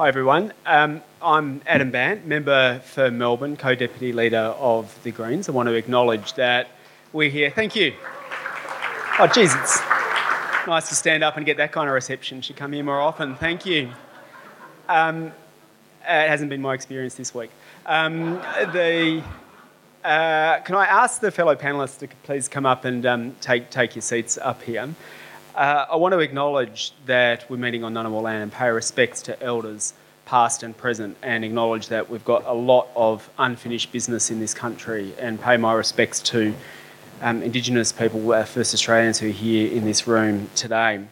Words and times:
Hi 0.00 0.08
everyone. 0.08 0.54
Um, 0.64 1.02
I'm 1.20 1.60
Adam 1.66 1.90
Bandt, 1.90 2.24
member 2.24 2.78
for 2.86 3.10
Melbourne, 3.10 3.54
co-deputy 3.58 4.14
leader 4.14 4.54
of 4.58 4.98
the 5.02 5.10
Greens. 5.10 5.46
I 5.46 5.52
want 5.52 5.68
to 5.68 5.74
acknowledge 5.74 6.32
that 6.36 6.68
we're 7.12 7.28
here. 7.28 7.50
Thank 7.50 7.76
you. 7.76 7.92
Oh, 9.18 9.24
it's 9.24 9.78
nice 10.66 10.88
to 10.88 10.94
stand 10.94 11.22
up 11.22 11.36
and 11.36 11.44
get 11.44 11.58
that 11.58 11.72
kind 11.72 11.86
of 11.86 11.92
reception. 11.92 12.40
Should 12.40 12.56
come 12.56 12.72
here 12.72 12.82
more 12.82 12.98
often. 12.98 13.36
Thank 13.36 13.66
you. 13.66 13.90
Um, 14.88 15.26
it 15.26 16.28
hasn't 16.30 16.48
been 16.48 16.62
my 16.62 16.72
experience 16.72 17.16
this 17.16 17.34
week. 17.34 17.50
Um, 17.84 18.36
the, 18.72 19.22
uh, 20.02 20.60
can 20.60 20.76
I 20.76 20.86
ask 20.86 21.20
the 21.20 21.30
fellow 21.30 21.54
panellists 21.54 21.98
to 21.98 22.08
please 22.22 22.48
come 22.48 22.64
up 22.64 22.86
and 22.86 23.04
um, 23.04 23.36
take, 23.42 23.68
take 23.68 23.96
your 23.96 24.02
seats 24.02 24.38
up 24.38 24.62
here? 24.62 24.94
Uh, 25.54 25.84
I 25.90 25.96
want 25.96 26.12
to 26.12 26.20
acknowledge 26.20 26.92
that 27.06 27.50
we're 27.50 27.56
meeting 27.56 27.82
on 27.82 27.94
Ngunnawal 27.94 28.22
land 28.22 28.42
and 28.44 28.52
pay 28.52 28.68
respects 28.68 29.20
to 29.22 29.42
elders 29.42 29.94
past 30.24 30.62
and 30.62 30.76
present 30.76 31.16
and 31.22 31.44
acknowledge 31.44 31.88
that 31.88 32.08
we've 32.08 32.24
got 32.24 32.46
a 32.46 32.52
lot 32.52 32.88
of 32.94 33.28
unfinished 33.36 33.90
business 33.90 34.30
in 34.30 34.38
this 34.38 34.54
country 34.54 35.12
and 35.18 35.40
pay 35.40 35.56
my 35.56 35.72
respects 35.72 36.20
to 36.20 36.54
um, 37.20 37.42
Indigenous 37.42 37.90
people, 37.90 38.32
uh, 38.32 38.44
First 38.44 38.74
Australians 38.74 39.18
who 39.18 39.28
are 39.28 39.32
here 39.32 39.72
in 39.72 39.84
this 39.84 40.06
room 40.06 40.48
today. 40.54 41.04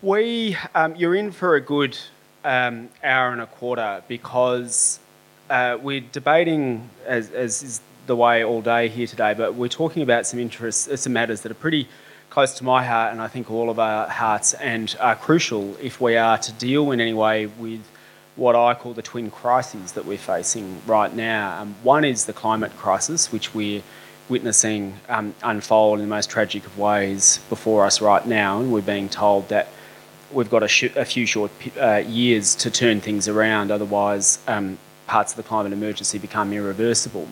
We, 0.00 0.56
um, 0.74 0.96
you're 0.96 1.14
in 1.14 1.32
for 1.32 1.54
a 1.54 1.60
good 1.60 1.98
um, 2.44 2.88
hour 3.04 3.30
and 3.30 3.42
a 3.42 3.46
quarter 3.46 4.02
because 4.08 5.00
uh, 5.50 5.76
we're 5.80 6.00
debating, 6.00 6.88
as, 7.04 7.30
as, 7.30 7.62
is 7.62 7.80
the 8.06 8.16
way 8.16 8.42
all 8.42 8.62
day 8.62 8.88
here 8.88 9.06
today, 9.06 9.34
but 9.34 9.54
we're 9.54 9.68
talking 9.68 10.02
about 10.02 10.26
some 10.26 10.40
interests, 10.40 10.88
uh, 10.88 10.96
some 10.96 11.12
matters 11.12 11.42
that 11.42 11.52
are 11.52 11.56
pretty 11.56 11.86
close 12.32 12.54
to 12.54 12.64
my 12.64 12.82
heart 12.82 13.12
and 13.12 13.20
I 13.20 13.28
think 13.28 13.50
all 13.50 13.68
of 13.68 13.78
our 13.78 14.08
hearts 14.08 14.54
and 14.54 14.96
are 14.98 15.14
crucial 15.14 15.76
if 15.82 16.00
we 16.00 16.16
are 16.16 16.38
to 16.38 16.52
deal 16.52 16.90
in 16.90 16.98
any 16.98 17.12
way 17.12 17.44
with 17.44 17.82
what 18.36 18.56
I 18.56 18.72
call 18.72 18.94
the 18.94 19.02
twin 19.02 19.30
crises 19.30 19.92
that 19.92 20.06
we're 20.06 20.16
facing 20.16 20.80
right 20.86 21.14
now. 21.14 21.60
Um, 21.60 21.74
one 21.82 22.06
is 22.06 22.24
the 22.24 22.32
climate 22.32 22.74
crisis, 22.78 23.30
which 23.30 23.54
we're 23.54 23.82
witnessing 24.30 24.94
um, 25.10 25.34
unfold 25.42 25.98
in 25.98 26.06
the 26.06 26.08
most 26.08 26.30
tragic 26.30 26.64
of 26.64 26.78
ways 26.78 27.38
before 27.50 27.84
us 27.84 28.00
right 28.00 28.26
now, 28.26 28.60
and 28.60 28.72
we're 28.72 28.80
being 28.80 29.10
told 29.10 29.50
that 29.50 29.68
we've 30.32 30.48
got 30.48 30.62
a, 30.62 30.68
sh- 30.68 30.96
a 30.96 31.04
few 31.04 31.26
short 31.26 31.50
uh, 31.78 31.96
years 31.96 32.54
to 32.54 32.70
turn 32.70 33.02
things 33.02 33.28
around, 33.28 33.70
otherwise, 33.70 34.38
um, 34.48 34.78
parts 35.06 35.32
of 35.32 35.36
the 35.36 35.42
climate 35.42 35.74
emergency 35.74 36.16
become 36.18 36.50
irreversible 36.54 37.28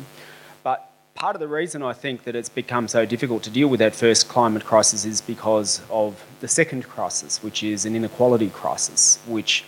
part 1.20 1.36
of 1.36 1.40
the 1.40 1.48
reason 1.48 1.82
I 1.82 1.92
think 1.92 2.24
that 2.24 2.34
it's 2.34 2.48
become 2.48 2.88
so 2.88 3.04
difficult 3.04 3.42
to 3.42 3.50
deal 3.50 3.68
with 3.68 3.80
that 3.80 3.94
first 3.94 4.26
climate 4.26 4.64
crisis 4.64 5.04
is 5.04 5.20
because 5.20 5.82
of 5.90 6.24
the 6.40 6.48
second 6.48 6.88
crisis, 6.88 7.42
which 7.42 7.62
is 7.62 7.84
an 7.84 7.94
inequality 7.94 8.48
crisis, 8.48 9.18
which 9.26 9.64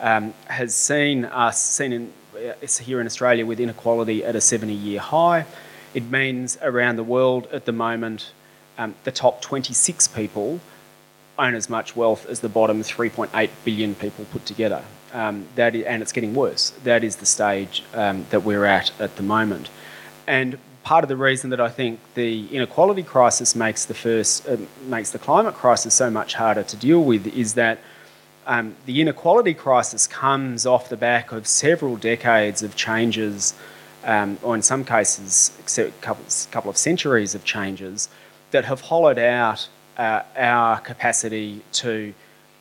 um, 0.00 0.32
has 0.46 0.74
seen 0.74 1.26
us 1.26 1.62
seen 1.62 1.92
in, 1.92 2.12
uh, 2.34 2.66
here 2.80 3.02
in 3.02 3.06
Australia 3.06 3.44
with 3.44 3.60
inequality 3.60 4.24
at 4.24 4.34
a 4.34 4.38
70-year 4.38 4.98
high. 4.98 5.44
It 5.92 6.04
means 6.04 6.56
around 6.62 6.96
the 6.96 7.04
world 7.04 7.48
at 7.52 7.66
the 7.66 7.72
moment, 7.72 8.32
um, 8.78 8.94
the 9.04 9.12
top 9.12 9.42
26 9.42 10.08
people 10.08 10.58
own 11.38 11.54
as 11.54 11.68
much 11.68 11.94
wealth 11.94 12.24
as 12.30 12.40
the 12.40 12.48
bottom 12.48 12.80
3.8 12.80 13.50
billion 13.62 13.94
people 13.94 14.24
put 14.32 14.46
together. 14.46 14.82
Um, 15.12 15.48
that 15.56 15.74
is, 15.74 15.84
and 15.84 16.00
it's 16.00 16.12
getting 16.12 16.34
worse. 16.34 16.70
That 16.82 17.04
is 17.04 17.16
the 17.16 17.26
stage 17.26 17.84
um, 17.92 18.24
that 18.30 18.42
we're 18.42 18.64
at 18.64 18.90
at 18.98 19.16
the 19.16 19.22
moment. 19.22 19.68
And 20.26 20.56
part 20.84 21.02
of 21.02 21.08
the 21.08 21.16
reason 21.16 21.50
that 21.50 21.60
I 21.60 21.70
think 21.70 21.98
the 22.14 22.46
inequality 22.54 23.02
crisis 23.02 23.56
makes 23.56 23.86
the 23.86 23.94
first 23.94 24.46
uh, 24.46 24.58
makes 24.86 25.10
the 25.10 25.18
climate 25.18 25.54
crisis 25.54 25.94
so 25.94 26.10
much 26.10 26.34
harder 26.34 26.62
to 26.62 26.76
deal 26.76 27.02
with 27.02 27.26
is 27.26 27.54
that 27.54 27.78
um, 28.46 28.76
the 28.84 29.00
inequality 29.00 29.54
crisis 29.54 30.06
comes 30.06 30.66
off 30.66 30.90
the 30.90 30.96
back 30.96 31.32
of 31.32 31.46
several 31.46 31.96
decades 31.96 32.62
of 32.62 32.76
changes, 32.76 33.54
um, 34.04 34.38
or 34.42 34.54
in 34.54 34.60
some 34.60 34.84
cases, 34.84 35.50
a 35.78 35.90
couple, 36.02 36.24
couple 36.50 36.70
of 36.70 36.76
centuries 36.76 37.34
of 37.34 37.44
changes 37.44 38.10
that 38.50 38.66
have 38.66 38.82
hollowed 38.82 39.18
out 39.18 39.66
uh, 39.96 40.20
our 40.36 40.78
capacity 40.80 41.62
to 41.72 42.12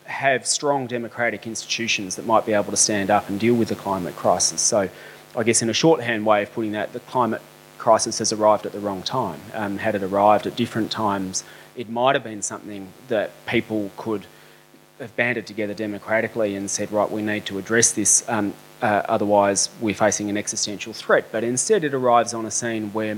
have 0.05 0.47
strong 0.47 0.87
democratic 0.87 1.45
institutions 1.45 2.15
that 2.15 2.25
might 2.25 2.45
be 2.45 2.53
able 2.53 2.71
to 2.71 2.77
stand 2.77 3.09
up 3.09 3.29
and 3.29 3.39
deal 3.41 3.53
with 3.53 3.67
the 3.67 3.75
climate 3.75 4.15
crisis. 4.15 4.61
So, 4.61 4.89
I 5.35 5.43
guess 5.43 5.61
in 5.61 5.69
a 5.69 5.73
shorthand 5.73 6.25
way 6.25 6.43
of 6.43 6.53
putting 6.53 6.71
that, 6.73 6.93
the 6.93 6.99
climate 7.01 7.41
crisis 7.83 8.19
has 8.19 8.31
arrived 8.31 8.65
at 8.65 8.71
the 8.71 8.79
wrong 8.79 9.03
time. 9.03 9.41
Um, 9.53 9.77
had 9.77 9.93
it 9.93 10.03
arrived 10.03 10.47
at 10.47 10.55
different 10.55 10.89
times, 10.89 11.43
it 11.75 11.89
might 11.89 12.15
have 12.15 12.23
been 12.23 12.41
something 12.41 12.87
that 13.09 13.31
people 13.45 13.91
could 13.97 14.25
have 14.99 15.13
banded 15.17 15.45
together 15.45 15.73
democratically 15.73 16.55
and 16.55 16.71
said, 16.71 16.89
right, 16.93 17.11
we 17.11 17.21
need 17.21 17.45
to 17.47 17.57
address 17.59 17.91
this, 17.91 18.23
um, 18.29 18.53
uh, 18.81 19.01
otherwise 19.09 19.69
we're 19.81 19.93
facing 19.93 20.29
an 20.29 20.37
existential 20.37 20.93
threat. 20.93 21.25
But 21.29 21.43
instead, 21.43 21.83
it 21.83 21.93
arrives 21.93 22.33
on 22.33 22.45
a 22.45 22.51
scene 22.51 22.93
where 22.93 23.17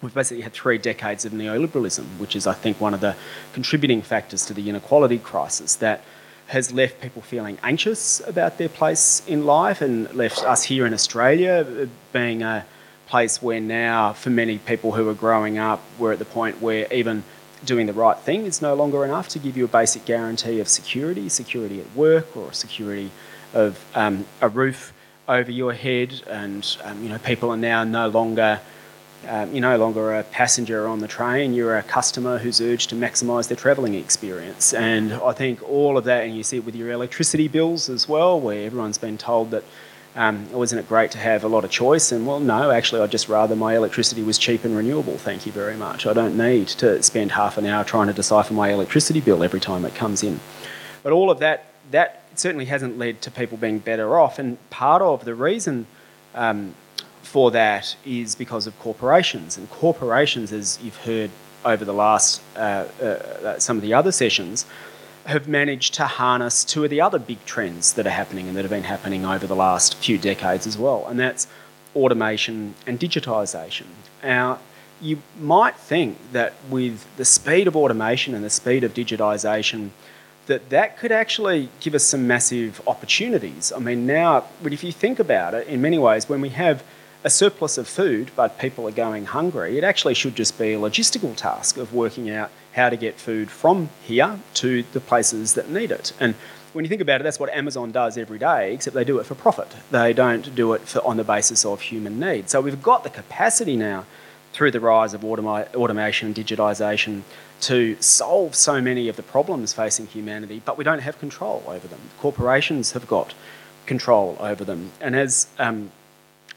we've 0.00 0.14
basically 0.14 0.44
had 0.44 0.54
three 0.54 0.78
decades 0.78 1.26
of 1.26 1.32
neoliberalism, 1.32 2.06
which 2.18 2.34
is, 2.34 2.46
I 2.46 2.54
think, 2.54 2.80
one 2.80 2.94
of 2.94 3.00
the 3.00 3.14
contributing 3.52 4.00
factors 4.00 4.46
to 4.46 4.54
the 4.54 4.66
inequality 4.70 5.18
crisis 5.18 5.76
that 5.76 6.00
has 6.46 6.72
left 6.72 7.02
people 7.02 7.20
feeling 7.20 7.58
anxious 7.62 8.26
about 8.26 8.56
their 8.56 8.70
place 8.70 9.22
in 9.26 9.44
life 9.44 9.82
and 9.82 10.10
left 10.14 10.42
us 10.44 10.62
here 10.64 10.86
in 10.86 10.94
Australia 10.94 11.86
being 12.14 12.42
a 12.42 12.64
place 13.06 13.42
where 13.42 13.60
now, 13.60 14.12
for 14.12 14.30
many 14.30 14.58
people 14.58 14.92
who 14.92 15.08
are 15.08 15.14
growing 15.14 15.58
up, 15.58 15.82
we're 15.98 16.12
at 16.12 16.18
the 16.18 16.24
point 16.24 16.60
where 16.60 16.92
even 16.92 17.24
doing 17.64 17.86
the 17.86 17.92
right 17.92 18.18
thing 18.18 18.44
is 18.44 18.60
no 18.60 18.74
longer 18.74 19.04
enough 19.04 19.28
to 19.30 19.38
give 19.38 19.56
you 19.56 19.64
a 19.64 19.68
basic 19.68 20.04
guarantee 20.04 20.60
of 20.60 20.68
security, 20.68 21.28
security 21.28 21.80
at 21.80 21.94
work, 21.94 22.36
or 22.36 22.52
security 22.52 23.10
of 23.52 23.84
um, 23.94 24.26
a 24.40 24.48
roof 24.48 24.92
over 25.28 25.50
your 25.50 25.72
head. 25.72 26.22
And 26.28 26.76
um, 26.84 27.02
you 27.02 27.08
know, 27.08 27.18
people 27.18 27.50
are 27.50 27.56
now 27.56 27.84
no 27.84 28.08
longer 28.08 28.60
um, 29.28 29.52
you're 29.52 29.62
no 29.62 29.76
longer 29.78 30.14
a 30.14 30.22
passenger 30.22 30.86
on 30.86 31.00
the 31.00 31.08
train, 31.08 31.54
you're 31.54 31.76
a 31.76 31.82
customer 31.82 32.38
who's 32.38 32.60
urged 32.60 32.90
to 32.90 32.94
maximise 32.94 33.48
their 33.48 33.56
travelling 33.56 33.94
experience. 33.94 34.74
And 34.74 35.12
I 35.14 35.32
think 35.32 35.62
all 35.62 35.96
of 35.96 36.04
that, 36.04 36.24
and 36.24 36.36
you 36.36 36.42
see 36.42 36.58
it 36.58 36.64
with 36.64 36.74
your 36.74 36.90
electricity 36.90 37.48
bills 37.48 37.88
as 37.88 38.08
well, 38.08 38.38
where 38.38 38.66
everyone's 38.66 38.98
been 38.98 39.18
told 39.18 39.50
that 39.52 39.64
um, 40.16 40.50
wasn't 40.52 40.80
it 40.80 40.88
great 40.88 41.10
to 41.12 41.18
have 41.18 41.42
a 41.42 41.48
lot 41.48 41.64
of 41.64 41.70
choice? 41.70 42.12
And 42.12 42.26
well, 42.26 42.38
no, 42.38 42.70
actually, 42.70 43.00
I'd 43.00 43.10
just 43.10 43.28
rather 43.28 43.56
my 43.56 43.74
electricity 43.74 44.22
was 44.22 44.38
cheap 44.38 44.64
and 44.64 44.76
renewable. 44.76 45.18
Thank 45.18 45.44
you 45.44 45.52
very 45.52 45.76
much. 45.76 46.06
I 46.06 46.12
don't 46.12 46.36
need 46.36 46.68
to 46.68 47.02
spend 47.02 47.32
half 47.32 47.58
an 47.58 47.66
hour 47.66 47.84
trying 47.84 48.06
to 48.06 48.12
decipher 48.12 48.54
my 48.54 48.70
electricity 48.70 49.20
bill 49.20 49.42
every 49.42 49.60
time 49.60 49.84
it 49.84 49.94
comes 49.94 50.22
in. 50.22 50.38
But 51.02 51.12
all 51.12 51.30
of 51.30 51.40
that, 51.40 51.66
that 51.90 52.22
certainly 52.34 52.66
hasn't 52.66 52.96
led 52.96 53.22
to 53.22 53.30
people 53.30 53.58
being 53.58 53.80
better 53.80 54.18
off. 54.18 54.38
And 54.38 54.58
part 54.70 55.02
of 55.02 55.24
the 55.24 55.34
reason 55.34 55.86
um, 56.34 56.74
for 57.22 57.50
that 57.50 57.96
is 58.04 58.36
because 58.36 58.66
of 58.68 58.78
corporations. 58.78 59.58
And 59.58 59.68
corporations, 59.70 60.52
as 60.52 60.78
you've 60.82 60.96
heard 60.98 61.30
over 61.64 61.84
the 61.84 61.94
last 61.94 62.42
uh, 62.56 62.86
uh, 63.00 63.04
uh 63.04 63.58
some 63.58 63.76
of 63.76 63.82
the 63.82 63.94
other 63.94 64.12
sessions, 64.12 64.66
have 65.26 65.48
managed 65.48 65.94
to 65.94 66.04
harness 66.04 66.64
two 66.64 66.84
of 66.84 66.90
the 66.90 67.00
other 67.00 67.18
big 67.18 67.44
trends 67.44 67.94
that 67.94 68.06
are 68.06 68.10
happening 68.10 68.46
and 68.48 68.56
that 68.56 68.62
have 68.62 68.70
been 68.70 68.84
happening 68.84 69.24
over 69.24 69.46
the 69.46 69.56
last 69.56 69.96
few 69.96 70.18
decades 70.18 70.66
as 70.66 70.76
well, 70.76 71.06
and 71.08 71.18
that's 71.18 71.46
automation 71.96 72.74
and 72.86 73.00
digitisation. 73.00 73.86
Now, 74.22 74.58
you 75.00 75.22
might 75.40 75.76
think 75.76 76.18
that 76.32 76.54
with 76.70 77.06
the 77.16 77.24
speed 77.24 77.66
of 77.66 77.76
automation 77.76 78.34
and 78.34 78.44
the 78.44 78.50
speed 78.50 78.84
of 78.84 78.94
digitisation, 78.94 79.90
that 80.46 80.68
that 80.70 80.98
could 80.98 81.12
actually 81.12 81.70
give 81.80 81.94
us 81.94 82.04
some 82.04 82.26
massive 82.26 82.82
opportunities. 82.86 83.72
I 83.72 83.78
mean, 83.78 84.06
now, 84.06 84.44
but 84.62 84.72
if 84.72 84.84
you 84.84 84.92
think 84.92 85.18
about 85.18 85.54
it, 85.54 85.66
in 85.66 85.80
many 85.80 85.98
ways, 85.98 86.28
when 86.28 86.40
we 86.40 86.50
have 86.50 86.84
a 87.24 87.30
surplus 87.30 87.78
of 87.78 87.88
food 87.88 88.30
but 88.36 88.58
people 88.58 88.86
are 88.86 88.92
going 88.92 89.24
hungry, 89.24 89.78
it 89.78 89.84
actually 89.84 90.14
should 90.14 90.36
just 90.36 90.58
be 90.58 90.74
a 90.74 90.78
logistical 90.78 91.34
task 91.34 91.78
of 91.78 91.92
working 91.92 92.30
out 92.30 92.50
how 92.74 92.90
to 92.90 92.96
get 92.96 93.18
food 93.18 93.50
from 93.50 93.88
here 94.02 94.38
to 94.52 94.84
the 94.92 95.00
places 95.00 95.54
that 95.54 95.70
need 95.70 95.90
it. 95.90 96.12
And 96.20 96.34
when 96.74 96.84
you 96.84 96.88
think 96.88 97.00
about 97.00 97.20
it, 97.20 97.24
that's 97.24 97.40
what 97.40 97.50
Amazon 97.50 97.92
does 97.92 98.18
every 98.18 98.38
day, 98.38 98.74
except 98.74 98.94
they 98.94 99.04
do 99.04 99.18
it 99.20 99.26
for 99.26 99.34
profit. 99.34 99.68
They 99.90 100.12
don't 100.12 100.54
do 100.54 100.72
it 100.74 100.82
for, 100.82 100.98
on 101.06 101.16
the 101.16 101.24
basis 101.24 101.64
of 101.64 101.80
human 101.80 102.20
need. 102.20 102.50
So 102.50 102.60
we've 102.60 102.82
got 102.82 103.04
the 103.04 103.10
capacity 103.10 103.76
now 103.76 104.04
through 104.52 104.72
the 104.72 104.80
rise 104.80 105.14
of 105.14 105.22
automa- 105.22 105.72
automation 105.74 106.28
and 106.28 106.36
digitisation 106.36 107.22
to 107.62 107.96
solve 108.00 108.54
so 108.54 108.80
many 108.80 109.08
of 109.08 109.16
the 109.16 109.22
problems 109.22 109.72
facing 109.72 110.08
humanity, 110.08 110.60
but 110.64 110.76
we 110.76 110.84
don't 110.84 110.98
have 110.98 111.18
control 111.18 111.62
over 111.66 111.86
them. 111.86 112.00
Corporations 112.18 112.92
have 112.92 113.06
got 113.06 113.34
control 113.86 114.36
over 114.40 114.64
them. 114.64 114.90
And 115.00 115.14
as 115.14 115.46
um, 115.58 115.90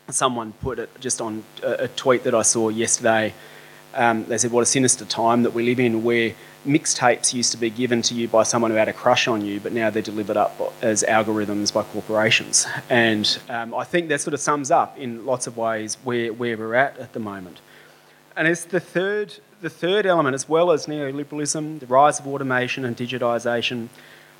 someone 0.09 0.53
put 0.53 0.79
it 0.79 0.89
just 0.99 1.21
on 1.21 1.43
a, 1.63 1.87
tweet 1.89 2.23
that 2.23 2.33
I 2.33 2.41
saw 2.41 2.69
yesterday, 2.69 3.33
um, 3.93 4.25
they 4.25 4.37
said, 4.37 4.51
What 4.51 4.61
a 4.61 4.65
sinister 4.65 5.05
time 5.05 5.43
that 5.43 5.53
we 5.53 5.63
live 5.63 5.79
in 5.79 6.03
where 6.03 6.33
mixtapes 6.65 7.33
used 7.33 7.51
to 7.51 7.57
be 7.57 7.69
given 7.69 8.01
to 8.03 8.13
you 8.13 8.27
by 8.27 8.43
someone 8.43 8.71
who 8.71 8.77
had 8.77 8.89
a 8.89 8.93
crush 8.93 9.27
on 9.27 9.43
you, 9.43 9.59
but 9.59 9.71
now 9.71 9.89
they're 9.89 10.01
delivered 10.01 10.37
up 10.37 10.73
as 10.81 11.03
algorithms 11.03 11.73
by 11.73 11.83
corporations. 11.83 12.67
And 12.89 13.37
um, 13.49 13.73
I 13.73 13.83
think 13.83 14.09
that 14.09 14.21
sort 14.21 14.33
of 14.33 14.39
sums 14.39 14.71
up 14.71 14.97
in 14.97 15.25
lots 15.25 15.47
of 15.47 15.57
ways 15.57 15.97
where, 16.03 16.31
where 16.33 16.57
we're 16.57 16.75
at 16.75 16.97
at 16.97 17.13
the 17.13 17.19
moment. 17.19 17.61
And 18.35 18.47
it's 18.47 18.65
the 18.65 18.79
third, 18.79 19.39
the 19.61 19.69
third 19.69 20.05
element, 20.05 20.35
as 20.35 20.47
well 20.47 20.71
as 20.71 20.85
neoliberalism, 20.85 21.79
the 21.79 21.87
rise 21.87 22.19
of 22.19 22.27
automation 22.27 22.85
and 22.85 22.95
digitisation. 22.95 23.87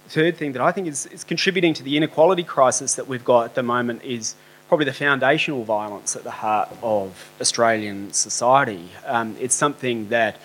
The 0.06 0.10
third 0.10 0.38
thing 0.38 0.52
that 0.52 0.62
I 0.62 0.72
think 0.72 0.88
is, 0.88 1.08
is 1.08 1.24
contributing 1.24 1.74
to 1.76 1.84
the 1.84 1.98
inequality 1.98 2.44
crisis 2.44 2.96
that 2.96 3.08
we've 3.08 3.26
got 3.26 3.46
at 3.46 3.56
the 3.56 3.64
moment 3.64 4.04
is 4.04 4.36
probably 4.68 4.86
the 4.86 4.94
foundational 4.94 5.64
violence 5.64 6.16
at 6.16 6.24
the 6.24 6.32
heart 6.32 6.70
of 6.82 7.30
Australian 7.40 8.12
society. 8.14 8.90
Um, 9.06 9.36
it's 9.40 9.56
something 9.56 10.10
that 10.10 10.38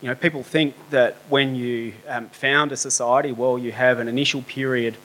you 0.00 0.08
know 0.08 0.14
people 0.14 0.42
think 0.42 0.74
that 0.90 1.16
when 1.28 1.54
you 1.54 1.94
um, 2.08 2.28
found 2.28 2.72
a 2.72 2.76
society, 2.76 3.32
well, 3.32 3.58
you 3.58 3.72
have 3.72 3.98
an 3.98 4.08
initial 4.08 4.42
period 4.42 4.96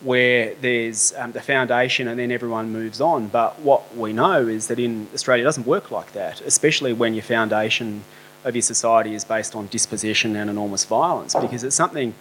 where 0.00 0.54
there's 0.56 1.14
um, 1.16 1.32
the 1.32 1.40
foundation 1.40 2.08
and 2.08 2.18
then 2.18 2.30
everyone 2.30 2.70
moves 2.70 3.00
on. 3.00 3.28
But 3.28 3.58
what 3.60 3.96
we 3.96 4.12
know 4.12 4.46
is 4.46 4.66
that 4.66 4.78
in 4.78 5.08
Australia 5.14 5.42
it 5.42 5.44
doesn't 5.44 5.66
work 5.66 5.90
like 5.90 6.12
that, 6.12 6.40
especially 6.42 6.92
when 6.92 7.14
your 7.14 7.22
foundation 7.22 8.04
of 8.44 8.54
your 8.54 8.62
society 8.62 9.14
is 9.14 9.24
based 9.24 9.56
on 9.56 9.66
dispossession 9.68 10.36
and 10.36 10.50
enormous 10.50 10.84
violence, 10.84 11.34
because 11.34 11.64
it's 11.64 11.76
something 11.76 12.14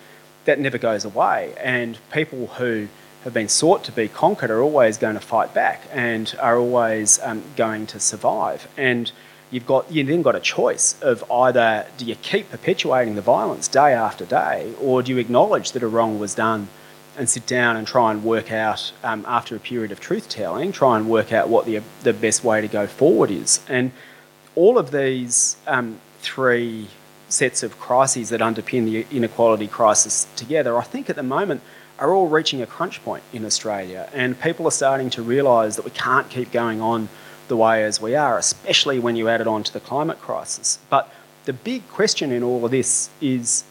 that 0.45 0.59
never 0.59 0.77
goes 0.77 1.03
away. 1.03 1.53
And 1.61 1.97
people 2.11 2.47
who 2.47 2.87
have 3.23 3.33
been 3.33 3.47
sought 3.49 3.83
to 3.85 3.91
be 3.91 4.07
conquered 4.07 4.51
are 4.51 4.61
always 4.61 4.97
going 4.97 5.15
to 5.15 5.21
fight 5.21 5.53
back 5.53 5.87
and 5.91 6.35
are 6.39 6.57
always 6.57 7.19
um, 7.21 7.43
going 7.55 7.87
to 7.87 7.99
survive. 7.99 8.67
And 8.77 9.11
you've 9.49 9.65
got 9.65 9.91
you 9.91 10.03
then 10.03 10.21
got 10.21 10.35
a 10.35 10.39
choice 10.39 10.95
of 11.01 11.23
either 11.31 11.85
do 11.97 12.05
you 12.05 12.15
keep 12.15 12.49
perpetuating 12.49 13.15
the 13.15 13.21
violence 13.21 13.67
day 13.67 13.93
after 13.93 14.25
day, 14.25 14.73
or 14.81 15.01
do 15.01 15.11
you 15.11 15.17
acknowledge 15.19 15.71
that 15.71 15.83
a 15.83 15.87
wrong 15.87 16.19
was 16.19 16.35
done 16.35 16.67
and 17.17 17.29
sit 17.29 17.45
down 17.45 17.77
and 17.77 17.85
try 17.87 18.11
and 18.11 18.23
work 18.23 18.51
out 18.51 18.91
um, 19.03 19.23
after 19.27 19.55
a 19.55 19.59
period 19.59 19.91
of 19.91 19.99
truth 19.99 20.27
telling, 20.27 20.71
try 20.71 20.97
and 20.97 21.09
work 21.09 21.31
out 21.31 21.47
what 21.47 21.65
the 21.65 21.81
the 22.01 22.13
best 22.13 22.43
way 22.43 22.59
to 22.59 22.67
go 22.67 22.87
forward 22.87 23.31
is. 23.31 23.61
And 23.69 23.91
all 24.55 24.77
of 24.77 24.91
these 24.91 25.55
um, 25.65 25.99
three 26.19 26.87
sets 27.29 27.63
of 27.63 27.79
crises 27.79 28.29
that 28.29 28.41
underpin 28.41 28.85
the 28.85 29.05
inequality 29.15 29.67
crisis 29.67 30.27
together, 30.35 30.77
I 30.77 30.83
think 30.83 31.09
at 31.09 31.15
the 31.15 31.23
moment 31.23 31.61
are 32.03 32.13
all 32.13 32.27
reaching 32.27 32.61
a 32.61 32.65
crunch 32.65 33.01
point 33.05 33.23
in 33.31 33.45
Australia, 33.45 34.09
and 34.13 34.39
people 34.41 34.67
are 34.67 34.71
starting 34.71 35.09
to 35.11 35.21
realise 35.21 35.77
that 35.77 35.85
we 35.85 35.91
can't 35.91 36.29
keep 36.29 36.51
going 36.51 36.81
on 36.81 37.07
the 37.47 37.55
way 37.55 37.85
as 37.85 38.01
we 38.01 38.13
are, 38.13 38.37
especially 38.37 38.99
when 38.99 39.15
you 39.15 39.29
add 39.29 39.39
it 39.39 39.47
on 39.47 39.63
to 39.63 39.71
the 39.71 39.79
climate 39.79 40.19
crisis. 40.19 40.79
But 40.89 41.09
the 41.45 41.53
big 41.53 41.87
question 41.87 42.33
in 42.33 42.43
all 42.43 42.65
of 42.65 42.71
this 42.71 43.09
is 43.21 43.63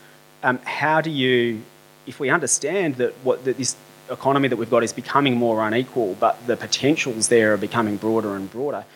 um, 0.42 0.58
how 0.64 1.02
do 1.02 1.10
you, 1.10 1.62
if 2.06 2.18
we 2.18 2.30
understand 2.30 2.96
that 2.96 3.12
what 3.22 3.44
that 3.44 3.58
this 3.58 3.76
economy 4.10 4.48
that 4.48 4.56
we've 4.56 4.70
got 4.70 4.82
is 4.82 4.94
becoming 4.94 5.36
more 5.36 5.66
unequal, 5.66 6.16
but 6.18 6.46
the 6.46 6.56
potentials 6.56 7.28
there 7.28 7.52
are 7.52 7.58
becoming 7.58 7.98
broader 7.98 8.34
and 8.34 8.50
broader, 8.50 8.86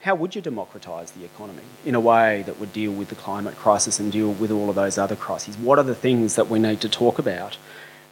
how 0.00 0.14
would 0.14 0.34
you 0.34 0.42
democratise 0.42 1.12
the 1.12 1.24
economy 1.24 1.62
in 1.86 1.94
a 1.94 2.00
way 2.00 2.42
that 2.42 2.60
would 2.60 2.74
deal 2.74 2.92
with 2.92 3.08
the 3.08 3.14
climate 3.14 3.56
crisis 3.56 3.98
and 3.98 4.12
deal 4.12 4.32
with 4.32 4.50
all 4.50 4.68
of 4.68 4.74
those 4.74 4.98
other 4.98 5.16
crises? 5.16 5.56
What 5.56 5.78
are 5.78 5.84
the 5.84 5.94
things 5.94 6.34
that 6.34 6.50
we 6.50 6.58
need 6.58 6.82
to 6.82 6.90
talk 6.90 7.18
about? 7.18 7.56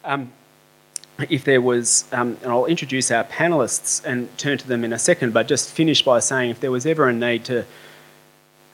Um, 0.03 0.31
if 1.29 1.43
there 1.43 1.61
was, 1.61 2.05
um, 2.11 2.37
and 2.41 2.51
I'll 2.51 2.65
introduce 2.65 3.11
our 3.11 3.23
panelists 3.23 4.03
and 4.05 4.35
turn 4.37 4.57
to 4.57 4.67
them 4.67 4.83
in 4.83 4.93
a 4.93 4.99
second, 4.99 5.33
but 5.33 5.47
just 5.47 5.71
finish 5.71 6.01
by 6.01 6.19
saying 6.19 6.49
if 6.49 6.59
there 6.59 6.71
was 6.71 6.85
ever 6.85 7.07
a 7.07 7.13
need 7.13 7.45
to 7.45 7.65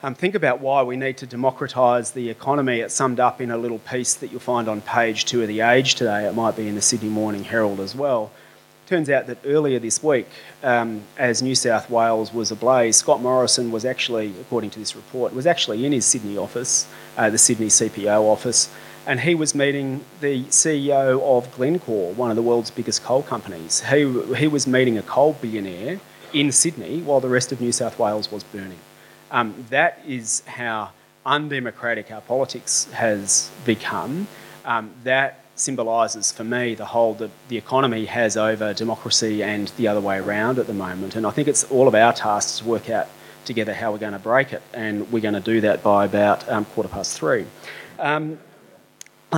um, 0.02 0.14
think 0.14 0.36
about 0.36 0.60
why 0.60 0.82
we 0.82 0.96
need 0.96 1.16
to 1.18 1.26
democratise 1.26 2.12
the 2.12 2.30
economy, 2.30 2.80
it's 2.80 2.94
summed 2.94 3.18
up 3.18 3.40
in 3.40 3.50
a 3.50 3.56
little 3.56 3.80
piece 3.80 4.14
that 4.14 4.30
you'll 4.30 4.40
find 4.40 4.68
on 4.68 4.80
page 4.80 5.24
two 5.24 5.42
of 5.42 5.48
The 5.48 5.60
Age 5.60 5.96
today. 5.96 6.26
It 6.26 6.34
might 6.34 6.56
be 6.56 6.68
in 6.68 6.76
the 6.76 6.82
Sydney 6.82 7.08
Morning 7.08 7.42
Herald 7.42 7.80
as 7.80 7.96
well. 7.96 8.30
Turns 8.86 9.10
out 9.10 9.26
that 9.26 9.38
earlier 9.44 9.78
this 9.78 10.02
week, 10.02 10.28
um, 10.62 11.02
as 11.18 11.42
New 11.42 11.54
South 11.54 11.90
Wales 11.90 12.32
was 12.32 12.52
ablaze, 12.52 12.96
Scott 12.96 13.20
Morrison 13.20 13.70
was 13.70 13.84
actually, 13.84 14.32
according 14.40 14.70
to 14.70 14.78
this 14.78 14.96
report, 14.96 15.34
was 15.34 15.46
actually 15.46 15.84
in 15.84 15.92
his 15.92 16.06
Sydney 16.06 16.38
office, 16.38 16.86
uh, 17.16 17.28
the 17.28 17.36
Sydney 17.36 17.66
CPO 17.66 18.22
office, 18.22 18.70
and 19.08 19.18
he 19.18 19.34
was 19.34 19.54
meeting 19.54 20.04
the 20.20 20.44
CEO 20.44 21.18
of 21.22 21.50
Glencore, 21.56 22.12
one 22.12 22.28
of 22.28 22.36
the 22.36 22.42
world's 22.42 22.70
biggest 22.70 23.02
coal 23.02 23.22
companies. 23.22 23.80
He, 23.80 24.34
he 24.34 24.46
was 24.46 24.66
meeting 24.66 24.98
a 24.98 25.02
coal 25.02 25.32
billionaire 25.40 25.98
in 26.34 26.52
Sydney 26.52 27.00
while 27.00 27.18
the 27.18 27.30
rest 27.30 27.50
of 27.50 27.58
New 27.58 27.72
South 27.72 27.98
Wales 27.98 28.30
was 28.30 28.44
burning. 28.44 28.78
Um, 29.30 29.64
that 29.70 30.02
is 30.06 30.42
how 30.46 30.90
undemocratic 31.24 32.12
our 32.12 32.20
politics 32.20 32.84
has 32.92 33.50
become. 33.64 34.28
Um, 34.66 34.92
that 35.04 35.42
symbolises 35.54 36.30
for 36.30 36.44
me 36.44 36.74
the 36.74 36.84
hold 36.84 37.18
that 37.18 37.30
the 37.48 37.56
economy 37.56 38.04
has 38.04 38.36
over 38.36 38.74
democracy 38.74 39.42
and 39.42 39.68
the 39.78 39.88
other 39.88 40.02
way 40.02 40.18
around 40.18 40.58
at 40.58 40.66
the 40.66 40.74
moment. 40.74 41.16
And 41.16 41.26
I 41.26 41.30
think 41.30 41.48
it's 41.48 41.64
all 41.64 41.88
of 41.88 41.94
our 41.94 42.12
tasks 42.12 42.58
to 42.58 42.66
work 42.66 42.90
out 42.90 43.08
together 43.46 43.72
how 43.72 43.90
we're 43.90 43.98
going 43.98 44.12
to 44.12 44.18
break 44.18 44.52
it, 44.52 44.60
and 44.74 45.10
we're 45.10 45.22
going 45.22 45.32
to 45.32 45.40
do 45.40 45.62
that 45.62 45.82
by 45.82 46.04
about 46.04 46.46
um, 46.50 46.66
quarter 46.66 46.90
past 46.90 47.18
three. 47.18 47.46
Um, 47.98 48.38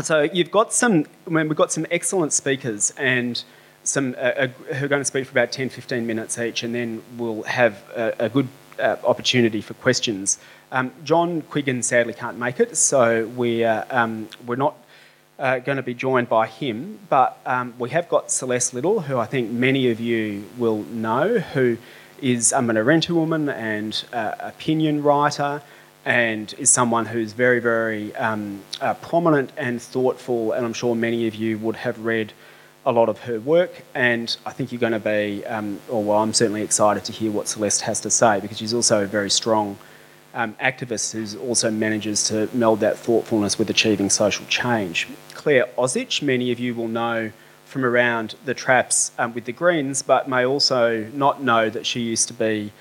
so 0.02 0.22
you've 0.22 0.50
got 0.50 0.72
some, 0.72 1.04
I 1.26 1.31
mean, 1.31 1.48
we've 1.48 1.56
got 1.56 1.72
some 1.72 1.87
excellent 1.90 2.32
speakers 2.32 2.92
and 2.96 3.42
some 3.82 4.14
uh, 4.19 4.22
uh, 4.22 4.46
who 4.75 4.84
are 4.84 4.88
going 4.88 5.00
to 5.00 5.04
speak 5.04 5.26
for 5.26 5.32
about 5.32 5.52
10, 5.52 5.69
15 5.69 6.06
minutes 6.06 6.38
each, 6.38 6.62
and 6.62 6.75
then 6.75 7.02
we'll 7.16 7.42
have 7.42 7.82
a, 7.96 8.14
a 8.26 8.28
good 8.28 8.48
uh, 8.78 8.96
opportunity 9.04 9.60
for 9.60 9.75
questions. 9.75 10.38
Um, 10.70 10.92
John 11.02 11.42
Quiggin 11.42 11.82
sadly 11.82 12.14
can't 12.14 12.38
make 12.38 12.60
it, 12.60 12.76
so 12.76 13.26
we, 13.26 13.64
uh, 13.64 13.84
um, 13.90 14.28
we're 14.46 14.56
not 14.56 14.76
uh, 15.38 15.58
going 15.58 15.76
to 15.76 15.82
be 15.82 15.94
joined 15.94 16.28
by 16.28 16.46
him, 16.46 17.00
but 17.08 17.40
um, 17.46 17.75
we 17.78 17.90
have 17.90 18.08
got 18.08 18.31
Celeste 18.31 18.75
Liddle, 18.75 19.00
who 19.00 19.19
I 19.19 19.26
think 19.26 19.50
many 19.50 19.90
of 19.90 19.98
you 19.98 20.44
will 20.56 20.84
know, 20.84 21.38
who 21.38 21.78
is 22.20 22.52
um, 22.52 22.70
an 22.70 22.76
Arrernte 22.76 23.10
woman 23.10 23.48
and 23.48 24.04
uh, 24.12 24.34
opinion 24.38 25.02
writer 25.02 25.62
and 26.05 26.55
is 26.58 26.70
someone 26.70 27.06
who's 27.06 27.32
very, 27.32 27.61
very 27.61 28.14
um, 28.17 28.62
uh, 28.81 28.94
prominent 28.94 29.52
and 29.56 29.81
thoughtful, 29.81 30.52
and 30.52 30.64
I'm 30.64 30.73
sure 30.73 30.94
many 30.94 31.26
of 31.26 31.35
you 31.35 31.58
would 31.58 31.76
have 31.76 32.05
read 32.05 32.32
a 32.87 32.93
lot 32.93 33.08
of 33.08 33.20
her 33.20 33.38
work, 33.41 33.82
and 33.94 34.35
I 34.47 34.52
think 34.52 34.73
you're 34.73 34.81
going 34.81 34.93
to 34.93 34.99
be, 34.99 35.44
um, 35.47 35.81
or 35.88 36.02
well, 36.02 36.19
I'm 36.19 36.32
certainly 36.32 36.62
excited 36.62 37.05
to 37.05 37.12
hear 37.12 37.31
what 37.31 37.47
Celeste 37.47 37.82
has 37.82 38.00
to 38.00 38.11
say 38.11 38.41
because 38.41 38.58
she's 38.58 38.73
also 38.73 39.05
a 39.05 39.06
very 39.06 39.31
strong 39.31 39.76
um, 40.32 40.55
activist 40.55 41.12
who 41.12 41.38
also 41.41 41.70
manages 41.70 42.25
to 42.29 42.49
meld 42.55 42.81
that 42.81 42.97
thoughtfulness 42.97 43.58
with 43.58 43.69
achieving 43.69 44.08
social 44.08 44.47
change. 44.47 45.08
Clare 45.35 45.67
Ozich, 45.76 46.23
many 46.23 46.52
of 46.52 46.58
you 46.58 46.75
will 46.75 46.88
know 46.88 47.32
from 47.67 47.85
around 47.85 48.35
the 48.44 48.55
traps 48.55 49.12
um, 49.19 49.35
with 49.35 49.44
the 49.44 49.52
Greens, 49.52 50.02
but 50.02 50.29
may 50.29 50.44
also 50.44 51.05
not 51.12 51.43
know 51.43 51.69
that 51.69 51.85
she 51.85 52.00
used 52.00 52.29
to 52.29 52.35
be 52.35 52.73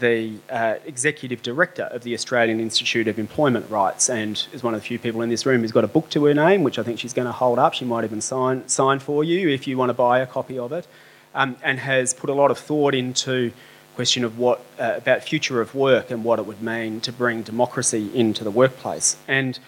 the 0.00 0.34
uh, 0.50 0.76
executive 0.84 1.42
director 1.42 1.84
of 1.84 2.02
the 2.02 2.12
Australian 2.14 2.58
Institute 2.60 3.06
of 3.06 3.18
Employment 3.18 3.70
Rights 3.70 4.10
and 4.10 4.46
is 4.52 4.62
one 4.62 4.74
of 4.74 4.80
the 4.80 4.86
few 4.86 4.98
people 4.98 5.22
in 5.22 5.28
this 5.28 5.46
room 5.46 5.60
who's 5.60 5.72
got 5.72 5.84
a 5.84 5.88
book 5.88 6.10
to 6.10 6.24
her 6.24 6.34
name, 6.34 6.64
which 6.64 6.78
I 6.78 6.82
think 6.82 6.98
she's 6.98 7.12
going 7.12 7.26
to 7.26 7.32
hold 7.32 7.58
up. 7.58 7.74
She 7.74 7.84
might 7.84 8.04
even 8.04 8.20
sign, 8.20 8.66
sign 8.68 8.98
for 8.98 9.22
you 9.22 9.48
if 9.48 9.66
you 9.66 9.78
want 9.78 9.90
to 9.90 9.94
buy 9.94 10.18
a 10.18 10.26
copy 10.26 10.58
of 10.58 10.72
it, 10.72 10.86
um, 11.34 11.56
and 11.62 11.78
has 11.78 12.14
put 12.14 12.30
a 12.30 12.34
lot 12.34 12.50
of 12.50 12.58
thought 12.58 12.94
into 12.94 13.52
question 13.94 14.24
of 14.24 14.38
what 14.38 14.60
uh, 14.78 14.94
about 14.96 15.22
future 15.22 15.60
of 15.60 15.74
work 15.74 16.10
and 16.10 16.22
what 16.22 16.38
it 16.38 16.46
would 16.46 16.60
mean 16.60 17.00
to 17.00 17.12
bring 17.12 17.42
democracy 17.42 18.10
into 18.14 18.44
the 18.44 18.50
workplace. 18.50 19.16
And 19.26 19.58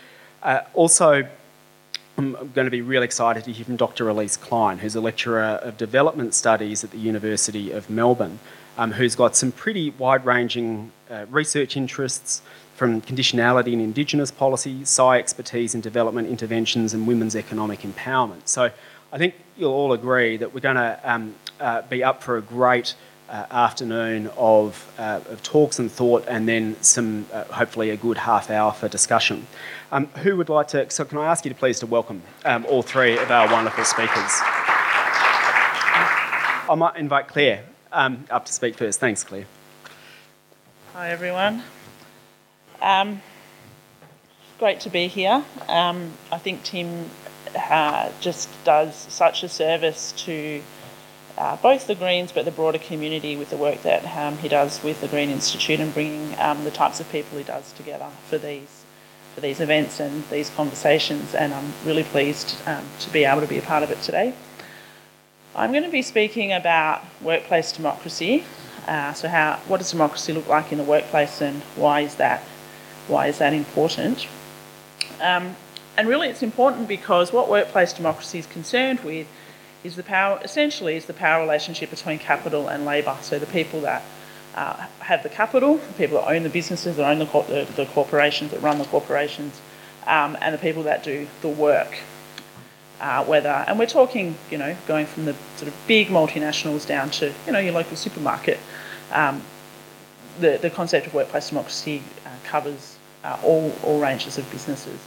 uh, 0.43 0.61
also, 0.75 1.27
I'm 2.19 2.33
going 2.33 2.67
to 2.67 2.71
be 2.71 2.83
really 2.83 3.05
excited 3.05 3.45
to 3.45 3.53
hear 3.53 3.65
from 3.65 3.77
Dr. 3.77 4.09
Elise 4.09 4.37
Klein, 4.37 4.79
who's 4.79 4.97
a 4.97 5.01
lecturer 5.01 5.61
of 5.63 5.79
development 5.79 6.35
studies 6.35 6.83
at 6.83 6.91
the 6.91 6.99
University 6.99 7.71
of 7.71 7.89
Melbourne 7.89 8.41
um, 8.79 8.93
who's 8.93 9.15
got 9.17 9.37
some 9.37 9.53
pretty 9.53 9.91
wide 9.91 10.25
ranging 10.25 10.93
uh, 11.11 11.27
research 11.29 11.77
interests 11.77 12.41
from 12.77 13.03
conditionality 13.03 13.73
in 13.73 13.81
Indigenous 13.81 14.31
policy, 14.31 14.85
Psi 14.85 15.19
expertise 15.19 15.75
in 15.75 15.81
development 15.81 16.29
interventions, 16.29 16.95
and 16.95 17.07
women's 17.07 17.35
economic 17.35 17.81
empowerment. 17.81 18.47
So 18.47 18.71
I 19.13 19.19
think 19.19 19.35
you'll 19.57 19.73
all 19.73 19.93
agree 19.93 20.37
that 20.37 20.55
we're 20.55 20.61
going 20.61 20.77
to 20.77 21.01
um, 21.03 21.35
uh, 21.59 21.83
be 21.83 22.05
up 22.05 22.23
for 22.23 22.37
a 22.37 22.41
great 22.41 22.95
uh, 23.29 23.47
afternoon 23.51 24.31
of, 24.37 24.91
uh, 24.97 25.21
of, 25.29 25.43
talks 25.43 25.81
and 25.81 25.91
thought, 25.91 26.25
and 26.29 26.49
then 26.49 26.81
some, 26.81 27.27
uh, 27.33 27.45
hopefully, 27.45 27.91
a 27.91 27.97
good 27.97 28.17
half 28.17 28.49
hour 28.49 28.73
for 28.73 28.89
discussion. 28.89 29.47
Um, 29.91 30.07
who 30.23 30.37
would 30.37 30.49
like 30.49 30.69
to? 30.69 30.89
So, 30.89 31.05
can 31.05 31.19
I 31.19 31.27
ask 31.27 31.45
you 31.45 31.51
to 31.51 31.55
please 31.55 31.81
to 31.81 31.87
welcome 31.87 32.23
um, 32.45 32.65
all 32.67 32.83
three 32.83 33.19
of 33.19 33.31
our 33.31 33.53
wonderful 33.53 33.85
speakers? 33.85 34.41
I 36.71 36.75
might 36.75 36.97
invite 36.97 37.29
Clare 37.29 37.65
um, 37.93 38.25
up 38.31 38.47
to 38.47 38.53
speak 38.53 38.77
first. 38.77 39.01
Thanks, 39.01 39.25
Clare. 39.25 39.47
Hi, 40.95 41.11
everyone. 41.11 41.63
Um, 42.81 43.23
great 44.59 44.81
to 44.81 44.91
be 44.91 45.09
here. 45.09 45.45
Um, 45.69 46.13
I 46.33 46.39
think 46.39 46.63
Tim 46.65 47.11
uh, 47.57 48.11
just 48.21 48.49
does 48.65 48.95
such 48.95 49.43
a 49.43 49.49
service 49.49 50.13
to 50.25 50.63
uh, 51.37 51.57
both 51.57 51.87
the 51.87 51.95
Greens 51.95 52.33
but 52.33 52.45
the 52.45 52.51
broader 52.51 52.79
community 52.79 53.37
with 53.37 53.51
the 53.51 53.57
work 53.57 53.83
that 53.83 54.05
um, 54.17 54.37
he 54.39 54.49
does 54.49 54.83
with 54.83 55.01
the 55.01 55.09
Green 55.09 55.31
Institute 55.31 55.79
and 55.79 55.95
bringing 55.95 56.37
um, 56.41 56.65
the 56.65 56.71
types 56.71 56.99
of 56.99 57.11
people 57.13 57.39
he 57.39 57.45
does 57.45 57.73
together 57.73 58.09
for 58.29 58.39
these 58.39 58.85
for 59.35 59.41
these 59.41 59.61
events 59.61 60.01
and 60.01 60.29
these 60.31 60.51
conversations. 60.51 61.35
And 61.35 61.55
I'm 61.55 61.73
really 61.85 62.03
pleased 62.03 62.57
um, 62.67 62.85
to 63.01 63.11
be 63.11 63.25
able 63.25 63.41
to 63.41 63.47
be 63.47 63.59
a 63.59 63.63
part 63.63 63.85
of 63.85 63.91
it 63.93 64.03
today. 64.03 64.35
I'm 65.55 65.73
going 65.73 65.85
to 65.85 65.91
be 65.91 66.03
speaking 66.03 66.53
about 66.53 67.03
workplace 67.21 67.73
democracy. 67.73 68.45
Uh, 68.87 69.13
so, 69.13 69.29
how 69.29 69.61
what 69.67 69.79
does 69.79 69.91
democracy 69.91 70.33
look 70.33 70.49
like 70.49 70.73
in 70.73 70.79
the 70.79 70.85
workplace, 70.85 71.41
and 71.41 71.63
why 71.77 72.01
is 72.01 72.15
that 72.17 72.43
why 73.07 73.27
is 73.27 73.39
that 73.39 73.53
important? 73.53 74.29
Um, 75.21 75.57
and 75.97 76.09
really, 76.09 76.29
it's 76.29 76.43
important 76.43 76.87
because 76.87 77.33
what 77.33 77.49
workplace 77.49 77.93
democracy 77.93 78.39
is 78.39 78.47
concerned 78.47 79.01
with 79.01 79.27
is 79.83 79.97
the 79.97 80.03
power, 80.03 80.41
essentially, 80.43 80.97
is 80.97 81.07
the 81.07 81.13
power 81.13 81.41
relationship 81.41 81.91
between 81.91 82.19
capital 82.19 82.69
and 82.69 82.85
labour. 82.85 83.17
So 83.23 83.39
the 83.39 83.47
people 83.47 83.81
that 83.83 84.03
uh, 84.55 84.87
have 85.01 85.23
the 85.23 85.29
capital, 85.29 85.77
the 85.79 85.93
people 85.95 86.21
that 86.21 86.29
own 86.29 86.43
the 86.43 86.51
businesses, 86.51 86.97
that 86.97 87.09
own 87.09 87.19
the, 87.19 87.25
the, 87.25 87.69
the 87.77 87.87
corporations, 87.87 88.51
that 88.51 88.61
run 88.61 88.79
the 88.79 88.85
corporations, 88.85 89.61
um, 90.07 90.37
and 90.41 90.55
the 90.55 90.59
people 90.59 90.85
that 90.85 91.03
do 91.03 91.27
the 91.43 91.49
work. 91.49 91.99
Uh, 93.01 93.65
and 93.69 93.79
we're 93.79 93.87
talking, 93.87 94.37
you 94.51 94.59
know, 94.59 94.77
going 94.87 95.07
from 95.07 95.25
the 95.25 95.35
sort 95.57 95.69
of 95.69 95.75
big 95.87 96.09
multinationals 96.09 96.87
down 96.87 97.11
to, 97.11 97.33
you 97.47 97.53
know, 97.53 97.59
your 97.59 97.73
local 97.73 97.97
supermarket. 97.97 98.59
Um, 99.13 99.43
the, 100.41 100.59
the 100.61 100.71
concept 100.71 101.07
of 101.07 101.15
workplace 101.15 101.49
democracy 101.49 102.03
uh, 102.25 102.31
covers 102.45 102.97
uh, 103.25 103.39
all, 103.43 103.73
all 103.83 104.01
ranges 104.01 104.39
of 104.39 104.51
businesses. 104.51 104.99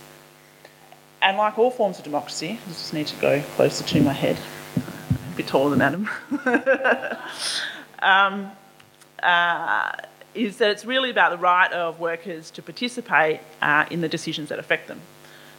And 1.21 1.38
like 1.38 1.60
all 1.60 1.71
forms 1.71 1.98
of 2.00 2.03
democracy, 2.03 2.60
I 2.65 2.69
just 2.69 2.93
need 2.93 3.07
to 3.07 3.15
go 3.17 3.41
closer 3.55 3.83
to 3.83 4.01
my 4.01 4.13
head, 4.13 4.38
a 4.77 5.36
bit 5.36 5.48
taller 5.48 5.69
than 5.69 5.81
Adam, 5.81 6.10
um, 8.00 8.51
uh, 9.21 9.91
is 10.33 10.57
that 10.57 10.71
it's 10.71 10.86
really 10.86 11.12
about 11.12 11.31
the 11.31 11.38
right 11.38 11.71
of 11.71 12.00
workers 12.00 12.50
to 12.51 12.62
participate 12.62 13.39
uh, 13.62 13.86
in 13.91 14.01
the 14.01 14.10
decisions 14.10 14.50
that 14.50 14.57
affect 14.57 14.88
them. 14.88 15.00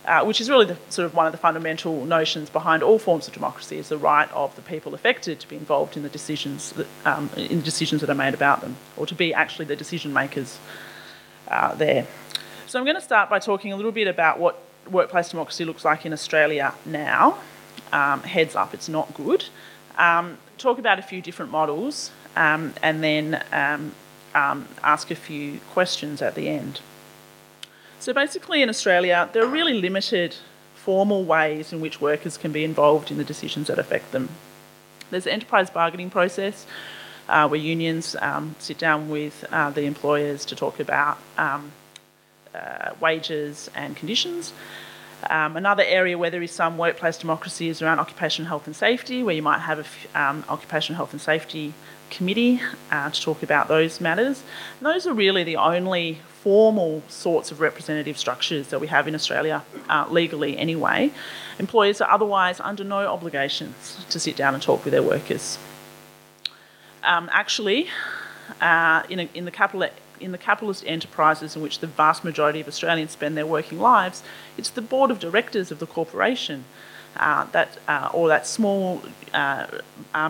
Uh, 0.04 0.24
which 0.24 0.40
is 0.40 0.50
really 0.50 0.64
the, 0.66 0.76
sort 0.88 1.06
of 1.06 1.14
one 1.14 1.26
of 1.26 1.32
the 1.32 1.38
fundamental 1.38 2.04
notions 2.04 2.50
behind 2.50 2.82
all 2.82 2.98
forms 2.98 3.28
of 3.28 3.34
democracy 3.34 3.78
is 3.78 3.88
the 3.88 3.96
right 3.96 4.28
of 4.32 4.54
the 4.56 4.62
people 4.62 4.94
affected 4.94 5.38
to 5.38 5.46
be 5.46 5.54
involved 5.54 5.96
in 5.96 6.02
the 6.02 6.08
decisions 6.08 6.72
that, 6.72 6.88
um, 7.04 7.30
in 7.36 7.60
decisions 7.60 8.00
that 8.00 8.10
are 8.10 8.14
made 8.14 8.34
about 8.34 8.62
them, 8.62 8.74
or 8.96 9.06
to 9.06 9.14
be 9.14 9.32
actually 9.32 9.64
the 9.64 9.76
decision 9.76 10.12
makers 10.12 10.58
uh, 11.46 11.72
there. 11.76 12.04
So 12.66 12.80
I'm 12.80 12.84
going 12.84 12.96
to 12.96 13.00
start 13.02 13.30
by 13.30 13.38
talking 13.38 13.72
a 13.72 13.76
little 13.76 13.92
bit 13.92 14.08
about 14.08 14.40
what 14.40 14.60
workplace 14.90 15.28
democracy 15.28 15.64
looks 15.64 15.84
like 15.84 16.04
in 16.04 16.12
Australia 16.12 16.74
now. 16.84 17.38
Um, 17.92 18.22
heads 18.22 18.56
up, 18.56 18.74
it's 18.74 18.88
not 18.88 19.14
good. 19.14 19.44
Um, 19.98 20.38
talk 20.58 20.78
about 20.78 20.98
a 20.98 21.02
few 21.02 21.20
different 21.20 21.52
models, 21.52 22.10
um, 22.34 22.74
and 22.82 23.04
then 23.04 23.44
um, 23.52 23.92
um, 24.34 24.66
ask 24.82 25.12
a 25.12 25.14
few 25.14 25.60
questions 25.70 26.22
at 26.22 26.34
the 26.34 26.48
end. 26.48 26.80
So 28.02 28.12
basically, 28.12 28.62
in 28.62 28.68
Australia, 28.68 29.30
there 29.32 29.44
are 29.44 29.46
really 29.46 29.74
limited 29.74 30.34
formal 30.74 31.22
ways 31.22 31.72
in 31.72 31.80
which 31.80 32.00
workers 32.00 32.36
can 32.36 32.50
be 32.50 32.64
involved 32.64 33.12
in 33.12 33.16
the 33.16 33.22
decisions 33.22 33.68
that 33.68 33.78
affect 33.78 34.10
them. 34.10 34.28
There's 35.12 35.22
the 35.22 35.32
enterprise 35.32 35.70
bargaining 35.70 36.10
process, 36.10 36.66
uh, 37.28 37.46
where 37.46 37.60
unions 37.60 38.16
um, 38.20 38.56
sit 38.58 38.76
down 38.76 39.08
with 39.08 39.44
uh, 39.52 39.70
the 39.70 39.82
employers 39.82 40.44
to 40.46 40.56
talk 40.56 40.80
about 40.80 41.18
um, 41.38 41.70
uh, 42.52 42.90
wages 43.00 43.70
and 43.72 43.96
conditions. 43.96 44.52
Um, 45.30 45.56
another 45.56 45.84
area 45.84 46.18
where 46.18 46.30
there 46.30 46.42
is 46.42 46.50
some 46.50 46.78
workplace 46.78 47.16
democracy 47.16 47.68
is 47.68 47.82
around 47.82 48.00
occupational 48.00 48.48
health 48.48 48.66
and 48.66 48.74
safety, 48.74 49.22
where 49.22 49.34
you 49.34 49.42
might 49.42 49.60
have 49.60 49.78
an 49.78 49.86
um, 50.14 50.44
occupational 50.48 50.96
health 50.96 51.12
and 51.12 51.20
safety 51.20 51.74
committee 52.10 52.60
uh, 52.90 53.10
to 53.10 53.20
talk 53.20 53.42
about 53.42 53.68
those 53.68 54.00
matters. 54.00 54.42
And 54.78 54.86
those 54.86 55.06
are 55.06 55.14
really 55.14 55.44
the 55.44 55.56
only 55.56 56.18
formal 56.42 57.02
sorts 57.08 57.50
of 57.52 57.60
representative 57.60 58.18
structures 58.18 58.68
that 58.68 58.80
we 58.80 58.88
have 58.88 59.06
in 59.06 59.14
Australia, 59.14 59.62
uh, 59.88 60.06
legally 60.10 60.58
anyway. 60.58 61.12
Employers 61.58 62.00
are 62.00 62.10
otherwise 62.10 62.60
under 62.60 62.84
no 62.84 63.06
obligations 63.06 64.04
to 64.10 64.18
sit 64.18 64.36
down 64.36 64.54
and 64.54 64.62
talk 64.62 64.84
with 64.84 64.92
their 64.92 65.02
workers. 65.02 65.58
Um, 67.04 67.28
actually, 67.32 67.88
uh, 68.60 69.02
in, 69.08 69.20
a, 69.20 69.28
in, 69.34 69.44
the 69.44 69.50
capital, 69.50 69.88
in 70.22 70.32
the 70.32 70.38
capitalist 70.38 70.84
enterprises 70.86 71.56
in 71.56 71.62
which 71.62 71.80
the 71.80 71.86
vast 71.86 72.24
majority 72.24 72.60
of 72.60 72.68
Australians 72.68 73.10
spend 73.10 73.36
their 73.36 73.46
working 73.46 73.80
lives, 73.80 74.22
it's 74.56 74.70
the 74.70 74.82
board 74.82 75.10
of 75.10 75.18
directors 75.18 75.70
of 75.70 75.78
the 75.78 75.86
corporation 75.86 76.64
uh, 77.16 77.44
that 77.52 77.78
uh, 77.88 78.08
or 78.12 78.28
that 78.28 78.46
small 78.46 79.02
uh, 79.34 79.66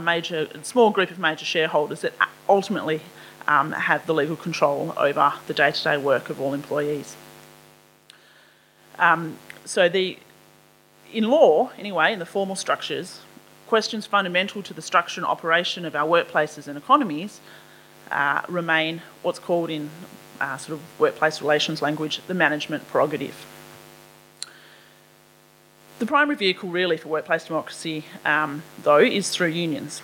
major 0.00 0.48
small 0.62 0.90
group 0.90 1.10
of 1.10 1.18
major 1.18 1.44
shareholders 1.44 2.00
that 2.00 2.12
ultimately 2.48 3.00
um, 3.46 3.72
have 3.72 4.06
the 4.06 4.14
legal 4.14 4.36
control 4.36 4.92
over 4.96 5.32
the 5.46 5.54
day-to-day 5.54 5.96
work 5.96 6.30
of 6.30 6.40
all 6.40 6.54
employees. 6.54 7.16
Um, 8.98 9.38
so 9.64 9.88
the 9.88 10.18
in 11.12 11.24
law, 11.24 11.70
anyway, 11.78 12.12
in 12.12 12.18
the 12.18 12.26
formal 12.26 12.56
structures, 12.56 13.20
questions 13.66 14.06
fundamental 14.06 14.62
to 14.62 14.74
the 14.74 14.82
structure 14.82 15.20
and 15.20 15.26
operation 15.26 15.84
of 15.84 15.94
our 15.94 16.06
workplaces 16.06 16.66
and 16.68 16.76
economies 16.76 17.40
uh, 18.10 18.42
remain 18.48 19.02
what's 19.22 19.38
called 19.38 19.70
in 19.70 19.90
uh, 20.40 20.56
sort 20.56 20.78
of 20.78 21.00
workplace 21.00 21.40
relations 21.40 21.80
language 21.80 22.20
the 22.26 22.34
management 22.34 22.86
prerogative. 22.88 23.46
The 25.98 26.06
primary 26.06 26.36
vehicle, 26.36 26.68
really, 26.68 26.96
for 26.96 27.08
workplace 27.08 27.44
democracy, 27.44 28.04
um, 28.24 28.64
though, 28.82 28.98
is 28.98 29.30
through 29.30 29.48
unions. 29.48 30.02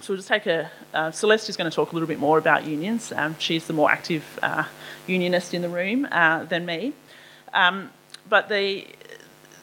So 0.00 0.12
we'll 0.12 0.18
just 0.18 0.28
take 0.28 0.46
a. 0.46 0.70
Uh, 0.92 1.10
Celeste 1.10 1.48
is 1.48 1.56
going 1.56 1.70
to 1.70 1.74
talk 1.74 1.92
a 1.92 1.94
little 1.94 2.06
bit 2.06 2.18
more 2.18 2.36
about 2.36 2.66
unions. 2.66 3.12
Um, 3.12 3.34
she's 3.38 3.66
the 3.66 3.72
more 3.72 3.90
active 3.90 4.38
uh, 4.42 4.64
unionist 5.06 5.54
in 5.54 5.62
the 5.62 5.70
room 5.70 6.06
uh, 6.10 6.44
than 6.44 6.66
me. 6.66 6.92
Um, 7.54 7.90
but 8.28 8.50
the, 8.50 8.86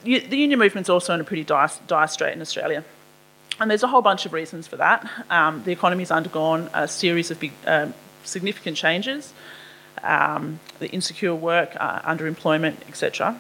the 0.03 0.37
union 0.37 0.57
movement's 0.57 0.89
also 0.89 1.13
in 1.13 1.21
a 1.21 1.23
pretty 1.23 1.43
dire, 1.43 1.69
dire 1.85 2.07
strait 2.07 2.33
in 2.33 2.41
Australia. 2.41 2.83
And 3.59 3.69
there's 3.69 3.83
a 3.83 3.87
whole 3.87 4.01
bunch 4.01 4.25
of 4.25 4.33
reasons 4.33 4.67
for 4.67 4.77
that. 4.77 5.09
Um, 5.29 5.63
the 5.63 5.71
economy's 5.71 6.11
undergone 6.11 6.69
a 6.73 6.87
series 6.87 7.29
of 7.31 7.39
big, 7.39 7.51
uh, 7.65 7.87
significant 8.23 8.77
changes. 8.77 9.33
Um, 10.03 10.59
the 10.79 10.89
insecure 10.89 11.35
work, 11.35 11.75
uh, 11.79 12.01
underemployment, 12.01 12.87
etc. 12.87 13.39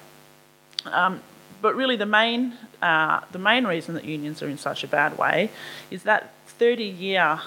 Um, 0.85 1.21
but 1.61 1.75
really, 1.75 1.95
the 1.95 2.05
main, 2.05 2.53
uh, 2.81 3.21
the 3.31 3.39
main 3.39 3.65
reason 3.65 3.95
that 3.95 4.05
unions 4.05 4.41
are 4.43 4.49
in 4.49 4.57
such 4.57 4.83
a 4.83 4.87
bad 4.87 5.17
way 5.17 5.49
is 5.89 6.03
that 6.03 6.31
30 6.47 6.83
year 6.83 7.41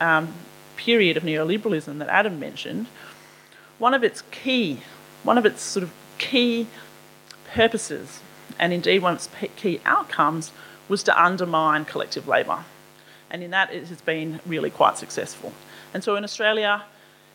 um, 0.00 0.34
period 0.76 1.16
of 1.16 1.22
neoliberalism 1.22 1.98
that 1.98 2.08
Adam 2.08 2.38
mentioned, 2.38 2.86
one 3.78 3.94
of 3.94 4.04
its 4.04 4.22
key, 4.30 4.80
one 5.22 5.38
of 5.38 5.46
its 5.46 5.62
sort 5.62 5.82
of 5.82 5.92
key 6.18 6.66
purposes, 7.52 8.20
and 8.58 8.72
indeed 8.72 9.00
one 9.00 9.14
of 9.14 9.18
its 9.18 9.52
key 9.56 9.80
outcomes, 9.84 10.52
was 10.88 11.02
to 11.04 11.22
undermine 11.22 11.84
collective 11.84 12.28
labour. 12.28 12.64
And 13.30 13.42
in 13.42 13.50
that, 13.50 13.72
it 13.72 13.88
has 13.88 14.00
been 14.00 14.40
really 14.46 14.70
quite 14.70 14.98
successful. 14.98 15.52
And 15.92 16.04
so 16.04 16.16
in 16.16 16.24
Australia, 16.24 16.84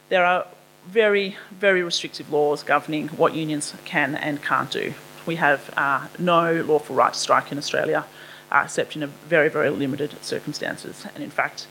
there 0.10 0.26
are 0.26 0.48
very, 0.88 1.38
very 1.52 1.84
restrictive 1.84 2.32
laws 2.32 2.64
governing 2.64 3.10
what 3.10 3.36
unions 3.36 3.74
can 3.86 4.16
and 4.16 4.42
can't 4.42 4.72
do. 4.72 4.94
We 5.26 5.36
have 5.36 5.72
uh, 5.78 6.08
no 6.18 6.64
lawful 6.64 6.96
right 6.96 7.14
to 7.14 7.20
strike 7.20 7.52
in 7.52 7.58
Australia 7.58 8.06
uh, 8.52 8.62
except 8.66 8.96
in 8.96 9.08
very, 9.28 9.50
very 9.50 9.70
limited 9.70 10.24
circumstances. 10.24 11.06
And 11.16 11.24
in 11.24 11.30
fact, 11.30 11.68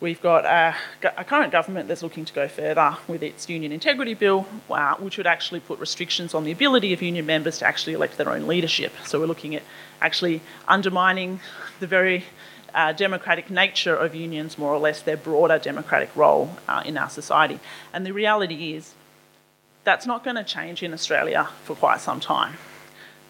we've 0.00 0.20
got 0.22 0.44
a, 0.46 0.74
a, 1.16 1.24
current 1.24 1.52
government 1.52 1.88
that's 1.88 2.02
looking 2.02 2.24
to 2.24 2.32
go 2.32 2.48
further 2.48 2.96
with 3.06 3.22
its 3.22 3.48
Union 3.48 3.70
Integrity 3.70 4.14
Bill, 4.14 4.46
uh, 4.70 4.94
which 4.96 5.18
would 5.18 5.26
actually 5.26 5.60
put 5.60 5.78
restrictions 5.78 6.32
on 6.32 6.44
the 6.44 6.52
ability 6.52 6.92
of 6.92 7.02
union 7.02 7.26
members 7.26 7.58
to 7.58 7.66
actually 7.66 7.92
elect 7.92 8.16
their 8.16 8.30
own 8.30 8.46
leadership. 8.46 8.92
So 9.04 9.20
we're 9.20 9.26
looking 9.26 9.54
at 9.54 9.62
actually 10.00 10.40
undermining 10.68 11.40
the 11.80 11.86
very 11.86 12.24
uh, 12.74 12.92
democratic 12.92 13.50
nature 13.50 13.94
of 13.94 14.14
unions, 14.14 14.58
more 14.58 14.72
or 14.72 14.78
less 14.78 15.02
their 15.02 15.16
broader 15.16 15.58
democratic 15.58 16.14
role 16.16 16.50
uh, 16.68 16.82
in 16.84 16.96
our 16.96 17.10
society. 17.10 17.58
And 17.92 18.06
the 18.06 18.12
reality 18.12 18.74
is, 18.74 18.94
that's 19.84 20.06
not 20.06 20.24
going 20.24 20.36
to 20.36 20.44
change 20.44 20.82
in 20.82 20.92
Australia 20.92 21.48
for 21.64 21.74
quite 21.74 22.00
some 22.00 22.20
time. 22.20 22.56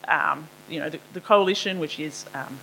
Um, 0.08 0.48
you 0.68 0.80
know, 0.80 0.90
the, 0.90 0.98
the, 1.12 1.20
coalition, 1.20 1.78
which 1.78 2.00
is 2.00 2.26
um, 2.34 2.58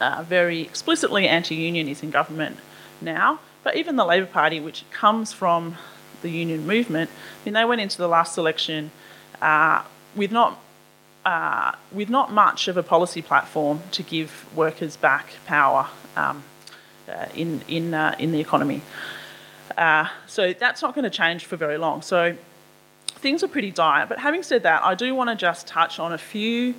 uh, 0.00 0.24
very 0.26 0.62
explicitly 0.62 1.28
anti-union, 1.28 1.88
is 1.88 2.02
in 2.02 2.10
government 2.10 2.58
now. 3.00 3.38
But 3.62 3.76
even 3.76 3.96
the 3.96 4.04
Labor 4.04 4.26
Party, 4.26 4.58
which 4.60 4.84
comes 4.90 5.32
from 5.32 5.76
the 6.22 6.30
union 6.30 6.66
movement, 6.66 7.10
I 7.10 7.44
mean, 7.44 7.54
they 7.54 7.64
went 7.64 7.80
into 7.80 7.98
the 7.98 8.08
last 8.08 8.36
election 8.36 8.90
uh, 9.40 9.82
with 10.16 10.32
not 10.32 10.58
uh, 11.26 11.72
with 11.92 12.08
not 12.08 12.32
much 12.32 12.68
of 12.68 12.76
a 12.76 12.82
policy 12.82 13.20
platform 13.20 13.80
to 13.90 14.02
give 14.02 14.46
workers 14.54 14.96
back 14.96 15.26
power 15.44 15.88
um, 16.14 16.44
uh, 17.08 17.26
in 17.34 17.60
in 17.68 17.92
uh, 17.92 18.14
in 18.18 18.30
the 18.30 18.40
economy. 18.40 18.80
Uh, 19.76 20.08
so 20.26 20.52
that's 20.52 20.80
not 20.80 20.94
going 20.94 21.02
to 21.02 21.10
change 21.10 21.44
for 21.44 21.56
very 21.56 21.76
long. 21.76 22.00
So 22.00 22.36
things 23.06 23.42
are 23.42 23.48
pretty 23.48 23.72
dire. 23.72 24.06
But 24.06 24.20
having 24.20 24.42
said 24.44 24.62
that, 24.62 24.84
I 24.84 24.94
do 24.94 25.14
want 25.14 25.28
to 25.28 25.36
just 25.36 25.66
touch 25.66 25.98
on 25.98 26.12
a 26.12 26.18
few 26.18 26.74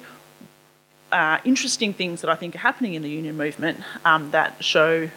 uh, 1.11 1.39
interesting 1.43 1.93
things 1.93 2.21
that 2.21 2.29
I 2.29 2.35
think 2.35 2.55
are 2.55 2.59
happening 2.59 2.93
in 2.93 3.01
the 3.01 3.09
union 3.09 3.35
movement 3.37 3.81
um, 4.05 4.31
that 4.31 4.63
show 4.63 5.09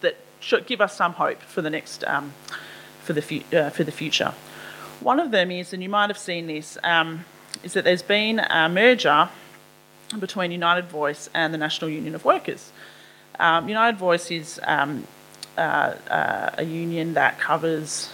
that 0.00 0.16
should 0.40 0.66
give 0.66 0.80
us 0.80 0.96
some 0.96 1.12
hope 1.12 1.42
for 1.42 1.60
the 1.60 1.70
next 1.70 2.02
um, 2.04 2.32
for 3.02 3.12
the 3.12 3.22
fu- 3.22 3.56
uh, 3.56 3.68
for 3.68 3.84
the 3.84 3.92
future. 3.92 4.32
One 5.00 5.20
of 5.20 5.32
them 5.32 5.50
is, 5.50 5.74
and 5.74 5.82
you 5.82 5.90
might 5.90 6.08
have 6.08 6.18
seen 6.18 6.46
this, 6.46 6.78
um, 6.82 7.26
is 7.62 7.72
that 7.74 7.84
there's 7.84 8.02
been 8.02 8.40
a 8.40 8.68
merger 8.68 9.28
between 10.18 10.52
United 10.52 10.86
Voice 10.86 11.30
and 11.34 11.52
the 11.54 11.58
National 11.58 11.90
Union 11.90 12.14
of 12.14 12.24
Workers. 12.24 12.72
Um, 13.38 13.68
United 13.68 13.98
Voice 13.98 14.30
is 14.30 14.60
um, 14.64 15.06
uh, 15.56 15.94
uh, 16.10 16.50
a 16.58 16.64
union 16.64 17.14
that 17.14 17.38
covers 17.38 18.10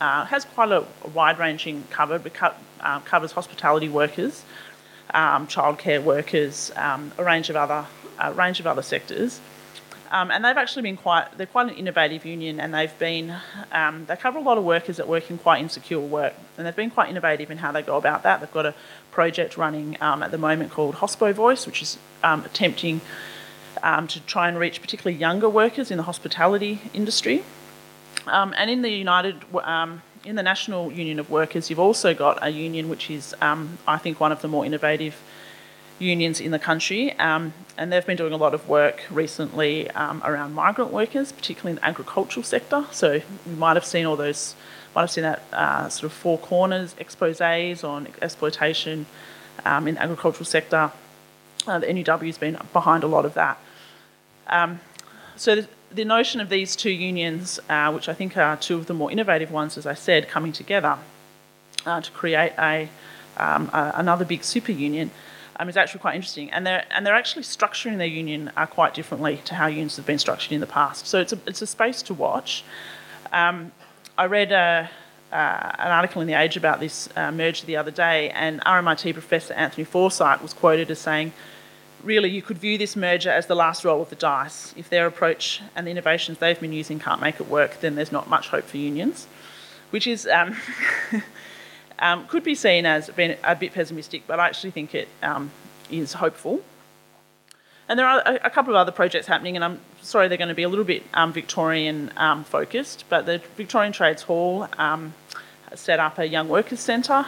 uh, 0.00 0.24
has 0.26 0.44
quite 0.44 0.70
a, 0.70 0.84
a 1.04 1.08
wide-ranging 1.12 1.84
cover, 1.90 2.18
but 2.18 2.56
uh, 2.80 3.00
covers 3.00 3.32
hospitality 3.32 3.88
workers 3.88 4.44
um, 5.14 5.46
childcare 5.46 6.02
workers, 6.02 6.72
um, 6.76 7.12
a 7.18 7.24
range 7.24 7.50
of 7.50 7.56
other 7.56 7.86
a 8.20 8.32
range 8.32 8.58
of 8.58 8.66
other 8.66 8.82
sectors. 8.82 9.40
Um, 10.10 10.30
and 10.30 10.44
they've 10.44 10.56
actually 10.56 10.82
been 10.82 10.96
quite, 10.96 11.36
they're 11.36 11.46
quite 11.46 11.70
an 11.70 11.74
innovative 11.74 12.24
union 12.24 12.60
and 12.60 12.72
they've 12.72 12.98
been, 12.98 13.34
um, 13.72 14.06
they 14.06 14.16
cover 14.16 14.38
a 14.38 14.42
lot 14.42 14.56
of 14.56 14.64
workers 14.64 14.96
that 14.96 15.06
work 15.06 15.30
in 15.30 15.38
quite 15.38 15.60
insecure 15.60 16.00
work. 16.00 16.34
And 16.56 16.66
they've 16.66 16.74
been 16.74 16.90
quite 16.90 17.10
innovative 17.10 17.50
in 17.50 17.58
how 17.58 17.72
they 17.72 17.82
go 17.82 17.96
about 17.96 18.22
that. 18.22 18.40
They've 18.40 18.52
got 18.52 18.66
a 18.66 18.74
project 19.10 19.56
running 19.56 19.96
um, 20.00 20.22
at 20.22 20.30
the 20.30 20.38
moment 20.38 20.70
called 20.70 20.96
Hospo 20.96 21.34
Voice, 21.34 21.66
which 21.66 21.82
is 21.82 21.98
um, 22.24 22.44
attempting 22.44 23.00
um, 23.82 24.06
to 24.08 24.20
try 24.20 24.48
and 24.48 24.58
reach 24.58 24.80
particularly 24.80 25.18
younger 25.18 25.48
workers 25.48 25.90
in 25.90 25.98
the 25.98 26.04
hospitality 26.04 26.80
industry. 26.94 27.44
Um, 28.26 28.54
and 28.56 28.70
in 28.70 28.82
the 28.82 28.90
United, 28.90 29.44
in 30.24 30.36
the 30.36 30.42
National 30.42 30.90
Union 30.90 31.18
of 31.18 31.30
Workers, 31.30 31.70
you've 31.70 31.78
also 31.78 32.14
got 32.14 32.38
a 32.42 32.50
union 32.50 32.88
which 32.88 33.10
is, 33.10 33.34
I 33.40 33.98
think, 33.98 34.20
one 34.20 34.32
of 34.32 34.42
the 34.42 34.48
more 34.48 34.64
innovative 34.64 35.20
unions 35.98 36.40
in 36.40 36.50
the 36.50 36.58
country, 36.58 37.12
um, 37.18 37.52
and 37.76 37.92
they've 37.92 38.06
been 38.06 38.16
doing 38.16 38.32
a 38.32 38.36
lot 38.36 38.54
of 38.54 38.68
work 38.68 39.04
recently 39.10 39.90
um, 39.92 40.22
around 40.24 40.54
migrant 40.54 40.92
workers, 40.92 41.32
particularly 41.32 41.70
in 41.70 41.76
the 41.76 41.84
agricultural 41.84 42.44
sector. 42.44 42.86
So 42.92 43.14
you 43.14 43.22
might 43.56 43.76
have 43.76 43.84
seen 43.84 44.06
all 44.06 44.16
those, 44.16 44.54
might 44.94 45.02
have 45.02 45.10
seen 45.10 45.22
that 45.22 45.42
uh, 45.52 45.88
sort 45.88 46.04
of 46.04 46.12
four 46.12 46.38
corners 46.38 46.94
exposés 46.94 47.84
on 47.84 48.08
exploitation 48.22 49.06
um, 49.64 49.88
in 49.88 49.94
the 49.94 50.02
agricultural 50.02 50.44
sector. 50.44 50.92
Uh, 51.66 51.78
the 51.78 51.86
NUW 51.86 52.26
has 52.26 52.38
been 52.38 52.58
behind 52.72 53.02
a 53.02 53.08
lot 53.08 53.24
of 53.24 53.34
that. 53.34 53.58
Um, 54.46 54.80
so 55.36 55.66
the, 55.92 56.04
notion 56.04 56.40
of 56.40 56.48
these 56.48 56.74
two 56.74 56.90
unions, 56.90 57.60
uh, 57.68 57.92
which 57.92 58.08
I 58.08 58.14
think 58.14 58.36
are 58.36 58.56
two 58.56 58.76
of 58.76 58.86
the 58.86 58.94
more 58.94 59.10
innovative 59.10 59.50
ones, 59.50 59.76
as 59.76 59.86
I 59.86 59.94
said, 59.94 60.28
coming 60.28 60.52
together 60.52 60.98
uh, 61.84 62.00
to 62.00 62.10
create 62.12 62.52
um, 63.36 63.70
a 63.72 63.92
another 63.94 64.24
big 64.24 64.42
super 64.42 64.72
union 64.72 65.10
um, 65.58 65.68
is 65.68 65.76
actually 65.76 66.00
quite 66.00 66.14
interesting. 66.14 66.50
And 66.50 66.66
they're, 66.66 66.84
and 66.90 67.06
they're 67.06 67.14
actually 67.14 67.42
structuring 67.42 67.98
their 67.98 68.06
union 68.06 68.50
uh, 68.56 68.66
quite 68.66 68.94
differently 68.94 69.40
to 69.44 69.54
how 69.54 69.66
unions 69.66 69.96
have 69.96 70.06
been 70.06 70.18
structured 70.18 70.52
in 70.52 70.60
the 70.60 70.66
past. 70.66 71.06
So 71.06 71.20
it's 71.20 71.32
a, 71.32 71.38
it's 71.46 71.62
a 71.62 71.66
space 71.66 72.02
to 72.02 72.14
watch. 72.14 72.64
Um, 73.32 73.72
I 74.16 74.26
read 74.26 74.52
a, 74.52 74.90
uh, 75.32 75.34
an 75.34 75.90
article 75.92 76.22
in 76.22 76.28
The 76.28 76.34
Age 76.34 76.56
about 76.56 76.80
this 76.80 77.08
uh, 77.16 77.30
merger 77.30 77.66
the 77.66 77.76
other 77.76 77.90
day, 77.90 78.30
and 78.30 78.60
RMIT 78.62 79.12
professor 79.12 79.54
Anthony 79.54 79.84
Forsyth 79.84 80.42
was 80.42 80.52
quoted 80.54 80.90
as 80.90 80.98
saying, 80.98 81.32
really, 82.02 82.30
you 82.30 82.42
could 82.42 82.58
view 82.58 82.78
this 82.78 82.96
merger 82.96 83.30
as 83.30 83.46
the 83.46 83.54
last 83.54 83.84
roll 83.84 84.00
of 84.02 84.10
the 84.10 84.16
dice. 84.16 84.74
If 84.76 84.88
their 84.88 85.06
approach 85.06 85.60
and 85.74 85.86
the 85.86 85.90
innovations 85.90 86.38
they've 86.38 86.58
been 86.58 86.72
using 86.72 86.98
can't 86.98 87.20
make 87.20 87.40
it 87.40 87.48
work, 87.48 87.80
then 87.80 87.94
there's 87.94 88.12
not 88.12 88.28
much 88.28 88.48
hope 88.48 88.64
for 88.64 88.76
unions, 88.76 89.26
which 89.90 90.06
is 90.06 90.26
um, 90.26 90.56
um, 91.98 92.26
could 92.26 92.44
be 92.44 92.54
seen 92.54 92.86
as 92.86 93.10
being 93.10 93.36
a 93.44 93.56
bit 93.56 93.72
pessimistic, 93.72 94.22
but 94.26 94.38
I 94.38 94.46
actually 94.46 94.70
think 94.70 94.94
it 94.94 95.08
um, 95.22 95.50
is 95.90 96.14
hopeful. 96.14 96.62
And 97.88 97.98
there 97.98 98.06
are 98.06 98.22
a, 98.24 98.40
a, 98.44 98.50
couple 98.50 98.74
of 98.74 98.76
other 98.76 98.92
projects 98.92 99.26
happening, 99.26 99.56
and 99.56 99.64
I'm 99.64 99.80
sorry 100.02 100.28
they're 100.28 100.36
going 100.36 100.48
to 100.48 100.54
be 100.54 100.62
a 100.62 100.68
little 100.68 100.84
bit 100.84 101.02
um, 101.14 101.32
Victorian 101.32 102.12
um, 102.16 102.44
focused, 102.44 103.04
but 103.08 103.24
the 103.24 103.40
Victorian 103.56 103.92
Trades 103.92 104.22
Hall 104.22 104.68
um, 104.76 105.14
set 105.74 105.98
up 105.98 106.18
a 106.18 106.26
young 106.26 106.48
workers 106.48 106.80
centre 106.80 107.24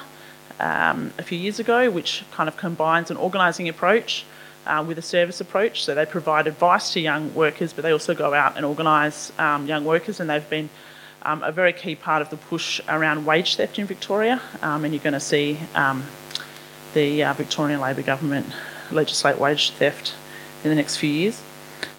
um, 0.60 1.12
a 1.18 1.22
few 1.22 1.38
years 1.38 1.58
ago, 1.58 1.90
which 1.90 2.24
kind 2.30 2.48
of 2.48 2.58
combines 2.58 3.10
an 3.10 3.16
organising 3.16 3.68
approach 3.68 4.26
uh, 4.66 4.84
with 4.86 4.98
a 4.98 5.02
service 5.02 5.40
approach. 5.40 5.82
So 5.84 5.94
they 5.94 6.04
provide 6.04 6.46
advice 6.46 6.92
to 6.92 7.00
young 7.00 7.34
workers, 7.34 7.72
but 7.72 7.82
they 7.82 7.92
also 7.92 8.14
go 8.14 8.34
out 8.34 8.56
and 8.56 8.66
organise 8.66 9.32
young 9.38 9.86
workers, 9.86 10.20
and 10.20 10.28
they've 10.28 10.50
been 10.50 10.68
um, 11.30 11.42
a 11.44 11.52
very 11.52 11.72
key 11.72 11.94
part 11.94 12.22
of 12.22 12.30
the 12.30 12.37
push 12.37 12.80
around 12.88 13.25
wage 13.25 13.56
theft 13.56 13.78
in 13.78 13.87
Victoria, 13.87 14.40
um, 14.62 14.84
and 14.84 14.92
you're 14.92 15.02
going 15.02 15.12
to 15.12 15.20
see 15.20 15.58
um, 15.75 16.04
the 16.94 17.22
uh, 17.22 17.32
Victorian 17.34 17.80
Labor 17.80 18.02
government 18.02 18.46
legislate 18.90 19.38
wage 19.38 19.70
theft 19.70 20.14
in 20.64 20.70
the 20.70 20.75
next 20.75 20.96
few 20.96 21.10
years. 21.10 21.40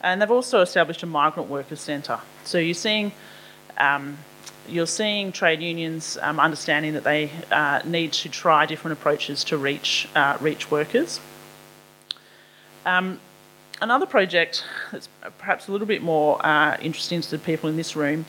And 0.04 0.22
they've 0.22 0.32
also 0.32 0.60
established 0.60 1.02
a 1.04 1.06
migrant 1.06 1.50
workers 1.50 1.80
centre. 1.80 2.20
So 2.44 2.58
you're 2.58 2.74
seeing 2.74 3.14
um, 3.78 4.18
you're 4.68 4.88
seeing 4.88 5.32
trade 5.32 5.62
unions 5.62 6.18
um, 6.22 6.40
understanding 6.40 6.94
that 6.94 7.04
they 7.04 7.32
uh, 7.52 7.82
need 7.86 8.14
to 8.14 8.30
try 8.30 8.66
different 8.66 8.98
approaches 9.00 9.46
to 9.46 9.58
reach 9.58 10.10
uh, 10.14 10.38
reach 10.42 10.70
workers. 10.70 11.22
Um, 12.86 13.20
another 13.82 14.06
project 14.06 14.66
that's 14.92 15.08
perhaps 15.38 15.70
a 15.70 15.72
little 15.72 15.88
bit 15.88 16.02
more 16.02 16.46
uh, 16.46 16.78
interesting 16.82 17.22
to 17.22 17.32
the 17.32 17.40
people 17.40 17.70
in 17.70 17.78
this 17.78 17.96
room 17.96 18.26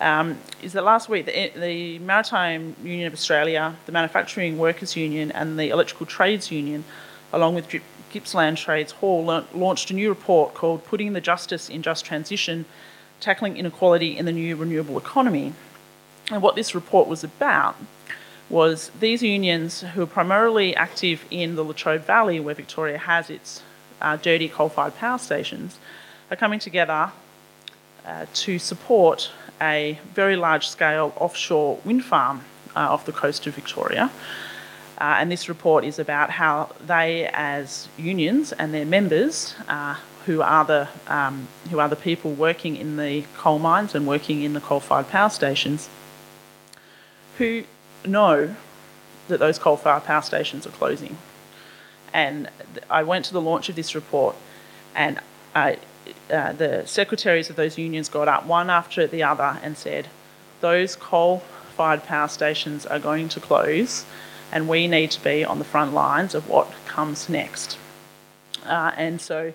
um, 0.00 0.38
is 0.62 0.72
that 0.74 0.84
last 0.84 1.08
week 1.08 1.26
the, 1.26 1.52
the, 1.56 1.98
Maritime 1.98 2.76
Union 2.82 3.06
of 3.06 3.12
Australia, 3.12 3.76
the 3.86 3.92
Manufacturing 3.92 4.58
Workers 4.58 4.96
Union, 4.96 5.32
and 5.32 5.58
the 5.58 5.70
Electrical 5.70 6.06
Trades 6.06 6.50
Union, 6.50 6.84
along 7.32 7.54
with 7.54 7.66
Gippsland 8.10 8.58
Trades 8.58 8.92
Hall, 8.92 9.44
launched 9.52 9.90
a 9.90 9.94
new 9.94 10.08
report 10.08 10.54
called 10.54 10.84
Putting 10.84 11.12
the 11.12 11.20
Justice 11.20 11.68
in 11.68 11.82
Just 11.82 12.04
Transition 12.04 12.64
Tackling 13.20 13.56
Inequality 13.56 14.16
in 14.16 14.24
the 14.24 14.32
New 14.32 14.54
Renewable 14.56 14.96
Economy. 14.96 15.52
And 16.30 16.42
what 16.42 16.54
this 16.54 16.74
report 16.74 17.08
was 17.08 17.24
about 17.24 17.76
was 18.48 18.90
these 19.00 19.22
unions, 19.22 19.80
who 19.80 20.02
are 20.02 20.06
primarily 20.06 20.74
active 20.76 21.24
in 21.30 21.56
the 21.56 21.64
Latrobe 21.64 22.04
Valley, 22.04 22.40
where 22.40 22.54
Victoria 22.54 22.98
has 22.98 23.28
its 23.28 23.62
uh, 24.00 24.16
dirty 24.16 24.48
coal 24.48 24.68
fired 24.68 24.96
power 24.96 25.18
stations, 25.18 25.78
are 26.30 26.36
coming 26.36 26.58
together 26.58 27.10
uh, 28.06 28.26
to 28.32 28.58
support 28.58 29.30
a 29.60 29.98
very 30.14 30.36
large 30.36 30.68
scale 30.68 31.12
offshore 31.16 31.78
wind 31.84 32.04
farm 32.04 32.44
uh, 32.76 32.80
off 32.80 33.04
the 33.04 33.12
coast 33.12 33.46
of 33.46 33.54
Victoria. 33.54 34.10
Uh, 35.00 35.16
and 35.18 35.30
this 35.30 35.48
report 35.48 35.84
is 35.84 35.98
about 35.98 36.30
how 36.30 36.74
they, 36.84 37.28
as 37.32 37.88
unions 37.96 38.52
and 38.52 38.74
their 38.74 38.84
members, 38.84 39.54
uh, 39.68 39.96
who 40.26 40.42
are 40.42 40.64
the 40.64 40.88
um, 41.06 41.48
who 41.70 41.78
are 41.78 41.88
the 41.88 41.96
people 41.96 42.32
working 42.32 42.76
in 42.76 42.96
the 42.96 43.24
coal 43.36 43.58
mines 43.58 43.94
and 43.94 44.06
working 44.06 44.42
in 44.42 44.52
the 44.52 44.60
coal-fired 44.60 45.08
power 45.08 45.30
stations, 45.30 45.88
who 47.38 47.62
know 48.04 48.54
that 49.28 49.38
those 49.38 49.58
coal-fired 49.58 50.04
power 50.04 50.22
stations 50.22 50.66
are 50.66 50.70
closing. 50.70 51.16
And 52.12 52.50
I 52.90 53.02
went 53.04 53.24
to 53.26 53.32
the 53.32 53.40
launch 53.40 53.68
of 53.68 53.76
this 53.76 53.94
report, 53.94 54.34
and 54.94 55.20
I, 55.54 55.78
uh, 56.30 56.52
the 56.52 56.86
secretaries 56.86 57.50
of 57.50 57.56
those 57.56 57.78
unions 57.78 58.08
got 58.08 58.28
up 58.28 58.46
one 58.46 58.70
after 58.70 59.06
the 59.06 59.22
other 59.22 59.58
and 59.62 59.76
said, 59.76 60.08
those 60.60 60.96
coal 60.96 61.38
fired 61.76 62.02
power 62.04 62.28
stations 62.28 62.84
are 62.86 62.98
going 62.98 63.28
to 63.28 63.40
close 63.40 64.04
and 64.50 64.68
we 64.68 64.88
need 64.88 65.10
to 65.10 65.22
be 65.22 65.44
on 65.44 65.58
the 65.58 65.64
front 65.64 65.92
lines 65.92 66.34
of 66.34 66.48
what 66.48 66.72
comes 66.86 67.28
next. 67.28 67.78
Uh, 68.64 68.92
and 68.96 69.20
so 69.20 69.52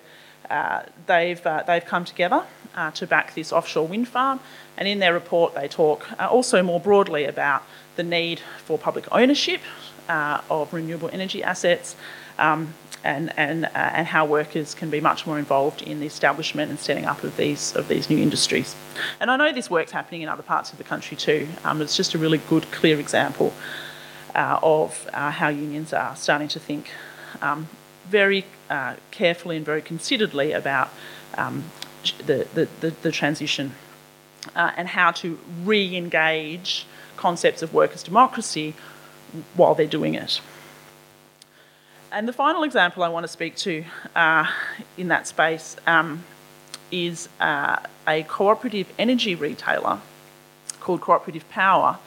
uh, 0.50 0.82
they've, 1.06 1.44
uh, 1.46 1.62
they've 1.66 1.84
come 1.84 2.04
together 2.04 2.44
uh, 2.74 2.90
to 2.92 3.06
back 3.06 3.34
this 3.34 3.52
offshore 3.52 3.86
wind 3.86 4.08
farm, 4.08 4.40
and 4.76 4.88
in 4.88 4.98
their 4.98 5.14
report, 5.14 5.54
they 5.54 5.68
talk 5.68 6.10
uh, 6.20 6.26
also 6.28 6.62
more 6.62 6.80
broadly 6.80 7.24
about 7.24 7.62
the 7.96 8.02
need 8.02 8.40
for 8.64 8.78
public 8.78 9.06
ownership 9.12 9.60
of 10.08 10.72
renewable 10.72 11.08
energy 11.12 11.42
assets. 11.42 11.96
Um, 12.38 12.74
and, 13.04 13.32
and, 13.36 13.66
uh, 13.66 13.68
and 13.74 14.06
how 14.06 14.24
workers 14.24 14.74
can 14.74 14.88
be 14.88 14.98
much 14.98 15.26
more 15.26 15.38
involved 15.38 15.82
in 15.82 16.00
the 16.00 16.06
establishment 16.06 16.70
and 16.70 16.80
setting 16.80 17.04
up 17.04 17.22
of 17.22 17.36
these, 17.36 17.76
of 17.76 17.86
these 17.86 18.08
new 18.08 18.18
industries. 18.18 18.74
And 19.20 19.30
I 19.30 19.36
know 19.36 19.52
this 19.52 19.70
work's 19.70 19.92
happening 19.92 20.22
in 20.22 20.28
other 20.28 20.42
parts 20.42 20.72
of 20.72 20.78
the 20.78 20.84
country 20.84 21.16
too. 21.16 21.46
Um, 21.64 21.82
it's 21.82 21.96
just 21.96 22.14
a 22.14 22.18
really 22.18 22.38
good, 22.38 22.70
clear 22.72 22.98
example 22.98 23.52
uh, 24.34 24.58
of 24.62 25.08
uh, 25.12 25.30
how 25.30 25.48
unions 25.48 25.92
are 25.92 26.16
starting 26.16 26.48
to 26.48 26.58
think 26.58 26.90
um, 27.42 27.68
very 28.08 28.46
uh, 28.70 28.94
carefully 29.10 29.56
and 29.56 29.66
very 29.66 29.82
consideredly 29.82 30.56
about 30.56 30.88
um, 31.36 31.64
the, 32.24 32.46
the, 32.54 32.68
the, 32.80 32.90
the, 33.02 33.12
transition 33.12 33.74
uh, 34.56 34.72
and 34.76 34.88
how 34.88 35.10
to 35.10 35.38
re 35.62 35.94
engage 35.96 36.86
concepts 37.16 37.62
of 37.62 37.74
workers' 37.74 38.02
democracy 38.02 38.74
while 39.54 39.74
they're 39.74 39.86
doing 39.86 40.14
it. 40.14 40.40
And 42.14 42.28
the 42.28 42.32
final 42.32 42.62
example 42.62 43.02
I 43.02 43.08
want 43.08 43.24
to 43.24 43.28
speak 43.28 43.56
to 43.56 43.84
uh, 44.14 44.46
in 44.96 45.08
that 45.08 45.26
space 45.26 45.76
um, 45.84 46.22
is 46.92 47.28
uh, 47.40 47.80
a 48.06 48.22
cooperative 48.22 48.86
energy 49.00 49.34
retailer 49.34 49.98
called 50.78 51.00
Cooperative 51.00 51.48
Power, 51.50 51.98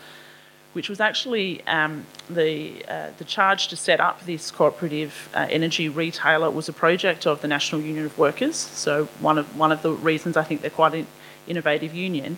which 0.72 0.88
was 0.88 1.02
actually 1.02 1.62
um, 1.68 2.06
the, 2.30 2.86
uh, 2.88 3.08
the 3.18 3.26
charge 3.26 3.68
to 3.68 3.76
set 3.76 4.00
up 4.00 4.26
this 4.26 4.50
cooperative 4.50 5.28
uh, 5.34 5.46
energy 5.50 5.90
retailer 5.90 6.50
was 6.50 6.70
a 6.70 6.74
project 6.74 7.28
of 7.28 7.42
the 7.42 7.48
National 7.50 7.82
Union 7.82 8.06
of 8.06 8.18
Workers. 8.18 8.56
So 8.56 9.10
one 9.20 9.38
of, 9.38 9.58
one 9.58 9.74
of 9.74 9.82
the 9.82 9.92
reasons 9.92 10.38
I 10.38 10.44
think 10.44 10.62
they're 10.62 10.70
quite 10.70 10.94
an 10.94 11.08
innovative 11.48 11.94
union 11.94 12.38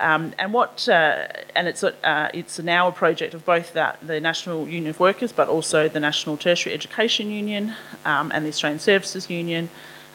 um, 0.00 0.32
and 0.38 0.52
what 0.52 0.88
uh, 0.88 1.26
and 1.54 1.68
it's 1.68 1.82
uh, 1.82 2.30
it's 2.32 2.58
now 2.58 2.88
a 2.88 2.92
project 2.92 3.34
of 3.34 3.44
both 3.44 3.72
that 3.72 3.98
the 4.06 4.20
National 4.20 4.68
Union 4.68 4.90
of 4.90 5.00
Workers, 5.00 5.32
but 5.32 5.48
also 5.48 5.88
the 5.88 6.00
National 6.00 6.36
Tertiary 6.36 6.74
Education 6.74 7.30
Union 7.30 7.74
um, 8.04 8.30
and 8.32 8.44
the 8.44 8.48
Australian 8.48 8.80
Services 8.80 9.28
Union, 9.28 9.68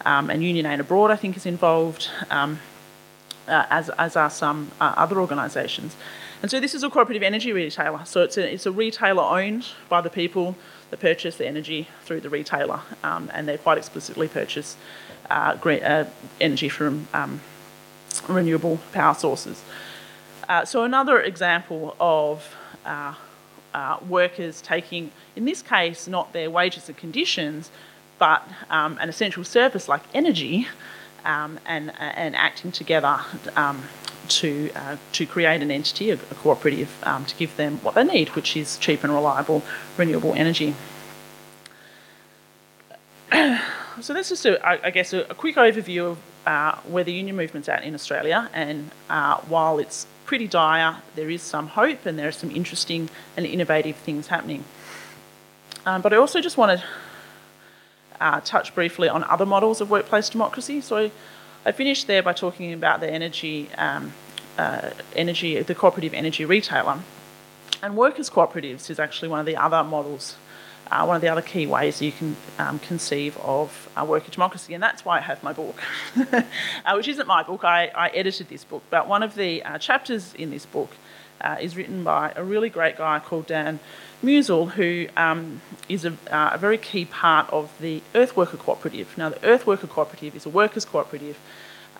um, 0.05 0.29
and 0.29 0.43
Union 0.43 0.65
Aid 0.65 0.79
Abroad 0.79 1.11
I 1.11 1.15
think 1.15 1.35
is 1.35 1.45
involved, 1.45 2.09
um, 2.29 2.59
uh, 3.47 3.65
as 3.69 3.89
as 3.89 4.15
are 4.15 4.29
some 4.29 4.71
uh, 4.79 4.93
other 4.97 5.19
organisations. 5.19 5.95
And 6.41 6.51
so 6.51 6.59
this 6.59 6.75
is 6.75 6.83
a 6.83 6.89
cooperative 6.89 7.23
energy 7.23 7.53
retailer. 7.53 8.03
So 8.03 8.21
it's 8.21 8.37
a, 8.37 8.53
it's 8.53 8.65
a 8.65 8.71
retailer 8.71 9.23
owned 9.23 9.65
by 9.87 10.01
the 10.01 10.09
people 10.09 10.57
that 10.89 10.99
purchase 10.99 11.37
the 11.37 11.47
energy 11.47 11.87
through 12.03 12.19
the 12.19 12.29
retailer, 12.29 12.81
um, 13.01 13.31
and 13.33 13.47
they 13.47 13.57
quite 13.57 13.77
explicitly 13.77 14.27
purchase 14.27 14.75
uh, 15.29 15.55
green, 15.55 15.81
uh, 15.83 16.09
energy 16.41 16.67
from 16.67 17.07
um, 17.13 17.39
renewable 18.27 18.79
power 18.91 19.13
sources. 19.13 19.63
Uh, 20.49 20.65
so 20.65 20.83
another 20.83 21.21
example 21.21 21.95
of 21.99 22.55
uh, 22.85 23.13
uh, 23.73 23.97
workers 24.07 24.61
taking, 24.61 25.11
in 25.35 25.45
this 25.45 25.61
case, 25.61 26.07
not 26.07 26.33
their 26.33 26.49
wages 26.49 26.89
and 26.89 26.97
conditions, 26.97 27.71
but 28.19 28.47
um, 28.69 28.97
an 29.01 29.09
essential 29.09 29.43
service 29.43 29.87
like 29.87 30.01
energy, 30.13 30.67
um, 31.25 31.59
and 31.65 31.91
and 31.99 32.35
acting 32.35 32.71
together 32.71 33.19
um, 33.55 33.83
to 34.27 34.71
uh, 34.75 34.97
to 35.13 35.25
create 35.25 35.61
an 35.61 35.71
entity, 35.71 36.09
a, 36.11 36.15
a 36.15 36.35
cooperative, 36.35 36.91
um, 37.03 37.25
to 37.25 37.35
give 37.35 37.55
them 37.57 37.79
what 37.81 37.95
they 37.95 38.03
need, 38.03 38.29
which 38.29 38.55
is 38.55 38.77
cheap 38.77 39.03
and 39.03 39.13
reliable 39.13 39.63
renewable 39.97 40.33
energy. 40.33 40.75
so 44.01 44.13
that's 44.13 44.29
just, 44.29 44.45
a, 44.45 44.85
I 44.85 44.89
guess, 44.89 45.13
a, 45.13 45.21
a 45.29 45.35
quick 45.35 45.55
overview 45.55 46.11
of 46.11 46.17
uh, 46.45 46.75
where 46.87 47.03
the 47.03 47.13
union 47.13 47.35
movement's 47.35 47.69
at 47.69 47.83
in 47.83 47.93
Australia. 47.93 48.49
And 48.53 48.91
uh, 49.09 49.37
while 49.41 49.79
it's 49.79 50.07
pretty 50.25 50.47
dire, 50.47 50.97
there 51.15 51.29
is 51.29 51.41
some 51.41 51.67
hope 51.67 52.05
and 52.05 52.17
there 52.17 52.27
are 52.27 52.33
some 52.33 52.51
interesting 52.51 53.09
and 53.37 53.45
innovative 53.45 53.95
things 53.97 54.27
happening. 54.27 54.63
Um, 55.85 56.01
but 56.01 56.13
I 56.13 56.17
also 56.17 56.41
just 56.41 56.57
want 56.57 56.79
to 56.79 56.85
uh, 58.21 58.41
touch 58.41 58.73
briefly 58.73 59.09
on 59.09 59.23
other 59.25 59.45
models 59.45 59.81
of 59.81 59.89
workplace 59.89 60.29
democracy. 60.29 60.81
So 60.81 61.11
I 61.65 61.71
finished 61.71 62.07
there 62.07 62.23
by 62.23 62.33
talking 62.33 62.73
about 62.73 62.99
the 62.99 63.09
energy, 63.09 63.69
um, 63.77 64.13
uh, 64.57 64.91
energy, 65.15 65.61
the 65.61 65.75
cooperative 65.75 66.13
energy 66.13 66.45
retailer, 66.45 66.99
and 67.81 67.97
workers' 67.97 68.29
cooperatives 68.29 68.89
is 68.89 68.99
actually 68.99 69.27
one 69.27 69.39
of 69.39 69.45
the 69.45 69.57
other 69.57 69.83
models, 69.83 70.37
uh, 70.91 71.05
one 71.05 71.15
of 71.15 71.21
the 71.21 71.27
other 71.27 71.41
key 71.41 71.65
ways 71.65 72.01
you 72.01 72.11
can 72.11 72.35
um, 72.59 72.79
conceive 72.79 73.37
of 73.37 73.89
uh, 73.97 74.05
worker 74.05 74.29
democracy, 74.31 74.73
and 74.73 74.83
that's 74.83 75.05
why 75.05 75.17
I 75.17 75.21
have 75.21 75.41
my 75.43 75.53
book, 75.53 75.81
uh, 76.15 76.43
which 76.95 77.07
isn't 77.07 77.27
my 77.27 77.43
book. 77.43 77.63
I, 77.63 77.87
I, 77.95 78.09
edited 78.09 78.49
this 78.49 78.63
book, 78.63 78.83
but 78.89 79.07
one 79.07 79.23
of 79.23 79.35
the 79.35 79.63
uh, 79.63 79.77
chapters 79.77 80.33
in 80.35 80.51
this 80.51 80.65
book 80.65 80.91
uh, 81.41 81.57
is 81.59 81.75
written 81.75 82.03
by 82.03 82.33
a 82.35 82.43
really 82.43 82.69
great 82.69 82.97
guy 82.97 83.19
called 83.19 83.47
Dan 83.47 83.79
Musil, 84.23 84.71
who 84.71 85.07
um, 85.17 85.61
is 85.89 86.05
a, 86.05 86.11
uh, 86.29 86.51
a, 86.53 86.57
very 86.57 86.77
key 86.77 87.05
part 87.05 87.49
of 87.51 87.71
the 87.79 88.01
Earthworker 88.13 88.57
Cooperative. 88.57 89.17
Now, 89.17 89.29
the 89.29 89.39
Earthworker 89.39 89.89
Cooperative 89.89 90.35
is 90.35 90.45
a 90.45 90.49
workers' 90.49 90.85
cooperative 90.85 91.37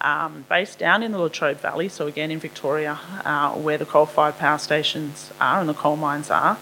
um, 0.01 0.45
based 0.49 0.79
down 0.79 1.03
in 1.03 1.11
the 1.11 1.19
Latrobe 1.19 1.59
Valley, 1.59 1.89
so 1.89 2.07
again 2.07 2.31
in 2.31 2.39
Victoria, 2.39 2.95
where 3.55 3.77
the 3.77 3.85
coal-fired 3.85 4.37
power 4.37 4.57
stations 4.57 5.31
are 5.39 5.61
and 5.61 5.69
the 5.69 5.73
coal 5.73 5.95
mines 5.95 6.29
are. 6.29 6.57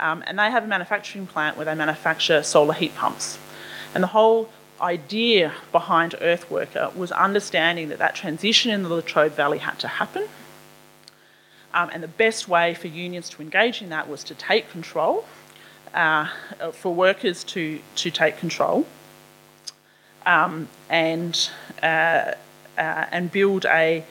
Um, 0.00 0.24
and 0.26 0.38
they 0.38 0.50
have 0.50 0.64
a 0.64 0.66
manufacturing 0.66 1.26
plant 1.26 1.56
where 1.56 1.66
they 1.66 1.74
manufacture 1.74 2.42
solar 2.42 2.74
heat 2.74 2.94
pumps. 2.96 3.38
And 3.94 4.02
the 4.02 4.08
whole 4.08 4.48
idea 4.80 5.52
behind 5.72 6.12
Earthworker 6.20 6.94
was 6.96 7.12
understanding 7.12 7.90
that 7.90 7.98
that 7.98 8.14
transition 8.14 8.70
in 8.70 8.82
the 8.82 8.88
Latrobe 8.88 9.32
Valley 9.32 9.58
had 9.58 9.78
to 9.80 9.88
happen 9.88 10.26
um, 11.72 11.90
and 11.92 12.02
the 12.02 12.08
best 12.08 12.48
way 12.48 12.74
for 12.74 12.88
unions 12.88 13.28
to 13.30 13.42
engage 13.42 13.80
in 13.82 13.90
that 13.90 14.08
was 14.08 14.24
to 14.24 14.34
take 14.34 14.70
control, 14.70 15.24
uh, 15.94 16.28
for 16.72 16.94
workers 16.94 17.44
to, 17.44 17.80
to 17.96 18.10
take 18.10 18.36
control 18.38 18.86
um, 20.26 20.68
and, 20.88 21.50
uh, 21.82 21.86
uh, 21.86 22.34
and 22.76 23.30
build 23.30 23.66
a, 23.66 24.04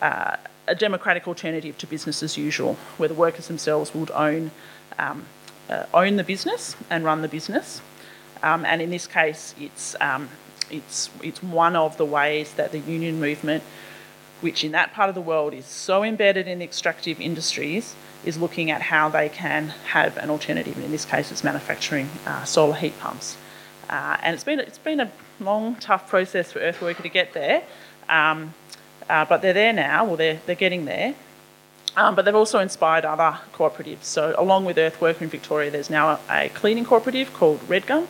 uh, 0.00 0.36
a 0.66 0.74
democratic 0.74 1.28
alternative 1.28 1.76
to 1.78 1.86
business 1.86 2.22
as 2.22 2.36
usual, 2.38 2.74
where 2.96 3.08
the 3.08 3.14
workers 3.14 3.48
themselves 3.48 3.94
would 3.94 4.10
own, 4.12 4.50
um, 4.98 5.26
uh, 5.68 5.86
own 5.94 6.16
the 6.16 6.24
business 6.24 6.76
and 6.90 7.04
run 7.04 7.22
the 7.22 7.28
business. 7.28 7.80
Um, 8.42 8.64
and 8.64 8.82
in 8.82 8.90
this 8.90 9.06
case, 9.06 9.54
it's, 9.60 9.94
um, 10.00 10.28
it's, 10.70 11.10
it's 11.22 11.42
one 11.42 11.76
of 11.76 11.96
the 11.96 12.04
ways 12.04 12.54
that 12.54 12.72
the 12.72 12.80
union 12.80 13.20
movement 13.20 13.62
which 14.42 14.64
in 14.64 14.72
that 14.72 14.92
part 14.92 15.08
of 15.08 15.14
the 15.14 15.20
world 15.20 15.54
is 15.54 15.64
so 15.64 16.02
embedded 16.02 16.48
in 16.48 16.60
extractive 16.60 17.20
industries, 17.20 17.94
is 18.24 18.36
looking 18.36 18.70
at 18.70 18.82
how 18.82 19.08
they 19.08 19.28
can 19.28 19.68
have 19.86 20.16
an 20.16 20.30
alternative. 20.30 20.76
In 20.78 20.90
this 20.90 21.04
case, 21.04 21.32
it's 21.32 21.42
manufacturing 21.42 22.10
uh, 22.26 22.44
solar 22.44 22.74
heat 22.74 22.98
pumps. 22.98 23.36
Uh, 23.88 24.16
and 24.22 24.34
it's 24.34 24.44
been, 24.44 24.60
it's 24.60 24.78
been 24.78 25.00
a 25.00 25.10
long, 25.40 25.76
tough 25.76 26.08
process 26.08 26.52
for 26.52 26.60
Earthworker 26.60 27.02
to 27.02 27.08
get 27.08 27.32
there, 27.32 27.62
um, 28.08 28.54
uh, 29.08 29.24
but 29.24 29.42
they're 29.42 29.52
there 29.52 29.72
now, 29.72 30.04
well, 30.04 30.16
they're, 30.16 30.40
they're 30.46 30.54
getting 30.54 30.84
there. 30.84 31.14
Um, 31.96 32.14
but 32.14 32.24
they've 32.24 32.34
also 32.34 32.58
inspired 32.58 33.04
other 33.04 33.38
cooperatives. 33.52 34.04
So, 34.04 34.34
along 34.38 34.64
with 34.64 34.76
Earthworker 34.78 35.22
in 35.22 35.28
Victoria, 35.28 35.70
there's 35.70 35.90
now 35.90 36.10
a, 36.10 36.20
a 36.30 36.48
cleaning 36.48 36.84
cooperative 36.84 37.34
called 37.34 37.60
Redgum, 37.68 38.06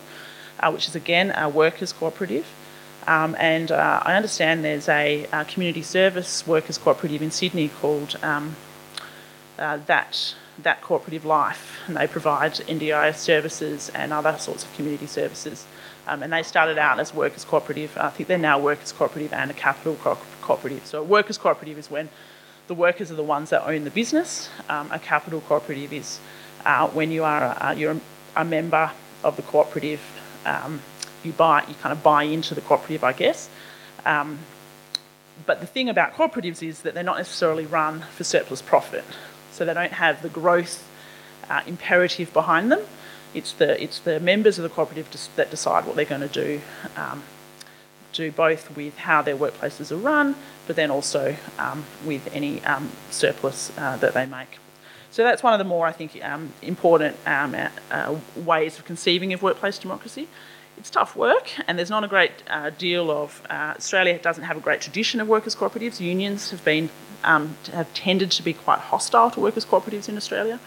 uh, 0.60 0.70
which 0.70 0.86
is 0.86 0.94
again 0.94 1.32
a 1.36 1.48
workers' 1.48 1.92
cooperative. 1.92 2.46
Um, 3.06 3.34
and 3.38 3.72
uh, 3.72 4.00
I 4.04 4.14
understand 4.14 4.64
there's 4.64 4.88
a, 4.88 5.26
a, 5.32 5.44
community 5.44 5.82
service 5.82 6.46
workers 6.46 6.78
cooperative 6.78 7.20
in 7.20 7.32
Sydney 7.32 7.68
called 7.68 8.16
um, 8.22 8.54
uh, 9.58 9.78
that 9.86 10.36
that 10.62 10.82
cooperative 10.82 11.24
life, 11.24 11.80
and 11.86 11.96
they 11.96 12.06
provide 12.06 12.52
NDIS 12.52 13.16
services 13.16 13.90
and 13.94 14.12
other 14.12 14.36
sorts 14.38 14.64
of 14.64 14.72
community 14.74 15.06
services. 15.06 15.66
Um, 16.06 16.22
and 16.22 16.32
they 16.32 16.42
started 16.42 16.78
out 16.78 17.00
as 17.00 17.12
workers 17.12 17.44
cooperative. 17.44 17.96
I 17.96 18.10
think 18.10 18.28
they're 18.28 18.38
now 18.38 18.58
workers 18.58 18.92
cooperative 18.92 19.32
and 19.32 19.50
a 19.50 19.54
capital 19.54 19.96
co- 19.96 20.18
cooperative. 20.40 20.86
So 20.86 21.00
a 21.00 21.04
workers 21.04 21.38
cooperative 21.38 21.78
is 21.78 21.90
when 21.90 22.10
the 22.66 22.74
workers 22.74 23.10
are 23.10 23.16
the 23.16 23.22
ones 23.22 23.50
that 23.50 23.66
own 23.66 23.84
the 23.84 23.90
business. 23.90 24.50
Um, 24.68 24.90
a 24.90 24.98
capital 24.98 25.40
cooperative 25.40 25.92
is 25.92 26.20
uh, 26.64 26.88
when 26.88 27.10
you 27.10 27.24
are 27.24 27.56
a, 27.60 27.74
you're 27.74 27.96
a 28.36 28.44
member 28.44 28.90
of 29.24 29.36
the 29.36 29.42
cooperative 29.42 30.00
um, 30.44 30.80
you 31.24 31.32
buy, 31.32 31.64
you 31.68 31.74
kind 31.74 31.92
of 31.92 32.02
buy 32.02 32.24
into 32.24 32.54
the 32.54 32.60
cooperative, 32.60 33.04
I 33.04 33.12
guess. 33.12 33.48
Um, 34.04 34.40
but 35.46 35.60
the 35.60 35.66
thing 35.66 35.88
about 35.88 36.14
cooperatives 36.14 36.66
is 36.66 36.82
that 36.82 36.94
they're 36.94 37.02
not 37.02 37.18
necessarily 37.18 37.66
run 37.66 38.00
for 38.16 38.24
surplus 38.24 38.62
profit, 38.62 39.04
so 39.50 39.64
they 39.64 39.74
don't 39.74 39.92
have 39.92 40.22
the 40.22 40.28
growth 40.28 40.88
uh, 41.48 41.62
imperative 41.66 42.32
behind 42.32 42.70
them. 42.70 42.80
It's 43.34 43.52
the 43.52 43.82
it's 43.82 43.98
the 43.98 44.20
members 44.20 44.58
of 44.58 44.62
the 44.62 44.68
cooperative 44.68 45.08
that 45.36 45.50
decide 45.50 45.86
what 45.86 45.96
they're 45.96 46.04
going 46.04 46.20
to 46.20 46.28
do, 46.28 46.60
um, 46.96 47.22
do 48.12 48.30
both 48.30 48.76
with 48.76 48.98
how 48.98 49.22
their 49.22 49.36
workplaces 49.36 49.90
are 49.90 49.96
run, 49.96 50.36
but 50.66 50.76
then 50.76 50.90
also 50.90 51.36
um, 51.58 51.84
with 52.04 52.28
any 52.34 52.64
um, 52.64 52.90
surplus 53.10 53.72
uh, 53.78 53.96
that 53.96 54.14
they 54.14 54.26
make. 54.26 54.58
So 55.10 55.22
that's 55.24 55.42
one 55.42 55.52
of 55.52 55.58
the 55.58 55.64
more 55.64 55.86
I 55.86 55.92
think 55.92 56.18
um, 56.24 56.52
important 56.62 57.16
um, 57.26 57.54
uh, 57.90 58.16
ways 58.36 58.78
of 58.78 58.84
conceiving 58.84 59.32
of 59.32 59.42
workplace 59.42 59.78
democracy 59.78 60.28
it's 60.78 60.90
tough 60.90 61.14
work, 61.14 61.50
and 61.68 61.78
there's 61.78 61.90
not 61.90 62.04
a 62.04 62.08
great 62.08 62.32
uh, 62.48 62.70
deal 62.70 63.10
of. 63.10 63.42
Uh, 63.48 63.74
Australia 63.76 64.18
doesn't 64.18 64.44
have 64.44 64.56
a 64.56 64.60
great 64.60 64.80
tradition 64.80 65.20
of 65.20 65.28
workers' 65.28 65.54
cooperatives. 65.54 66.00
Unions 66.00 66.50
have 66.50 66.64
been 66.64 66.90
um, 67.24 67.56
have 67.72 67.92
tended 67.94 68.30
to 68.32 68.42
be 68.42 68.52
quite 68.52 68.78
hostile 68.78 69.30
to 69.30 69.40
workers' 69.40 69.64
cooperatives 69.64 70.08
in 70.08 70.16
Australia. 70.16 70.58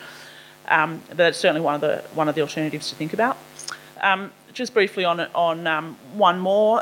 Um, 0.67 1.01
that's 1.10 1.38
certainly 1.38 1.62
one 1.62 1.75
of 1.75 1.81
the 1.81 2.03
one 2.13 2.29
of 2.29 2.36
the 2.36 2.41
alternatives 2.41 2.89
to 2.89 2.95
think 2.95 3.13
about. 3.13 3.38
Just 4.53 4.73
briefly 4.73 5.03
on 5.03 5.19
on 5.19 5.95
one 6.13 6.39
more. 6.39 6.81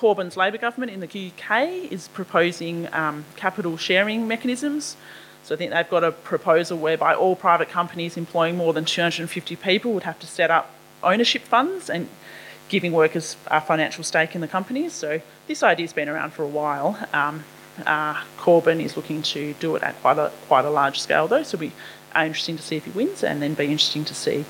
Corbyn's 0.00 0.34
Labor 0.34 0.56
government 0.56 0.90
in 0.90 1.00
the 1.00 1.30
UK 1.30 1.92
is 1.92 2.08
proposing 2.08 2.88
um, 2.94 3.26
capital 3.36 3.76
sharing 3.76 4.26
mechanisms. 4.26 4.96
So 5.42 5.54
I 5.54 5.58
think 5.58 5.72
they've 5.72 5.90
got 5.90 6.02
a 6.02 6.10
proposal 6.10 6.78
whereby 6.78 7.14
all 7.14 7.36
private 7.36 7.68
companies 7.68 8.16
employing 8.16 8.56
more 8.56 8.72
than 8.72 8.86
250 8.86 9.56
people 9.56 9.92
would 9.92 10.04
have 10.04 10.18
to 10.20 10.26
set 10.26 10.50
up 10.50 10.70
ownership 11.02 11.42
funds 11.42 11.90
and 11.90 12.08
giving 12.70 12.92
workers 12.92 13.36
a 13.48 13.60
financial 13.60 14.02
stake 14.02 14.34
in 14.34 14.40
the 14.40 14.48
companies. 14.48 14.94
So 14.94 15.20
this 15.46 15.62
idea's 15.62 15.92
been 15.92 16.08
around 16.08 16.32
for 16.32 16.44
a 16.44 16.48
while. 16.48 16.98
Um, 17.12 17.44
uh, 17.84 18.22
Corbyn 18.38 18.82
is 18.82 18.96
looking 18.96 19.20
to 19.20 19.52
do 19.60 19.76
it 19.76 19.82
at 19.82 20.00
quite 20.00 20.16
a 20.16 20.32
quite 20.48 20.64
a 20.64 20.70
large 20.70 20.98
scale, 20.98 21.28
though. 21.28 21.42
So 21.42 21.56
it'll 21.56 21.68
be 21.68 21.72
uh, 22.16 22.24
interesting 22.24 22.56
to 22.56 22.62
see 22.62 22.76
if 22.76 22.86
he 22.86 22.90
wins, 22.92 23.22
and 23.22 23.42
then 23.42 23.52
be 23.52 23.66
interesting 23.66 24.06
to 24.06 24.14
see 24.14 24.46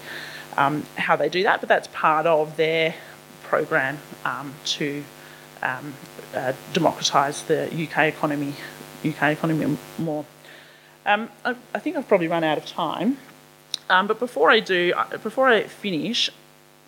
um, 0.57 0.87
how 0.97 1.17
they 1.17 1.29
do 1.29 1.43
that. 1.43 1.59
But 1.59 1.69
that's 1.69 1.89
part 1.89 2.27
of 2.27 2.57
their 2.57 2.95
program 3.43 3.99
um, 4.25 4.55
to 4.77 5.03
um, 5.63 5.95
uh, 6.35 6.53
democratise 6.73 7.43
the 7.45 7.67
UK 7.67 8.05
economy, 8.05 8.55
UK 9.05 9.33
economy 9.33 9.77
more. 9.99 10.25
Um, 11.07 11.31
I, 11.45 11.57
I, 11.75 11.79
think 11.79 11.97
I've 11.97 12.09
probably 12.09 12.29
run 12.29 12.45
out 12.45 12.59
of 12.59 12.67
time. 12.67 13.19
Um, 13.89 14.07
but 14.07 14.19
before 14.19 14.51
I 14.51 14.61
do, 14.61 14.93
uh, 14.97 15.17
before 15.19 15.49
I 15.49 15.65
finish, 15.65 16.31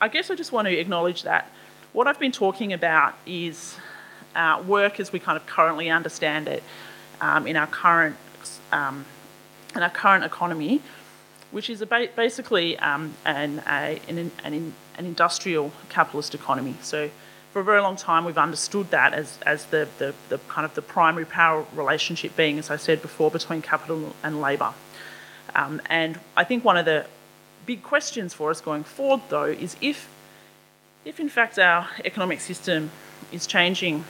I 0.01 0.09
guess 0.09 0.31
I 0.31 0.35
just 0.35 0.53
want 0.53 0.69
to 0.69 0.79
acknowledge 0.79 1.23
that 1.23 1.51
what 1.93 2.07
I've 2.07 2.19
been 2.19 2.33
talking 2.33 2.73
about 2.73 3.15
is 3.27 3.77
uh, 4.35 4.63
work 4.67 5.01
as 5.01 5.13
we 5.13 5.19
kind 5.19 5.37
of 5.37 5.47
currently 5.47 5.91
understand 5.91 6.49
it 6.49 6.63
um, 7.21 7.47
in 7.47 7.57
our 7.57 7.67
current 7.67 8.17
um, 8.73 9.05
in 9.75 9.83
our 9.83 9.91
current 9.91 10.25
economy, 10.25 10.83
which 11.51 11.71
is 11.71 11.85
ba- 11.85 12.09
basically 12.15 12.79
um, 12.79 13.15
an, 13.25 13.63
a, 13.67 14.01
an, 14.09 14.31
an, 14.45 14.75
an, 14.99 15.07
industrial 15.07 15.73
capitalist 15.89 16.35
economy. 16.35 16.75
So 16.83 17.11
for 17.53 17.61
a 17.61 17.65
very 17.65 17.83
long 17.83 17.97
time, 17.97 18.25
we've 18.25 18.39
understood 18.39 18.91
that 18.91 19.13
as, 19.13 19.39
as 19.45 19.67
the, 19.67 19.87
the, 19.99 20.15
the 20.31 20.39
kind 20.49 20.65
of 20.65 20.75
the 20.75 20.81
primary 20.81 21.27
power 21.27 21.67
relationship 21.75 22.35
being, 22.35 22.59
as 22.59 22.71
I 22.71 22.77
said 22.77 23.03
before, 23.03 23.31
between 23.31 23.61
capital 23.61 24.17
and 24.23 24.41
labour. 24.41 24.73
Um, 25.55 25.83
and 25.91 26.19
I 26.35 26.45
think 26.45 26.65
one 26.65 26.79
of 26.79 26.87
the 26.87 27.05
big 27.67 27.83
questions 27.83 28.33
for 28.33 28.51
us 28.51 28.63
going 28.63 28.85
forward, 28.85 29.21
though, 29.29 29.45
is 29.45 29.77
if, 29.83 30.09
if 31.05 31.21
in 31.21 31.29
fact 31.29 31.59
our 31.59 31.89
economic 32.07 32.41
system 32.41 32.91
is 33.31 33.47
changing 33.47 34.05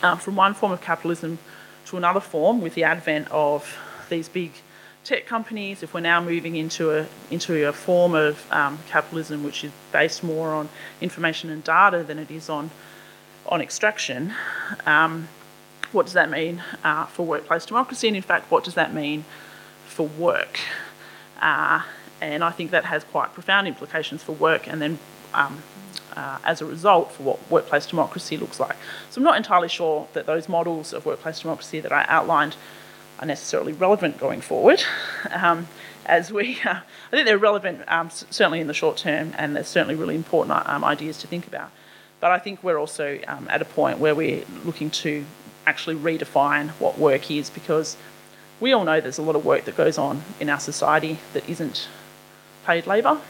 uh, 0.00 0.14
from 0.14 0.36
one 0.36 0.54
form 0.54 0.70
of 0.70 0.80
capitalism 0.80 1.38
to 1.86 1.96
another 1.96 2.20
form 2.20 2.60
with 2.60 2.74
the 2.74 2.84
advent 2.84 3.26
of 3.32 3.76
these 4.08 4.28
big 4.28 4.52
tech 5.04 5.26
companies, 5.26 5.82
if 5.82 5.94
we're 5.94 6.00
now 6.00 6.20
moving 6.22 6.56
into 6.56 6.90
a 6.90 7.06
into 7.30 7.66
a 7.68 7.72
form 7.72 8.14
of 8.14 8.50
um, 8.52 8.78
capitalism 8.88 9.42
which 9.42 9.64
is 9.64 9.72
based 9.92 10.22
more 10.22 10.50
on 10.50 10.68
information 11.00 11.50
and 11.50 11.64
data 11.64 12.02
than 12.02 12.18
it 12.18 12.30
is 12.30 12.48
on 12.48 12.70
on 13.46 13.60
extraction, 13.60 14.32
um, 14.86 15.28
what 15.92 16.04
does 16.04 16.12
that 16.12 16.30
mean 16.30 16.62
uh, 16.84 17.06
for 17.06 17.24
workplace 17.24 17.66
democracy? 17.66 18.06
And 18.08 18.16
in 18.16 18.22
fact, 18.22 18.50
what 18.50 18.64
does 18.64 18.74
that 18.74 18.94
mean 18.94 19.24
for 19.86 20.06
work? 20.06 20.60
Uh, 21.40 21.82
and 22.20 22.44
I 22.44 22.50
think 22.50 22.70
that 22.70 22.84
has 22.84 23.02
quite 23.04 23.32
profound 23.32 23.66
implications 23.66 24.22
for 24.22 24.32
work, 24.32 24.68
and 24.68 24.80
then 24.82 24.98
um, 25.32 25.62
uh, 26.14 26.38
as 26.44 26.60
a 26.60 26.66
result 26.66 27.12
for 27.12 27.22
what 27.22 27.50
workplace 27.50 27.86
democracy 27.86 28.36
looks 28.36 28.60
like. 28.60 28.76
So 29.10 29.20
I'm 29.20 29.24
not 29.24 29.38
entirely 29.38 29.68
sure 29.68 30.06
that 30.12 30.26
those 30.26 30.48
models 30.48 30.92
of 30.92 31.06
workplace 31.06 31.40
democracy 31.40 31.80
that 31.80 31.92
I 31.92 32.04
outlined 32.08 32.56
are 33.20 33.26
necessarily 33.26 33.72
relevant 33.72 34.18
going 34.18 34.40
forward. 34.40 34.82
Um, 35.30 35.68
as 36.06 36.32
we, 36.32 36.58
uh, 36.64 36.80
I 37.08 37.10
think 37.10 37.26
they're 37.26 37.38
relevant 37.38 37.82
um, 37.86 38.10
certainly 38.10 38.60
in 38.60 38.66
the 38.66 38.74
short 38.74 38.96
term, 38.96 39.34
and 39.38 39.54
they're 39.54 39.62
certainly 39.62 39.94
really 39.94 40.16
important 40.16 40.68
um, 40.68 40.84
ideas 40.84 41.18
to 41.18 41.26
think 41.26 41.46
about. 41.46 41.70
But 42.18 42.32
I 42.32 42.38
think 42.38 42.62
we're 42.62 42.78
also 42.78 43.18
um, 43.28 43.46
at 43.50 43.62
a 43.62 43.64
point 43.64 43.98
where 43.98 44.14
we're 44.14 44.44
looking 44.64 44.90
to 44.90 45.24
actually 45.66 45.96
redefine 45.96 46.70
what 46.72 46.98
work 46.98 47.30
is 47.30 47.50
because 47.50 47.96
we 48.58 48.72
all 48.72 48.84
know 48.84 49.00
there's 49.00 49.18
a 49.18 49.22
lot 49.22 49.36
of 49.36 49.44
work 49.44 49.64
that 49.64 49.76
goes 49.76 49.96
on 49.96 50.22
in 50.38 50.50
our 50.50 50.60
society 50.60 51.18
that 51.32 51.48
isn't 51.48 51.88
paid 52.66 52.86
labour, 52.86 53.20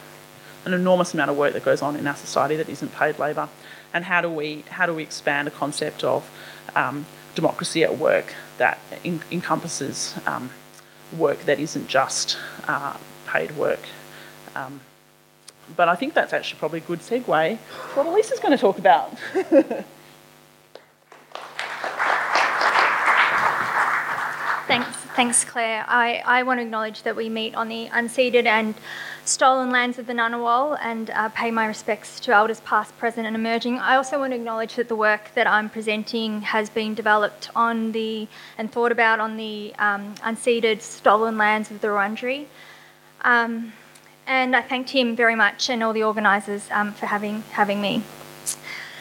an 0.65 0.73
enormous 0.73 1.15
amount 1.15 1.31
of 1.31 1.37
work 1.37 1.53
that 1.53 1.65
goes 1.65 1.83
on 1.83 1.97
in 1.97 2.07
our 2.07 2.17
society 2.17 2.57
that 2.57 2.69
isn't 2.69 2.93
paid 2.95 3.19
labour, 3.19 3.49
and 3.93 4.05
how 4.05 4.21
do 4.21 4.29
we 4.29 4.65
how 4.71 4.87
do 4.87 4.95
we 4.95 5.03
expand 5.03 5.47
a 5.47 5.51
concept 5.51 6.03
of 6.03 6.29
um, 6.75 7.07
democracy 7.35 7.85
at 7.85 7.97
work 7.99 8.35
that 8.61 8.79
in, 9.03 9.21
encompasses 9.33 10.15
um, 10.27 10.51
work 11.17 11.41
that 11.47 11.59
isn't 11.59 11.89
just 11.89 12.39
uh, 12.69 12.97
paid 13.27 13.57
work. 13.57 13.81
Um, 14.55 14.81
but 15.77 15.89
I 15.89 15.97
think 15.97 16.15
that's 16.15 16.33
actually 16.33 16.59
probably 16.59 16.79
a 16.79 16.83
good 16.83 17.01
segue 17.01 17.59
for 17.59 18.05
what 18.05 18.07
Elisa's 18.07 18.39
going 18.39 18.53
to 18.53 18.61
talk 18.61 18.79
about. 18.79 19.17
Thanks, 24.67 24.97
thanks, 25.17 25.45
Clare. 25.45 25.85
I, 25.89 26.23
I 26.25 26.45
want 26.45 26.59
to 26.61 26.63
acknowledge 26.63 27.03
that 27.03 27.17
we 27.17 27.29
meet 27.29 27.57
on 27.57 27.67
the 27.67 27.89
unceded 27.89 28.47
and 28.47 28.77
stolen 29.25 29.71
lands 29.71 29.99
of 29.99 30.07
the 30.07 30.13
Ngunnawal 30.13 30.79
and 30.83 31.11
uh, 31.11 31.29
pay 31.31 31.51
my 31.51 31.67
respects 31.67 32.21
to 32.21 32.33
elders 32.33 32.61
past, 32.61 32.97
present, 32.99 33.27
and 33.27 33.37
emerging. 33.37 33.79
I 33.79 33.97
also 33.97 34.19
want 34.19 34.33
to 34.33 34.37
acknowledge 34.37 34.77
that 34.77 34.89
the 34.89 34.97
work 34.97 35.33
that 35.35 35.47
I'm 35.47 35.69
presenting 35.69 36.43
has 36.43 36.71
been 36.71 36.95
developed 36.95 37.51
on 37.55 37.93
the 37.93 38.29
and 38.59 38.71
thought 38.71 38.93
about 38.93 39.21
on 39.21 39.37
the 39.37 39.75
um, 39.79 40.15
unceded, 40.17 40.81
stolen 40.81 41.37
lands 41.39 41.71
of 41.71 41.81
the 41.81 41.89
Wurundjeri. 41.89 42.47
Um, 43.23 43.73
and 44.27 44.55
I 44.55 44.63
thank 44.63 44.89
Tim 44.89 45.17
very 45.17 45.35
much 45.35 45.71
and 45.71 45.83
all 45.83 45.93
the 45.93 46.05
organisers 46.05 46.69
um, 46.71 46.93
for 46.93 47.07
having 47.07 47.43
having 47.51 47.81
me. 47.81 48.03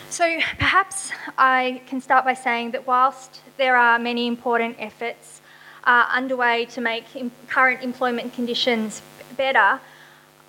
So 0.10 0.39
perhaps 0.58 1.12
I 1.38 1.82
can 1.86 2.01
start 2.01 2.25
by 2.25 2.34
saying 2.34 2.71
that 2.71 2.88
whilst 2.88 3.41
there 3.58 3.77
are 3.77 3.99
many 3.99 4.25
important 4.25 4.75
efforts 4.79 5.41
uh, 5.84 6.08
underway 6.12 6.65
to 6.65 6.82
make 6.82 7.05
current 7.47 7.84
employment 7.84 8.34
conditions 8.34 9.03
better, 9.38 9.79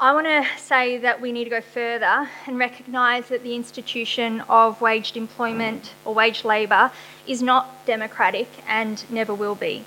I 0.02 0.14
want 0.14 0.26
to 0.28 0.46
say 0.56 0.96
that 0.96 1.20
we 1.20 1.30
need 1.30 1.44
to 1.44 1.50
go 1.50 1.60
further 1.60 2.26
and 2.46 2.58
recognise 2.58 3.28
that 3.28 3.42
the 3.42 3.54
institution 3.54 4.40
of 4.48 4.80
waged 4.80 5.14
employment 5.14 5.92
or 6.06 6.14
wage 6.14 6.42
labour 6.42 6.90
is 7.26 7.42
not 7.42 7.84
democratic 7.84 8.48
and 8.66 9.04
never 9.10 9.34
will 9.34 9.54
be. 9.54 9.84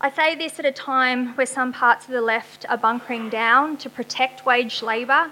I 0.00 0.10
say 0.10 0.34
this 0.34 0.58
at 0.58 0.64
a 0.64 0.72
time 0.72 1.34
where 1.34 1.44
some 1.44 1.74
parts 1.74 2.06
of 2.06 2.12
the 2.12 2.22
left 2.22 2.64
are 2.70 2.78
bunkering 2.78 3.28
down 3.28 3.76
to 3.78 3.90
protect 3.90 4.46
wage 4.46 4.82
labour 4.82 5.30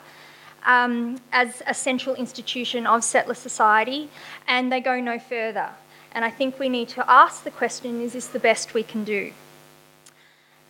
um, 0.67 1.19
as 1.33 1.63
a 1.67 1.73
central 1.73 2.15
institution 2.15 2.87
of 2.87 3.05
settler 3.05 3.33
society, 3.33 4.11
and 4.47 4.71
they 4.71 4.81
go 4.83 5.01
no 5.01 5.19
further. 5.19 5.71
And 6.13 6.23
I 6.23 6.31
think 6.31 6.59
we 6.59 6.69
need 6.69 6.91
to 6.91 7.11
ask 7.11 7.45
the 7.45 7.51
question 7.51 8.03
is 8.03 8.13
this 8.13 8.27
the 8.27 8.39
best 8.39 8.75
we 8.75 8.83
can 8.83 9.05
do? 9.05 9.33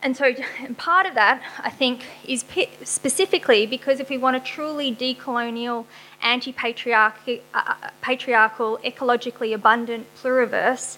And 0.03 0.17
so, 0.17 0.35
part 0.77 1.07
of 1.07 1.15
that, 1.15 1.43
I 1.61 1.71
think, 1.71 2.03
is 2.25 2.45
specifically 2.83 3.67
because 3.67 4.01
if 4.01 4.11
we 4.11 4.19
want 4.19 4.37
a 4.37 4.41
truly 4.41 4.95
decolonial, 4.95 5.87
anti 6.21 6.53
patriarchal, 6.53 7.38
uh, 7.55 7.75
ecologically 8.03 9.55
abundant 9.55 10.07
pluriverse, 10.17 10.97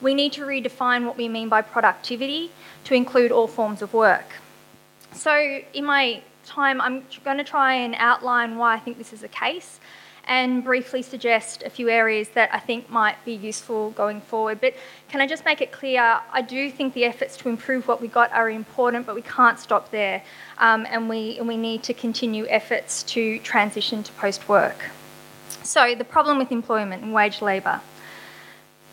we 0.00 0.14
need 0.14 0.32
to 0.32 0.42
redefine 0.42 1.04
what 1.04 1.16
we 1.16 1.28
mean 1.28 1.48
by 1.48 1.60
productivity 1.60 2.50
to 2.84 2.94
include 2.94 3.32
all 3.32 3.48
forms 3.48 3.82
of 3.82 3.92
work. 3.92 4.36
So, 5.12 5.60
in 5.74 5.84
my 5.84 6.22
time, 6.46 6.80
I'm 6.80 7.04
going 7.24 7.38
to 7.38 7.44
try 7.44 7.74
and 7.74 7.94
outline 7.98 8.56
why 8.56 8.74
I 8.74 8.78
think 8.78 8.96
this 8.96 9.12
is 9.12 9.20
the 9.20 9.28
case 9.28 9.78
and 10.28 10.62
briefly 10.62 11.00
suggest 11.00 11.62
a 11.64 11.70
few 11.70 11.88
areas 11.88 12.28
that 12.30 12.50
I 12.52 12.58
think 12.58 12.90
might 12.90 13.16
be 13.24 13.32
useful 13.32 13.90
going 13.90 14.20
forward. 14.20 14.60
But 14.60 14.74
can 15.08 15.22
I 15.22 15.26
just 15.26 15.44
make 15.46 15.62
it 15.62 15.72
clear? 15.72 16.20
I 16.30 16.42
do 16.42 16.70
think 16.70 16.92
the 16.92 17.06
efforts 17.06 17.36
to 17.38 17.48
improve 17.48 17.88
what 17.88 18.00
we 18.02 18.08
got 18.08 18.30
are 18.32 18.50
important, 18.50 19.06
but 19.06 19.14
we 19.14 19.22
can't 19.22 19.58
stop 19.58 19.90
there, 19.90 20.22
um, 20.58 20.86
and 20.90 21.08
we 21.08 21.38
and 21.38 21.48
we 21.48 21.56
need 21.56 21.82
to 21.84 21.94
continue 21.94 22.46
efforts 22.48 23.02
to 23.14 23.38
transition 23.40 24.02
to 24.02 24.12
post 24.12 24.48
work. 24.48 24.90
So 25.62 25.94
the 25.94 26.04
problem 26.04 26.38
with 26.38 26.52
employment 26.52 27.02
and 27.02 27.12
wage 27.12 27.40
labour. 27.42 27.80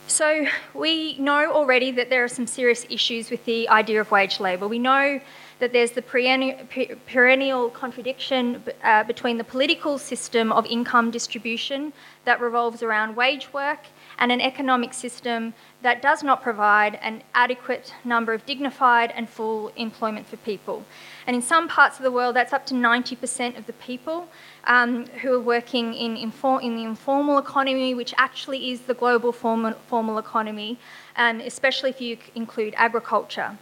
So 0.08 0.46
we 0.74 1.18
know 1.18 1.52
already 1.52 1.92
that 1.92 2.10
there 2.10 2.24
are 2.24 2.30
some 2.30 2.48
serious 2.48 2.86
issues 2.90 3.30
with 3.30 3.44
the 3.46 3.68
idea 3.70 4.00
of 4.00 4.12
wage 4.12 4.40
labour. 4.40 4.68
We 4.68 4.80
know 4.80 5.20
that 5.60 5.72
there's 5.72 5.92
the 5.92 6.02
perennial 6.02 7.70
contradiction 7.70 8.62
uh, 8.84 9.04
between 9.04 9.38
the 9.38 9.44
political 9.44 9.98
system 9.98 10.52
of 10.52 10.66
income 10.66 11.12
distribution 11.12 11.94
that 12.26 12.42
revolves 12.42 12.84
around 12.84 13.16
wage 13.16 13.54
work 13.54 13.80
and 14.20 14.32
an 14.32 14.42
economic 14.42 14.94
system 14.94 15.54
that 15.82 16.02
does 16.02 16.24
not 16.24 16.42
provide 16.42 16.96
an 16.96 17.22
adequate 17.34 17.94
number 18.04 18.34
of 18.34 18.46
dignified 18.46 19.12
and 19.16 19.30
full 19.30 19.72
employment 19.76 20.28
for 20.28 20.38
people. 20.38 20.84
And 21.28 21.36
in 21.36 21.42
some 21.42 21.68
parts 21.68 21.98
of 21.98 22.04
the 22.04 22.12
world, 22.12 22.36
that's 22.36 22.54
up 22.54 22.66
to 22.68 22.74
90% 22.74 23.58
of 23.58 23.66
the 23.66 23.74
people 23.74 24.28
um, 24.66 25.06
who 25.22 25.34
are 25.34 25.40
working 25.40 25.94
in, 25.94 26.18
in, 26.18 26.32
the 26.32 26.84
informal 26.84 27.38
economy, 27.38 27.94
which 27.94 28.14
actually 28.18 28.72
is 28.72 28.82
the 28.82 28.94
global 28.94 29.32
formal, 29.32 29.74
formal 29.88 30.18
economy, 30.18 30.80
and 31.16 31.42
especially 31.42 31.90
if 31.90 32.02
you 32.02 32.18
include 32.34 32.74
agriculture. 32.78 33.58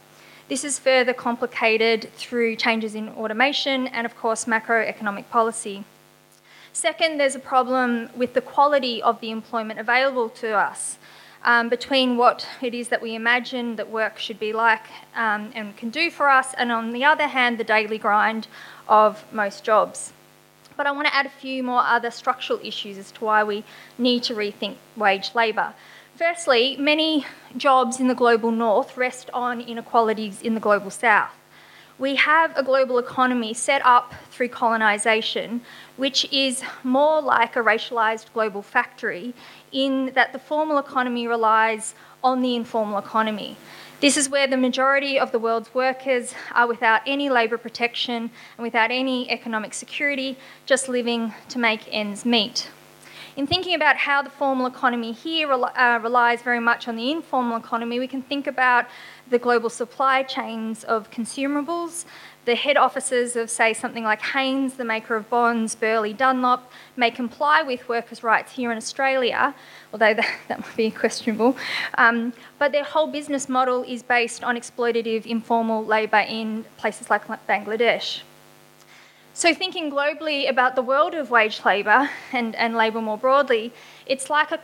This 0.46 0.62
is 0.62 0.78
further 0.78 1.14
complicated 1.14 2.12
through 2.16 2.56
changes 2.56 2.94
in 2.94 3.08
automation 3.08 3.86
and, 3.86 4.04
of 4.04 4.14
course, 4.14 4.44
macroeconomic 4.44 5.30
policy. 5.30 5.84
Second, 6.74 7.18
there's 7.18 7.34
a 7.34 7.38
problem 7.38 8.10
with 8.14 8.34
the 8.34 8.42
quality 8.42 9.02
of 9.02 9.20
the 9.20 9.30
employment 9.30 9.80
available 9.80 10.28
to 10.28 10.54
us. 10.54 10.98
Um, 11.44 11.70
between 11.70 12.18
what 12.18 12.46
it 12.60 12.74
is 12.74 12.88
that 12.88 13.00
we 13.00 13.14
imagine 13.14 13.76
that 13.76 13.90
work 13.90 14.18
should 14.18 14.38
be 14.38 14.52
like 14.52 14.84
um, 15.14 15.50
and 15.54 15.76
can 15.76 15.88
do 15.88 16.10
for 16.10 16.28
us, 16.28 16.52
and 16.54 16.70
on 16.70 16.92
the 16.92 17.04
other 17.04 17.26
hand, 17.26 17.56
the 17.56 17.64
daily 17.64 17.96
grind 17.98 18.46
of 18.86 19.24
most 19.32 19.64
jobs. 19.64 20.12
But 20.76 20.86
I 20.86 20.92
want 20.92 21.06
to 21.06 21.14
add 21.14 21.26
a 21.26 21.30
few 21.30 21.62
more 21.62 21.82
other 21.82 22.10
structural 22.10 22.60
issues 22.62 22.98
as 22.98 23.10
to 23.12 23.24
why 23.24 23.44
we 23.44 23.64
need 23.96 24.24
to 24.24 24.34
rethink 24.34 24.76
wage 24.96 25.34
labour. 25.34 25.74
Firstly, 26.16 26.76
many 26.78 27.26
jobs 27.56 27.98
in 27.98 28.06
the 28.06 28.14
global 28.14 28.52
north 28.52 28.96
rest 28.96 29.30
on 29.34 29.60
inequalities 29.60 30.42
in 30.42 30.54
the 30.54 30.60
global 30.60 30.90
south. 30.90 31.32
We 31.98 32.14
have 32.14 32.56
a 32.56 32.62
global 32.62 32.98
economy 32.98 33.52
set 33.52 33.84
up 33.84 34.14
through 34.30 34.48
colonisation, 34.50 35.62
which 35.96 36.32
is 36.32 36.62
more 36.84 37.20
like 37.20 37.56
a 37.56 37.62
racialised 37.62 38.32
global 38.32 38.62
factory, 38.62 39.34
in 39.72 40.12
that 40.14 40.32
the 40.32 40.38
formal 40.38 40.78
economy 40.78 41.26
relies 41.26 41.96
on 42.22 42.42
the 42.42 42.54
informal 42.54 42.98
economy. 42.98 43.56
This 44.00 44.16
is 44.16 44.28
where 44.28 44.46
the 44.46 44.56
majority 44.56 45.18
of 45.18 45.32
the 45.32 45.40
world's 45.40 45.74
workers 45.74 46.32
are 46.52 46.68
without 46.68 47.00
any 47.08 47.28
labour 47.28 47.58
protection 47.58 48.30
and 48.56 48.62
without 48.62 48.92
any 48.92 49.28
economic 49.32 49.74
security, 49.74 50.36
just 50.64 50.88
living 50.88 51.34
to 51.48 51.58
make 51.58 51.88
ends 51.90 52.24
meet. 52.24 52.68
In 53.36 53.48
thinking 53.48 53.74
about 53.74 53.96
how 53.96 54.22
the 54.22 54.30
formal 54.30 54.66
economy 54.66 55.10
here 55.10 55.52
uh, 55.52 55.98
relies 56.00 56.40
very 56.42 56.60
much 56.60 56.86
on 56.86 56.94
the 56.94 57.10
informal 57.10 57.56
economy, 57.56 57.98
we 57.98 58.06
can 58.06 58.22
think 58.22 58.46
about 58.46 58.86
the 59.28 59.40
global 59.40 59.68
supply 59.68 60.22
chains 60.22 60.84
of 60.84 61.10
consumables, 61.10 62.04
the 62.44 62.54
head 62.54 62.76
offices 62.76 63.34
of, 63.34 63.50
say, 63.50 63.72
something 63.72 64.04
like 64.04 64.22
Hanes, 64.22 64.74
the 64.74 64.84
maker 64.84 65.16
of 65.16 65.28
Bonds, 65.30 65.74
Berlei, 65.74 66.16
Dunlop, 66.16 66.70
may 66.96 67.10
comply 67.10 67.60
with 67.60 67.88
workers' 67.88 68.22
rights 68.22 68.52
here 68.52 68.70
in 68.70 68.76
Australia, 68.76 69.52
although 69.92 70.14
that, 70.20 70.30
that 70.46 70.60
might 70.60 70.76
be 70.76 70.92
questionable. 70.92 71.56
Um, 71.98 72.34
but 72.60 72.70
their 72.70 72.84
whole 72.84 73.08
business 73.08 73.48
model 73.48 73.82
is 73.82 74.04
based 74.04 74.44
on 74.44 74.54
exploitative 74.56 75.26
informal 75.26 75.84
labour 75.84 76.24
in 76.28 76.66
places 76.76 77.10
like 77.10 77.26
Bangladesh. 77.48 78.20
So, 79.36 79.52
thinking 79.52 79.90
globally 79.90 80.48
about 80.48 80.76
the 80.76 80.82
world 80.82 81.12
of 81.12 81.28
wage 81.28 81.64
labour 81.64 82.08
and, 82.32 82.54
and 82.54 82.76
labour 82.76 83.00
more 83.00 83.18
broadly, 83.18 83.72
it's 84.06 84.30
like, 84.30 84.52
a, 84.52 84.60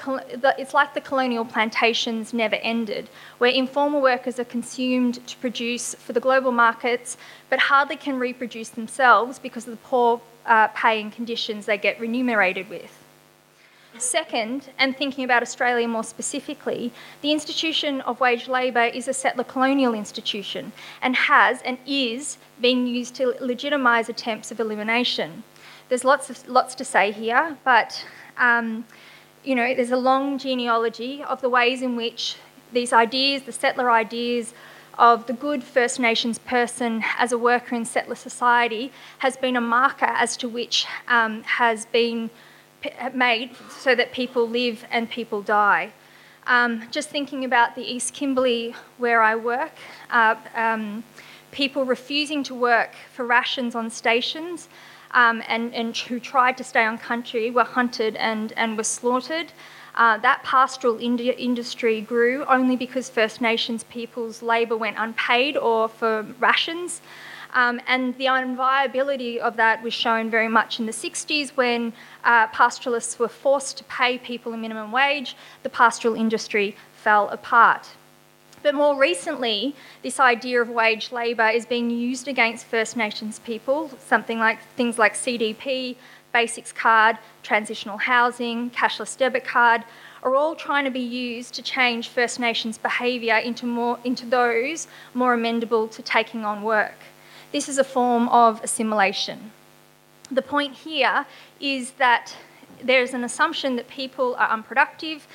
it's 0.57 0.73
like 0.73 0.95
the 0.95 1.01
colonial 1.01 1.45
plantations 1.45 2.33
never 2.33 2.55
ended, 2.55 3.09
where 3.39 3.51
informal 3.51 4.01
workers 4.01 4.39
are 4.39 4.45
consumed 4.45 5.27
to 5.27 5.37
produce 5.39 5.97
for 5.97 6.13
the 6.13 6.21
global 6.21 6.53
markets, 6.53 7.17
but 7.49 7.59
hardly 7.59 7.97
can 7.97 8.17
reproduce 8.21 8.69
themselves 8.69 9.41
because 9.41 9.67
of 9.67 9.73
the 9.73 9.89
poor 9.89 10.21
uh, 10.47 10.69
pay 10.69 11.01
and 11.01 11.13
conditions 11.13 11.67
they 11.67 11.77
get 11.77 11.99
remunerated 11.99 12.69
with. 12.71 13.00
Second, 14.01 14.71
and 14.79 14.97
thinking 14.97 15.25
about 15.25 15.43
Australia 15.43 15.87
more 15.87 16.03
specifically, 16.03 16.91
the 17.21 17.33
institution 17.33 18.01
of 18.01 18.19
wage 18.19 18.49
labour 18.49 18.85
is 18.85 19.07
a 19.09 19.13
settler 19.13 19.45
colonial 19.45 19.95
institution 19.95 20.73
and 21.03 21.15
has 21.15 21.61
and 21.63 21.77
is 21.87 22.39
being 22.61 22.87
used 22.87 23.15
to 23.17 23.35
legitimise 23.41 24.09
attempts 24.09 24.51
of 24.51 24.59
elimination. 24.59 25.43
There's 25.91 26.05
lots 26.05 26.31
of 26.31 26.49
lots 26.49 26.75
to 26.77 26.85
say 26.85 27.13
here, 27.13 27.59
but 27.63 28.05
um, 28.39 28.87
you 29.45 29.55
know, 29.55 29.75
there's 29.75 29.91
a 29.91 29.97
long 29.97 30.39
genealogy 30.39 31.23
of 31.23 31.43
the 31.43 31.49
ways 31.49 31.83
in 31.83 31.95
which 31.95 32.37
these 32.73 32.93
ideas, 32.93 33.43
the 33.43 33.53
settler 33.53 33.91
ideas 33.91 34.55
of 34.99 35.27
the 35.27 35.33
good 35.33 35.63
First 35.63 36.01
Nations 36.01 36.39
person 36.39 37.05
as 37.19 37.33
a 37.33 37.39
worker 37.39 37.75
in 37.75 37.85
settler 37.85 38.15
society, 38.15 38.93
has 39.19 39.37
been 39.37 39.57
a 39.57 39.61
marker 39.61 40.07
as 40.07 40.37
to 40.39 40.49
which 40.49 40.87
um, 41.07 41.43
has 41.43 41.87
been 41.87 42.31
made 43.15 43.51
so 43.69 43.95
that 43.95 44.13
people 44.13 44.49
live 44.49 44.85
and 44.91 45.11
people 45.11 45.43
die. 45.43 45.93
Um, 46.47 46.85
just 46.91 47.11
thinking 47.11 47.45
about 47.45 47.75
the 47.75 47.83
East 47.83 48.15
Kimberley 48.15 48.75
where 48.99 49.23
I 49.23 49.37
work, 49.37 49.73
uh, 50.11 50.37
um, 50.55 51.05
people 51.51 51.85
refusing 51.85 52.43
to 52.45 52.55
work 52.55 52.91
for 53.13 53.25
rations 53.25 53.75
on 53.75 53.91
stations 53.91 54.69
um, 55.13 55.43
and, 55.49 55.75
and, 55.75 55.97
who 55.97 56.21
tried 56.21 56.57
to 56.57 56.65
stay 56.65 56.85
on 56.85 56.97
country 56.97 57.51
were 57.51 57.65
hunted 57.65 58.17
and, 58.17 58.53
and 58.57 58.77
were 58.77 58.85
slaughtered. 58.85 59.53
Uh, 59.97 60.17
that 60.19 60.43
pastoral 60.45 60.99
ind- 60.99 61.21
industry 61.21 62.01
grew 62.01 62.45
only 62.47 62.77
because 62.77 63.11
First 63.11 63.41
Nations 63.41 63.83
people's 63.85 64.41
labour 64.41 64.77
went 64.77 64.97
unpaid 64.99 65.57
or 65.57 65.89
for 65.89 66.23
rations. 66.39 67.01
Um, 67.53 67.81
and 67.87 68.17
the 68.17 68.27
unviability 68.27 69.39
of 69.39 69.57
that 69.57 69.83
was 69.83 69.93
shown 69.93 70.31
very 70.31 70.49
much 70.49 70.79
in 70.79 70.87
the 70.87 70.93
60s 70.93 71.51
when 71.57 71.93
uh, 72.25 72.47
pastoralists 72.49 73.19
were 73.19 73.29
forced 73.29 73.79
to 73.79 73.85
pay 73.85 74.19
people 74.19 74.53
a 74.53 74.57
minimum 74.57 74.93
wage, 74.93 75.37
the 75.63 75.71
pastoral 75.71 76.15
industry 76.15 76.77
fell 76.95 77.29
apart. 77.31 77.89
But 78.63 78.75
more 78.75 78.99
recently, 78.99 79.75
this 80.03 80.21
idea 80.21 80.61
of 80.61 80.69
wage 80.69 81.13
labour 81.13 81.49
is 81.49 81.65
being 81.65 81.91
used 81.91 82.29
against 82.29 82.67
First 82.67 82.97
Nations 82.97 83.39
people, 83.39 83.91
something 83.99 84.39
like 84.39 84.59
things 84.77 84.99
like 84.99 85.15
CDP, 85.15 85.97
Basics 86.33 86.71
Card, 86.71 87.19
transitional 87.43 87.97
housing, 87.97 88.71
cashless 88.71 89.17
debit 89.17 89.45
card, 89.45 89.83
are 90.23 90.37
all 90.37 90.55
trying 90.55 90.85
to 90.85 90.91
be 90.91 91.01
used 91.01 91.55
to 91.55 91.63
change 91.63 92.09
First 92.09 92.39
Nations 92.39 92.77
behaviour 92.77 93.37
into, 93.37 93.65
more, 93.65 93.99
into 94.05 94.27
those 94.27 94.87
more 95.15 95.33
amenable 95.33 95.89
to 95.89 96.03
taking 96.03 96.45
on 96.45 96.63
work. 96.63 96.95
This 97.53 97.69
is 97.69 97.79
a 97.79 97.85
form 97.85 98.29
of 98.29 98.63
assimilation. 98.63 99.51
The 100.31 100.43
point 100.43 100.75
here 100.75 101.27
is 101.59 101.91
that 101.93 102.37
there's 102.81 103.13
an 103.13 103.25
assumption 103.25 103.75
that 103.75 103.89
people 103.89 104.37
are 104.37 104.49
unproductive, 104.51 105.27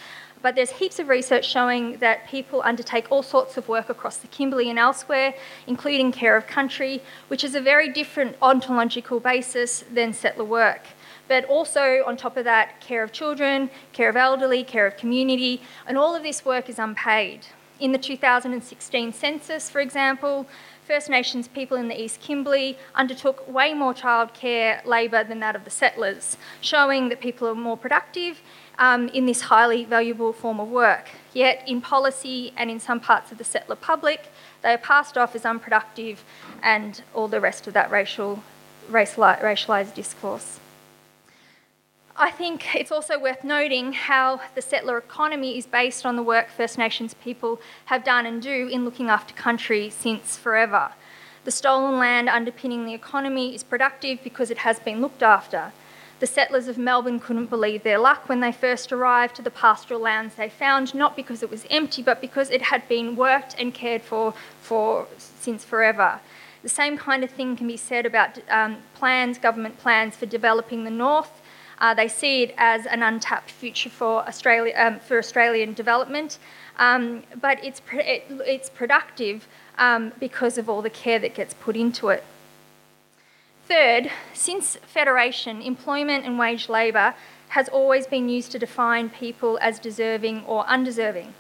but 0.42 0.56
there's 0.56 0.70
heaps 0.70 0.98
of 1.00 1.10
research 1.10 1.46
showing 1.46 1.98
that 1.98 2.26
people 2.28 2.62
undertake 2.64 3.12
all 3.12 3.22
sorts 3.22 3.58
of 3.58 3.68
work 3.68 3.90
across 3.90 4.18
the 4.18 4.28
Kimberley 4.28 4.70
and 4.70 4.80
elsewhere, 4.80 5.34
including 5.68 6.14
care 6.14 6.38
of 6.38 6.48
country, 6.48 7.02
which 7.28 7.44
is 7.44 7.54
a 7.54 7.60
very 7.60 7.92
different 7.92 8.38
ontological 8.42 9.20
basis 9.20 9.84
than 9.92 10.14
settler 10.14 10.46
work. 10.46 10.84
But 11.28 11.44
also, 11.46 12.04
on 12.06 12.16
top 12.16 12.38
of 12.38 12.46
that, 12.46 12.80
care 12.80 13.04
of 13.04 13.12
children, 13.12 13.70
care 13.92 14.08
of 14.08 14.16
elderly, 14.16 14.64
care 14.64 14.88
of 14.88 14.96
community, 14.96 15.62
and 15.86 15.98
all 15.98 16.16
of 16.16 16.24
this 16.24 16.46
work 16.46 16.70
is 16.70 16.80
unpaid. 16.80 17.48
In 17.78 17.92
the 17.92 17.98
2016 17.98 19.12
census, 19.12 19.70
for 19.70 19.82
example, 19.82 20.48
First 20.86 21.10
Nations 21.10 21.48
people 21.48 21.78
in 21.78 21.88
the 21.88 22.00
East 22.00 22.22
Kimberley 22.22 22.78
undertook 22.94 23.52
way 23.52 23.74
more 23.74 23.96
childcare 23.96 24.86
labour 24.86 25.24
than 25.24 25.40
that 25.40 25.56
of 25.56 25.64
the 25.64 25.72
settlers, 25.72 26.38
showing 26.62 27.10
that 27.10 27.20
people 27.20 27.48
are 27.48 27.56
more 27.56 27.76
productive 27.76 28.40
um, 28.78 29.08
in 29.10 29.26
this 29.26 29.42
highly 29.42 29.84
valuable 29.84 30.32
form 30.32 30.60
of 30.60 30.70
work. 30.70 31.10
Yet, 31.34 31.64
in 31.68 31.82
policy 31.82 32.54
and 32.56 32.70
in 32.70 32.80
some 32.80 33.00
parts 33.00 33.32
of 33.32 33.40
the 33.40 33.44
settler 33.44 33.76
public, 33.76 34.32
they 34.62 34.74
are 34.74 34.78
passed 34.78 35.18
off 35.18 35.34
as 35.34 35.44
unproductive 35.44 36.24
and 36.62 37.02
all 37.16 37.28
the 37.28 37.42
rest 37.42 37.66
of 37.66 37.74
that 37.74 37.90
racial, 37.90 38.44
racialised 38.92 39.96
discourse. 39.96 40.60
I 42.18 42.32
think 42.32 42.74
it's 42.74 42.94
also 42.94 43.20
worth 43.20 43.44
noting 43.44 43.92
how 43.92 44.40
the 44.56 44.62
settler 44.62 44.98
economy 44.98 45.58
is 45.58 45.66
based 45.66 46.06
on 46.06 46.16
the 46.16 46.24
work 46.24 46.48
First 46.50 46.78
Nations 46.78 47.14
people 47.14 47.60
have 47.86 48.06
done 48.06 48.26
and 48.26 48.42
do 48.42 48.70
in 48.72 48.86
looking 48.86 49.10
after 49.10 49.34
country 49.34 49.90
since 49.90 50.38
forever. 50.38 50.92
The 51.44 51.52
stolen 51.52 52.00
land 52.00 52.30
underpinning 52.30 52.86
the 52.86 52.94
economy 52.94 53.54
is 53.54 53.64
productive 53.64 54.24
because 54.24 54.50
it 54.50 54.60
has 54.60 54.80
been 54.80 55.02
looked 55.02 55.24
after. 55.24 55.74
The 56.22 56.28
settlers 56.28 56.70
of 56.70 56.78
Melbourne 56.78 57.20
couldn't 57.20 57.48
believe 57.50 57.84
their 57.84 58.00
luck 58.00 58.30
when 58.30 58.40
they 58.40 58.54
first 58.54 58.94
arrived 58.94 59.36
to 59.36 59.42
the 59.42 59.52
pastoral 59.52 60.00
lands 60.00 60.36
they 60.36 60.48
found, 60.48 60.96
not 60.96 61.18
because 61.18 61.44
it 61.44 61.52
was 61.52 61.66
empty, 61.70 62.02
but 62.02 62.22
because 62.22 62.50
it 62.50 62.62
had 62.62 62.88
been 62.88 63.18
worked 63.18 63.56
and 63.60 63.74
cared 63.74 64.02
for, 64.02 64.34
for 64.62 65.08
since 65.18 65.66
forever. 65.66 66.22
The 66.64 66.70
same 66.70 66.98
kind 66.98 67.26
of 67.26 67.30
thing 67.30 67.58
can 67.58 67.68
be 67.68 67.76
said 67.76 68.06
about 68.06 68.40
um, 68.50 68.78
plans, 68.94 69.38
government 69.38 69.78
plans 69.78 70.16
for 70.16 70.26
developing 70.26 70.86
the 70.86 70.90
north 70.90 71.42
uh, 71.80 71.94
they 71.94 72.08
see 72.08 72.44
it 72.44 72.54
as 72.58 72.86
an 72.86 73.04
untapped 73.04 73.52
future 73.52 73.90
for, 73.90 74.28
Australia, 74.28 74.74
um, 74.78 75.00
for 75.00 75.18
Australian 75.18 75.74
development, 75.74 76.38
um, 76.78 77.24
but 77.42 77.64
it's, 77.64 77.82
it, 77.94 78.26
it's 78.30 78.70
productive 78.70 79.48
um, 79.78 80.14
because 80.20 80.58
of 80.58 80.70
all 80.70 80.82
the 80.82 80.90
care 80.90 81.20
that 81.20 81.34
gets 81.34 81.54
put 81.54 81.76
into 81.76 82.10
it. 82.10 82.24
Third, 83.68 84.12
since 84.34 84.76
Federation, 84.86 85.62
employment 85.62 86.24
and 86.24 86.38
wage 86.38 86.70
labour 86.70 87.16
has 87.50 87.68
always 87.70 88.06
been 88.06 88.30
used 88.30 88.52
to 88.52 88.60
define 88.60 89.10
people 89.10 89.58
as 89.62 89.80
deserving 89.80 90.44
or 90.46 90.68
undeserving. 90.68 91.34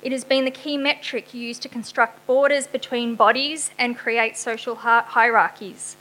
It 0.00 0.12
has 0.12 0.24
been 0.24 0.44
the 0.44 0.50
key 0.50 0.76
metric 0.76 1.34
used 1.34 1.62
to 1.62 1.68
construct 1.68 2.24
borders 2.26 2.66
between 2.66 3.16
bodies 3.16 3.70
and 3.78 3.96
create 3.96 4.36
social 4.36 4.76
hierarchies. 4.76 5.96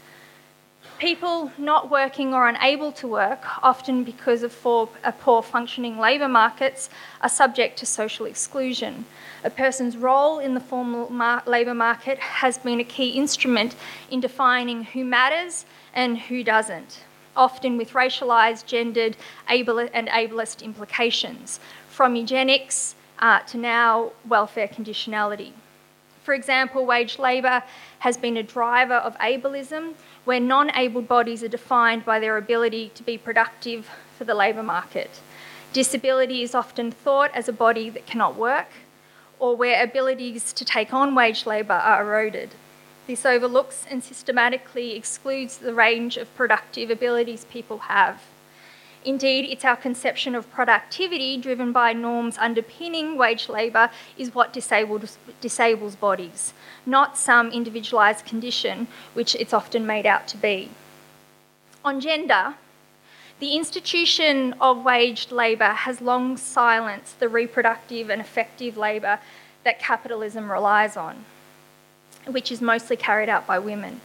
People 0.99 1.51
not 1.59 1.91
working 1.91 2.33
or 2.33 2.47
unable 2.47 2.91
to 2.93 3.07
work, 3.07 3.63
often 3.63 4.03
because 4.03 4.41
of 4.41 4.59
poor, 4.63 4.87
poor 5.19 5.43
functioning 5.43 5.99
labour 5.99 6.27
markets, 6.27 6.89
are 7.21 7.29
subject 7.29 7.77
to 7.77 7.85
social 7.85 8.25
exclusion. 8.25 9.05
A 9.43 9.51
person's 9.51 9.95
role 9.95 10.39
in 10.39 10.55
the 10.55 10.59
formal 10.59 11.11
mar- 11.11 11.43
labour 11.45 11.75
market 11.75 12.17
has 12.17 12.57
been 12.57 12.79
a 12.79 12.83
key 12.83 13.11
instrument 13.11 13.75
in 14.09 14.19
defining 14.19 14.85
who 14.85 15.05
matters 15.05 15.67
and 15.93 16.17
who 16.17 16.43
doesn't, 16.43 17.03
often 17.35 17.77
with 17.77 17.91
racialised, 17.91 18.65
gendered, 18.65 19.15
able- 19.49 19.77
and 19.77 20.07
ableist 20.07 20.63
implications, 20.63 21.59
from 21.89 22.15
eugenics 22.15 22.95
uh, 23.19 23.39
to 23.41 23.57
now 23.59 24.13
welfare 24.27 24.67
conditionality. 24.67 25.51
For 26.23 26.33
example, 26.33 26.85
wage 26.85 27.19
labour 27.19 27.61
has 27.99 28.17
been 28.17 28.35
a 28.35 28.43
driver 28.43 28.95
of 28.95 29.15
ableism 29.19 29.93
where 30.27 30.41
non 30.41 30.69
abled 30.75 31.07
bodies 31.07 31.41
are 31.41 31.47
defined 31.47 32.03
by 32.03 32.19
their 32.19 32.35
ability 32.35 32.91
to 32.93 33.01
be 33.01 33.17
productive 33.17 33.89
for 34.17 34.25
the 34.25 34.35
labour 34.35 34.61
market. 34.61 35.21
Disability 35.71 36.43
is 36.43 36.53
often 36.53 36.91
thought 36.91 37.31
as 37.33 37.47
a 37.47 37.53
body 37.53 37.89
that 37.89 38.05
cannot 38.05 38.35
work, 38.35 38.67
or 39.39 39.55
where 39.55 39.81
abilities 39.81 40.51
to 40.51 40.65
take 40.65 40.93
on 40.93 41.15
wage 41.15 41.45
labour 41.45 41.75
are 41.75 42.03
eroded. 42.03 42.49
This 43.07 43.25
overlooks 43.25 43.85
and 43.89 44.03
systematically 44.03 44.97
excludes 44.97 45.59
the 45.59 45.73
range 45.73 46.17
of 46.17 46.35
productive 46.35 46.89
abilities 46.89 47.45
people 47.45 47.77
have. 47.77 48.21
Indeed, 49.07 49.45
it's 49.49 49.63
our 49.63 49.77
conception 49.77 50.35
of 50.35 50.51
productivity 50.51 51.37
driven 51.37 51.71
by 51.71 51.93
norms 51.93 52.37
underpinning 52.37 53.17
wage 53.17 53.47
labour 53.47 53.89
is 54.17 54.35
what 54.35 54.51
disables, 54.51 55.95
bodies, 55.95 56.53
not 56.85 57.17
some 57.17 57.49
individualised 57.49 58.25
condition 58.25 58.89
which 59.13 59.33
it's 59.35 59.53
often 59.53 59.87
made 59.87 60.05
out 60.05 60.27
to 60.27 60.35
be. 60.35 60.71
On 61.85 62.01
gender, 62.01 62.55
The 63.39 63.55
institution 63.55 64.55
of 64.59 64.83
waged 64.83 65.31
labour 65.31 65.73
has 65.85 66.01
long 66.01 66.37
silenced 66.37 67.19
the 67.19 67.29
reproductive 67.29 68.09
and 68.09 68.19
effective 68.19 68.77
labour 68.77 69.19
that 69.63 69.77
capitalism 69.77 70.51
relies 70.51 70.97
on, 70.97 71.23
which 72.25 72.51
is 72.51 72.61
mostly 72.61 72.97
carried 72.97 73.29
out 73.29 73.45
by 73.45 73.59
women. 73.59 74.01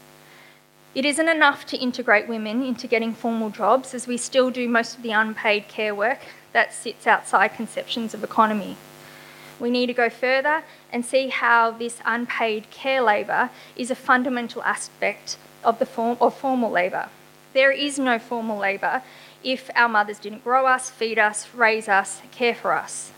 It 0.95 1.07
isn't 1.07 1.29
enough 1.29 1.65
to 1.67 1.79
integrate 1.79 2.29
women 2.29 2.63
into 2.63 2.87
getting 2.87 3.15
formal 3.15 3.49
jobs, 3.49 3.95
as 3.95 4.07
we 4.07 4.19
still 4.19 4.51
do 4.51 4.69
most 4.69 4.97
of 4.97 5.03
the 5.03 5.13
unpaid 5.13 5.67
care 5.67 5.95
work 5.95 6.19
that 6.53 6.75
sits 6.75 7.07
outside 7.07 7.55
conceptions 7.55 8.13
of 8.13 8.23
economy. 8.23 8.77
We 9.59 9.71
need 9.71 9.87
to 9.87 9.95
go 9.95 10.11
further 10.11 10.65
and 10.93 11.05
see 11.05 11.29
how 11.29 11.71
this 11.71 12.01
unpaid 12.05 12.69
care 12.71 13.01
labour 13.01 13.49
is 13.75 13.91
a 13.91 13.95
fundamental 13.95 14.63
aspect 14.65 15.39
of 15.65 15.79
the 15.79 15.87
form 15.87 16.19
of 16.21 16.35
formal 16.35 16.71
labour. 16.71 17.09
There 17.55 17.73
is 17.73 17.99
no 17.99 18.19
formal 18.19 18.59
labour 18.59 19.03
if 19.43 19.71
our 19.75 19.89
mothers 19.89 20.19
didn't 20.19 20.45
grow 20.45 20.67
us, 20.67 20.91
feed 20.91 21.19
us, 21.19 21.49
raise 21.55 21.89
us, 21.89 22.21
care 22.33 22.55
for 22.55 22.73
us. 22.73 23.13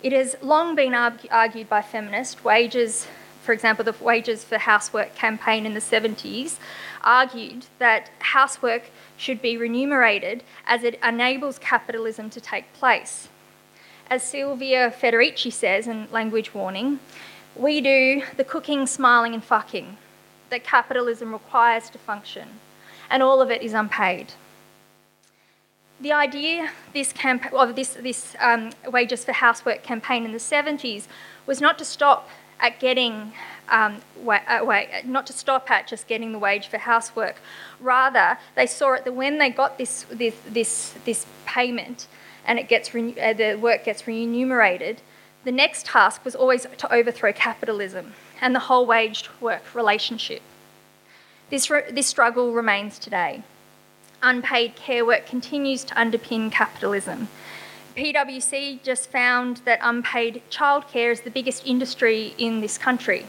It 0.00 0.12
has 0.12 0.36
long 0.40 0.76
been 0.76 0.94
argued 0.94 1.68
by 1.68 1.82
feminists, 1.82 2.44
wages 2.44 3.08
for 3.48 3.54
example, 3.54 3.82
the 3.82 3.94
Wages 4.04 4.44
for 4.44 4.58
Housework 4.58 5.14
campaign 5.14 5.64
in 5.64 5.72
the 5.72 5.80
70s, 5.80 6.58
argued 7.02 7.64
that 7.78 8.10
housework 8.18 8.90
should 9.16 9.40
be 9.40 9.56
remunerated 9.56 10.42
as 10.66 10.84
it 10.84 11.00
enables 11.02 11.58
capitalism 11.58 12.28
to 12.28 12.42
take 12.42 12.70
place. 12.74 13.28
As 14.10 14.22
Silvia 14.22 14.90
Federici 14.90 15.50
says 15.50 15.86
in 15.86 16.08
Language 16.12 16.52
Warning, 16.52 17.00
we 17.56 17.80
do 17.80 18.22
the 18.36 18.44
cooking, 18.44 18.86
smiling, 18.86 19.32
and 19.32 19.42
fucking 19.42 19.96
that 20.50 20.62
capitalism 20.62 21.32
requires 21.32 21.88
to 21.88 21.96
function, 21.96 22.60
and 23.08 23.22
all 23.22 23.40
of 23.40 23.50
it 23.50 23.62
is 23.62 23.72
unpaid. 23.72 24.34
The 25.98 26.12
idea 26.12 26.70
this 26.92 27.14
camp- 27.14 27.50
of 27.54 27.76
this, 27.76 27.94
this 27.94 28.36
um, 28.40 28.72
Wages 28.86 29.24
for 29.24 29.32
Housework 29.32 29.82
campaign 29.82 30.26
in 30.26 30.32
the 30.32 30.38
70s 30.38 31.06
was 31.46 31.62
not 31.62 31.78
to 31.78 31.86
stop 31.86 32.28
at 32.60 32.80
getting, 32.80 33.32
um, 33.68 34.00
wa- 34.22 34.40
uh, 34.46 34.60
wait, 34.62 35.04
not 35.04 35.26
to 35.26 35.32
stop 35.32 35.70
at 35.70 35.86
just 35.86 36.06
getting 36.06 36.32
the 36.32 36.38
wage 36.38 36.66
for 36.68 36.78
housework. 36.78 37.36
Rather, 37.80 38.38
they 38.54 38.66
saw 38.66 38.94
it 38.94 39.04
that 39.04 39.12
when 39.12 39.38
they 39.38 39.50
got 39.50 39.78
this, 39.78 40.04
this, 40.10 40.34
this, 40.48 40.94
this 41.04 41.26
payment 41.46 42.06
and 42.46 42.58
it 42.58 42.68
gets 42.68 42.94
re- 42.94 43.18
uh, 43.20 43.32
the 43.32 43.54
work 43.56 43.84
gets 43.84 44.06
remunerated, 44.06 45.00
the 45.44 45.52
next 45.52 45.86
task 45.86 46.24
was 46.24 46.34
always 46.34 46.66
to 46.76 46.92
overthrow 46.92 47.32
capitalism 47.32 48.14
and 48.40 48.54
the 48.54 48.60
whole 48.60 48.86
waged 48.86 49.28
work 49.40 49.74
relationship. 49.74 50.42
This, 51.50 51.70
re- 51.70 51.90
this 51.90 52.06
struggle 52.06 52.52
remains 52.52 52.98
today. 52.98 53.42
Unpaid 54.22 54.74
care 54.74 55.04
work 55.04 55.26
continues 55.26 55.84
to 55.84 55.94
underpin 55.94 56.50
capitalism 56.50 57.28
PwC 57.98 58.80
just 58.84 59.10
found 59.10 59.56
that 59.64 59.80
unpaid 59.82 60.40
childcare 60.50 61.10
is 61.10 61.22
the 61.22 61.30
biggest 61.30 61.66
industry 61.66 62.32
in 62.38 62.60
this 62.60 62.78
country. 62.78 63.26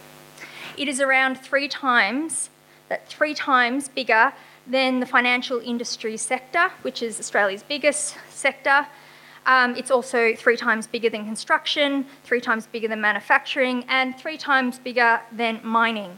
It 0.77 0.87
is 0.87 1.01
around 1.01 1.39
three 1.39 1.67
times, 1.67 2.51
that 2.87 3.07
three 3.07 3.33
times 3.33 3.87
bigger 3.89 4.31
than 4.67 4.99
the 4.99 5.07
financial 5.07 5.59
industry 5.59 6.17
sector, 6.17 6.69
which 6.83 7.01
is 7.01 7.19
Australia's 7.19 7.63
biggest 7.63 8.15
sector. 8.29 8.85
Um, 9.47 9.75
it's 9.75 9.89
also 9.89 10.35
three 10.35 10.55
times 10.55 10.85
bigger 10.85 11.09
than 11.09 11.25
construction, 11.25 12.05
three 12.23 12.39
times 12.39 12.67
bigger 12.67 12.87
than 12.87 13.01
manufacturing, 13.01 13.85
and 13.87 14.15
three 14.19 14.37
times 14.37 14.77
bigger 14.77 15.19
than 15.31 15.61
mining. 15.63 16.15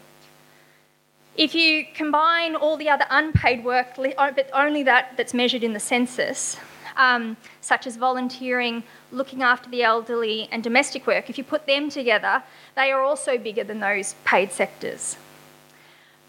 If 1.37 1.55
you 1.55 1.85
combine 1.93 2.57
all 2.57 2.75
the 2.75 2.89
other 2.89 3.05
unpaid 3.09 3.63
work, 3.63 3.95
but 3.95 4.49
only 4.53 4.83
that 4.83 5.13
that's 5.15 5.33
measured 5.33 5.63
in 5.63 5.71
the 5.71 5.79
census, 5.79 6.57
um, 6.97 7.37
such 7.61 7.87
as 7.87 7.95
volunteering, 7.97 8.83
looking 9.11 9.41
after 9.41 9.69
the 9.69 9.83
elderly, 9.83 10.47
and 10.51 10.63
domestic 10.63 11.07
work, 11.07 11.29
if 11.29 11.37
you 11.37 11.43
put 11.43 11.65
them 11.65 11.89
together, 11.89 12.43
they 12.75 12.91
are 12.91 13.01
also 13.01 13.37
bigger 13.37 13.63
than 13.63 13.79
those 13.79 14.15
paid 14.25 14.51
sectors. 14.51 15.17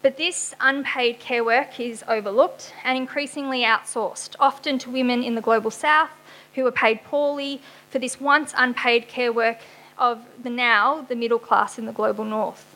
But 0.01 0.17
this 0.17 0.53
unpaid 0.59 1.19
care 1.19 1.43
work 1.43 1.79
is 1.79 2.03
overlooked 2.09 2.73
and 2.83 2.97
increasingly 2.97 3.61
outsourced, 3.61 4.35
often 4.39 4.77
to 4.79 4.89
women 4.89 5.23
in 5.23 5.35
the 5.35 5.41
global 5.41 5.71
south 5.71 6.11
who 6.55 6.67
are 6.67 6.71
paid 6.71 7.03
poorly 7.03 7.61
for 7.89 7.99
this 7.99 8.19
once 8.19 8.53
unpaid 8.57 9.07
care 9.07 9.31
work 9.31 9.59
of 9.97 10.25
the 10.41 10.49
now 10.49 11.05
the 11.07 11.15
middle 11.15 11.39
class 11.39 11.79
in 11.79 11.85
the 11.85 11.93
global 11.93 12.25
north. 12.25 12.72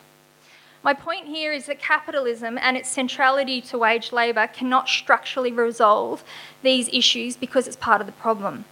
My 0.88 0.94
point 0.94 1.26
here 1.26 1.52
is 1.52 1.66
that 1.66 1.78
capitalism 1.80 2.56
and 2.56 2.74
its 2.74 2.88
centrality 2.88 3.60
to 3.60 3.76
wage 3.76 4.10
labour 4.10 4.46
cannot 4.46 4.88
structurally 4.88 5.52
resolve 5.52 6.24
these 6.62 6.88
issues 6.90 7.36
because 7.36 7.66
it's 7.66 7.76
part 7.76 8.00
of 8.00 8.06
the 8.06 8.14
problem. 8.14 8.64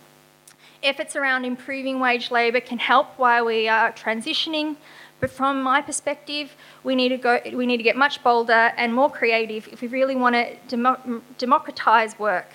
Efforts 0.83 1.15
around 1.15 1.45
improving 1.45 2.01
wage 2.01 2.31
labour 2.31 2.61
can 2.61 2.79
help 2.79 3.09
while 3.19 3.45
we 3.45 3.69
are 3.69 3.93
transitioning, 3.93 4.77
but 5.21 5.31
from 5.31 5.63
my 5.63 5.83
perspective, 5.83 6.57
we 6.83 6.95
need 6.95 7.11
to 7.11 7.19
go. 7.19 7.39
We 7.53 7.67
need 7.67 7.77
to 7.77 7.83
get 7.83 7.99
much 7.99 8.23
bolder 8.23 8.73
and 8.79 8.95
more 8.95 9.11
creative 9.11 9.69
if 9.69 9.83
we 9.83 9.89
really 9.89 10.17
want 10.17 10.37
to 10.37 10.57
demo- 10.69 11.21
democratise 11.37 12.19
work. 12.19 12.49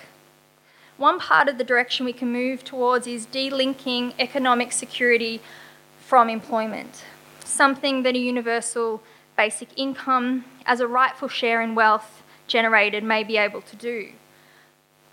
One 0.96 1.20
part 1.20 1.48
of 1.48 1.56
the 1.56 1.62
direction 1.72 2.04
we 2.04 2.12
can 2.12 2.32
move 2.32 2.64
towards 2.64 3.06
is 3.06 3.26
delinking 3.26 4.14
economic 4.18 4.72
security 4.72 5.40
from 6.00 6.28
employment, 6.28 7.04
something 7.44 8.02
that 8.02 8.16
a 8.16 8.18
universal 8.18 9.00
basic 9.36 9.68
income 9.76 10.44
as 10.66 10.80
a 10.80 10.86
rightful 10.86 11.28
share 11.28 11.60
in 11.62 11.74
wealth 11.74 12.22
generated 12.46 13.02
may 13.02 13.24
be 13.24 13.36
able 13.36 13.62
to 13.62 13.76
do. 13.76 14.10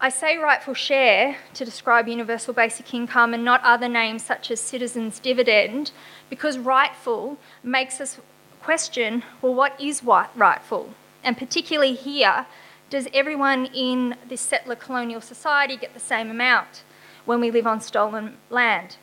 I 0.01 0.09
say 0.09 0.37
rightful 0.37 0.75
share 0.75 1.37
to 1.55 1.65
describe 1.65 2.07
universal 2.07 2.53
basic 2.53 2.93
income 2.93 3.33
and 3.33 3.43
not 3.43 3.61
other 3.63 3.89
names 3.89 4.23
such 4.23 4.49
as 4.49 4.61
citizens' 4.61 5.19
dividend 5.19 5.91
because 6.29 6.57
rightful 6.57 7.37
makes 7.63 7.99
us 7.99 8.17
question 8.61 9.23
well, 9.41 9.53
what 9.53 9.79
is 9.79 10.03
rightful? 10.03 10.91
And 11.23 11.37
particularly 11.37 11.95
here, 11.95 12.45
does 12.89 13.07
everyone 13.13 13.65
in 13.67 14.15
this 14.27 14.41
settler 14.41 14.75
colonial 14.75 15.21
society 15.21 15.75
get 15.75 15.93
the 15.93 15.99
same 15.99 16.31
amount 16.31 16.83
when 17.25 17.41
we 17.41 17.51
live 17.51 17.67
on 17.67 17.81
stolen 17.81 18.37
land? 18.49 18.95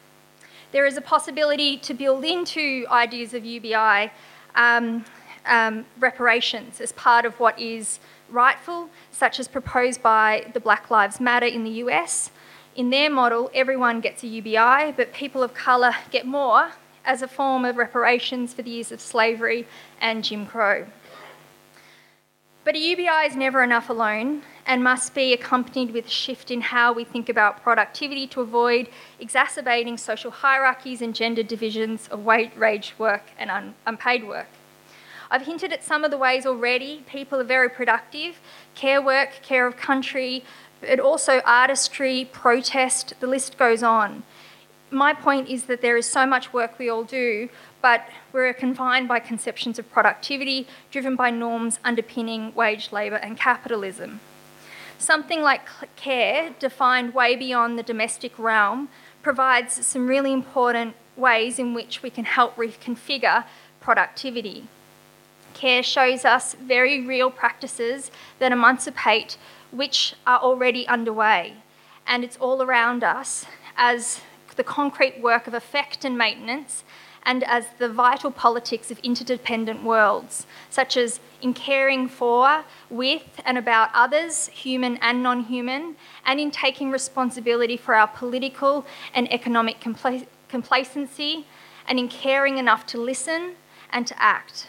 There 0.72 0.86
is 0.86 0.96
a 0.96 1.02
possibility 1.02 1.76
to 1.78 1.94
build 1.94 2.24
into 2.24 2.86
ideas 2.90 3.34
of 3.34 3.44
UBI 3.44 4.10
um, 4.56 5.04
um, 5.46 5.86
reparations 5.98 6.80
as 6.80 6.92
part 6.92 7.24
of 7.24 7.38
what 7.38 7.58
is 7.58 8.00
rightful, 8.28 8.90
such 9.10 9.38
as 9.38 9.48
proposed 9.48 10.02
by 10.02 10.50
the 10.52 10.60
Black 10.60 10.90
Lives 10.90 11.20
Matter 11.20 11.46
in 11.46 11.64
the 11.64 11.70
US. 11.82 12.30
In 12.74 12.90
their 12.90 13.08
model, 13.08 13.50
everyone 13.54 14.00
gets 14.00 14.22
a 14.22 14.26
UBI, 14.26 14.92
but 14.96 15.12
people 15.12 15.42
of 15.42 15.54
colour 15.54 15.92
get 16.10 16.26
more 16.26 16.72
as 17.04 17.22
a 17.22 17.28
form 17.28 17.64
of 17.64 17.76
reparations 17.76 18.52
for 18.52 18.62
the 18.62 18.70
years 18.70 18.90
of 18.90 19.00
slavery 19.00 19.66
and 20.00 20.24
Jim 20.24 20.44
Crow. 20.44 20.86
But 22.66 22.74
a 22.74 22.80
UBI 22.80 23.28
is 23.28 23.36
never 23.36 23.62
enough 23.62 23.88
alone 23.88 24.42
and 24.66 24.82
must 24.82 25.14
be 25.14 25.32
accompanied 25.32 25.92
with 25.92 26.06
a 26.06 26.10
shift 26.10 26.50
in 26.50 26.62
how 26.62 26.92
we 26.92 27.04
think 27.04 27.28
about 27.28 27.62
productivity 27.62 28.26
to 28.26 28.40
avoid 28.40 28.88
exacerbating 29.20 29.96
social 29.98 30.32
hierarchies 30.32 31.00
and 31.00 31.14
gender 31.14 31.44
divisions 31.44 32.08
of 32.08 32.24
wage 32.24 32.94
work 32.98 33.22
and 33.38 33.52
un- 33.52 33.76
unpaid 33.86 34.26
work. 34.26 34.48
I've 35.30 35.46
hinted 35.46 35.72
at 35.72 35.84
some 35.84 36.02
of 36.02 36.10
the 36.10 36.18
ways 36.18 36.44
already 36.44 37.04
people 37.06 37.40
are 37.40 37.44
very 37.44 37.68
productive 37.68 38.40
care 38.74 39.00
work, 39.00 39.42
care 39.42 39.68
of 39.68 39.76
country, 39.76 40.42
but 40.80 40.98
also 40.98 41.42
artistry, 41.46 42.28
protest, 42.32 43.14
the 43.20 43.28
list 43.28 43.58
goes 43.58 43.84
on. 43.84 44.24
My 44.90 45.12
point 45.12 45.48
is 45.48 45.66
that 45.66 45.82
there 45.82 45.96
is 45.96 46.06
so 46.06 46.26
much 46.26 46.52
work 46.52 46.80
we 46.80 46.88
all 46.88 47.04
do, 47.04 47.48
but 47.86 48.08
we're 48.32 48.52
confined 48.52 49.06
by 49.06 49.20
conceptions 49.20 49.78
of 49.78 49.88
productivity 49.92 50.66
driven 50.90 51.14
by 51.14 51.30
norms 51.30 51.78
underpinning 51.84 52.52
wage 52.52 52.90
labour 52.90 53.14
and 53.14 53.38
capitalism. 53.38 54.18
Something 54.98 55.40
like 55.40 55.68
care, 55.94 56.52
defined 56.58 57.14
way 57.14 57.36
beyond 57.36 57.78
the 57.78 57.84
domestic 57.84 58.36
realm, 58.40 58.88
provides 59.22 59.86
some 59.86 60.08
really 60.08 60.32
important 60.32 60.96
ways 61.16 61.60
in 61.60 61.74
which 61.74 62.02
we 62.02 62.10
can 62.10 62.24
help 62.24 62.56
reconfigure 62.56 63.44
productivity. 63.80 64.66
Care 65.54 65.84
shows 65.84 66.24
us 66.24 66.54
very 66.54 67.06
real 67.06 67.30
practices 67.30 68.10
that 68.40 68.50
emancipate, 68.50 69.38
which 69.70 70.16
are 70.26 70.40
already 70.40 70.88
underway. 70.88 71.54
And 72.04 72.24
it's 72.24 72.38
all 72.38 72.60
around 72.64 73.04
us 73.04 73.46
as 73.76 74.22
the 74.56 74.64
concrete 74.64 75.20
work 75.20 75.46
of 75.46 75.54
effect 75.54 76.04
and 76.04 76.18
maintenance, 76.18 76.82
and 77.26 77.42
as 77.42 77.66
the 77.78 77.88
vital 77.88 78.30
politics 78.30 78.92
of 78.92 79.00
interdependent 79.00 79.82
worlds, 79.82 80.46
such 80.70 80.96
as 80.96 81.18
in 81.42 81.52
caring 81.52 82.08
for, 82.08 82.64
with, 82.88 83.42
and 83.44 83.58
about 83.58 83.90
others, 83.92 84.46
human 84.48 84.96
and 84.98 85.24
non 85.24 85.42
human, 85.42 85.96
and 86.24 86.38
in 86.38 86.52
taking 86.52 86.92
responsibility 86.92 87.76
for 87.76 87.96
our 87.96 88.06
political 88.06 88.86
and 89.12 89.30
economic 89.32 89.80
compl- 89.80 90.26
complacency, 90.48 91.44
and 91.88 91.98
in 91.98 92.08
caring 92.08 92.58
enough 92.58 92.86
to 92.86 92.98
listen 92.98 93.56
and 93.90 94.06
to 94.06 94.22
act. 94.22 94.68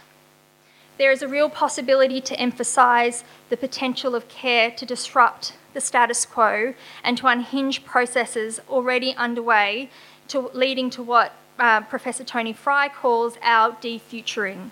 There 0.97 1.11
is 1.11 1.21
a 1.21 1.27
real 1.27 1.49
possibility 1.49 2.19
to 2.21 2.39
emphasise 2.39 3.23
the 3.49 3.57
potential 3.57 4.15
of 4.15 4.27
care 4.27 4.71
to 4.71 4.85
disrupt 4.85 5.53
the 5.75 5.81
status 5.81 6.25
quo 6.25 6.73
and 7.03 7.15
to 7.19 7.27
unhinge 7.27 7.85
processes 7.85 8.59
already 8.67 9.13
underway 9.15 9.91
to, 10.29 10.49
leading 10.53 10.89
to 10.89 11.03
what 11.03 11.33
uh, 11.59 11.81
Professor 11.81 12.23
Tony 12.23 12.53
Fry 12.53 12.87
calls 12.89 13.37
our 13.41 13.71
defuturing, 13.73 14.71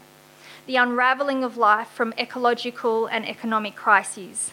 the 0.66 0.76
unravelling 0.76 1.44
of 1.44 1.58
life 1.58 1.90
from 1.90 2.14
ecological 2.18 3.08
and 3.08 3.28
economic 3.28 3.76
crises. 3.76 4.52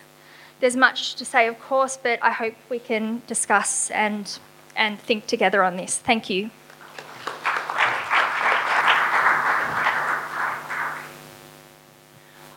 There's 0.60 0.76
much 0.76 1.14
to 1.16 1.24
say, 1.24 1.46
of 1.48 1.60
course, 1.60 1.96
but 1.96 2.18
I 2.22 2.30
hope 2.30 2.54
we 2.68 2.78
can 2.78 3.22
discuss 3.26 3.90
and, 3.90 4.38
and 4.76 4.98
think 4.98 5.26
together 5.26 5.62
on 5.62 5.76
this. 5.76 5.98
Thank 5.98 6.30
you. 6.30 6.50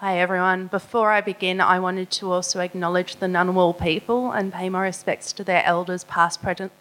Hi 0.02 0.20
everyone. 0.20 0.68
Before 0.68 1.10
I 1.10 1.22
begin, 1.22 1.60
I 1.60 1.80
wanted 1.80 2.12
to 2.12 2.32
also 2.32 2.60
acknowledge 2.60 3.16
the 3.16 3.26
Ngunnawal 3.26 3.82
people 3.82 4.32
and 4.32 4.54
pay 4.54 4.70
my 4.70 4.84
respects 4.84 5.34
to 5.34 5.44
their 5.44 5.66
elders, 5.66 6.04
past, 6.04 6.44
present, 6.44 6.72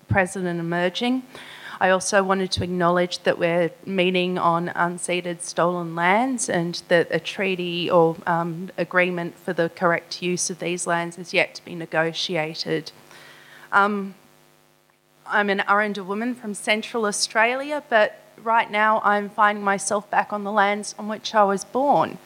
and 0.46 0.60
emerging. 0.60 1.22
I 1.84 1.90
also 1.90 2.22
wanted 2.22 2.50
to 2.52 2.64
acknowledge 2.64 3.18
that 3.24 3.38
we're 3.38 3.70
meeting 3.84 4.38
on 4.38 4.68
unceded 4.68 5.42
stolen 5.42 5.94
lands 5.94 6.48
and 6.48 6.82
that 6.88 7.08
a 7.10 7.20
treaty 7.20 7.90
or 7.90 8.16
um, 8.26 8.70
agreement 8.78 9.36
for 9.36 9.52
the 9.52 9.68
correct 9.68 10.22
use 10.22 10.48
of 10.48 10.60
these 10.60 10.86
lands 10.86 11.18
is 11.18 11.34
yet 11.34 11.54
to 11.56 11.62
be 11.62 11.74
negotiated. 11.74 12.90
Um, 13.70 14.14
I'm 15.26 15.50
an 15.50 15.62
Aranda 15.68 16.02
woman 16.02 16.34
from 16.34 16.54
Central 16.54 17.04
Australia, 17.04 17.82
but 17.90 18.18
right 18.42 18.70
now 18.70 19.02
I'm 19.04 19.28
finding 19.28 19.62
myself 19.62 20.10
back 20.10 20.32
on 20.32 20.42
the 20.42 20.52
lands 20.52 20.94
on 20.98 21.06
which 21.06 21.34
I 21.34 21.44
was 21.44 21.66
born. 21.66 22.16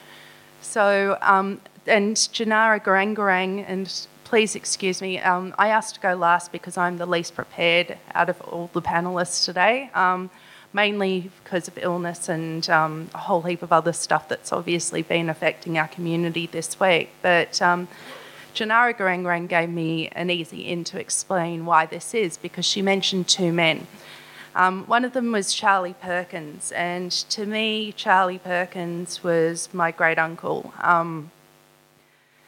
So, 0.63 1.19
um, 1.21 1.61
and 1.85 2.15
Janara 2.15 2.81
Garangarang 2.81 3.65
and 3.67 4.07
please 4.29 4.55
excuse 4.55 5.01
me. 5.01 5.19
Um, 5.19 5.55
I 5.59 5.69
asked 5.69 5.95
to 5.95 6.01
go 6.03 6.15
last 6.15 6.53
because 6.53 6.77
I'm 6.77 6.99
the 6.99 7.07
least 7.07 7.35
prepared 7.35 7.97
out 8.15 8.29
of 8.29 8.39
all 8.43 8.69
the 8.75 8.83
panelists 8.83 9.47
today, 9.47 9.91
um, 9.95 10.29
mainly 10.75 11.31
because 11.43 11.67
of 11.67 11.79
illness 11.79 12.29
and 12.29 12.69
um, 12.69 13.09
a 13.15 13.19
whole 13.19 13.41
heap 13.41 13.63
of 13.63 13.73
other 13.73 13.95
stuff 13.95 14.29
that's 14.29 14.53
obviously 14.53 15.01
been 15.01 15.31
affecting 15.31 15.79
our 15.79 15.89
community 15.89 16.47
this 16.47 16.79
week. 16.79 17.09
But 17.23 17.63
um, 17.63 17.89
Janara 18.55 18.95
Garangrang 18.95 19.49
gave 19.49 19.71
me 19.71 20.09
an 20.09 20.29
easy 20.29 20.69
in 20.69 20.85
to 20.85 21.01
explain 21.01 21.65
why 21.65 21.87
this 21.87 22.13
is 22.13 22.37
because 22.37 22.67
she 22.67 22.83
mentioned 22.83 23.29
two 23.29 23.51
men. 23.51 23.87
Um, 24.55 24.85
one 24.85 25.07
of 25.07 25.15
them 25.15 25.33
was 25.33 25.55
Charlie 25.55 25.95
Perkins, 26.03 26.71
and 26.73 27.11
to 27.31 27.47
me, 27.47 27.93
Charlie 27.93 28.41
Perkins 28.41 29.25
was 29.25 29.71
my 29.73 29.91
great 29.91 30.19
uncle. 30.19 30.75
Um, 30.83 31.31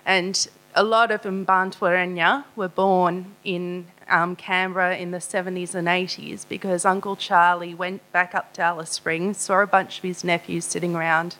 and 0.05 0.47
a 0.75 0.85
lot 0.85 1.11
of 1.11 1.23
Mbantuarenya 1.23 2.45
were 2.55 2.69
born 2.69 3.35
in 3.45 3.87
um, 4.09 4.37
Canberra 4.37 4.97
in 4.97 5.11
the 5.11 5.19
70s 5.19 5.75
and 5.75 5.89
80s 5.89 6.47
because 6.49 6.85
Uncle 6.85 7.17
Charlie 7.17 7.75
went 7.75 8.01
back 8.13 8.35
up 8.35 8.53
to 8.55 8.63
Alice 8.63 8.91
Springs, 8.91 9.39
saw 9.39 9.61
a 9.61 9.67
bunch 9.67 9.99
of 9.99 10.05
his 10.05 10.23
nephews 10.23 10.65
sitting 10.65 10.95
around, 10.95 11.37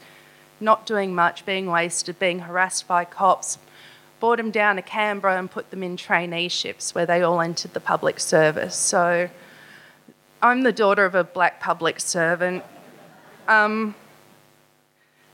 not 0.61 0.87
doing 0.87 1.15
much, 1.15 1.47
being 1.47 1.67
wasted, 1.67 2.19
being 2.19 2.41
harassed 2.41 2.89
by 2.89 3.05
cops, 3.05 3.59
brought 4.19 4.37
them 4.37 4.51
down 4.51 4.77
to 4.77 4.83
Canberra 4.83 5.39
and 5.39 5.51
put 5.51 5.71
them 5.71 5.83
in 5.83 5.97
traineeships 5.97 6.95
where 6.95 7.07
they 7.07 7.23
all 7.23 7.41
entered 7.41 7.73
the 7.73 7.81
public 7.81 8.21
service. 8.21 8.77
So 8.77 9.31
I'm 10.43 10.63
the 10.63 10.73
daughter 10.73 11.05
of 11.05 11.15
a 11.15 11.25
black 11.25 11.61
public 11.61 12.01
servant. 12.01 12.65
Um, 13.49 13.95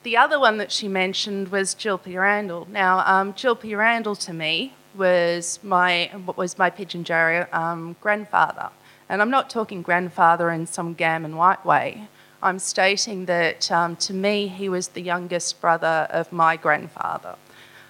the 0.06 0.16
other 0.16 0.38
one 0.38 0.56
that 0.58 0.70
she 0.70 0.86
mentioned 0.86 1.48
was 1.48 1.74
Jill 1.74 1.98
P. 1.98 2.16
Randall. 2.16 2.68
Now, 2.70 3.02
um, 3.12 3.34
Jill 3.34 3.56
P. 3.56 3.74
Randall 3.74 4.14
to 4.14 4.32
me 4.32 4.72
was 4.94 5.58
my 5.64 6.12
was 6.36 6.56
my 6.56 6.70
Pitjantjatjara 6.70 7.52
um, 7.52 7.96
grandfather, 8.00 8.70
and 9.08 9.20
I'm 9.20 9.30
not 9.30 9.50
talking 9.50 9.82
grandfather 9.82 10.48
in 10.50 10.64
some 10.68 10.94
gammon 10.94 11.34
white 11.34 11.66
way. 11.66 12.06
I'm 12.40 12.60
stating 12.60 13.26
that 13.26 13.68
um, 13.72 13.96
to 14.06 14.14
me 14.14 14.46
he 14.46 14.68
was 14.68 14.86
the 14.88 15.02
youngest 15.02 15.60
brother 15.60 16.06
of 16.10 16.30
my 16.30 16.54
grandfather. 16.56 17.34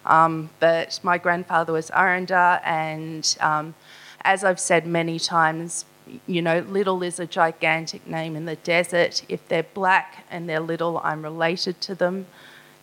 Um, 0.06 0.48
but 0.58 0.98
my 1.02 1.18
grandfather 1.18 1.74
was 1.74 1.90
Aranda, 1.90 2.62
and 2.64 3.36
um, 3.40 3.74
as 4.22 4.42
I've 4.42 4.60
said 4.70 4.86
many 4.86 5.18
times, 5.18 5.84
you 6.26 6.42
know, 6.42 6.60
Liddle 6.60 7.02
is 7.02 7.18
a 7.18 7.26
gigantic 7.26 8.06
name 8.06 8.36
in 8.36 8.44
the 8.44 8.56
desert. 8.56 9.24
If 9.28 9.46
they're 9.48 9.62
black 9.62 10.24
and 10.30 10.48
they're 10.48 10.60
Liddle, 10.60 11.00
I'm 11.02 11.22
related 11.22 11.80
to 11.82 11.94
them. 11.94 12.26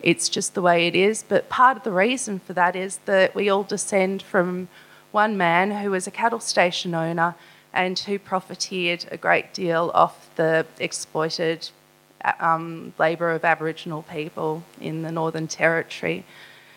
It's 0.00 0.28
just 0.28 0.54
the 0.54 0.62
way 0.62 0.86
it 0.86 0.94
is. 0.94 1.24
But 1.26 1.48
part 1.48 1.76
of 1.76 1.82
the 1.82 1.92
reason 1.92 2.38
for 2.38 2.52
that 2.52 2.76
is 2.76 2.98
that 3.06 3.34
we 3.34 3.48
all 3.48 3.62
descend 3.62 4.22
from 4.22 4.68
one 5.12 5.36
man 5.36 5.70
who 5.70 5.90
was 5.90 6.06
a 6.06 6.10
cattle 6.10 6.40
station 6.40 6.94
owner 6.94 7.34
and 7.72 7.98
who 8.00 8.18
profiteered 8.18 9.06
a 9.10 9.16
great 9.16 9.54
deal 9.54 9.90
off 9.94 10.28
the 10.36 10.66
exploited 10.78 11.70
um, 12.40 12.92
labour 12.98 13.30
of 13.30 13.44
Aboriginal 13.44 14.02
people 14.02 14.62
in 14.80 15.02
the 15.02 15.12
Northern 15.12 15.48
Territory 15.48 16.24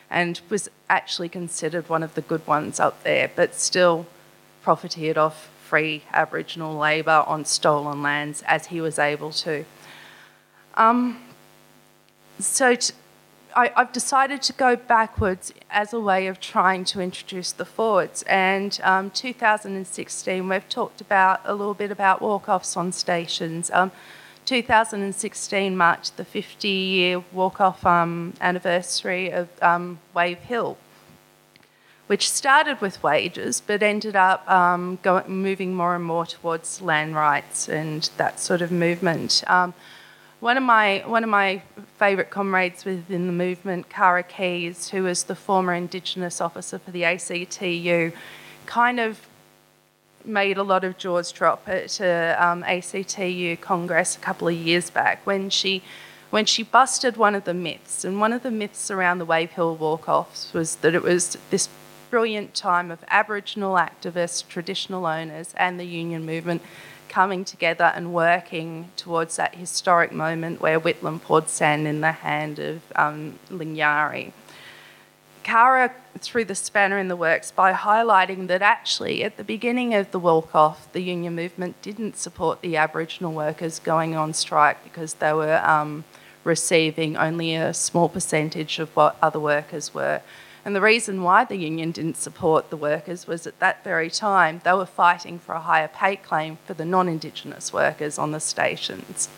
and 0.09 0.39
was 0.49 0.69
actually 0.89 1.29
considered 1.29 1.89
one 1.89 2.03
of 2.03 2.15
the 2.15 2.21
good 2.21 2.45
ones 2.47 2.79
up 2.79 3.03
there, 3.03 3.29
but 3.35 3.55
still 3.55 4.05
profiteered 4.63 5.17
off 5.17 5.49
free 5.67 6.03
Aboriginal 6.13 6.77
labour 6.77 7.23
on 7.27 7.43
stolen 7.43 8.01
lands 8.01 8.43
as 8.47 8.67
he 8.67 8.79
was 8.79 8.97
able 8.97 9.31
to. 9.31 9.65
Um, 10.75 11.19
so 12.39 12.75
t- 12.75 12.93
I, 13.55 13.71
have 13.75 13.91
decided 13.91 14.41
to 14.43 14.53
go 14.53 14.75
backwards 14.75 15.51
as 15.69 15.91
a 15.91 15.99
way 15.99 16.27
of 16.27 16.39
trying 16.39 16.85
to 16.85 17.01
introduce 17.01 17.51
the 17.51 17.65
forwards. 17.65 18.23
And 18.23 18.79
um, 18.83 19.09
2016, 19.09 20.47
we've 20.47 20.69
talked 20.69 21.01
about 21.01 21.41
a 21.43 21.53
little 21.53 21.73
bit 21.73 21.91
about 21.91 22.21
walk-offs 22.21 22.77
on 22.77 22.91
stations. 22.91 23.69
Um, 23.71 23.91
2016 24.45 25.75
marked 25.75 26.15
the 26.15 26.23
50-year 26.23 27.23
walk-off 27.33 27.85
um, 27.85 28.33
anniversary 28.39 29.31
of 29.31 29.49
um, 29.61 29.99
Wave 30.13 30.39
Hill 30.39 30.77
which 32.07 32.29
started 32.29 32.79
with 32.81 33.03
wages 33.03 33.61
but 33.61 33.83
ended 33.83 34.15
up 34.15 34.49
um, 34.49 34.97
going, 35.03 35.29
moving 35.29 35.75
more 35.75 35.95
and 35.95 36.03
more 36.03 36.25
towards 36.25 36.81
land 36.81 37.15
rights 37.15 37.69
and 37.69 38.09
that 38.17 38.39
sort 38.39 38.61
of 38.61 38.71
movement. 38.71 39.43
Um, 39.47 39.73
one 40.39 40.55
of 40.55 40.63
my 40.63 41.03
one 41.05 41.23
of 41.23 41.29
my 41.29 41.63
favourite 41.97 42.29
comrades 42.29 42.85
within 42.85 43.25
the 43.27 43.33
movement, 43.33 43.89
Kara 43.89 44.23
Keys, 44.23 44.89
who 44.89 45.03
was 45.03 45.23
the 45.23 45.35
former 45.35 45.73
Indigenous 45.73 46.39
officer 46.39 46.77
for 46.77 46.91
the 46.91 47.03
ACTU, 47.03 48.11
kind 48.65 48.99
of 48.99 49.27
made 50.23 50.57
a 50.57 50.63
lot 50.63 50.83
of 50.83 50.97
jaws 50.97 51.31
drop 51.31 51.67
at 51.67 51.99
a 51.99 52.35
um, 52.37 52.63
ACTU 52.63 53.57
Congress 53.57 54.15
a 54.15 54.19
couple 54.19 54.47
of 54.47 54.53
years 54.53 54.89
back 54.89 55.25
when 55.25 55.49
she 55.49 55.81
when 56.29 56.45
she 56.45 56.61
busted 56.61 57.17
one 57.17 57.33
of 57.33 57.45
the 57.45 57.53
myths. 57.53 58.03
And 58.05 58.19
one 58.19 58.33
of 58.33 58.43
the 58.43 58.51
myths 58.51 58.91
around 58.91 59.17
the 59.17 59.25
Wave 59.25 59.51
Hill 59.51 59.75
walk-offs 59.75 60.53
was 60.53 60.75
that 60.77 60.93
it 60.93 61.01
was 61.01 61.37
this 61.49 61.69
brilliant 62.09 62.53
time 62.53 62.91
of 62.91 62.99
Aboriginal 63.09 63.75
activists, 63.75 64.47
traditional 64.47 65.05
owners, 65.05 65.53
and 65.57 65.79
the 65.79 65.85
union 65.85 66.25
movement 66.25 66.61
coming 67.09 67.45
together 67.45 67.91
and 67.95 68.13
working 68.13 68.89
towards 68.95 69.37
that 69.37 69.55
historic 69.55 70.11
moment 70.11 70.61
where 70.61 70.79
Whitlam 70.79 71.21
poured 71.21 71.49
sand 71.49 71.87
in 71.87 72.01
the 72.01 72.11
hand 72.11 72.59
of 72.59 72.81
um, 72.95 73.39
Lingiari. 73.49 74.31
Kara 75.43 75.93
threw 76.17 76.43
the 76.43 76.55
spanner 76.55 76.97
in 76.97 77.07
the 77.07 77.15
works 77.15 77.51
by 77.51 77.71
highlighting 77.71 78.47
that 78.47 78.61
actually, 78.61 79.23
at 79.23 79.37
the 79.37 79.43
beginning 79.43 79.93
of 79.93 80.11
the 80.11 80.19
walk 80.19 80.53
off, 80.53 80.91
the 80.91 81.01
union 81.01 81.35
movement 81.35 81.81
didn't 81.81 82.17
support 82.17 82.61
the 82.61 82.75
Aboriginal 82.75 83.31
workers 83.31 83.79
going 83.79 84.15
on 84.15 84.33
strike 84.33 84.83
because 84.83 85.13
they 85.15 85.31
were 85.31 85.57
um, 85.65 86.03
receiving 86.43 87.15
only 87.15 87.55
a 87.55 87.73
small 87.73 88.09
percentage 88.09 88.77
of 88.79 88.93
what 88.95 89.15
other 89.21 89.39
workers 89.39 89.93
were. 89.93 90.21
And 90.67 90.75
the 90.75 90.81
reason 90.81 91.23
why 91.23 91.45
the 91.45 91.55
union 91.55 91.91
didn't 91.91 92.17
support 92.17 92.71
the 92.71 92.75
workers 92.75 93.25
was 93.25 93.47
at 93.47 93.57
that 93.61 93.85
very 93.85 94.09
time 94.09 94.59
they 94.65 94.73
were 94.73 94.85
fighting 94.85 95.39
for 95.39 95.55
a 95.55 95.61
higher 95.61 95.87
pay 95.87 96.17
claim 96.17 96.57
for 96.65 96.73
the 96.73 96.83
non 96.83 97.07
Indigenous 97.07 97.71
workers 97.71 98.19
on 98.19 98.33
the 98.33 98.41
stations. 98.41 99.29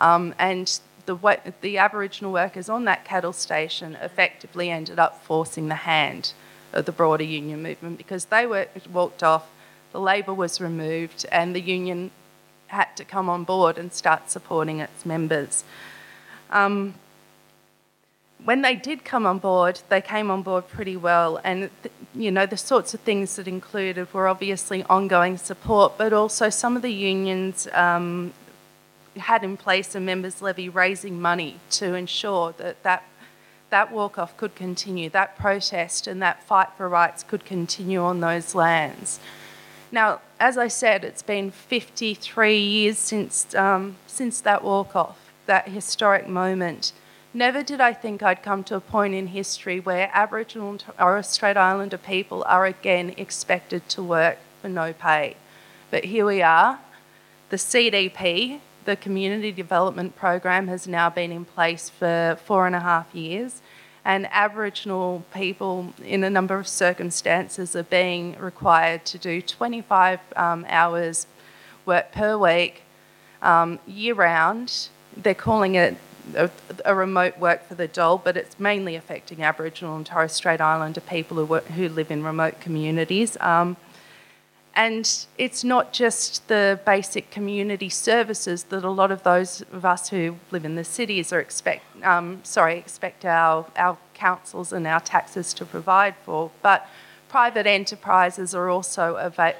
Um, 0.00 0.36
and 0.38 0.78
the, 1.06 1.16
the 1.62 1.78
Aboriginal 1.78 2.30
workers 2.30 2.68
on 2.68 2.84
that 2.84 3.04
cattle 3.04 3.32
station 3.32 3.96
effectively 3.96 4.70
ended 4.70 5.00
up 5.00 5.20
forcing 5.24 5.66
the 5.66 5.74
hand 5.74 6.32
of 6.72 6.84
the 6.84 6.92
broader 6.92 7.24
union 7.24 7.60
movement 7.60 7.98
because 7.98 8.26
they 8.26 8.46
were 8.46 8.68
walked 8.92 9.24
off, 9.24 9.50
the 9.90 9.98
labour 9.98 10.32
was 10.32 10.60
removed, 10.60 11.26
and 11.32 11.56
the 11.56 11.60
union 11.60 12.12
had 12.68 12.96
to 12.98 13.04
come 13.04 13.28
on 13.28 13.42
board 13.42 13.78
and 13.78 13.92
start 13.92 14.30
supporting 14.30 14.78
its 14.78 15.04
members. 15.04 15.64
Um, 16.50 16.94
when 18.44 18.62
they 18.62 18.74
did 18.74 19.04
come 19.04 19.26
on 19.26 19.38
board, 19.38 19.80
they 19.88 20.00
came 20.00 20.30
on 20.30 20.42
board 20.42 20.68
pretty 20.68 20.96
well. 20.96 21.40
And, 21.42 21.70
you 22.14 22.30
know, 22.30 22.46
the 22.46 22.56
sorts 22.56 22.94
of 22.94 23.00
things 23.00 23.36
that 23.36 23.48
included 23.48 24.12
were 24.14 24.28
obviously 24.28 24.84
ongoing 24.84 25.36
support, 25.36 25.98
but 25.98 26.12
also 26.12 26.48
some 26.48 26.76
of 26.76 26.82
the 26.82 26.92
unions 26.92 27.66
um, 27.72 28.32
had 29.16 29.42
in 29.42 29.56
place 29.56 29.94
a 29.94 30.00
members' 30.00 30.40
levy 30.40 30.68
raising 30.68 31.20
money 31.20 31.58
to 31.70 31.94
ensure 31.94 32.52
that 32.58 32.82
that 32.84 33.04
that 33.70 33.92
walk 33.92 34.18
off 34.18 34.36
could 34.36 34.54
continue, 34.54 35.10
that 35.10 35.36
protest 35.36 36.06
and 36.06 36.22
that 36.22 36.42
fight 36.42 36.68
for 36.76 36.88
rights 36.88 37.22
could 37.22 37.44
continue 37.44 38.00
on 38.00 38.20
those 38.20 38.54
lands. 38.54 39.20
Now, 39.90 40.20
as 40.40 40.58
I 40.58 40.68
said, 40.68 41.04
it's 41.04 41.22
been 41.22 41.50
53 41.50 42.58
years 42.58 42.98
since, 42.98 43.54
um, 43.54 43.96
since 44.06 44.40
that 44.42 44.62
walk 44.62 44.94
off, 44.96 45.18
that 45.46 45.68
historic 45.68 46.28
moment. 46.28 46.92
Never 47.34 47.62
did 47.62 47.78
I 47.80 47.92
think 47.92 48.22
I'd 48.22 48.42
come 48.42 48.64
to 48.64 48.76
a 48.76 48.80
point 48.80 49.14
in 49.14 49.28
history 49.28 49.80
where 49.80 50.10
Aboriginal 50.14 50.70
and 50.70 50.80
Torres 50.80 51.28
Strait 51.28 51.58
Islander 51.58 51.98
people 51.98 52.42
are 52.46 52.64
again 52.64 53.12
expected 53.18 53.86
to 53.90 54.02
work 54.02 54.38
for 54.62 54.68
no 54.68 54.94
pay. 54.94 55.36
But 55.90 56.04
here 56.04 56.24
we 56.24 56.40
are. 56.40 56.80
The 57.50 57.56
CDP, 57.56 58.60
the 58.86 58.96
Community 58.96 59.52
Development 59.52 60.16
Program, 60.16 60.68
has 60.68 60.88
now 60.88 61.10
been 61.10 61.30
in 61.30 61.44
place 61.44 61.90
for 61.90 62.38
four 62.46 62.66
and 62.66 62.74
a 62.74 62.80
half 62.80 63.14
years, 63.14 63.60
and 64.06 64.26
Aboriginal 64.30 65.22
people, 65.34 65.92
in 66.02 66.24
a 66.24 66.30
number 66.30 66.58
of 66.58 66.66
circumstances, 66.66 67.76
are 67.76 67.82
being 67.82 68.38
required 68.38 69.04
to 69.04 69.18
do 69.18 69.42
25 69.42 70.20
um, 70.34 70.64
hours 70.66 71.26
work 71.84 72.10
per 72.10 72.38
week 72.38 72.82
um, 73.42 73.78
year 73.86 74.14
round. 74.14 74.88
They're 75.14 75.34
calling 75.34 75.74
it 75.74 75.96
a, 76.34 76.50
a, 76.84 76.94
remote 76.94 77.38
work 77.38 77.66
for 77.66 77.74
the 77.74 77.88
dole, 77.88 78.18
but 78.18 78.36
it's 78.36 78.58
mainly 78.58 78.96
affecting 78.96 79.42
Aboriginal 79.42 79.96
and 79.96 80.06
Torres 80.06 80.32
Strait 80.32 80.60
Islander 80.60 81.00
people 81.00 81.36
who, 81.36 81.44
work, 81.44 81.66
who 81.66 81.88
live 81.88 82.10
in 82.10 82.22
remote 82.22 82.60
communities. 82.60 83.36
Um, 83.40 83.76
and 84.74 85.26
it's 85.38 85.64
not 85.64 85.92
just 85.92 86.46
the 86.46 86.78
basic 86.86 87.32
community 87.32 87.88
services 87.88 88.64
that 88.64 88.84
a 88.84 88.90
lot 88.90 89.10
of 89.10 89.24
those 89.24 89.62
of 89.72 89.84
us 89.84 90.10
who 90.10 90.36
live 90.52 90.64
in 90.64 90.76
the 90.76 90.84
cities 90.84 91.32
are 91.32 91.40
expect, 91.40 91.82
um, 92.04 92.40
sorry, 92.44 92.78
expect 92.78 93.24
our, 93.24 93.66
our 93.76 93.98
councils 94.14 94.72
and 94.72 94.86
our 94.86 95.00
taxes 95.00 95.52
to 95.54 95.64
provide 95.64 96.14
for, 96.24 96.52
but 96.62 96.88
private 97.28 97.66
enterprises 97.66 98.54
are 98.54 98.68
also, 98.68 99.16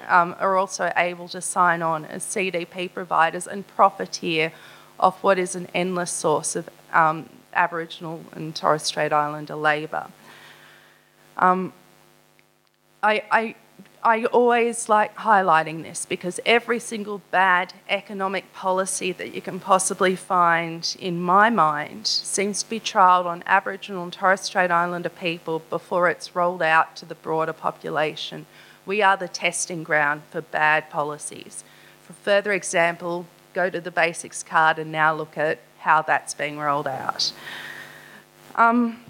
um, 0.06 0.36
are 0.38 0.56
also 0.56 0.92
able 0.96 1.28
to 1.28 1.40
sign 1.40 1.82
on 1.82 2.04
as 2.04 2.22
CDP 2.22 2.92
providers 2.92 3.46
and 3.46 3.66
profiteer 3.66 4.52
off 4.98 5.22
what 5.22 5.38
is 5.38 5.54
an 5.54 5.68
endless 5.74 6.10
source 6.10 6.56
of 6.56 6.68
um, 6.92 7.28
Aboriginal 7.52 8.24
and 8.32 8.54
Torres 8.54 8.82
Strait 8.82 9.12
Islander 9.12 9.56
labour. 9.56 10.08
Um, 11.36 11.72
I, 13.02 13.22
I 13.30 13.54
I 14.02 14.26
always 14.26 14.88
like 14.88 15.16
highlighting 15.16 15.82
this 15.82 16.06
because 16.06 16.38
every 16.46 16.78
single 16.78 17.20
bad 17.32 17.74
economic 17.88 18.52
policy 18.52 19.10
that 19.12 19.34
you 19.34 19.42
can 19.42 19.58
possibly 19.58 20.14
find, 20.14 20.96
in 21.00 21.20
my 21.20 21.50
mind, 21.50 22.06
seems 22.06 22.62
to 22.62 22.70
be 22.70 22.78
trialled 22.78 23.26
on 23.26 23.42
Aboriginal 23.44 24.04
and 24.04 24.12
Torres 24.12 24.42
Strait 24.42 24.70
Islander 24.70 25.08
people 25.08 25.62
before 25.68 26.08
it's 26.08 26.36
rolled 26.36 26.62
out 26.62 26.94
to 26.96 27.06
the 27.06 27.16
broader 27.16 27.52
population. 27.52 28.46
We 28.86 29.02
are 29.02 29.16
the 29.16 29.28
testing 29.28 29.82
ground 29.82 30.22
for 30.30 30.42
bad 30.42 30.90
policies. 30.90 31.64
For 32.06 32.12
further 32.12 32.52
example, 32.52 33.26
go 33.54 33.70
to 33.70 33.80
the 33.80 33.90
basics 33.90 34.42
card 34.42 34.78
and 34.78 34.92
now 34.92 35.14
look 35.14 35.36
at 35.38 35.58
how 35.80 36.02
that's 36.02 36.34
being 36.34 36.58
rolled 36.58 36.86
out. 36.86 37.32
Um, 38.56 39.00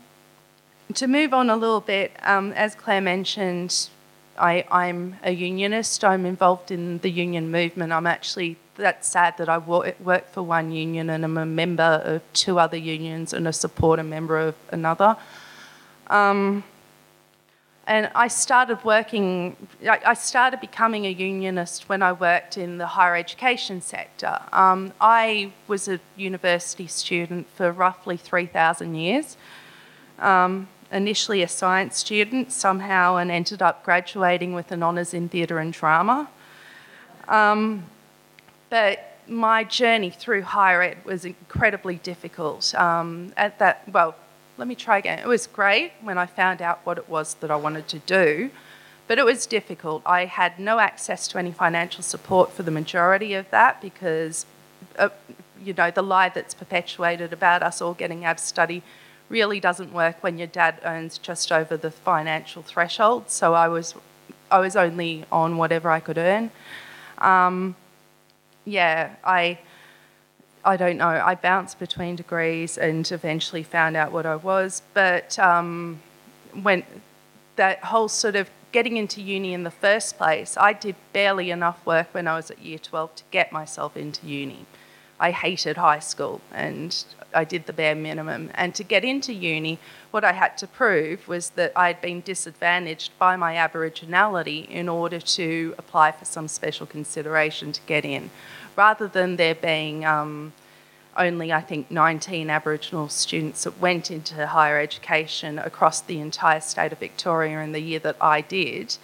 to 0.94 1.06
move 1.06 1.34
on 1.34 1.50
a 1.50 1.56
little 1.56 1.80
bit, 1.80 2.12
um, 2.22 2.52
as 2.52 2.74
Clare 2.74 3.00
mentioned, 3.00 3.88
I, 4.38 4.64
am 4.70 5.16
a 5.22 5.32
unionist. 5.32 6.04
I'm 6.04 6.24
involved 6.24 6.70
in 6.70 6.98
the 6.98 7.10
union 7.10 7.50
movement. 7.50 7.92
I'm 7.92 8.06
actually, 8.06 8.56
that's 8.76 9.08
sad 9.08 9.36
that 9.38 9.48
I 9.48 9.58
work 9.58 10.30
for 10.32 10.42
one 10.42 10.70
union 10.72 11.10
and 11.10 11.24
I'm 11.24 11.36
a 11.36 11.46
member 11.46 12.02
of 12.04 12.22
two 12.32 12.58
other 12.58 12.76
unions 12.76 13.32
and 13.32 13.48
a 13.48 13.52
supporter 13.52 14.02
member 14.02 14.38
of 14.38 14.54
another. 14.70 15.16
Um, 16.08 16.64
and 17.88 18.10
I 18.14 18.28
started 18.28 18.84
working, 18.84 19.56
I 19.82 20.12
started 20.12 20.60
becoming 20.60 21.06
a 21.06 21.10
unionist 21.10 21.88
when 21.88 22.02
I 22.02 22.12
worked 22.12 22.58
in 22.58 22.76
the 22.76 22.86
higher 22.86 23.16
education 23.16 23.80
sector. 23.80 24.38
Um, 24.52 24.92
I 25.00 25.52
was 25.68 25.88
a 25.88 25.98
university 26.14 26.86
student 26.86 27.48
for 27.48 27.72
roughly 27.72 28.18
3,000 28.18 28.94
years. 28.94 29.38
Um, 30.18 30.68
initially 30.92 31.42
a 31.42 31.48
science 31.48 31.96
student 31.96 32.52
somehow 32.52 33.16
and 33.16 33.30
ended 33.30 33.62
up 33.62 33.84
graduating 33.84 34.52
with 34.52 34.70
an 34.70 34.82
honours 34.82 35.14
in 35.14 35.30
theatre 35.30 35.58
and 35.58 35.72
drama. 35.72 36.28
Um, 37.26 37.86
but 38.68 39.16
my 39.26 39.64
journey 39.64 40.10
through 40.10 40.42
higher 40.42 40.82
ed 40.82 40.98
was 41.06 41.24
incredibly 41.24 41.96
difficult. 41.96 42.74
Um, 42.74 43.32
at 43.38 43.58
that, 43.60 43.88
well, 43.90 44.14
let 44.58 44.66
me 44.66 44.74
try 44.74 44.98
again. 44.98 45.20
It 45.20 45.26
was 45.26 45.46
great 45.46 45.92
when 46.02 46.18
I 46.18 46.26
found 46.26 46.60
out 46.60 46.80
what 46.84 46.98
it 46.98 47.08
was 47.08 47.34
that 47.34 47.50
I 47.50 47.56
wanted 47.56 47.86
to 47.88 48.00
do, 48.00 48.50
but 49.06 49.16
it 49.16 49.24
was 49.24 49.46
difficult. 49.46 50.02
I 50.04 50.24
had 50.24 50.58
no 50.58 50.80
access 50.80 51.28
to 51.28 51.38
any 51.38 51.52
financial 51.52 52.02
support 52.02 52.52
for 52.52 52.64
the 52.64 52.72
majority 52.72 53.34
of 53.34 53.48
that 53.50 53.80
because, 53.80 54.44
uh, 54.98 55.10
you 55.64 55.72
know, 55.72 55.92
the 55.92 56.02
lie 56.02 56.28
that's 56.28 56.54
perpetuated 56.54 57.32
about 57.32 57.62
us 57.62 57.80
all 57.80 57.94
getting 57.94 58.22
ABSTUDY 58.22 58.82
really 59.28 59.60
doesn't 59.60 59.92
work 59.92 60.22
when 60.22 60.38
your 60.38 60.48
dad 60.48 60.80
earns 60.84 61.18
just 61.18 61.52
over 61.52 61.76
the 61.76 61.90
financial 61.90 62.62
threshold. 62.62 63.30
So 63.30 63.54
I 63.54 63.68
was, 63.68 63.94
I 64.50 64.58
was 64.58 64.74
only 64.74 65.24
on 65.30 65.56
whatever 65.56 65.88
I 65.90 66.00
could 66.00 66.18
earn. 66.18 66.50
Um, 67.18 67.76
yeah, 68.64 69.14
I, 69.24 69.58
I 70.64 70.76
don't 70.76 70.96
know. 70.96 71.08
I 71.08 71.34
bounced 71.34 71.78
between 71.78 72.16
degrees 72.16 72.78
and 72.78 73.10
eventually 73.10 73.62
found 73.62 73.96
out 73.96 74.12
what 74.12 74.26
I 74.26 74.36
was. 74.36 74.82
But 74.94 75.38
um, 75.38 76.00
when 76.62 76.84
that 77.56 77.84
whole 77.84 78.08
sort 78.08 78.36
of 78.36 78.50
getting 78.72 78.96
into 78.96 79.22
uni 79.22 79.54
in 79.54 79.64
the 79.64 79.70
first 79.70 80.18
place, 80.18 80.56
I 80.56 80.72
did 80.72 80.96
barely 81.12 81.50
enough 81.50 81.84
work 81.86 82.08
when 82.12 82.28
I 82.28 82.36
was 82.36 82.50
at 82.50 82.58
year 82.58 82.78
12 82.78 83.16
to 83.16 83.24
get 83.30 83.52
myself 83.52 83.96
into 83.96 84.26
uni. 84.26 84.66
I 85.20 85.32
hated 85.32 85.76
high 85.76 85.98
school 85.98 86.40
and 86.52 87.04
I 87.34 87.44
did 87.44 87.66
the 87.66 87.72
bare 87.72 87.94
minimum. 87.94 88.50
And 88.54 88.74
to 88.76 88.84
get 88.84 89.04
into 89.04 89.32
uni, 89.32 89.78
what 90.10 90.24
I 90.24 90.32
had 90.32 90.56
to 90.58 90.66
prove 90.66 91.26
was 91.26 91.50
that 91.50 91.72
I'd 91.74 92.00
been 92.00 92.20
disadvantaged 92.20 93.10
by 93.18 93.36
my 93.36 93.54
Aboriginality 93.54 94.68
in 94.68 94.88
order 94.88 95.20
to 95.20 95.74
apply 95.76 96.12
for 96.12 96.24
some 96.24 96.48
special 96.48 96.86
consideration 96.86 97.72
to 97.72 97.80
get 97.86 98.04
in, 98.04 98.30
rather 98.78 99.08
than 99.08 99.36
there 99.36 99.56
being 99.56 100.04
um, 100.04 100.52
only, 101.16 101.52
I 101.52 101.60
think, 101.60 101.90
19 101.90 102.48
Aboriginal 102.48 103.08
students 103.08 103.64
that 103.64 103.78
went 103.80 104.10
into 104.10 104.46
higher 104.46 104.78
education 104.78 105.58
across 105.58 106.00
the 106.00 106.20
entire 106.20 106.60
state 106.60 106.92
of 106.92 106.98
Victoria 106.98 107.58
in 107.60 107.72
the 107.72 107.80
year 107.80 107.98
that 107.98 108.16
I 108.20 108.40
did 108.40 108.96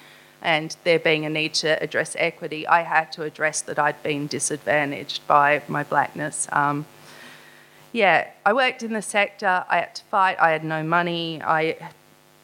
and 0.44 0.76
there 0.84 0.98
being 0.98 1.24
a 1.24 1.30
need 1.30 1.54
to 1.54 1.82
address 1.82 2.14
equity, 2.18 2.66
I 2.66 2.82
had 2.82 3.10
to 3.12 3.22
address 3.22 3.62
that 3.62 3.78
I'd 3.78 4.00
been 4.02 4.26
disadvantaged 4.26 5.26
by 5.26 5.62
my 5.68 5.82
blackness. 5.82 6.46
Um, 6.52 6.84
yeah, 7.92 8.28
I 8.44 8.52
worked 8.52 8.82
in 8.82 8.92
the 8.92 9.02
sector. 9.02 9.64
I 9.68 9.78
had 9.78 9.94
to 9.94 10.02
fight. 10.04 10.36
I 10.38 10.50
had 10.50 10.62
no 10.62 10.82
money. 10.82 11.40
I, 11.42 11.76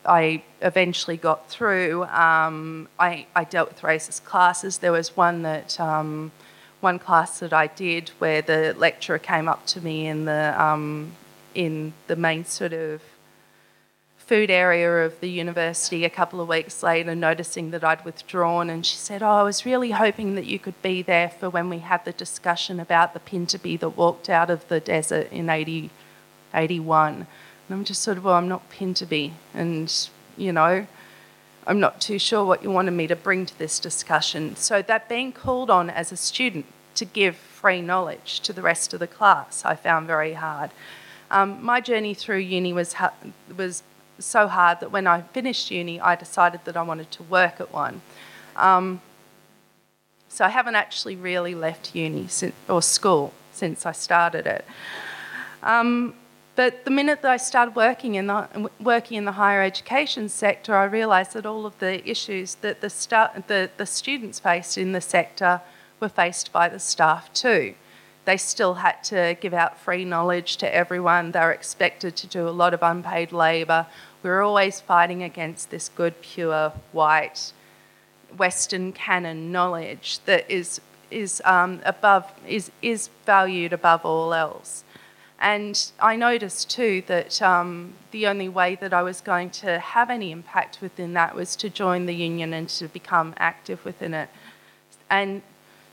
I 0.06 0.42
eventually 0.62 1.18
got 1.18 1.50
through. 1.50 2.04
Um, 2.04 2.88
I, 2.98 3.26
I 3.36 3.44
dealt 3.44 3.68
with 3.68 3.82
racist 3.82 4.24
classes. 4.24 4.78
There 4.78 4.92
was 4.92 5.14
one 5.14 5.42
that 5.42 5.78
um, 5.78 6.32
one 6.80 6.98
class 6.98 7.40
that 7.40 7.52
I 7.52 7.66
did 7.66 8.10
where 8.18 8.42
the 8.42 8.74
lecturer 8.76 9.18
came 9.18 9.48
up 9.48 9.66
to 9.66 9.80
me 9.80 10.06
in 10.06 10.24
the 10.24 10.54
um, 10.60 11.12
in 11.54 11.92
the 12.06 12.16
main 12.16 12.44
sort 12.44 12.72
of 12.72 13.02
food 14.30 14.48
area 14.48 15.04
of 15.04 15.18
the 15.18 15.28
university 15.28 16.04
a 16.04 16.08
couple 16.08 16.40
of 16.40 16.46
weeks 16.46 16.84
later, 16.84 17.16
noticing 17.16 17.72
that 17.72 17.82
I'd 17.82 18.04
withdrawn, 18.04 18.70
and 18.70 18.86
she 18.86 18.94
said, 18.94 19.24
Oh, 19.24 19.26
I 19.26 19.42
was 19.42 19.66
really 19.66 19.90
hoping 19.90 20.36
that 20.36 20.46
you 20.46 20.56
could 20.60 20.80
be 20.82 21.02
there 21.02 21.30
for 21.30 21.50
when 21.50 21.68
we 21.68 21.80
had 21.80 22.04
the 22.04 22.12
discussion 22.12 22.78
about 22.78 23.12
the 23.12 23.18
Pintupi 23.18 23.76
that 23.80 23.96
walked 23.96 24.30
out 24.30 24.48
of 24.48 24.68
the 24.68 24.78
desert 24.78 25.32
in 25.32 25.50
80, 25.50 25.90
81. 26.54 27.14
And 27.14 27.26
I'm 27.68 27.84
just 27.84 28.02
sort 28.02 28.18
of, 28.18 28.24
Well, 28.24 28.34
I'm 28.34 28.46
not 28.46 28.70
Pintupi, 28.70 29.32
and, 29.52 29.92
you 30.36 30.52
know, 30.52 30.86
I'm 31.70 31.78
not 31.78 32.00
too 32.00 32.18
sure 32.18 32.44
what 32.44 32.64
you 32.64 32.70
wanted 32.72 32.90
me 32.90 33.06
to 33.06 33.14
bring 33.14 33.46
to 33.46 33.56
this 33.56 33.78
discussion. 33.78 34.56
So, 34.56 34.82
that 34.82 35.08
being 35.08 35.30
called 35.30 35.70
on 35.70 35.88
as 35.88 36.10
a 36.10 36.16
student 36.16 36.66
to 36.96 37.04
give 37.04 37.36
free 37.36 37.80
knowledge 37.80 38.40
to 38.40 38.52
the 38.52 38.60
rest 38.60 38.92
of 38.92 38.98
the 38.98 39.06
class, 39.06 39.64
I 39.64 39.76
found 39.76 40.08
very 40.08 40.32
hard. 40.32 40.72
Um, 41.30 41.62
my 41.64 41.80
journey 41.80 42.12
through 42.12 42.38
uni 42.38 42.72
was, 42.72 42.96
was 43.56 43.84
so 44.18 44.48
hard 44.48 44.80
that 44.80 44.90
when 44.90 45.06
I 45.06 45.22
finished 45.22 45.70
uni, 45.70 46.00
I 46.00 46.16
decided 46.16 46.62
that 46.64 46.76
I 46.76 46.82
wanted 46.82 47.12
to 47.12 47.22
work 47.22 47.60
at 47.60 47.72
one. 47.72 48.02
Um, 48.56 49.00
so 50.28 50.44
I 50.44 50.48
haven't 50.48 50.74
actually 50.74 51.14
really 51.14 51.54
left 51.54 51.94
uni 51.94 52.26
or 52.68 52.82
school 52.82 53.32
since 53.52 53.86
I 53.86 53.92
started 53.92 54.48
it. 54.48 54.64
Um, 55.62 56.14
but 56.60 56.84
the 56.84 56.90
minute 56.90 57.22
that 57.22 57.30
I 57.30 57.38
started 57.38 57.74
working 57.74 58.16
in 58.16 58.26
the 58.26 58.68
working 58.78 59.16
in 59.16 59.24
the 59.24 59.32
higher 59.32 59.62
education 59.62 60.28
sector, 60.28 60.76
I 60.76 60.84
realised 60.84 61.32
that 61.32 61.46
all 61.46 61.64
of 61.64 61.78
the 61.78 62.06
issues 62.06 62.56
that 62.56 62.82
the, 62.82 62.90
stu- 62.90 63.42
the, 63.46 63.70
the 63.78 63.86
students 63.86 64.38
faced 64.38 64.76
in 64.76 64.92
the 64.92 65.00
sector 65.00 65.62
were 66.00 66.10
faced 66.10 66.52
by 66.52 66.68
the 66.68 66.78
staff 66.78 67.32
too. 67.32 67.76
they 68.26 68.36
still 68.36 68.74
had 68.74 69.02
to 69.04 69.38
give 69.40 69.54
out 69.54 69.78
free 69.78 70.04
knowledge 70.04 70.58
to 70.58 70.74
everyone. 70.74 71.32
They 71.32 71.40
were 71.40 71.50
expected 71.50 72.14
to 72.16 72.26
do 72.26 72.46
a 72.46 72.50
lot 72.62 72.74
of 72.74 72.82
unpaid 72.82 73.32
labour. 73.32 73.86
We 74.22 74.28
were 74.28 74.42
always 74.42 74.82
fighting 74.82 75.22
against 75.22 75.70
this 75.70 75.88
good, 75.88 76.20
pure, 76.20 76.74
white, 76.92 77.54
Western 78.36 78.92
canon 78.92 79.50
knowledge 79.50 80.18
that 80.26 80.44
is 80.50 80.82
is 81.10 81.40
um, 81.46 81.80
above 81.86 82.30
is 82.46 82.70
is 82.82 83.08
valued 83.24 83.72
above 83.72 84.04
all 84.04 84.34
else. 84.34 84.84
And 85.40 85.90
I 85.98 86.16
noticed 86.16 86.70
too 86.70 87.02
that 87.06 87.40
um, 87.40 87.94
the 88.10 88.26
only 88.26 88.48
way 88.48 88.74
that 88.74 88.92
I 88.92 89.02
was 89.02 89.22
going 89.22 89.50
to 89.50 89.78
have 89.78 90.10
any 90.10 90.32
impact 90.32 90.82
within 90.82 91.14
that 91.14 91.34
was 91.34 91.56
to 91.56 91.70
join 91.70 92.04
the 92.04 92.14
union 92.14 92.52
and 92.52 92.68
to 92.70 92.88
become 92.88 93.34
active 93.38 93.82
within 93.84 94.12
it. 94.12 94.28
And 95.08 95.40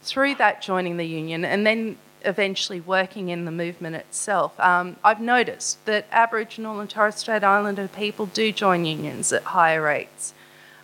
through 0.04 0.36
that 0.36 0.62
joining 0.62 0.98
the 0.98 1.06
union 1.06 1.46
and 1.46 1.66
then 1.66 1.98
eventually 2.24 2.82
working 2.82 3.30
in 3.30 3.46
the 3.46 3.52
movement 3.52 3.96
itself, 3.96 4.60
um, 4.60 4.98
I've 5.02 5.22
noticed 5.22 5.86
that 5.86 6.08
Aboriginal 6.12 6.82
and 6.82 6.90
Torres 6.90 7.16
Strait 7.16 7.44
Islander 7.44 7.88
people 7.88 8.26
do 8.26 8.52
join 8.52 8.84
unions 8.84 9.32
at 9.32 9.44
higher 9.44 9.82
rates. 9.82 10.34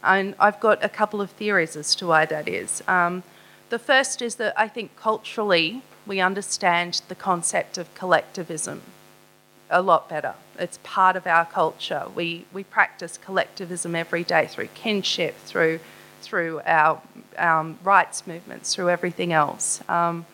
And 0.02 0.36
I've 0.40 0.60
got 0.62 0.84
a 0.84 0.90
couple 0.90 1.20
of 1.20 1.32
theories 1.32 1.76
as 1.76 1.96
to 1.96 2.08
why 2.08 2.26
that 2.26 2.48
is. 2.48 2.82
Um, 2.88 3.24
the 3.70 3.80
first 3.80 4.22
is 4.22 4.36
that 4.36 4.54
I 4.58 4.70
think 4.70 4.96
culturally 4.96 5.82
we 6.06 6.20
understand 6.20 7.02
the 7.08 7.16
concept 7.16 7.78
of 7.78 7.94
collectivism 7.96 8.82
a 9.70 9.82
lot 9.82 10.08
better. 10.08 10.36
It's 10.60 10.80
part 10.84 11.16
of 11.16 11.26
our 11.26 11.46
culture. 11.46 12.06
We, 12.14 12.46
we 12.54 12.64
practice 12.64 13.18
collectivism 13.18 13.96
every 13.96 14.24
day 14.24 14.46
through 14.46 14.68
kinship, 14.76 15.36
through, 15.46 15.80
through 16.22 16.62
our 16.66 17.02
um, 17.38 17.80
rights 17.84 18.28
movements, 18.28 18.76
through 18.76 18.90
everything 18.90 19.34
else. 19.34 19.82
Um, 19.90 20.26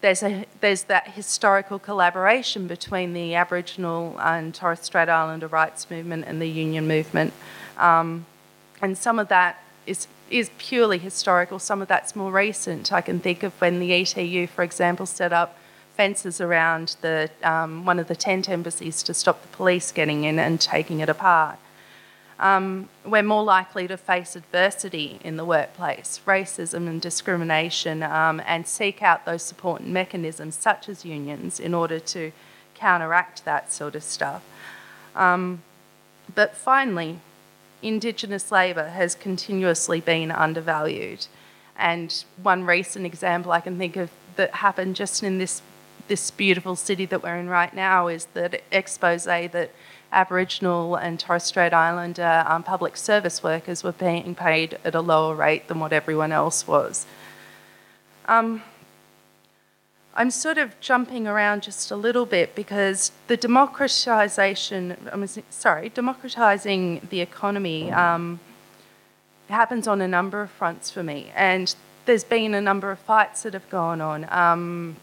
there's, 0.00 0.22
a, 0.22 0.44
there's 0.60 0.84
that 0.84 1.08
historical 1.12 1.78
collaboration 1.78 2.66
between 2.66 3.12
the 3.14 3.34
Aboriginal 3.34 4.16
and 4.20 4.54
Torres 4.54 4.80
Strait 4.80 5.08
Islander 5.08 5.48
rights 5.48 5.90
movement 5.90 6.26
and 6.26 6.40
the 6.40 6.48
union 6.48 6.86
movement. 6.86 7.32
Um, 7.78 8.26
and 8.82 8.96
some 8.96 9.18
of 9.18 9.28
that 9.28 9.62
is 9.86 10.06
is 10.34 10.50
purely 10.58 10.98
historical, 10.98 11.60
some 11.60 11.80
of 11.80 11.86
that's 11.86 12.16
more 12.16 12.32
recent. 12.32 12.92
I 12.92 13.00
can 13.00 13.20
think 13.20 13.44
of 13.44 13.52
when 13.60 13.78
the 13.78 13.92
ETU, 13.92 14.48
for 14.48 14.64
example, 14.64 15.06
set 15.06 15.32
up 15.32 15.56
fences 15.96 16.40
around 16.40 16.96
the, 17.02 17.30
um, 17.44 17.84
one 17.84 18.00
of 18.00 18.08
the 18.08 18.16
tent 18.16 18.48
embassies 18.48 19.04
to 19.04 19.14
stop 19.14 19.42
the 19.42 19.48
police 19.56 19.92
getting 19.92 20.24
in 20.24 20.40
and 20.40 20.60
taking 20.60 20.98
it 20.98 21.08
apart. 21.08 21.56
Um, 22.40 22.88
we're 23.06 23.22
more 23.22 23.44
likely 23.44 23.86
to 23.86 23.96
face 23.96 24.34
adversity 24.34 25.20
in 25.22 25.36
the 25.36 25.44
workplace, 25.44 26.20
racism 26.26 26.88
and 26.88 27.00
discrimination, 27.00 28.02
um, 28.02 28.42
and 28.44 28.66
seek 28.66 29.02
out 29.02 29.24
those 29.24 29.44
support 29.44 29.84
mechanisms 29.84 30.56
such 30.56 30.88
as 30.88 31.04
unions 31.04 31.60
in 31.60 31.74
order 31.74 32.00
to 32.00 32.32
counteract 32.74 33.44
that 33.44 33.72
sort 33.72 33.94
of 33.94 34.02
stuff. 34.02 34.42
Um, 35.14 35.62
but 36.34 36.56
finally, 36.56 37.20
Indigenous 37.84 38.50
labour 38.50 38.88
has 38.88 39.14
continuously 39.14 40.00
been 40.00 40.30
undervalued. 40.30 41.26
And 41.76 42.24
one 42.42 42.64
recent 42.64 43.04
example 43.04 43.52
I 43.52 43.60
can 43.60 43.78
think 43.78 43.96
of 43.96 44.10
that 44.36 44.54
happened 44.54 44.96
just 44.96 45.22
in 45.22 45.38
this, 45.38 45.62
this 46.08 46.30
beautiful 46.30 46.76
city 46.76 47.04
that 47.06 47.22
we're 47.22 47.36
in 47.36 47.48
right 47.48 47.74
now 47.74 48.08
is 48.08 48.26
the 48.34 48.60
expose 48.72 49.24
that 49.24 49.70
Aboriginal 50.12 50.94
and 50.94 51.18
Torres 51.18 51.42
Strait 51.42 51.72
Islander 51.72 52.44
um, 52.46 52.62
public 52.62 52.96
service 52.96 53.42
workers 53.42 53.82
were 53.82 53.92
being 53.92 54.34
paid 54.34 54.78
at 54.84 54.94
a 54.94 55.00
lower 55.00 55.34
rate 55.34 55.68
than 55.68 55.80
what 55.80 55.92
everyone 55.92 56.32
else 56.32 56.66
was. 56.66 57.04
Um, 58.26 58.62
I'm 60.16 60.30
sort 60.30 60.58
of 60.58 60.78
jumping 60.80 61.26
around 61.26 61.64
just 61.64 61.90
a 61.90 61.96
little 61.96 62.24
bit 62.24 62.54
because 62.54 63.10
the 63.26 63.36
democratisation, 63.36 64.96
I'm 65.12 65.26
sorry, 65.50 65.90
democratising 65.90 67.08
the 67.08 67.20
economy 67.20 67.90
um, 67.90 68.38
happens 69.48 69.88
on 69.88 70.00
a 70.00 70.06
number 70.06 70.40
of 70.40 70.50
fronts 70.50 70.88
for 70.88 71.02
me. 71.02 71.32
And 71.34 71.74
there's 72.06 72.22
been 72.22 72.54
a 72.54 72.60
number 72.60 72.92
of 72.92 73.00
fights 73.00 73.42
that 73.42 73.54
have 73.54 73.68
gone 73.70 74.00
on. 74.00 74.26
Um, 74.30 74.96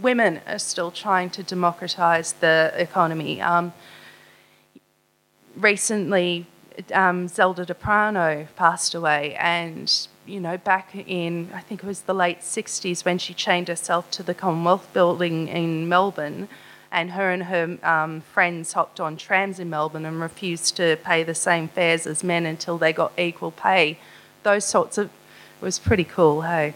women 0.00 0.40
are 0.46 0.58
still 0.58 0.90
trying 0.90 1.28
to 1.30 1.42
democratise 1.42 2.32
the 2.32 2.72
economy. 2.76 3.42
Um, 3.42 3.74
recently, 5.54 6.46
um, 6.94 7.28
Zelda 7.28 7.66
D'Aprano 7.66 8.46
passed 8.56 8.94
away, 8.94 9.34
and 9.34 10.08
you 10.26 10.40
know, 10.40 10.56
back 10.56 10.94
in, 10.94 11.50
I 11.54 11.60
think 11.60 11.82
it 11.82 11.86
was 11.86 12.02
the 12.02 12.14
late 12.14 12.40
60s 12.40 13.04
when 13.04 13.18
she 13.18 13.34
chained 13.34 13.68
herself 13.68 14.10
to 14.12 14.22
the 14.22 14.34
Commonwealth 14.34 14.92
building 14.92 15.48
in 15.48 15.88
Melbourne, 15.88 16.48
and 16.90 17.12
her 17.12 17.30
and 17.30 17.44
her 17.44 17.78
um, 17.82 18.20
friends 18.20 18.72
hopped 18.72 19.00
on 19.00 19.16
trams 19.16 19.58
in 19.58 19.70
Melbourne 19.70 20.04
and 20.04 20.20
refused 20.20 20.76
to 20.76 20.96
pay 21.04 21.22
the 21.22 21.34
same 21.34 21.68
fares 21.68 22.06
as 22.06 22.24
men 22.24 22.46
until 22.46 22.78
they 22.78 22.92
got 22.92 23.12
equal 23.18 23.50
pay. 23.50 23.98
Those 24.42 24.64
sorts 24.64 24.98
of, 24.98 25.06
it 25.06 25.64
was 25.64 25.78
pretty 25.78 26.04
cool, 26.04 26.42
hey? 26.42 26.74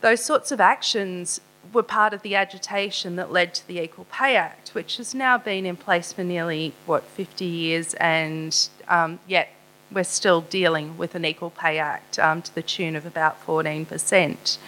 Those 0.00 0.24
sorts 0.24 0.52
of 0.52 0.60
actions 0.60 1.40
were 1.72 1.82
part 1.82 2.14
of 2.14 2.22
the 2.22 2.34
agitation 2.34 3.16
that 3.16 3.30
led 3.30 3.52
to 3.54 3.66
the 3.66 3.80
Equal 3.80 4.06
Pay 4.10 4.36
Act, 4.36 4.70
which 4.70 4.96
has 4.96 5.14
now 5.14 5.36
been 5.36 5.66
in 5.66 5.76
place 5.76 6.12
for 6.12 6.24
nearly, 6.24 6.72
what, 6.86 7.04
50 7.04 7.44
years, 7.44 7.94
and 7.94 8.68
um, 8.88 9.18
yet 9.26 9.50
we're 9.90 10.04
still 10.04 10.42
dealing 10.42 10.96
with 10.98 11.14
an 11.14 11.24
Equal 11.24 11.50
Pay 11.50 11.78
Act 11.78 12.18
um, 12.18 12.42
to 12.42 12.54
the 12.54 12.62
tune 12.62 12.96
of 12.96 13.06
about 13.06 13.44
14%. 13.46 14.58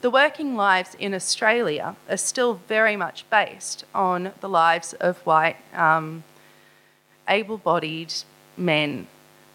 The 0.00 0.10
working 0.10 0.54
lives 0.54 0.94
in 0.98 1.14
Australia 1.14 1.96
are 2.08 2.16
still 2.16 2.60
very 2.68 2.96
much 2.96 3.28
based 3.30 3.84
on 3.94 4.32
the 4.40 4.48
lives 4.48 4.92
of 4.94 5.18
white, 5.26 5.56
um, 5.74 6.22
able 7.28 7.58
bodied 7.58 8.14
men. 8.56 9.08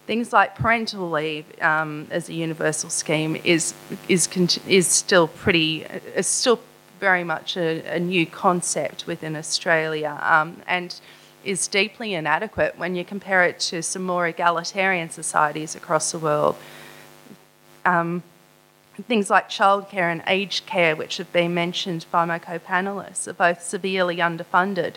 Things 0.06 0.34
like 0.34 0.56
parental 0.56 1.10
leave 1.10 1.46
um, 1.62 2.08
as 2.12 2.28
a 2.28 2.34
universal 2.34 2.90
scheme 2.90 3.38
is, 3.38 3.74
is, 4.10 4.28
is 4.68 4.88
still 4.88 5.30
pretty, 5.30 5.84
is 6.14 6.28
still 6.28 6.60
very 7.00 7.24
much 7.24 7.56
a, 7.56 7.82
a 7.96 8.00
new 8.00 8.26
concept 8.26 9.08
within 9.08 9.38
Australia. 9.38 10.20
Um, 10.22 10.62
and 10.68 11.00
is 11.44 11.68
deeply 11.68 12.14
inadequate 12.14 12.78
when 12.78 12.96
you 12.96 13.04
compare 13.04 13.44
it 13.44 13.60
to 13.60 13.82
some 13.82 14.04
more 14.04 14.28
egalitarian 14.28 15.10
societies 15.10 15.76
across 15.76 16.12
the 16.12 16.20
world. 16.20 16.56
Um, 17.86 18.24
things 19.08 19.30
like 19.30 19.50
childcare 19.50 20.12
and 20.12 20.24
aged 20.28 20.66
care, 20.66 20.96
which 20.96 21.18
have 21.18 21.32
been 21.34 21.54
mentioned 21.54 22.06
by 22.12 22.26
my 22.26 22.40
co 22.40 22.60
panelists, 22.60 23.28
are 23.28 23.34
both 23.34 23.62
severely 23.62 24.18
underfunded, 24.18 24.96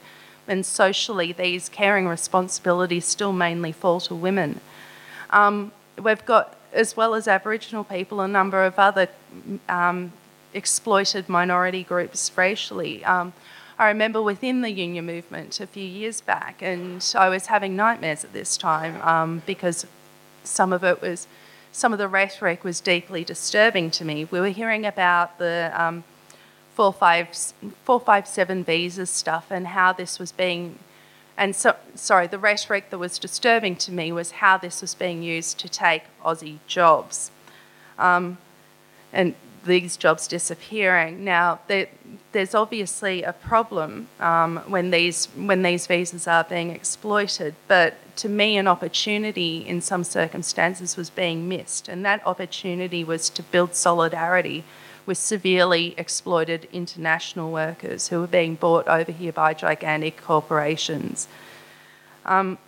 and 0.49 0.64
socially, 0.64 1.32
these 1.32 1.68
caring 1.68 2.07
responsibilities 2.07 3.05
still 3.05 3.32
mainly 3.32 3.72
fall 3.72 4.01
to 4.01 4.14
women. 4.14 4.61
Um, 5.30 5.72
we've 6.01 6.24
got, 6.24 6.57
as 6.72 6.97
well 6.97 7.14
as 7.14 7.26
Aboriginal 7.26 7.84
people, 7.84 8.20
a 8.20 8.28
number 8.28 8.64
of 8.64 8.78
other 8.78 9.09
um, 9.68 10.12
exploited 10.55 11.28
minority 11.28 11.82
groups 11.82 12.30
racially. 12.36 13.05
Um, 13.05 13.32
I 13.79 13.89
remember 13.89 14.22
within 14.22 14.62
the 14.62 14.70
union 14.70 15.05
movement 15.05 15.61
a 15.61 15.66
few 15.66 15.85
years 15.85 16.22
back, 16.22 16.62
and 16.62 17.05
I 17.14 17.29
was 17.29 17.47
having 17.47 17.77
nightmares 17.77 18.24
at 18.24 18.33
this 18.33 18.57
time 18.57 19.03
um, 19.03 19.43
because 19.45 19.87
some 20.45 20.72
of 20.72 20.83
it 20.83 21.03
was, 21.03 21.27
some 21.72 21.93
of 21.93 21.99
the 21.99 22.09
rhetoric 22.09 22.64
was 22.64 22.81
deeply 22.81 23.22
disturbing 23.22 23.91
to 23.91 24.03
me. 24.03 24.24
We 24.24 24.41
were 24.41 24.49
hearing 24.49 24.87
about 24.87 25.37
the 25.39 25.70
um, 25.74 26.05
457 26.74 28.64
visas 28.64 29.11
stuff 29.11 29.49
and 29.51 29.66
how 29.66 29.93
this 29.93 30.18
was 30.18 30.33
being, 30.33 30.79
and 31.37 31.55
so, 31.55 31.77
sorry, 31.95 32.29
the 32.29 32.39
rhetoric 32.39 32.89
that 32.89 32.97
was 32.99 33.18
disturbing 33.18 33.77
to 33.77 33.93
me 33.93 34.11
was 34.11 34.31
how 34.31 34.57
this 34.57 34.81
was 34.81 34.95
being 34.95 35.22
used 35.22 35.59
to 35.59 35.68
take 35.68 36.05
Aussie 36.24 36.61
jobs. 36.66 37.31
Um, 37.99 38.39
and 39.12 39.35
these 39.67 39.97
jobs 39.97 40.27
disappearing. 40.27 41.25
Now, 41.25 41.61
there, 41.67 41.89
there's 42.33 42.55
obviously 42.55 43.23
a 43.23 43.33
problem 43.33 44.09
um, 44.21 44.59
when 44.67 44.91
these 44.91 45.27
when 45.37 45.62
these 45.62 45.87
visas 45.87 46.27
are 46.27 46.45
being 46.45 46.71
exploited, 46.71 47.55
but 47.69 47.95
to 48.17 48.29
me, 48.29 48.57
an 48.57 48.67
opportunity 48.67 49.67
in 49.67 49.81
some 49.81 50.05
circumstances 50.05 50.97
was 50.97 51.11
being 51.11 51.49
missed, 51.49 51.89
and 51.89 52.05
that 52.05 52.27
opportunity 52.27 53.05
was 53.05 53.29
to 53.31 53.43
build 53.43 53.75
solidarity 53.75 54.64
with 55.07 55.19
severely 55.19 55.95
exploited 55.97 56.69
international 56.73 57.53
workers 57.53 58.09
who 58.09 58.23
are 58.25 58.27
being 58.27 58.57
bought 58.57 58.89
over 58.89 59.12
here 59.12 59.33
by 59.33 59.55
gigantic 59.55 60.21
corporations. 60.21 61.29
Um, 62.25 62.59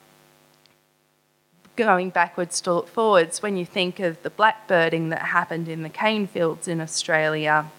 going 1.78 2.10
backwards 2.10 2.60
to 2.60 2.82
forwards, 2.82 3.40
when 3.40 3.56
you 3.56 3.64
think 3.64 4.00
of 4.00 4.20
the 4.24 4.30
blackbirding 4.30 5.10
that 5.10 5.22
happened 5.22 5.68
in 5.68 5.82
the 5.82 5.88
cane 5.88 6.26
fields 6.26 6.66
in 6.66 6.80
Australia, 6.80 7.70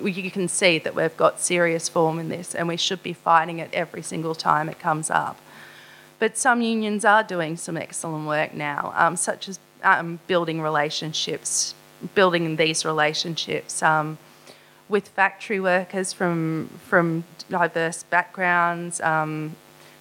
you 0.00 0.30
can 0.30 0.46
see 0.46 0.78
that 0.78 0.94
we've 0.94 1.16
got 1.16 1.40
serious 1.40 1.88
form 1.88 2.20
in 2.20 2.28
this 2.28 2.54
and 2.54 2.68
we 2.68 2.76
should 2.76 3.02
be 3.02 3.12
fighting 3.12 3.58
it 3.58 3.68
every 3.72 4.02
single 4.02 4.36
time 4.36 4.68
it 4.68 4.78
comes 4.78 5.10
up. 5.10 5.36
But 6.20 6.38
some 6.38 6.62
unions 6.62 7.04
are 7.04 7.24
doing 7.24 7.56
some 7.56 7.76
excellent 7.76 8.24
work 8.28 8.54
now, 8.54 8.92
um, 8.94 9.16
such 9.16 9.48
as 9.48 9.58
um, 9.82 10.20
building 10.28 10.60
relationships, 10.60 11.74
building 12.14 12.54
these 12.54 12.84
relationships 12.84 13.82
um, 13.82 14.18
with 14.88 15.08
factory 15.08 15.58
workers 15.58 16.12
from 16.12 16.70
from 16.86 17.24
diverse 17.50 18.04
backgrounds. 18.04 19.00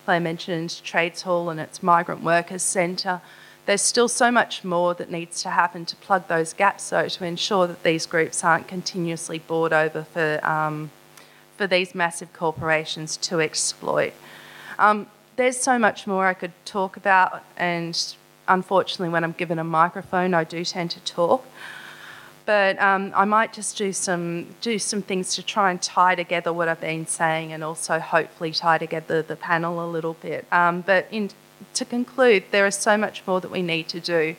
I 0.10 0.20
mentioned 0.20 0.82
Trades 0.84 1.24
Hall 1.24 1.50
and 1.50 1.60
its 1.60 1.84
Migrant 1.84 2.24
Workers 2.24 2.64
Centre. 2.64 3.22
There's 3.66 3.82
still 3.82 4.08
so 4.08 4.32
much 4.32 4.64
more 4.64 4.94
that 4.94 5.12
needs 5.12 5.42
to 5.44 5.50
happen 5.50 5.86
to 5.86 5.96
plug 5.98 6.28
those 6.28 6.54
gaps, 6.54 6.90
though, 6.90 7.08
to 7.08 7.26
ensure 7.26 7.68
that 7.68 7.84
these 7.84 8.06
groups 8.06 8.44
aren't 8.44 8.68
continuously 8.68 9.40
bought 9.40 9.74
over 9.74 10.04
for 10.04 10.40
um, 10.48 10.92
for 11.58 11.68
these 11.68 11.96
massive 11.96 12.32
corporations 12.34 13.18
to 13.18 13.42
exploit. 13.42 14.14
Um, 14.78 15.08
there's 15.36 15.58
so 15.58 15.78
much 15.80 16.08
more 16.08 16.28
I 16.28 16.34
could 16.34 16.54
talk 16.66 16.98
about, 16.98 17.44
and 17.58 18.16
unfortunately, 18.48 19.10
when 19.10 19.24
I'm 19.24 19.34
given 19.34 19.60
a 19.60 19.64
microphone, 19.64 20.34
I 20.34 20.44
do 20.44 20.64
tend 20.64 20.92
to 20.92 21.00
talk 21.02 21.46
but 22.48 22.82
um, 22.82 23.12
I 23.14 23.26
might 23.26 23.52
just 23.52 23.78
do 23.78 23.92
some 23.92 24.56
do 24.62 24.80
some 24.80 25.02
things 25.02 25.36
to 25.36 25.44
try 25.44 25.70
and 25.70 25.82
tie 25.82 26.16
together 26.16 26.54
what 26.54 26.70
I've 26.70 26.80
been 26.80 27.06
saying, 27.06 27.52
and 27.52 27.62
also 27.62 28.00
hopefully 28.00 28.54
tie 28.54 28.78
together 28.78 29.22
the 29.22 29.36
panel 29.36 29.86
a 29.86 29.88
little 29.88 30.14
bit. 30.14 30.48
Um, 30.52 30.82
but 30.82 31.08
in, 31.12 31.30
to 31.74 31.84
conclude, 31.84 32.46
there 32.52 32.66
is 32.66 32.76
so 32.76 32.98
much 32.98 33.22
more 33.28 33.42
that 33.42 33.52
we 33.52 33.62
need 33.62 33.90
to 33.90 34.00
do 34.00 34.38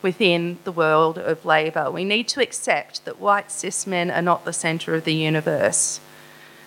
within 0.00 0.58
the 0.62 0.70
world 0.70 1.18
of 1.18 1.44
labour. 1.44 1.90
We 1.90 2.04
need 2.04 2.28
to 2.28 2.40
accept 2.40 3.04
that 3.04 3.18
white 3.18 3.50
cis 3.50 3.84
men 3.84 4.12
are 4.12 4.22
not 4.22 4.44
the 4.44 4.52
centre 4.52 4.94
of 4.94 5.04
the 5.04 5.14
universe. 5.14 6.00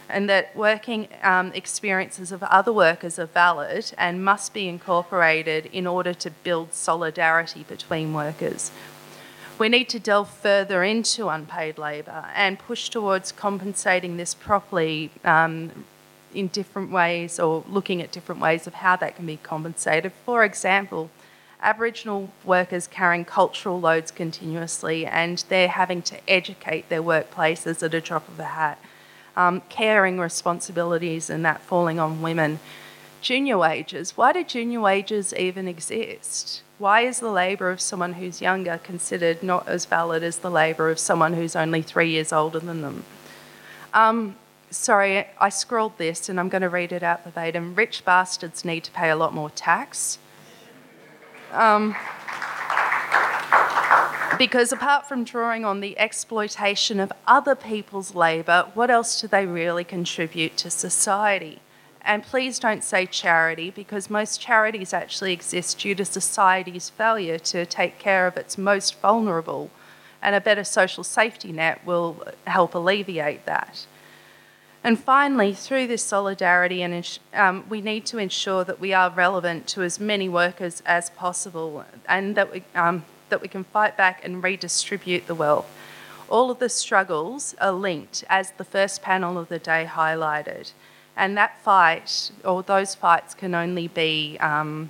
And 0.10 0.30
that 0.30 0.56
working 0.56 1.08
um, 1.24 1.54
experiences 1.54 2.32
of 2.34 2.44
other 2.44 2.74
workers 2.74 3.18
are 3.18 3.26
valid 3.26 3.94
and 3.98 4.24
must 4.24 4.54
be 4.54 4.68
incorporated 4.68 5.68
in 5.68 5.88
order 5.88 6.14
to 6.14 6.30
build 6.30 6.74
solidarity 6.74 7.64
between 7.68 8.14
workers. 8.14 8.70
We 9.60 9.70
need 9.70 9.88
to 9.89 9.99
delve 9.99 10.30
further 10.30 10.84
into 10.84 11.30
unpaid 11.30 11.78
labour 11.78 12.26
and 12.36 12.58
push 12.58 12.89
towards 12.89 13.32
compensating 13.32 14.18
this 14.18 14.34
properly 14.34 15.12
um, 15.24 15.86
in 16.34 16.47
different 16.47 16.91
ways 16.91 17.39
or 17.39 17.64
looking 17.70 18.01
at 18.01 18.12
different 18.12 18.41
ways 18.41 18.66
of 18.66 18.76
how 18.76 18.95
that 18.95 19.16
can 19.16 19.28
be 19.28 19.38
compensated. 19.38 20.12
For 20.26 20.43
example, 20.43 21.12
Aboriginal 21.62 22.30
workers 22.43 22.88
carrying 22.88 23.26
cultural 23.26 23.80
loads 23.80 24.12
continuously 24.12 25.06
and 25.06 25.43
they're 25.49 25.70
having 25.70 26.01
to 26.04 26.18
educate 26.28 26.89
their 26.89 27.04
workplaces 27.04 27.84
at 27.84 27.93
a 27.93 28.01
drop 28.01 28.28
of 28.28 28.39
a 28.39 28.45
hat. 28.45 28.80
Um, 29.36 29.62
caring 29.70 30.20
responsibilities 30.20 31.30
and 31.30 31.43
that 31.45 31.62
falling 31.62 31.99
on 31.99 32.22
women. 32.22 32.60
Junior 33.24 33.58
wages. 33.58 34.18
Why 34.18 34.34
do 34.34 34.44
junior 34.44 34.82
wages 34.82 35.34
even 35.34 35.66
exist? 35.66 36.62
Why 36.78 37.02
is 37.02 37.22
the 37.22 37.32
labour 37.32 37.72
of 37.72 37.80
someone 37.80 38.14
who's 38.14 38.42
younger 38.42 38.78
considered 38.84 39.42
not 39.42 39.66
as 39.66 39.86
valid 39.86 40.24
as 40.24 40.40
the 40.40 40.52
labour 40.52 40.90
of 40.90 41.00
someone 41.00 41.32
who's 41.32 41.56
only 41.56 41.82
three 41.82 42.10
years 42.10 42.34
older 42.34 42.60
than 42.60 42.82
them? 42.82 43.06
Um, 43.94 44.36
sorry, 44.72 45.26
I 45.40 45.48
scrolled 45.48 45.98
this 45.98 46.28
and 46.28 46.38
I'm 46.38 46.50
going 46.50 46.64
to 46.64 46.70
read 46.70 46.92
it 46.92 47.02
out 47.02 47.24
verbatim. 47.24 47.76
Rich 47.76 48.04
bastards 48.04 48.66
need 48.66 48.84
to 48.84 48.92
pay 48.92 49.10
a 49.10 49.16
lot 49.16 49.34
more 49.34 49.50
tax. 49.52 50.18
Um, 51.54 51.96
because 54.38 54.74
apart 54.74 55.08
from 55.08 55.24
drawing 55.24 55.64
on 55.64 55.80
the 55.80 55.98
exploitation 55.98 57.00
of 57.00 57.14
other 57.26 57.56
people's 57.56 58.14
labour, 58.14 58.70
what 58.74 58.90
else 58.90 59.22
do 59.22 59.30
they 59.30 59.46
really 59.46 59.86
contribute 59.86 60.58
to 60.58 60.70
society? 60.70 61.62
And 62.06 62.24
please 62.24 62.60
don't 62.60 62.84
say 62.84 63.06
charity 63.06 63.70
because 63.70 64.10
most 64.10 64.41
charities 64.41 64.93
actually 64.93 65.32
exist 65.32 65.80
due 65.80 65.95
to 65.95 66.04
society's 66.04 66.89
failure 66.89 67.39
to 67.39 67.66
take 67.66 67.97
care 67.97 68.28
of 68.28 68.36
its 68.36 68.58
most 68.58 68.99
vulnerable, 68.99 69.70
and 70.22 70.36
a 70.36 70.41
better 70.41 70.64
social 70.64 71.04
safety 71.04 71.51
net 71.51 71.86
will 71.86 72.24
help 72.45 72.76
alleviate 72.76 73.45
that. 73.45 73.86
And 74.84 74.99
finally, 74.99 75.54
through 75.54 75.88
this 75.88 76.04
solidarity, 76.04 76.82
and 76.82 77.20
um, 77.34 77.64
we 77.70 77.80
need 77.80 78.06
to 78.08 78.18
ensure 78.18 78.66
that 78.66 78.82
we 78.82 78.91
are 78.93 79.10
relevant 79.10 79.66
to 79.68 79.82
as 79.82 79.97
many 79.97 80.28
workers 80.28 80.84
as 80.86 81.10
possible, 81.12 81.86
and 82.08 82.36
that 82.36 82.51
we 82.51 82.64
um, 82.76 83.06
that 83.30 83.41
we 83.41 83.47
can 83.47 83.64
fight 83.64 83.95
back 83.95 84.20
and 84.26 84.43
redistribute 84.43 85.28
the 85.28 85.36
wealth. 85.36 85.66
All 86.30 86.51
of 86.51 86.60
the 86.60 86.68
struggles 86.68 87.56
are 87.62 87.72
linked, 87.72 88.26
as 88.30 88.51
the 88.51 88.66
first 88.66 89.01
panel 89.01 89.38
of 89.38 89.47
the 89.47 89.58
day 89.58 89.88
highlighted. 89.89 90.74
And 91.16 91.38
that 91.38 91.61
fight, 91.61 92.32
or 92.43 92.64
those 92.64 92.95
fights, 92.95 93.34
can 93.34 93.53
only 93.53 93.88
be 93.88 94.38
um, 94.39 94.89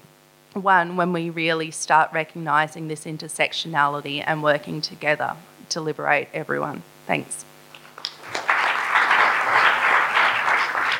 won 0.55 0.95
when 0.95 1.11
we 1.11 1.29
really 1.29 1.71
start 1.71 2.11
recognising 2.13 2.87
this 2.87 3.05
intersectionality 3.05 4.23
and 4.25 4.41
working 4.41 4.81
together 4.81 5.35
to 5.69 5.81
liberate 5.81 6.29
everyone. 6.33 6.83
Thanks. 7.07 7.45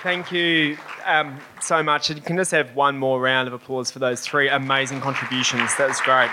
Thank 0.04 0.34
you 0.34 0.78
um, 1.06 1.40
so 1.62 1.82
much. 1.82 2.10
You 2.10 2.16
can 2.20 2.36
just 2.36 2.52
have 2.52 2.76
one 2.76 2.98
more 2.98 3.22
round 3.22 3.48
of 3.48 3.54
applause 3.54 3.90
for 3.90 4.00
those 4.00 4.20
three 4.20 4.50
amazing 4.50 5.00
contributions. 5.00 5.74
That 5.78 5.88
was 5.88 6.02
great. 6.02 6.30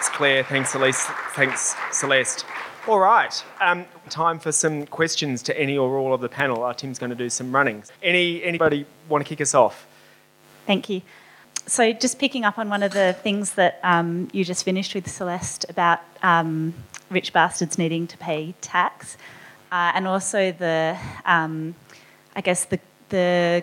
It's 0.00 0.08
Clare. 0.08 0.42
Thanks, 0.42 0.70
Celeste. 0.70 1.10
Thanks, 1.34 1.76
Celeste. 1.92 2.46
All 2.88 2.98
right. 2.98 3.44
Um, 3.60 3.84
time 4.08 4.38
for 4.38 4.50
some 4.50 4.86
questions 4.86 5.42
to 5.42 5.60
any 5.60 5.76
or 5.76 5.98
all 5.98 6.14
of 6.14 6.22
the 6.22 6.28
panel. 6.30 6.62
Our 6.62 6.72
team's 6.72 6.98
going 6.98 7.10
to 7.10 7.16
do 7.16 7.28
some 7.28 7.54
runnings. 7.54 7.92
Any 8.02 8.42
anybody 8.42 8.86
want 9.10 9.22
to 9.22 9.28
kick 9.28 9.42
us 9.42 9.54
off? 9.54 9.86
Thank 10.66 10.88
you. 10.88 11.02
So, 11.66 11.92
just 11.92 12.18
picking 12.18 12.46
up 12.46 12.58
on 12.58 12.70
one 12.70 12.82
of 12.82 12.92
the 12.92 13.14
things 13.22 13.52
that 13.56 13.78
um, 13.82 14.30
you 14.32 14.42
just 14.42 14.64
finished 14.64 14.94
with, 14.94 15.06
Celeste, 15.06 15.66
about 15.68 16.00
um, 16.22 16.72
rich 17.10 17.34
bastards 17.34 17.76
needing 17.76 18.06
to 18.06 18.16
pay 18.16 18.54
tax, 18.62 19.18
uh, 19.70 19.92
and 19.94 20.08
also 20.08 20.50
the, 20.50 20.96
um, 21.26 21.74
I 22.34 22.40
guess 22.40 22.64
the 22.64 22.80
the 23.10 23.62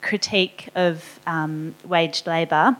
critique 0.00 0.70
of 0.74 1.20
um, 1.26 1.74
waged 1.84 2.26
labour, 2.26 2.78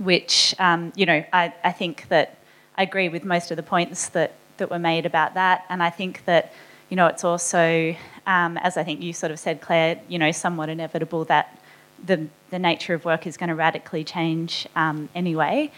which 0.00 0.54
um, 0.58 0.92
you 0.96 1.06
know 1.06 1.24
I, 1.32 1.54
I 1.62 1.72
think 1.72 2.08
that 2.08 2.38
I 2.76 2.82
agree 2.82 3.08
with 3.08 3.24
most 3.24 3.50
of 3.52 3.56
the 3.56 3.62
points 3.62 4.08
that 4.10 4.32
that 4.60 4.70
were 4.70 4.78
made 4.78 5.06
about 5.06 5.34
that. 5.34 5.64
And 5.68 5.82
I 5.82 5.90
think 5.90 6.24
that, 6.26 6.52
you 6.88 6.96
know, 6.96 7.08
it's 7.08 7.24
also, 7.24 7.96
um, 8.26 8.56
as 8.58 8.76
I 8.76 8.84
think 8.84 9.02
you 9.02 9.12
sort 9.12 9.32
of 9.32 9.38
said, 9.40 9.60
Clare, 9.60 10.00
you 10.06 10.18
know, 10.18 10.30
somewhat 10.30 10.68
inevitable 10.68 11.24
that 11.24 11.58
the, 12.04 12.28
the 12.50 12.58
nature 12.58 12.94
of 12.94 13.04
work 13.04 13.26
is 13.26 13.36
going 13.36 13.48
to 13.48 13.54
radically 13.56 14.04
change 14.04 14.68
um, 14.76 15.08
anyway. 15.14 15.72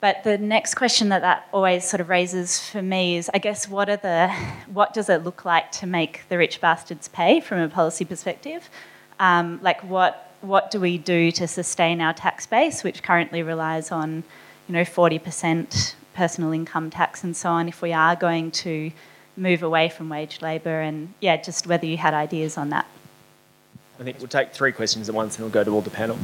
But 0.00 0.22
the 0.24 0.38
next 0.38 0.74
question 0.74 1.08
that 1.10 1.22
that 1.22 1.48
always 1.52 1.84
sort 1.84 2.00
of 2.00 2.08
raises 2.08 2.68
for 2.68 2.82
me 2.82 3.16
is, 3.16 3.30
I 3.34 3.38
guess, 3.38 3.68
what 3.68 3.88
are 3.88 3.96
the, 3.96 4.28
what 4.72 4.94
does 4.94 5.08
it 5.08 5.24
look 5.24 5.44
like 5.44 5.72
to 5.72 5.86
make 5.86 6.22
the 6.28 6.38
rich 6.38 6.60
bastards 6.60 7.08
pay 7.08 7.40
from 7.40 7.58
a 7.58 7.68
policy 7.68 8.04
perspective? 8.04 8.70
Um, 9.18 9.60
like, 9.62 9.82
what 9.82 10.33
what 10.44 10.70
do 10.70 10.78
we 10.78 10.98
do 10.98 11.30
to 11.32 11.48
sustain 11.48 12.00
our 12.00 12.12
tax 12.12 12.46
base, 12.46 12.84
which 12.84 13.02
currently 13.02 13.42
relies 13.42 13.90
on, 13.90 14.22
you 14.68 14.74
know, 14.74 14.84
forty 14.84 15.18
percent 15.18 15.96
personal 16.14 16.52
income 16.52 16.90
tax 16.90 17.24
and 17.24 17.36
so 17.36 17.48
on 17.48 17.68
if 17.68 17.82
we 17.82 17.92
are 17.92 18.14
going 18.14 18.50
to 18.50 18.92
move 19.36 19.64
away 19.64 19.88
from 19.88 20.08
wage 20.08 20.40
labour 20.40 20.80
and 20.80 21.12
yeah 21.20 21.36
just 21.36 21.66
whether 21.66 21.84
you 21.84 21.96
had 21.96 22.14
ideas 22.14 22.56
on 22.56 22.70
that? 22.70 22.86
I 23.98 24.04
think 24.04 24.18
we'll 24.18 24.28
take 24.28 24.52
three 24.52 24.72
questions 24.72 25.08
at 25.08 25.14
once 25.14 25.36
and 25.36 25.44
we'll 25.44 25.52
go 25.52 25.64
to 25.64 25.70
all 25.70 25.80
the 25.80 25.90
panel. 25.90 26.16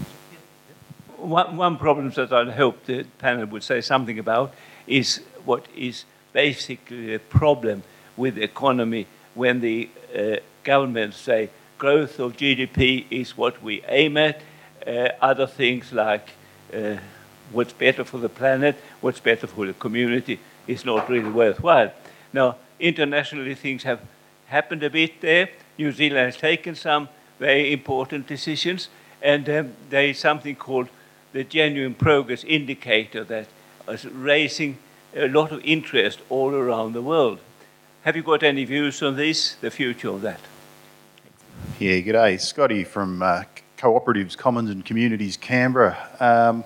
One, 1.16 1.56
one 1.56 1.76
problem 1.76 2.10
that 2.10 2.32
I'd 2.32 2.50
hope 2.50 2.86
the 2.86 3.04
panel 3.18 3.46
would 3.46 3.62
say 3.62 3.80
something 3.80 4.18
about 4.18 4.54
is 4.86 5.20
what 5.44 5.66
is 5.76 6.04
basically 6.32 7.14
a 7.14 7.18
problem 7.18 7.82
with 8.16 8.36
the 8.36 8.42
economy 8.42 9.06
when 9.34 9.60
the 9.60 9.88
uh, 10.16 10.36
governments 10.64 11.16
say 11.16 11.50
growth 11.81 12.20
of 12.20 12.37
GDP 12.37 13.07
is 13.11 13.37
what 13.39 13.61
we 13.62 13.83
aim 13.89 14.18
at. 14.18 14.43
Uh, 14.87 15.09
other 15.20 15.47
things 15.47 15.93
like 15.93 16.28
uh, 16.74 16.97
what's 17.53 17.72
better 17.72 18.05
for 18.05 18.18
the 18.18 18.28
planet, 18.28 18.76
what's 19.01 19.18
better 19.18 19.47
for 19.47 19.66
the 19.66 19.72
community 19.72 20.39
is 20.66 20.85
not 20.85 21.09
really 21.09 21.31
worthwhile. 21.31 21.91
Now, 22.33 22.57
internationally, 22.78 23.55
things 23.55 23.83
have 23.85 24.01
happened 24.47 24.83
a 24.83 24.91
bit 24.91 25.20
there. 25.22 25.49
New 25.78 25.91
Zealand 25.91 26.26
has 26.26 26.37
taken 26.37 26.74
some 26.74 27.09
very 27.39 27.72
important 27.72 28.26
decisions, 28.26 28.89
and 29.22 29.49
um, 29.49 29.72
there 29.89 30.05
is 30.05 30.18
something 30.18 30.57
called 30.57 30.89
the 31.33 31.45
Genuine 31.45 31.95
Progress 31.95 32.45
Indicator 32.45 33.24
that 33.24 33.47
is 33.89 34.05
raising 34.05 34.76
a 35.16 35.28
lot 35.28 35.51
of 35.51 35.64
interest 35.64 36.20
all 36.28 36.55
around 36.55 36.93
the 36.93 37.03
world. 37.03 37.39
Have 38.03 38.16
you 38.16 38.22
got 38.22 38.43
any 38.43 38.64
views 38.66 39.03
on 39.03 39.16
this, 39.16 39.55
the 39.55 39.70
future 39.70 40.11
of 40.11 40.20
that? 40.22 40.41
Yeah, 41.78 42.00
g'day. 42.00 42.40
Scotty 42.40 42.84
from 42.84 43.22
uh, 43.22 43.44
Cooperatives, 43.78 44.36
Commons 44.36 44.70
and 44.70 44.84
Communities, 44.84 45.36
Canberra. 45.36 45.96
Um, 46.20 46.64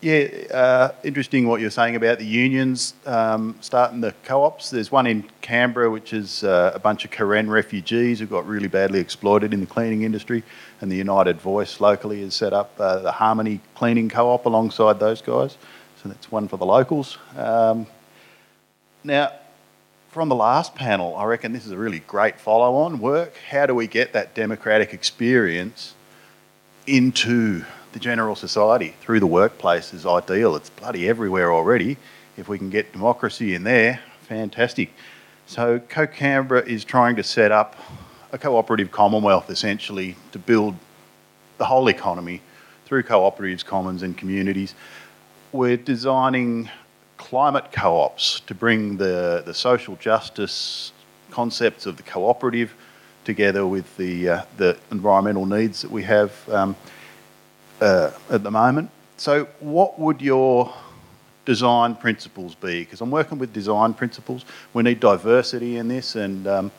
yeah, 0.00 0.28
uh, 0.54 0.92
interesting 1.02 1.48
what 1.48 1.60
you're 1.60 1.70
saying 1.70 1.96
about 1.96 2.18
the 2.18 2.24
unions 2.24 2.94
um, 3.04 3.56
starting 3.60 4.00
the 4.00 4.14
co-ops. 4.22 4.70
There's 4.70 4.92
one 4.92 5.08
in 5.08 5.28
Canberra, 5.40 5.90
which 5.90 6.12
is 6.12 6.44
uh, 6.44 6.70
a 6.72 6.78
bunch 6.78 7.04
of 7.04 7.10
Karen 7.10 7.50
refugees 7.50 8.20
who 8.20 8.26
got 8.26 8.46
really 8.46 8.68
badly 8.68 9.00
exploited 9.00 9.52
in 9.52 9.60
the 9.60 9.66
cleaning 9.66 10.02
industry, 10.02 10.44
and 10.80 10.90
the 10.90 10.96
United 10.96 11.40
Voice 11.40 11.80
locally 11.80 12.22
has 12.22 12.34
set 12.34 12.52
up 12.52 12.72
uh, 12.78 13.00
the 13.00 13.10
Harmony 13.10 13.60
Cleaning 13.74 14.08
Co-op 14.08 14.46
alongside 14.46 15.00
those 15.00 15.20
guys. 15.20 15.58
So 16.02 16.08
that's 16.08 16.30
one 16.30 16.46
for 16.46 16.58
the 16.58 16.66
locals. 16.66 17.18
Um, 17.36 17.86
now, 19.02 19.32
from 20.08 20.28
the 20.28 20.34
last 20.34 20.74
panel, 20.74 21.16
I 21.16 21.24
reckon 21.24 21.52
this 21.52 21.66
is 21.66 21.72
a 21.72 21.78
really 21.78 22.00
great 22.00 22.40
follow 22.40 22.76
on 22.76 22.98
work. 22.98 23.36
How 23.50 23.66
do 23.66 23.74
we 23.74 23.86
get 23.86 24.12
that 24.14 24.34
democratic 24.34 24.92
experience 24.94 25.94
into 26.86 27.64
the 27.92 27.98
general 27.98 28.34
society 28.34 28.94
through 29.00 29.20
the 29.20 29.26
workplace 29.26 29.92
is 29.92 30.06
ideal. 30.06 30.56
It's 30.56 30.70
bloody 30.70 31.08
everywhere 31.08 31.52
already. 31.52 31.96
If 32.36 32.48
we 32.48 32.58
can 32.58 32.70
get 32.70 32.92
democracy 32.92 33.54
in 33.54 33.64
there, 33.64 34.00
fantastic. 34.22 34.92
So, 35.46 35.78
Co 35.78 36.06
Canberra 36.06 36.66
is 36.66 36.84
trying 36.84 37.16
to 37.16 37.22
set 37.22 37.52
up 37.52 37.76
a 38.32 38.38
cooperative 38.38 38.90
commonwealth 38.90 39.50
essentially 39.50 40.16
to 40.32 40.38
build 40.38 40.76
the 41.56 41.64
whole 41.64 41.88
economy 41.88 42.42
through 42.84 43.02
cooperatives, 43.02 43.64
commons, 43.64 44.02
and 44.02 44.16
communities. 44.16 44.74
We're 45.52 45.78
designing 45.78 46.70
climate 47.28 47.70
co 47.72 48.00
ops 48.00 48.40
to 48.40 48.54
bring 48.54 48.96
the, 48.96 49.42
the 49.44 49.52
social 49.52 49.96
justice 49.96 50.92
concepts 51.30 51.84
of 51.84 51.98
the 51.98 52.02
cooperative 52.02 52.74
together 53.24 53.66
with 53.66 53.94
the, 53.98 54.28
uh, 54.30 54.42
the 54.56 54.78
environmental 54.90 55.44
needs 55.44 55.82
that 55.82 55.90
we 55.90 56.02
have 56.02 56.32
um, 56.48 56.74
uh, 57.82 58.10
at 58.30 58.42
the 58.42 58.50
moment. 58.50 58.90
So, 59.18 59.44
what 59.60 59.98
would 59.98 60.22
your 60.22 60.72
design 61.44 61.96
principles 61.96 62.54
be? 62.54 62.80
Because 62.80 63.02
I'm 63.02 63.10
working 63.10 63.38
with 63.38 63.52
design 63.52 63.92
principles. 63.92 64.46
We 64.72 64.82
need 64.82 64.98
diversity 64.98 65.76
in 65.76 65.88
this, 65.88 66.16
and 66.16 66.46
um, 66.46 66.72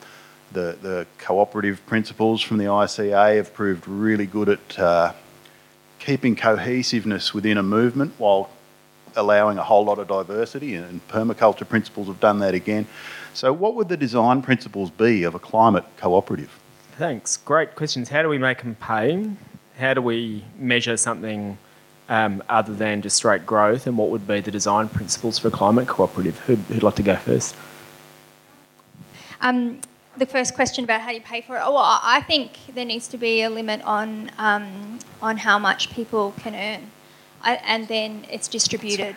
the, 0.50 0.76
the 0.82 1.06
cooperative 1.18 1.84
principles 1.86 2.42
from 2.42 2.58
the 2.58 2.64
ICA 2.64 3.36
have 3.36 3.54
proved 3.54 3.86
really 3.86 4.26
good 4.26 4.48
at 4.48 4.78
uh, 4.80 5.12
keeping 6.00 6.34
cohesiveness 6.34 7.32
within 7.32 7.56
a 7.56 7.62
movement 7.62 8.14
while 8.18 8.50
allowing 9.16 9.58
a 9.58 9.62
whole 9.62 9.84
lot 9.84 9.98
of 9.98 10.08
diversity, 10.08 10.74
and 10.74 11.06
permaculture 11.08 11.68
principles 11.68 12.06
have 12.08 12.20
done 12.20 12.38
that 12.40 12.54
again. 12.54 12.86
So, 13.34 13.52
what 13.52 13.74
would 13.74 13.88
the 13.88 13.96
design 13.96 14.42
principles 14.42 14.90
be 14.90 15.22
of 15.24 15.34
a 15.34 15.38
climate 15.38 15.84
cooperative? 15.96 16.58
Thanks. 16.98 17.36
Great 17.36 17.76
questions. 17.76 18.08
How 18.08 18.22
do 18.22 18.28
we 18.28 18.38
make 18.38 18.62
them 18.62 18.74
pay? 18.76 19.30
How 19.78 19.94
do 19.94 20.02
we 20.02 20.44
measure 20.58 20.96
something 20.96 21.56
um, 22.08 22.42
other 22.48 22.74
than 22.74 23.00
just 23.02 23.16
straight 23.16 23.46
growth? 23.46 23.86
And 23.86 23.96
what 23.96 24.10
would 24.10 24.26
be 24.26 24.40
the 24.40 24.50
design 24.50 24.88
principles 24.88 25.38
for 25.38 25.48
a 25.48 25.50
climate 25.50 25.88
cooperative? 25.88 26.38
Who'd, 26.40 26.58
who'd 26.58 26.82
like 26.82 26.96
to 26.96 27.02
go 27.02 27.16
first? 27.16 27.56
Um, 29.40 29.80
the 30.16 30.26
first 30.26 30.54
question 30.54 30.84
about 30.84 31.00
how 31.00 31.10
you 31.10 31.20
pay 31.20 31.40
for 31.40 31.56
it. 31.56 31.62
Oh, 31.64 31.72
well, 31.72 32.00
I 32.02 32.20
think 32.20 32.58
there 32.74 32.84
needs 32.84 33.08
to 33.08 33.16
be 33.16 33.42
a 33.42 33.50
limit 33.50 33.80
on 33.82 34.30
um, 34.38 34.98
on 35.22 35.38
how 35.38 35.58
much 35.58 35.90
people 35.90 36.34
can 36.38 36.54
earn, 36.54 36.90
I, 37.42 37.54
and 37.56 37.88
then 37.88 38.26
it's 38.30 38.48
distributed 38.48 39.16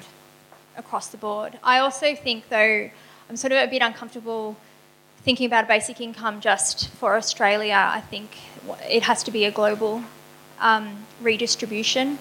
across 0.77 1.07
the 1.07 1.17
board. 1.17 1.59
I 1.63 1.79
also 1.79 2.15
think, 2.15 2.49
though, 2.49 2.89
I'm 3.29 3.37
sort 3.37 3.51
of 3.53 3.67
a 3.67 3.69
bit 3.69 3.81
uncomfortable 3.81 4.57
thinking 5.23 5.45
about 5.45 5.65
a 5.65 5.67
basic 5.67 6.01
income 6.01 6.41
just 6.41 6.89
for 6.89 7.15
Australia. 7.15 7.89
I 7.89 8.01
think 8.01 8.37
it 8.89 9.03
has 9.03 9.23
to 9.23 9.31
be 9.31 9.45
a 9.45 9.51
global 9.51 10.03
um, 10.59 11.05
redistribution. 11.21 12.19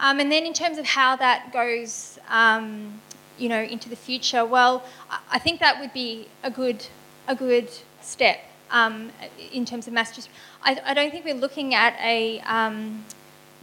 Um, 0.00 0.18
and 0.18 0.32
then 0.32 0.44
in 0.44 0.52
terms 0.52 0.78
of 0.78 0.86
how 0.86 1.16
that 1.16 1.52
goes, 1.52 2.18
um, 2.28 3.00
you 3.38 3.48
know, 3.48 3.62
into 3.62 3.88
the 3.88 3.96
future, 3.96 4.44
well, 4.44 4.82
I 5.30 5.38
think 5.38 5.60
that 5.60 5.80
would 5.80 5.92
be 5.92 6.28
a 6.42 6.50
good 6.50 6.86
a 7.28 7.36
good 7.36 7.68
step 8.00 8.40
um, 8.70 9.12
in 9.52 9.64
terms 9.64 9.86
of 9.86 9.92
mass. 9.92 10.28
I, 10.64 10.80
I, 10.84 10.94
don't 10.94 11.12
think 11.12 11.24
we're 11.24 11.34
looking 11.34 11.72
at 11.72 11.94
a 12.00 12.40
um, 12.40 13.04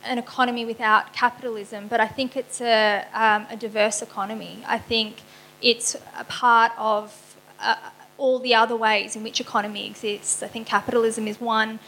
an 0.04 0.18
economy 0.18 0.66
without 0.66 1.14
capitalism, 1.14 1.88
but 1.88 2.00
I 2.00 2.08
think 2.08 2.36
it's 2.36 2.62
a, 2.62 3.06
um, 3.14 3.46
a 3.50 3.58
diverse 3.58 4.02
economy. 4.02 4.64
I 4.68 4.78
think 4.78 5.22
it's 5.62 5.96
a 6.18 6.24
part 6.24 6.72
of 6.78 7.36
uh, 7.60 7.76
all 8.18 8.40
the 8.40 8.56
other 8.56 8.76
ways 8.76 9.16
in 9.16 9.24
which 9.24 9.40
economy 9.40 9.86
exists. 9.86 10.44
I 10.44 10.48
think 10.48 10.68
capitalism 10.68 11.28
is 11.28 11.40
one 11.40 11.80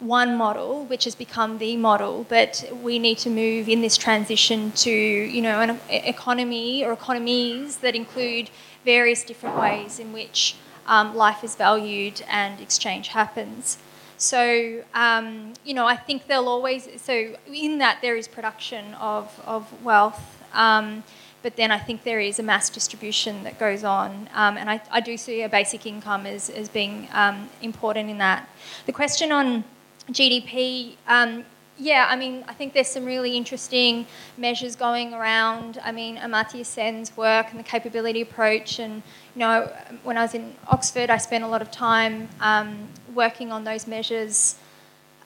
one 0.00 0.36
model, 0.36 0.84
which 0.84 1.04
has 1.04 1.16
become 1.16 1.58
the 1.58 1.76
model, 1.76 2.24
but 2.28 2.70
we 2.82 2.98
need 2.98 3.18
to 3.18 3.30
move 3.30 3.68
in 3.68 3.80
this 3.80 3.96
transition 3.96 4.70
to, 4.70 4.90
you 4.90 5.42
know, 5.42 5.60
an 5.60 5.80
economy 5.88 6.84
or 6.84 6.92
economies 6.92 7.78
that 7.78 7.96
include 7.96 8.48
various 8.84 9.24
different 9.24 9.58
ways 9.58 9.98
in 9.98 10.12
which 10.12 10.54
um, 10.86 11.16
life 11.16 11.42
is 11.42 11.56
valued 11.56 12.22
and 12.28 12.60
exchange 12.60 13.08
happens. 13.08 13.78
So, 14.18 14.82
um, 14.94 15.54
you 15.64 15.74
know, 15.74 15.86
I 15.86 15.96
think 15.96 16.26
they'll 16.26 16.48
always, 16.48 16.88
so 17.00 17.36
in 17.46 17.78
that 17.78 18.00
there 18.02 18.16
is 18.16 18.26
production 18.26 18.94
of, 18.94 19.40
of 19.46 19.82
wealth, 19.84 20.42
um, 20.52 21.04
but 21.42 21.54
then 21.54 21.70
I 21.70 21.78
think 21.78 22.02
there 22.02 22.18
is 22.18 22.40
a 22.40 22.42
mass 22.42 22.68
distribution 22.68 23.44
that 23.44 23.60
goes 23.60 23.84
on. 23.84 24.28
Um, 24.34 24.56
and 24.56 24.68
I, 24.68 24.80
I, 24.90 25.00
do 25.00 25.16
see 25.16 25.42
a 25.42 25.48
basic 25.48 25.86
income 25.86 26.26
as, 26.26 26.50
as 26.50 26.68
being 26.68 27.06
um, 27.12 27.48
important 27.62 28.10
in 28.10 28.18
that. 28.18 28.48
The 28.86 28.92
question 28.92 29.30
on 29.30 29.62
GDP, 30.10 30.96
um, 31.06 31.44
yeah, 31.78 32.08
I 32.10 32.16
mean, 32.16 32.44
I 32.48 32.54
think 32.54 32.72
there's 32.72 32.88
some 32.88 33.04
really 33.04 33.36
interesting 33.36 34.04
measures 34.36 34.74
going 34.74 35.14
around. 35.14 35.78
I 35.84 35.92
mean, 35.92 36.16
Amartya 36.16 36.66
Sen's 36.66 37.16
work 37.16 37.46
and 37.50 37.58
the 37.60 37.64
capability 37.64 38.20
approach. 38.20 38.80
And, 38.80 38.96
you 39.36 39.40
know, 39.40 39.70
when 40.02 40.18
I 40.18 40.22
was 40.22 40.34
in 40.34 40.56
Oxford, 40.66 41.08
I 41.08 41.18
spent 41.18 41.44
a 41.44 41.48
lot 41.48 41.62
of 41.62 41.70
time 41.70 42.28
um, 42.40 42.88
working 43.14 43.52
on 43.52 43.64
those 43.64 43.86
measures. 43.86 44.56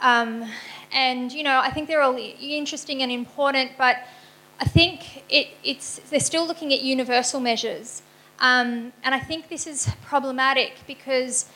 Um, 0.01 0.49
and, 0.93 1.33
you 1.33 1.43
know, 1.43 1.61
I 1.61 1.71
think 1.71 1.89
they're 1.89 2.03
all 2.03 2.17
interesting 2.17 3.03
and 3.03 3.11
important, 3.11 3.73
but 3.79 3.97
I 4.61 4.65
think 4.65 5.25
it, 5.29 5.49
it's, 5.65 6.01
they're 6.11 6.21
still 6.21 6.47
looking 6.47 6.73
at 6.73 6.83
universal 6.83 7.41
measures. 7.41 8.03
Um, 8.41 8.93
and 9.05 9.15
I 9.15 9.21
think 9.21 9.49
this 9.49 9.67
is 9.67 9.91
problematic 10.05 10.81
because 10.87 11.47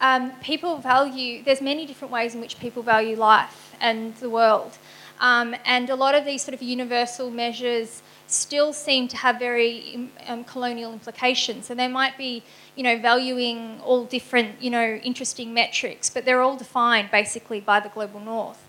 um, 0.00 0.32
people 0.42 0.76
value, 0.78 1.42
there's 1.42 1.62
many 1.62 1.86
different 1.86 2.12
ways 2.12 2.34
in 2.34 2.40
which 2.40 2.60
people 2.60 2.82
value 2.82 3.16
life 3.16 3.74
and 3.80 4.14
the 4.16 4.28
world. 4.28 4.78
Um, 5.20 5.54
and 5.64 5.88
a 5.90 5.94
lot 5.94 6.14
of 6.14 6.24
these 6.24 6.42
sort 6.42 6.54
of 6.54 6.62
universal 6.62 7.30
measures 7.30 8.02
still 8.26 8.72
seem 8.72 9.08
to 9.08 9.16
have 9.16 9.38
very 9.38 10.10
um, 10.26 10.44
colonial 10.44 10.92
implications. 10.92 11.70
And 11.70 11.78
they 11.78 11.88
might 11.88 12.16
be, 12.16 12.42
you 12.76 12.82
know, 12.82 12.98
valuing 12.98 13.80
all 13.80 14.04
different, 14.04 14.60
you 14.62 14.70
know, 14.70 15.00
interesting 15.02 15.52
metrics, 15.54 16.10
but 16.10 16.24
they're 16.24 16.42
all 16.42 16.56
defined 16.56 17.10
basically 17.10 17.60
by 17.60 17.80
the 17.80 17.88
global 17.88 18.20
north. 18.20 18.62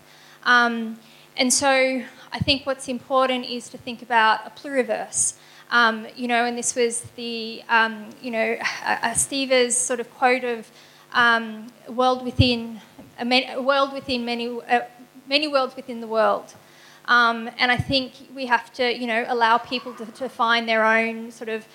Um, 0.44 0.98
and 1.36 1.52
so 1.52 2.02
I 2.32 2.38
think 2.38 2.66
what's 2.66 2.88
important 2.88 3.46
is 3.46 3.68
to 3.70 3.78
think 3.78 4.02
about 4.02 4.46
a 4.46 4.50
pluriverse. 4.50 5.34
Um, 5.70 6.06
you 6.14 6.28
know, 6.28 6.44
and 6.44 6.56
this 6.56 6.74
was 6.76 7.02
the, 7.16 7.62
um, 7.68 8.10
you 8.22 8.30
know, 8.30 8.56
Steve's 9.14 9.76
sort 9.76 10.00
of 10.00 10.08
quote 10.14 10.44
of, 10.44 10.70
um, 11.12 11.66
world 11.88 12.24
within 12.24 12.80
a, 13.18 13.60
world 13.60 13.92
within 13.92 14.24
many 14.24 14.48
uh, 14.48 14.80
many 15.28 15.48
worlds 15.48 15.74
within 15.74 16.00
the 16.00 16.06
world. 16.06 16.54
Um, 17.08 17.48
and 17.58 17.70
I 17.70 17.76
think 17.76 18.12
we 18.34 18.46
have 18.46 18.72
to, 18.74 18.96
you 18.96 19.06
know, 19.06 19.24
allow 19.28 19.58
people 19.58 19.94
to, 19.94 20.06
to 20.06 20.28
find 20.28 20.68
their 20.68 20.84
own 20.84 21.30
sort 21.30 21.48
of 21.48 21.66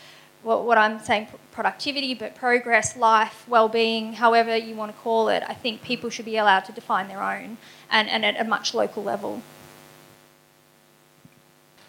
what, 0.43 0.65
what, 0.65 0.77
I'm 0.77 0.99
saying 0.99 1.27
productivity, 1.51 2.13
but 2.15 2.36
progress, 2.36 2.97
life, 2.97 3.45
well-being, 3.47 4.13
however 4.13 4.57
you 4.57 4.75
want 4.75 4.91
to 4.91 4.97
call 5.01 5.29
it. 5.29 5.43
I 5.47 5.53
think 5.53 5.84
people 5.84 6.09
should 6.09 6.25
be 6.25 6.38
allowed 6.38 6.65
to 6.65 6.71
define 6.71 7.07
their 7.07 7.21
own, 7.21 7.57
and, 7.91 8.09
and 8.09 8.25
at 8.25 8.39
a 8.39 8.43
much 8.43 8.73
local 8.73 9.03
level. 9.03 9.41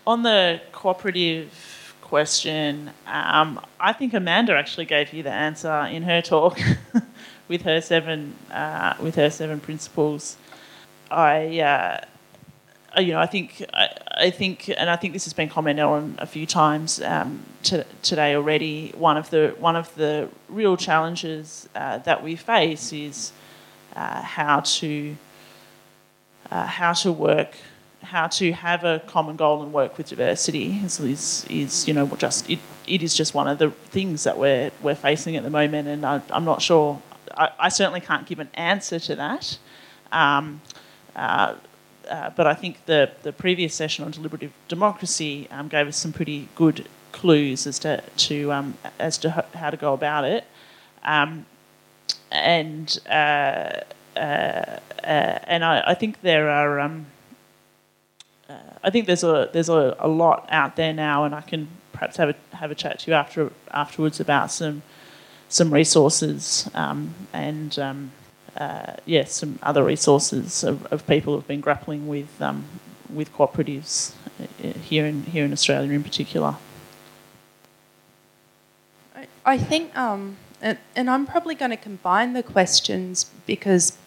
On 0.06 0.22
the 0.22 0.60
cooperative 0.72 1.94
question, 2.02 2.90
um, 3.06 3.58
I 3.80 3.92
think 3.94 4.12
Amanda 4.12 4.54
actually 4.54 4.84
gave 4.84 5.12
you 5.12 5.22
the 5.22 5.32
answer 5.32 5.86
in 5.90 6.02
her 6.02 6.20
talk. 6.20 6.60
with 7.52 7.62
her 7.62 7.80
seven 7.82 8.34
uh, 8.50 8.94
with 8.98 9.14
her 9.16 9.28
seven 9.28 9.60
principles. 9.60 10.36
I 11.10 11.60
uh, 11.60 12.04
you 12.98 13.12
know 13.12 13.20
I 13.20 13.26
think 13.26 13.64
I, 13.72 13.88
I, 14.18 14.30
think 14.30 14.68
and 14.68 14.90
I 14.90 14.96
think 14.96 15.12
this 15.12 15.24
has 15.24 15.32
been 15.32 15.48
commented 15.48 15.84
on 15.84 16.16
a 16.18 16.26
few 16.26 16.46
times 16.46 17.00
um, 17.02 17.42
to, 17.64 17.84
today 18.02 18.34
already. 18.34 18.92
One 18.96 19.16
of 19.16 19.30
the 19.30 19.54
one 19.58 19.76
of 19.76 19.94
the 19.94 20.28
real 20.48 20.76
challenges 20.76 21.68
uh, 21.74 21.98
that 21.98 22.22
we 22.22 22.36
face 22.36 22.92
is 22.92 23.32
uh, 23.96 24.22
how 24.22 24.60
to 24.60 25.16
uh, 26.50 26.66
how 26.66 26.92
to 26.94 27.12
work 27.12 27.56
how 28.02 28.26
to 28.26 28.52
have 28.52 28.84
a 28.84 29.00
common 29.06 29.36
goal 29.36 29.62
and 29.62 29.72
work 29.72 29.96
with 29.96 30.08
diversity 30.08 30.80
is, 30.84 30.98
is, 30.98 31.46
is 31.48 31.88
you 31.88 31.94
know 31.94 32.06
just 32.18 32.50
it, 32.50 32.58
it 32.86 33.02
is 33.02 33.14
just 33.14 33.32
one 33.32 33.46
of 33.48 33.58
the 33.58 33.70
things 33.70 34.24
that 34.24 34.36
we're 34.36 34.70
we're 34.82 34.94
facing 34.94 35.36
at 35.36 35.44
the 35.44 35.50
moment 35.50 35.88
and 35.88 36.04
I, 36.04 36.20
I'm 36.30 36.44
not 36.44 36.60
sure 36.60 37.00
I, 37.36 37.50
I, 37.58 37.68
certainly 37.68 38.00
can't 38.00 38.26
give 38.26 38.40
an 38.40 38.50
answer 38.54 38.98
to 38.98 39.16
that. 39.16 39.58
Um, 40.10 40.60
uh, 42.08 42.30
but 42.30 42.46
I 42.46 42.54
think 42.54 42.84
the, 42.86 43.10
the 43.22 43.32
previous 43.32 43.74
session 43.74 44.04
on 44.04 44.10
deliberative 44.10 44.52
democracy 44.68 45.48
um, 45.50 45.68
gave 45.68 45.86
us 45.86 45.96
some 45.96 46.12
pretty 46.12 46.48
good 46.54 46.88
clues 47.12 47.66
as 47.66 47.78
to, 47.80 48.02
to 48.16 48.52
um, 48.52 48.74
as 48.98 49.18
to 49.18 49.44
how 49.54 49.70
to 49.70 49.76
go 49.76 49.92
about 49.92 50.24
it. 50.24 50.44
Um, 51.04 51.46
and 52.30 52.98
uh, 53.08 53.80
uh, 54.16 54.18
uh 54.18 54.78
and 55.04 55.64
I, 55.64 55.82
I, 55.88 55.94
think 55.94 56.22
there 56.22 56.48
are 56.48 56.80
um, 56.80 57.06
uh, 58.48 58.54
I 58.82 58.90
think 58.90 59.06
there's 59.06 59.24
a 59.24 59.50
there's 59.52 59.68
a, 59.68 59.96
a 59.98 60.08
lot 60.08 60.46
out 60.50 60.76
there 60.76 60.92
now, 60.92 61.24
and 61.24 61.34
I 61.34 61.42
can 61.42 61.68
perhaps 61.92 62.16
have 62.16 62.30
a 62.30 62.56
have 62.56 62.70
a 62.70 62.74
chat 62.74 63.00
to 63.00 63.10
you 63.10 63.14
after 63.14 63.52
afterwards 63.70 64.20
about 64.20 64.50
some 64.50 64.82
some 65.48 65.72
resources 65.72 66.68
um, 66.74 67.14
and 67.32 67.78
um, 67.78 68.12
uh, 68.62 68.96
yeah, 69.04 69.24
some 69.24 69.58
other 69.62 69.82
resources 69.84 70.62
of, 70.64 70.86
of 70.92 71.06
people 71.06 71.34
who've 71.34 71.48
been 71.48 71.60
grappling 71.60 72.06
with 72.06 72.30
um, 72.40 72.64
with 73.18 73.28
cooperatives 73.36 74.12
uh, 74.40 74.68
here 74.90 75.04
in 75.06 75.22
here 75.24 75.44
in 75.44 75.52
Australia 75.52 75.92
in 75.92 76.02
particular. 76.02 76.56
I, 79.16 79.26
I 79.44 79.58
think, 79.58 79.96
um, 79.96 80.36
and, 80.60 80.78
and 80.94 81.10
I'm 81.10 81.26
probably 81.26 81.54
going 81.54 81.72
to 81.72 81.82
combine 81.90 82.32
the 82.34 82.42
questions 82.42 83.30
because 83.46 83.98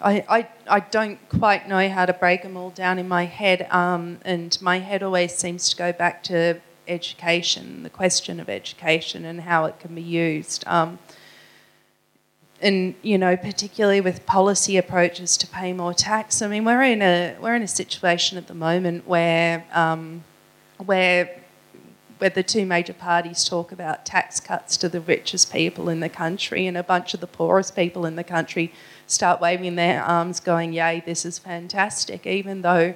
I, 0.00 0.24
I, 0.28 0.48
I 0.68 0.80
don't 0.80 1.18
quite 1.28 1.68
know 1.68 1.88
how 1.88 2.06
to 2.06 2.12
break 2.12 2.42
them 2.42 2.56
all 2.56 2.70
down 2.70 2.98
in 2.98 3.06
my 3.06 3.26
head, 3.26 3.68
um, 3.70 4.18
and 4.24 4.60
my 4.60 4.80
head 4.80 5.02
always 5.02 5.34
seems 5.34 5.68
to 5.70 5.76
go 5.76 5.92
back 5.92 6.24
to 6.24 6.60
education, 6.88 7.84
the 7.84 7.90
question 7.90 8.40
of 8.40 8.48
education 8.48 9.24
and 9.24 9.42
how 9.42 9.66
it 9.66 9.78
can 9.78 9.94
be 9.94 10.02
used. 10.02 10.64
Um, 10.66 10.98
and 12.62 12.94
you 13.02 13.18
know, 13.18 13.36
particularly 13.36 14.00
with 14.00 14.24
policy 14.24 14.76
approaches 14.76 15.36
to 15.38 15.46
pay 15.46 15.72
more 15.72 15.92
tax. 15.92 16.40
I 16.40 16.48
mean, 16.48 16.64
we're 16.64 16.82
in 16.82 17.02
a 17.02 17.36
we're 17.40 17.54
in 17.54 17.62
a 17.62 17.68
situation 17.68 18.38
at 18.38 18.46
the 18.46 18.54
moment 18.54 19.06
where 19.06 19.64
um, 19.72 20.24
where 20.78 21.38
where 22.18 22.30
the 22.30 22.42
two 22.42 22.64
major 22.64 22.92
parties 22.92 23.44
talk 23.44 23.72
about 23.72 24.06
tax 24.06 24.38
cuts 24.38 24.76
to 24.76 24.88
the 24.88 25.00
richest 25.00 25.52
people 25.52 25.88
in 25.88 25.98
the 26.00 26.08
country, 26.08 26.66
and 26.66 26.76
a 26.76 26.82
bunch 26.82 27.14
of 27.14 27.20
the 27.20 27.26
poorest 27.26 27.74
people 27.74 28.06
in 28.06 28.14
the 28.14 28.24
country 28.24 28.72
start 29.08 29.40
waving 29.40 29.74
their 29.74 30.02
arms, 30.02 30.38
going, 30.38 30.72
"Yay, 30.72 31.02
this 31.04 31.24
is 31.24 31.38
fantastic!" 31.38 32.26
Even 32.26 32.62
though 32.62 32.94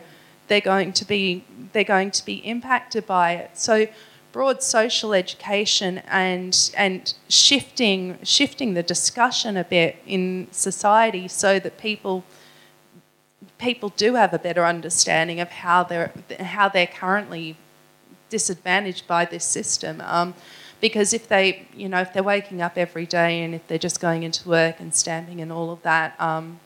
they're 0.49 0.61
going 0.61 0.93
to 0.93 1.05
be 1.05 1.45
they're 1.73 1.85
going 1.85 2.13
to 2.13 2.25
be 2.25 2.37
impacted 2.47 3.05
by 3.07 3.33
it. 3.33 3.51
So 3.55 3.89
broad 4.37 4.63
social 4.63 5.15
education 5.15 5.97
and 6.09 6.71
and 6.77 7.15
shifting 7.27 8.19
shifting 8.23 8.75
the 8.75 8.83
discussion 8.83 9.57
a 9.57 9.65
bit 9.65 9.97
in 10.07 10.47
society 10.51 11.27
so 11.27 11.59
that 11.59 11.79
people 11.79 12.23
people 13.57 13.89
do 13.97 14.13
have 14.13 14.35
a 14.35 14.39
better 14.39 14.67
understanding 14.67 15.41
of 15.41 15.49
how 15.49 15.83
they're 15.83 16.13
how 16.39 16.69
they're 16.69 16.87
currently 16.87 17.57
disadvantaged 18.29 19.07
by 19.07 19.25
this 19.25 19.43
system. 19.43 20.03
Um, 20.03 20.35
because 20.83 21.15
if 21.15 21.27
they, 21.29 21.67
you 21.75 21.89
know, 21.89 22.01
if 22.03 22.13
they're 22.13 22.31
waking 22.35 22.61
up 22.61 22.77
every 22.77 23.07
day 23.07 23.43
and 23.43 23.55
if 23.55 23.67
they're 23.67 23.87
just 23.89 24.01
going 24.01 24.23
into 24.23 24.47
work 24.47 24.77
and 24.81 24.95
stamping 24.95 25.41
and 25.41 25.51
all 25.51 25.71
of 25.71 25.81
that, 25.81 26.21
um, 26.21 26.61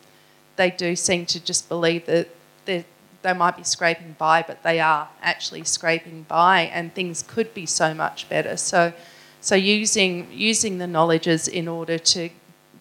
they 0.56 0.70
do 0.72 0.96
seem 0.96 1.24
to 1.26 1.38
just 1.38 1.68
believe 1.68 2.06
that 2.06 2.26
they're 2.64 2.84
they 3.22 3.32
might 3.32 3.56
be 3.56 3.64
scraping 3.64 4.16
by, 4.18 4.42
but 4.42 4.62
they 4.62 4.80
are 4.80 5.08
actually 5.22 5.64
scraping 5.64 6.24
by, 6.24 6.62
and 6.62 6.94
things 6.94 7.22
could 7.22 7.52
be 7.52 7.66
so 7.66 7.92
much 7.94 8.28
better. 8.28 8.56
So, 8.56 8.92
so 9.40 9.54
using 9.54 10.28
using 10.32 10.78
the 10.78 10.86
knowledges 10.86 11.48
in 11.48 11.68
order 11.68 11.98
to 11.98 12.30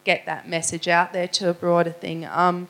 get 0.04 0.26
that 0.26 0.48
message 0.48 0.88
out 0.88 1.14
there 1.14 1.28
to 1.28 1.50
a 1.50 1.54
broader 1.54 1.92
thing. 1.92 2.26
Um, 2.26 2.68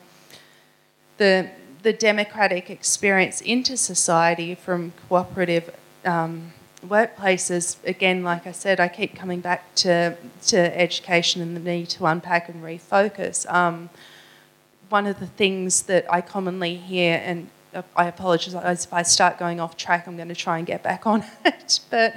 the 1.16 1.50
the 1.82 1.92
democratic 1.92 2.70
experience 2.70 3.40
into 3.40 3.76
society 3.76 4.54
from 4.54 4.92
cooperative 5.08 5.74
um, 6.04 6.52
workplaces. 6.86 7.76
Again, 7.84 8.22
like 8.22 8.46
I 8.46 8.52
said, 8.52 8.80
I 8.80 8.88
keep 8.88 9.14
coming 9.14 9.40
back 9.40 9.74
to 9.76 10.16
to 10.46 10.78
education 10.78 11.40
and 11.40 11.54
the 11.56 11.60
need 11.60 11.88
to 11.90 12.06
unpack 12.06 12.48
and 12.48 12.62
refocus. 12.62 13.50
Um, 13.50 13.90
one 14.88 15.06
of 15.06 15.20
the 15.20 15.26
things 15.26 15.82
that 15.82 16.12
I 16.12 16.20
commonly 16.20 16.74
hear, 16.74 17.22
and 17.24 17.48
I 17.96 18.06
apologise 18.06 18.54
if 18.54 18.92
I 18.92 19.02
start 19.02 19.38
going 19.38 19.60
off 19.60 19.76
track. 19.76 20.06
I'm 20.06 20.16
going 20.16 20.28
to 20.28 20.34
try 20.34 20.58
and 20.58 20.66
get 20.66 20.82
back 20.82 21.06
on 21.06 21.24
it, 21.44 21.80
but 21.90 22.16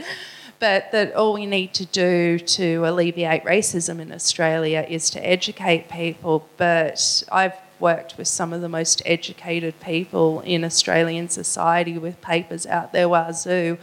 but 0.60 0.91
that 0.93 1.14
all 1.14 1.34
we 1.34 1.45
need 1.45 1.74
to 1.74 1.86
do 1.86 2.39
to 2.39 2.86
alleviate 2.86 3.43
racism 3.43 3.99
in 3.99 4.12
Australia 4.12 4.86
is 4.88 5.10
to 5.10 5.20
educate 5.20 5.89
people. 5.89 6.47
But 6.58 7.24
I've 7.32 7.56
worked 7.80 8.18
with 8.18 8.30
some 8.30 8.54
of 8.54 8.62
the 8.62 8.70
most 8.70 9.01
educated 9.06 9.80
people 9.82 10.39
in 10.41 10.64
Australian 10.64 11.28
society 11.28 11.97
with 11.97 12.22
papers 12.22 12.66
out 12.66 12.93
there 12.93 13.10
wazoo. 13.10 13.78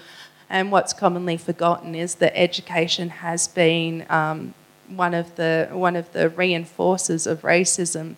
And 0.49 0.73
what's 0.73 0.93
commonly 0.93 1.37
forgotten 1.37 1.95
is 1.95 2.17
that 2.17 2.37
education 2.37 3.11
has 3.11 3.47
been 3.47 4.07
um, 4.09 4.55
one 4.89 5.15
of 5.15 5.37
the 5.37 5.69
one 5.71 5.97
of 5.97 6.13
the 6.13 6.31
reinforcers 6.31 7.27
of 7.27 7.43
racism 7.43 8.17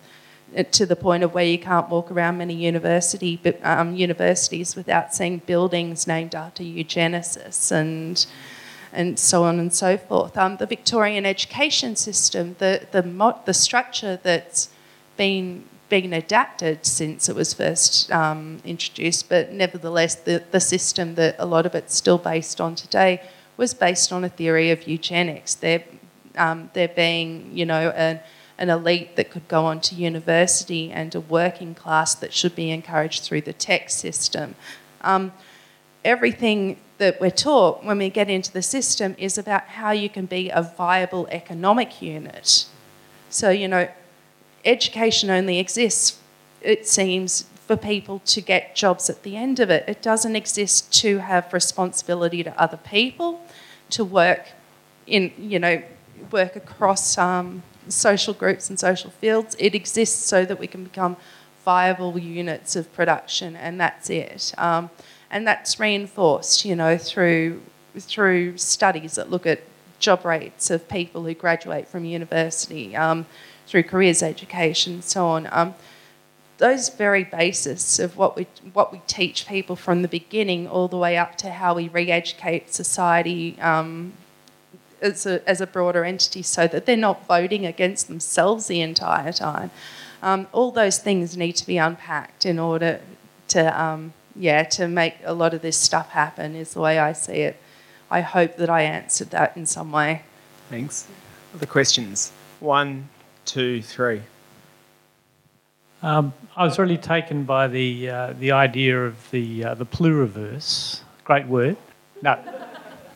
to 0.71 0.85
the 0.85 0.95
point 0.95 1.23
of 1.23 1.33
where 1.33 1.45
you 1.45 1.57
can't 1.57 1.89
walk 1.89 2.11
around 2.11 2.37
many 2.37 2.53
university, 2.53 3.39
um, 3.63 3.95
universities 3.95 4.75
without 4.75 5.13
seeing 5.13 5.39
buildings 5.39 6.07
named 6.07 6.35
after 6.35 6.63
eugenicists 6.63 7.71
and 7.71 8.25
and 8.95 9.17
so 9.17 9.43
on 9.43 9.57
and 9.59 9.73
so 9.73 9.97
forth. 9.97 10.37
Um, 10.37 10.57
the 10.57 10.67
Victorian 10.67 11.25
education 11.25 11.95
system, 11.95 12.55
the 12.59 12.87
the 12.91 13.01
the 13.45 13.53
structure 13.53 14.19
that's 14.21 14.69
been 15.17 15.65
been 15.89 16.13
adapted 16.13 16.85
since 16.85 17.29
it 17.29 17.35
was 17.35 17.53
first 17.53 18.11
um, 18.11 18.59
introduced, 18.65 19.29
but 19.29 19.51
nevertheless, 19.51 20.15
the, 20.15 20.43
the 20.49 20.59
system 20.59 21.13
that 21.15 21.35
a 21.37 21.45
lot 21.45 21.67
of 21.67 21.75
it's 21.75 21.95
still 21.95 22.17
based 22.17 22.59
on 22.59 22.73
today 22.73 23.21
was 23.57 23.75
based 23.75 24.11
on 24.11 24.23
a 24.23 24.29
theory 24.29 24.71
of 24.71 24.87
eugenics. 24.87 25.53
There, 25.53 25.83
um, 26.35 26.71
there 26.73 26.87
being, 26.87 27.51
you 27.53 27.65
know, 27.65 27.89
an 27.91 28.19
an 28.57 28.69
elite 28.69 29.15
that 29.15 29.31
could 29.31 29.47
go 29.47 29.65
on 29.65 29.81
to 29.81 29.95
university 29.95 30.91
and 30.91 31.13
a 31.15 31.19
working 31.19 31.73
class 31.73 32.15
that 32.15 32.33
should 32.33 32.55
be 32.55 32.69
encouraged 32.69 33.23
through 33.23 33.41
the 33.41 33.53
tech 33.53 33.89
system. 33.89 34.55
Um, 35.01 35.33
everything 36.05 36.77
that 36.97 37.19
we're 37.19 37.31
taught 37.31 37.83
when 37.83 37.97
we 37.97 38.09
get 38.09 38.29
into 38.29 38.51
the 38.51 38.61
system 38.61 39.15
is 39.17 39.37
about 39.37 39.63
how 39.63 39.91
you 39.91 40.09
can 40.09 40.25
be 40.25 40.49
a 40.49 40.61
viable 40.61 41.27
economic 41.31 42.01
unit. 42.01 42.65
So, 43.29 43.49
you 43.49 43.67
know, 43.67 43.89
education 44.63 45.29
only 45.29 45.59
exists, 45.59 46.19
it 46.61 46.87
seems, 46.87 47.45
for 47.67 47.75
people 47.75 48.19
to 48.19 48.41
get 48.41 48.75
jobs 48.75 49.09
at 49.09 49.23
the 49.23 49.35
end 49.35 49.59
of 49.59 49.69
it. 49.69 49.83
It 49.87 50.01
doesn't 50.01 50.35
exist 50.35 50.93
to 51.01 51.19
have 51.19 51.51
responsibility 51.53 52.43
to 52.43 52.61
other 52.61 52.77
people, 52.77 53.41
to 53.89 54.03
work 54.03 54.49
in, 55.07 55.31
you 55.37 55.59
know, 55.59 55.81
work 56.31 56.55
across 56.55 57.17
um, 57.17 57.63
social 57.89 58.33
groups 58.33 58.69
and 58.69 58.79
social 58.79 59.11
fields. 59.11 59.55
It 59.59 59.75
exists 59.75 60.25
so 60.25 60.45
that 60.45 60.59
we 60.59 60.67
can 60.67 60.83
become 60.83 61.17
viable 61.63 62.17
units 62.17 62.75
of 62.75 62.93
production, 62.93 63.55
and 63.55 63.79
that's 63.79 64.09
it. 64.09 64.53
Um, 64.57 64.89
and 65.31 65.47
that's 65.47 65.79
reinforced, 65.79 66.65
you 66.65 66.75
know, 66.75 66.97
through 66.97 67.61
through 67.95 68.57
studies 68.57 69.15
that 69.15 69.29
look 69.29 69.45
at 69.45 69.61
job 69.99 70.25
rates 70.25 70.69
of 70.71 70.89
people 70.89 71.23
who 71.23 71.33
graduate 71.33 71.87
from 71.87 72.05
university, 72.05 72.95
um, 72.95 73.25
through 73.67 73.83
careers 73.83 74.23
education, 74.23 75.01
so 75.01 75.25
on. 75.25 75.47
Um, 75.51 75.75
those 76.57 76.89
very 76.89 77.23
basis 77.23 77.99
of 77.99 78.15
what 78.15 78.35
we 78.35 78.47
what 78.73 78.91
we 78.91 79.01
teach 79.07 79.47
people 79.47 79.75
from 79.75 80.01
the 80.01 80.07
beginning, 80.07 80.67
all 80.67 80.87
the 80.87 80.97
way 80.97 81.17
up 81.17 81.35
to 81.37 81.49
how 81.49 81.73
we 81.73 81.87
re-educate 81.87 82.73
society 82.73 83.59
um, 83.59 84.13
as 85.03 85.25
a, 85.25 85.47
as 85.47 85.61
a 85.61 85.67
broader 85.67 86.03
entity 86.05 86.41
so 86.41 86.67
that 86.67 86.85
they're 86.85 86.97
not 86.97 87.27
voting 87.27 87.65
against 87.65 88.07
themselves 88.07 88.67
the 88.67 88.81
entire 88.81 89.31
time. 89.31 89.69
Um, 90.21 90.47
all 90.51 90.71
those 90.71 90.97
things 90.97 91.35
need 91.35 91.53
to 91.53 91.67
be 91.67 91.77
unpacked 91.77 92.45
in 92.45 92.57
order 92.57 93.01
to, 93.49 93.81
um, 93.81 94.13
yeah, 94.35 94.63
to 94.63 94.87
make 94.87 95.15
a 95.23 95.33
lot 95.33 95.53
of 95.53 95.61
this 95.61 95.77
stuff 95.77 96.09
happen, 96.09 96.55
is 96.55 96.73
the 96.73 96.79
way 96.79 96.97
I 96.97 97.13
see 97.13 97.41
it. 97.41 97.57
I 98.09 98.21
hope 98.21 98.57
that 98.57 98.69
I 98.69 98.83
answered 98.83 99.31
that 99.31 99.57
in 99.57 99.65
some 99.65 99.91
way. 99.91 100.21
Thanks. 100.69 101.07
Other 101.53 101.65
questions? 101.65 102.31
One, 102.59 103.09
two, 103.45 103.81
three. 103.81 104.21
Um, 106.01 106.33
I 106.55 106.65
was 106.65 106.77
really 106.79 106.97
taken 106.97 107.43
by 107.43 107.67
the 107.67 108.09
uh, 108.09 108.33
the 108.37 108.51
idea 108.51 109.05
of 109.05 109.15
the 109.31 109.63
uh, 109.63 109.73
the 109.73 109.85
pluriverse. 109.85 111.01
Great 111.23 111.47
word. 111.47 111.77
No, 112.21 112.37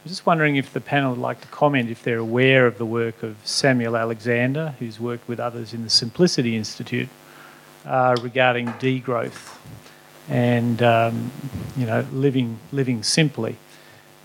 I'm 0.08 0.10
just 0.10 0.26
wondering 0.26 0.56
if 0.56 0.72
the 0.72 0.80
panel 0.80 1.12
would 1.12 1.20
like 1.20 1.42
to 1.42 1.48
comment 1.50 1.90
if 1.90 2.02
they're 2.02 2.18
aware 2.18 2.66
of 2.66 2.78
the 2.78 2.86
work 2.86 3.24
of 3.24 3.36
Samuel 3.44 3.98
Alexander, 3.98 4.74
who's 4.80 5.02
worked 5.02 5.28
with 5.28 5.38
others 5.38 5.74
in 5.74 5.84
the 5.84 5.90
Simplicity 5.90 6.56
Institute 6.56 7.10
uh, 7.86 8.16
regarding 8.22 8.68
degrowth 8.80 9.58
and 10.30 10.82
um, 10.82 11.30
you 11.76 11.86
know 11.86 12.06
living 12.14 12.58
living 12.72 13.04
simply 13.04 13.58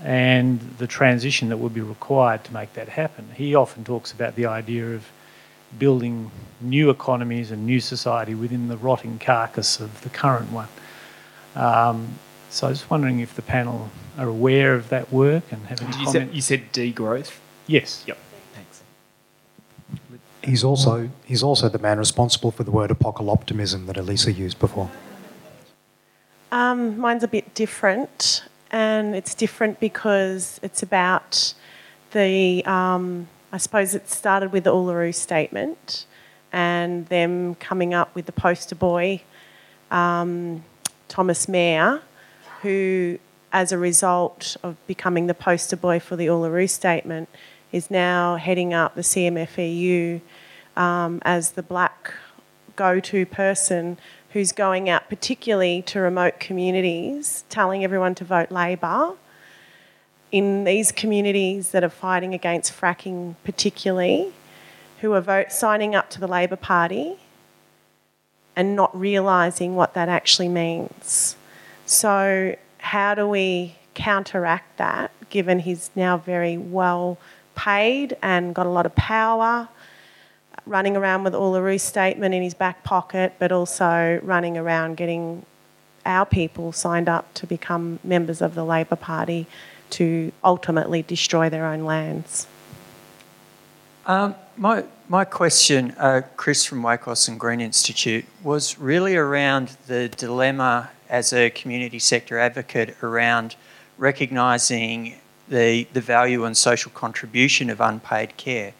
and 0.05 0.61
the 0.79 0.87
transition 0.87 1.49
that 1.49 1.57
would 1.57 1.75
be 1.75 1.81
required 1.81 2.45
to 2.45 2.55
make 2.55 2.73
that 2.75 2.89
happen. 2.89 3.31
He 3.35 3.57
often 3.57 3.83
talks 3.83 4.13
about 4.13 4.37
the 4.37 4.47
idea 4.47 4.95
of 4.95 5.11
building 5.81 6.31
new 6.61 6.91
economies 6.91 7.51
and 7.51 7.67
new 7.67 7.81
society 7.81 8.37
within 8.37 8.69
the 8.69 8.77
rotting 8.77 9.19
carcass 9.19 9.81
of 9.81 10.03
the 10.03 10.11
current 10.11 10.53
one. 10.53 10.69
Um, 11.57 12.21
so 12.51 12.69
I 12.69 12.71
was 12.71 12.79
just 12.79 12.89
wondering 12.89 13.19
if 13.19 13.35
the 13.35 13.43
panel 13.43 13.91
are 14.19 14.29
aware 14.29 14.75
of 14.75 14.89
that 14.91 15.13
work 15.13 15.45
and 15.51 15.67
have 15.67 15.81
any 15.81 15.91
you 15.91 16.05
comment. 16.05 16.13
Said, 16.13 16.35
you 16.35 16.43
said 16.43 16.73
degrowth? 16.73 17.39
Yes. 17.67 18.05
Yep. 18.07 18.19
Thanks. 18.55 18.83
He's 20.43 20.65
also, 20.65 21.11
he's 21.25 21.43
also 21.43 21.69
the 21.69 21.79
man 21.79 21.99
responsible 21.99 22.51
for 22.51 22.65
the 22.65 22.71
word 22.71 22.91
apocalyptimism 22.91 23.87
that 23.87 23.97
Elisa 23.97 24.33
used 24.33 24.59
before. 24.59 24.91
Um, 26.51 26.99
mine's 26.99 27.23
a 27.23 27.29
bit 27.29 27.55
different, 27.55 28.45
and 28.71 29.15
it's 29.15 29.35
different 29.35 29.81
because 29.81 30.61
it's 30.63 30.83
about 30.83 31.55
the 32.11 32.63
um, 32.67 33.29
I 33.53 33.59
suppose 33.59 33.95
it 33.95 34.09
started 34.09 34.51
with 34.51 34.65
the 34.65 34.73
Uluru 34.73 35.15
Statement 35.15 36.07
and 36.53 37.07
them 37.09 37.55
coming 37.57 37.93
up 37.93 38.15
with 38.15 38.27
the 38.27 38.33
poster 38.33 38.75
boy, 38.75 39.23
um, 39.91 40.65
Thomas 41.09 41.49
Mayer, 41.49 42.01
who, 42.63 43.19
as 43.53 43.71
a 43.71 43.79
result 43.79 44.57
of 44.63 44.77
becoming 44.87 45.27
the 45.27 45.35
poster 45.35 45.77
boy 45.77 46.01
for 46.01 46.17
the 46.17 46.27
Uluru 46.27 46.69
Statement, 46.69 47.29
is 47.71 47.91
now 47.91 48.37
heading 48.37 48.75
up 48.75 48.95
the 48.95 49.03
CMFEU 49.03 50.21
um, 50.77 51.21
as 51.25 51.53
the 51.53 51.63
black 51.63 52.15
go 52.77 53.01
to 53.01 53.27
person 53.27 53.99
who's 54.31 54.53
going 54.53 54.89
out, 54.89 55.09
particularly 55.09 55.83
to 55.83 56.01
remote 56.01 56.41
communities, 56.41 57.45
telling 57.51 57.85
everyone 57.85 58.15
to 58.15 58.25
vote 58.25 58.51
Labor. 58.51 59.13
In 60.31 60.65
these 60.65 60.91
communities 60.91 61.73
that 61.73 61.85
are 61.85 61.91
fighting 61.91 62.33
against 62.33 62.73
fracking, 62.73 63.35
particularly, 63.45 64.33
who 65.01 65.13
are 65.13 65.21
vote, 65.21 65.53
signing 65.53 65.95
up 65.95 66.09
to 66.11 66.21
the 66.21 66.27
Labor 66.27 66.57
Party 66.57 67.17
and 68.57 68.75
not 68.75 68.99
realising 68.99 69.75
what 69.75 69.93
that 69.95 70.09
actually 70.09 70.49
means. 70.49 71.37
So, 71.85 72.57
how 72.83 73.15
do 73.15 73.29
we 73.29 73.77
counteract 73.95 74.77
that 74.79 75.13
given 75.31 75.61
he's 75.61 75.91
now 75.95 76.19
very 76.19 76.59
well 76.59 77.17
paid 77.55 78.17
and 78.23 78.55
got 78.55 78.67
a 78.67 78.69
lot 78.69 78.85
of 78.87 78.95
power, 78.97 79.69
running 80.67 80.97
around 80.97 81.23
with 81.23 81.33
Uluru 81.33 81.81
statement 81.81 82.35
in 82.35 82.43
his 82.43 82.55
back 82.55 82.83
pocket, 82.83 83.35
but 83.39 83.53
also 83.53 84.21
running 84.23 84.59
around 84.59 84.97
getting 84.97 85.47
our 86.05 86.27
people 86.27 86.73
signed 86.73 87.09
up 87.09 87.33
to 87.35 87.47
become 87.47 88.01
members 88.03 88.43
of 88.43 88.55
the 88.55 88.65
Labor 88.65 88.97
Party 88.97 89.47
to 89.91 90.33
ultimately 90.43 91.03
destroy 91.03 91.49
their 91.49 91.67
own 91.67 91.85
lands? 91.85 92.49
Um, 94.07 94.35
my, 94.57 94.85
my 95.09 95.25
question, 95.25 95.93
uh, 95.99 96.23
Chris 96.37 96.65
from 96.65 96.83
WACOSS 96.83 97.29
and 97.29 97.39
Green 97.39 97.61
Institute, 97.61 98.25
was 98.43 98.77
really 98.79 99.15
around 99.15 99.77
the 99.87 100.09
dilemma 100.09 100.91
as 101.13 101.31
a 101.35 101.51
community 101.51 101.99
sector 101.99 102.39
advocate 102.39 102.97
around 103.03 103.55
recognising 103.99 105.15
the, 105.47 105.87
the 105.93 106.01
value 106.01 106.45
and 106.47 106.57
social 106.57 106.91
contribution 106.93 107.69
of 107.69 107.83
unpaid 107.83 108.35
care. 108.39 108.73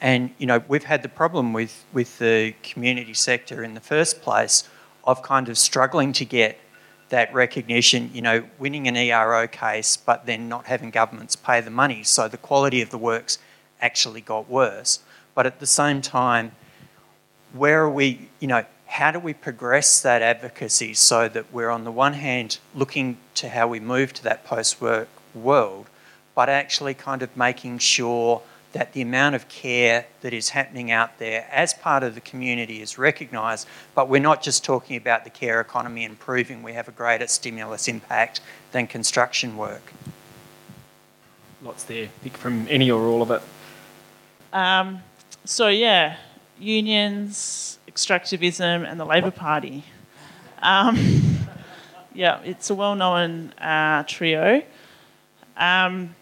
And, 0.00 0.34
you 0.36 0.46
know, 0.46 0.64
we've 0.66 0.84
had 0.84 1.04
the 1.04 1.08
problem 1.08 1.52
with, 1.52 1.84
with 1.92 2.18
the 2.18 2.54
community 2.64 3.14
sector 3.14 3.62
in 3.62 3.74
the 3.74 3.80
first 3.80 4.20
place 4.20 4.68
of 5.04 5.22
kind 5.22 5.48
of 5.48 5.56
struggling 5.56 6.12
to 6.14 6.24
get 6.24 6.58
that 7.10 7.32
recognition, 7.32 8.10
you 8.12 8.20
know, 8.20 8.44
winning 8.58 8.88
an 8.88 8.96
ERO 8.96 9.46
case, 9.46 9.96
but 9.96 10.26
then 10.26 10.48
not 10.48 10.66
having 10.66 10.90
governments 10.90 11.36
pay 11.36 11.60
the 11.60 11.70
money. 11.70 12.02
So 12.02 12.26
the 12.26 12.36
quality 12.36 12.82
of 12.82 12.90
the 12.90 12.98
works 12.98 13.38
actually 13.80 14.22
got 14.22 14.50
worse. 14.50 14.98
But 15.36 15.46
at 15.46 15.60
the 15.60 15.66
same 15.66 16.02
time, 16.02 16.50
where 17.52 17.84
are 17.84 17.90
we, 17.90 18.28
you 18.40 18.48
know, 18.48 18.64
how 18.86 19.10
do 19.10 19.18
we 19.18 19.34
progress 19.34 20.00
that 20.00 20.22
advocacy 20.22 20.94
so 20.94 21.28
that 21.28 21.52
we're 21.52 21.70
on 21.70 21.84
the 21.84 21.92
one 21.92 22.14
hand 22.14 22.58
looking 22.74 23.18
to 23.34 23.48
how 23.48 23.68
we 23.68 23.80
move 23.80 24.12
to 24.14 24.22
that 24.24 24.44
post 24.44 24.80
work 24.80 25.08
world, 25.34 25.86
but 26.34 26.48
actually 26.48 26.94
kind 26.94 27.22
of 27.22 27.36
making 27.36 27.78
sure 27.78 28.42
that 28.72 28.92
the 28.92 29.00
amount 29.00 29.34
of 29.34 29.48
care 29.48 30.06
that 30.20 30.34
is 30.34 30.50
happening 30.50 30.90
out 30.90 31.18
there 31.18 31.48
as 31.50 31.72
part 31.72 32.02
of 32.02 32.14
the 32.14 32.20
community 32.20 32.82
is 32.82 32.98
recognised, 32.98 33.66
but 33.94 34.08
we're 34.08 34.20
not 34.20 34.42
just 34.42 34.64
talking 34.64 34.96
about 34.96 35.24
the 35.24 35.30
care 35.30 35.60
economy 35.60 36.04
and 36.04 36.18
proving 36.18 36.62
we 36.62 36.74
have 36.74 36.86
a 36.86 36.92
greater 36.92 37.26
stimulus 37.26 37.88
impact 37.88 38.40
than 38.72 38.86
construction 38.86 39.56
work. 39.56 39.92
Lots 41.62 41.84
there. 41.84 42.08
Pick 42.22 42.36
from 42.36 42.66
any 42.68 42.90
or 42.90 43.06
all 43.06 43.22
of 43.22 43.30
it. 43.30 43.42
Um, 44.52 45.00
so 45.44 45.68
yeah, 45.68 46.16
unions, 46.58 47.75
extractivism, 47.96 48.86
and 48.86 49.00
the 49.00 49.06
Labor 49.06 49.30
Party. 49.30 49.82
Um, 50.62 51.46
yeah, 52.14 52.40
it's 52.42 52.68
a 52.68 52.74
well-known 52.74 53.52
uh, 53.54 54.02
trio. 54.06 54.62
Um, 55.56 56.14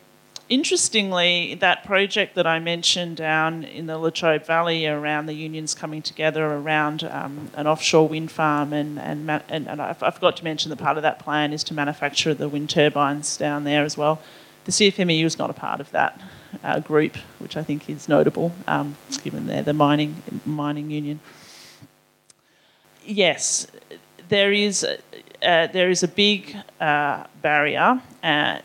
interestingly, 0.48 1.56
that 1.56 1.84
project 1.84 2.36
that 2.36 2.46
I 2.46 2.60
mentioned 2.60 3.16
down 3.16 3.64
in 3.64 3.86
the 3.86 3.98
Latrobe 3.98 4.46
Valley 4.46 4.86
around 4.86 5.26
the 5.26 5.34
unions 5.34 5.74
coming 5.74 6.00
together 6.00 6.44
around 6.44 7.02
um, 7.02 7.50
an 7.54 7.66
offshore 7.66 8.06
wind 8.06 8.30
farm, 8.30 8.72
and, 8.72 8.96
and, 9.00 9.28
and, 9.48 9.66
and 9.66 9.82
I, 9.82 9.96
I 10.00 10.10
forgot 10.12 10.36
to 10.36 10.44
mention 10.44 10.70
that 10.70 10.76
part 10.76 10.96
of 10.96 11.02
that 11.02 11.18
plan 11.18 11.52
is 11.52 11.64
to 11.64 11.74
manufacture 11.74 12.34
the 12.34 12.48
wind 12.48 12.70
turbines 12.70 13.36
down 13.36 13.64
there 13.64 13.82
as 13.82 13.96
well. 13.96 14.22
The 14.64 14.72
CFMEU 14.72 15.24
is 15.24 15.38
not 15.38 15.50
a 15.50 15.54
part 15.54 15.80
of 15.80 15.90
that 15.90 16.20
uh, 16.62 16.78
group, 16.78 17.16
which 17.40 17.56
I 17.56 17.64
think 17.64 17.90
is 17.90 18.08
notable, 18.08 18.52
um, 18.68 18.96
given 19.24 19.46
they're 19.46 19.62
the 19.62 19.72
mining 19.72 20.22
mining 20.46 20.90
union. 20.90 21.18
Yes, 23.04 23.66
there 24.28 24.52
is 24.52 24.84
uh, 24.84 24.96
there 25.42 25.90
is 25.90 26.02
a 26.02 26.08
big 26.08 26.56
uh, 26.80 27.24
barrier 27.42 28.00
uh, 28.22 28.58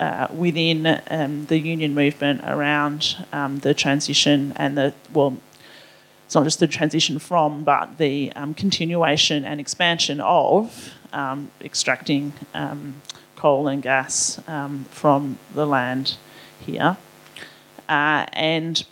uh, 0.00 0.28
within 0.34 1.00
um, 1.10 1.46
the 1.46 1.58
union 1.58 1.94
movement 1.94 2.40
around 2.44 3.16
um, 3.32 3.58
the 3.58 3.74
transition 3.74 4.52
and 4.56 4.76
the 4.76 4.94
well, 5.12 5.36
it's 6.24 6.34
not 6.34 6.44
just 6.44 6.60
the 6.60 6.66
transition 6.66 7.18
from, 7.18 7.64
but 7.64 7.98
the 7.98 8.32
um, 8.36 8.54
continuation 8.54 9.44
and 9.44 9.60
expansion 9.60 10.20
of 10.20 10.92
um, 11.12 11.50
extracting 11.62 12.32
um, 12.54 13.02
coal 13.36 13.68
and 13.68 13.82
gas 13.82 14.40
um, 14.48 14.84
from 14.90 15.38
the 15.54 15.66
land 15.66 16.16
here. 16.60 16.96
Uh, 17.88 18.26
and 18.34 18.84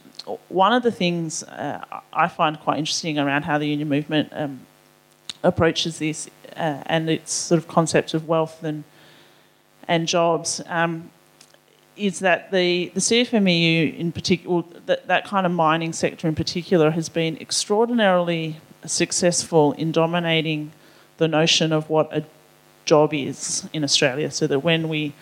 one 0.48 0.72
of 0.72 0.82
the 0.82 0.90
things 0.90 1.42
uh, 1.44 1.84
I 2.12 2.28
find 2.28 2.58
quite 2.58 2.78
interesting 2.78 3.18
around 3.18 3.42
how 3.42 3.58
the 3.58 3.66
union 3.66 3.88
movement 3.88 4.32
approaches 5.42 5.98
this 5.98 6.28
uh, 6.56 6.82
and 6.86 7.08
its 7.08 7.32
sort 7.32 7.58
of 7.58 7.68
concept 7.68 8.14
of 8.14 8.26
wealth 8.26 8.62
and 8.64 8.84
and 9.88 10.08
jobs 10.08 10.60
um, 10.66 11.10
is 11.96 12.18
that 12.18 12.50
the, 12.50 12.90
the 12.94 13.00
CFMEU 13.00 13.96
in 13.96 14.12
particular, 14.12 14.62
that, 14.86 15.06
that 15.06 15.24
kind 15.24 15.46
of 15.46 15.52
mining 15.52 15.92
sector 15.92 16.28
in 16.28 16.34
particular, 16.34 16.90
has 16.90 17.08
been 17.08 17.36
extraordinarily 17.38 18.56
successful 18.84 19.72
in 19.72 19.92
dominating 19.92 20.72
the 21.16 21.26
notion 21.26 21.72
of 21.72 21.88
what 21.88 22.14
a 22.14 22.24
job 22.84 23.14
is 23.14 23.68
in 23.72 23.82
Australia. 23.82 24.30
So 24.30 24.46
that 24.46 24.60
when 24.60 24.88
we, 24.88 25.14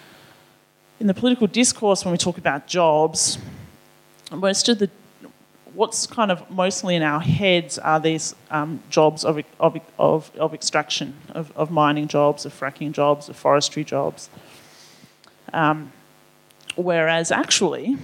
in 0.98 1.06
the 1.06 1.14
political 1.14 1.46
discourse, 1.46 2.04
when 2.04 2.12
we 2.12 2.18
talk 2.18 2.38
about 2.38 2.66
jobs, 2.66 3.38
most 4.36 4.68
of 4.68 4.78
the 4.78 4.90
what's 5.74 6.06
kind 6.06 6.30
of 6.30 6.48
mostly 6.50 6.94
in 6.94 7.02
our 7.02 7.20
heads 7.20 7.78
are 7.78 8.00
these 8.00 8.34
um, 8.50 8.82
jobs 8.90 9.24
of, 9.24 9.40
of, 9.58 9.76
of, 9.98 10.30
of 10.36 10.54
extraction, 10.54 11.16
of, 11.30 11.52
of 11.56 11.70
mining 11.70 12.06
jobs, 12.08 12.46
of 12.46 12.58
fracking 12.58 12.92
jobs, 12.92 13.28
of 13.28 13.36
forestry 13.36 13.84
jobs. 13.84 14.30
Um, 15.52 15.92
whereas 16.76 17.30
actually, 17.30 17.96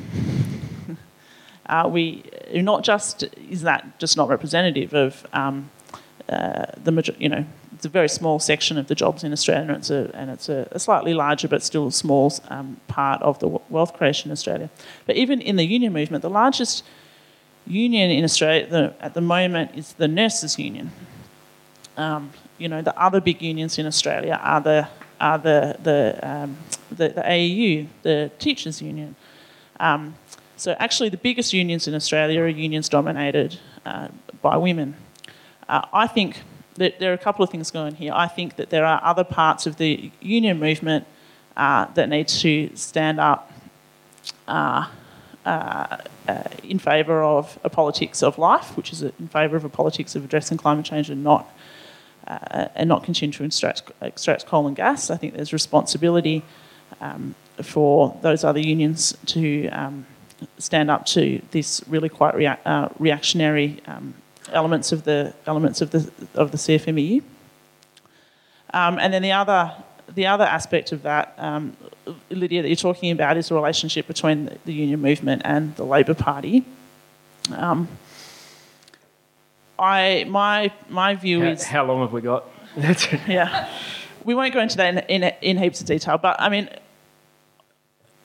uh, 1.67 1.89
we 1.91 2.25
not 2.53 2.83
just 2.83 3.25
is 3.49 3.63
that 3.63 3.99
just 3.99 4.17
not 4.17 4.29
representative 4.29 4.95
of 4.95 5.27
um, 5.33 5.71
uh, 6.29 6.67
the 6.83 7.15
you 7.19 7.29
know 7.29 7.45
it's 7.81 7.87
a 7.87 7.89
very 7.89 8.11
small 8.11 8.39
section 8.39 8.77
of 8.77 8.89
the 8.89 8.95
jobs 8.95 9.25
in 9.25 9.33
Australia, 9.33 9.69
and 9.69 9.79
it's 9.79 9.89
a, 9.89 10.11
and 10.13 10.31
it's 10.31 10.51
a, 10.51 10.69
a 10.71 10.79
slightly 10.79 11.15
larger 11.15 11.49
but 11.49 11.63
still 11.63 11.91
small 11.91 12.31
um, 12.51 12.79
part 12.89 13.23
of 13.23 13.39
the 13.39 13.49
wealth 13.71 13.95
creation 13.95 14.29
in 14.29 14.33
Australia. 14.33 14.69
But 15.07 15.17
even 15.17 15.41
in 15.41 15.57
the 15.57 15.65
union 15.65 15.95
movement, 15.95 16.21
the 16.21 16.29
largest 16.29 16.85
union 17.67 18.11
in 18.11 18.23
Australia 18.23 18.67
the, 18.67 18.95
at 19.01 19.15
the 19.15 19.23
moment 19.23 19.71
is 19.75 19.95
the 19.95 20.09
nurses' 20.09 20.59
union. 20.59 20.91
Um, 21.97 22.33
you 22.59 22.69
know, 22.69 22.83
the 22.83 22.95
other 23.01 23.19
big 23.19 23.41
unions 23.41 23.79
in 23.79 23.87
Australia 23.87 24.39
are 24.43 24.61
the 24.61 24.87
are 25.19 25.39
the 25.39 25.79
the, 25.83 26.19
um, 26.23 26.59
the, 26.91 27.09
the 27.09 27.23
AEU, 27.23 27.87
the 28.03 28.31
teachers' 28.39 28.83
union. 28.83 29.17
Um, 29.79 30.17
so 30.59 30.77
actually, 30.79 31.09
the 31.09 31.17
biggest 31.17 31.55
unions 31.55 31.89
in 31.89 31.95
Australia 31.95 32.43
are 32.43 32.49
unions 32.49 32.91
dominated 32.91 33.59
uh, 33.87 34.09
by 34.43 34.59
women. 34.59 34.97
Uh, 35.67 35.87
I 35.95 36.07
think 36.07 36.43
that 36.81 36.99
there 36.99 37.11
are 37.11 37.15
a 37.15 37.19
couple 37.19 37.43
of 37.45 37.51
things 37.51 37.71
going 37.71 37.95
here. 37.95 38.13
I 38.15 38.27
think 38.27 38.57
that 38.57 38.71
there 38.71 38.87
are 38.87 38.99
other 39.05 39.23
parts 39.23 39.67
of 39.67 39.77
the 39.77 40.11
union 40.21 40.59
movement 40.59 41.07
uh, 41.55 41.85
that 41.93 42.09
need 42.09 42.27
to 42.29 42.71
stand 42.75 43.21
up 43.21 43.53
uh, 44.49 44.89
uh, 45.45 45.99
uh, 46.27 46.43
in 46.65 46.79
favour 46.79 47.23
of 47.23 47.59
a 47.65 47.69
politics 47.69 48.23
of 48.23 48.39
life, 48.39 48.75
which 48.79 48.95
is 48.95 49.03
in 49.03 49.29
favour 49.29 49.57
of 49.57 49.65
a 49.67 49.69
politics 49.69 50.17
of 50.17 50.25
addressing 50.25 50.57
climate 50.57 50.87
change 50.87 51.11
and 51.11 51.23
not 51.23 51.55
uh, 52.27 52.69
and 52.75 52.89
not 52.89 53.05
continue 53.05 53.33
to 53.33 53.45
extract, 53.45 53.93
extract 54.01 54.47
coal 54.47 54.67
and 54.67 54.75
gas. 54.75 55.11
I 55.11 55.19
think 55.19 55.35
there's 55.35 55.53
responsibility 55.53 56.43
um, 57.03 57.35
for 57.63 58.19
those 58.23 58.43
other 58.43 58.61
unions 58.61 59.15
to 59.27 59.69
um, 59.69 60.07
stand 60.57 60.91
up 60.91 61.05
to 61.07 61.43
this 61.51 61.83
really 61.89 62.09
quite 62.09 62.35
rea- 62.35 62.63
uh, 62.65 62.89
reactionary 62.99 63.83
um, 63.87 64.15
elements 64.53 64.93
of 64.93 65.05
the 65.05 65.35
elements 65.47 65.81
of 65.81 65.91
the 65.91 66.11
of 66.35 66.51
the 66.53 66.59
CFMEU. 66.59 67.23
Um, 68.73 68.99
and 68.99 69.13
then 69.13 69.23
the 69.23 69.33
other 69.33 69.73
the 70.15 70.27
other 70.27 70.45
aspect 70.45 70.93
of 70.93 71.03
that, 71.03 71.35
um, 71.39 71.77
Lydia, 72.31 72.63
that 72.63 72.69
you're 72.69 72.77
talking 72.77 73.11
about 73.13 73.37
is 73.37 73.49
the 73.49 73.55
relationship 73.55 74.07
between 74.07 74.47
the, 74.47 74.59
the 74.65 74.73
union 74.73 75.01
movement 75.01 75.43
and 75.45 75.75
the 75.77 75.85
Labor 75.85 76.15
Party. 76.15 76.65
Um, 77.53 77.89
I 79.79 80.25
my 80.29 80.73
my 80.89 81.15
view 81.15 81.41
How, 81.41 81.51
is 81.51 81.65
how 81.65 81.85
long 81.85 82.01
have 82.01 82.13
we 82.13 82.21
got? 82.21 82.45
yeah, 83.27 83.69
we 84.25 84.35
won't 84.35 84.55
go 84.55 84.61
into 84.61 84.77
that 84.77 85.09
in, 85.09 85.23
in, 85.23 85.35
in 85.43 85.59
heaps 85.59 85.81
of 85.81 85.87
detail, 85.87 86.19
but 86.19 86.41
I 86.41 86.49
mean, 86.49 86.69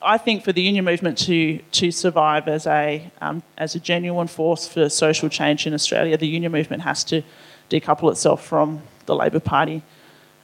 I 0.02 0.18
think 0.18 0.44
for 0.44 0.52
the 0.52 0.62
union 0.62 0.84
movement 0.84 1.18
to 1.18 1.58
to 1.72 1.90
survive 1.90 2.48
as 2.48 2.66
a 2.66 3.10
um, 3.20 3.42
as 3.56 3.74
a 3.74 3.80
genuine 3.80 4.26
force 4.28 4.68
for 4.68 4.88
social 4.88 5.28
change 5.28 5.66
in 5.66 5.74
Australia, 5.74 6.16
the 6.16 6.28
union 6.28 6.52
movement 6.52 6.82
has 6.82 7.02
to 7.04 7.22
decouple 7.70 8.10
itself 8.10 8.44
from 8.44 8.82
the 9.06 9.14
Labor 9.14 9.40
Party, 9.40 9.82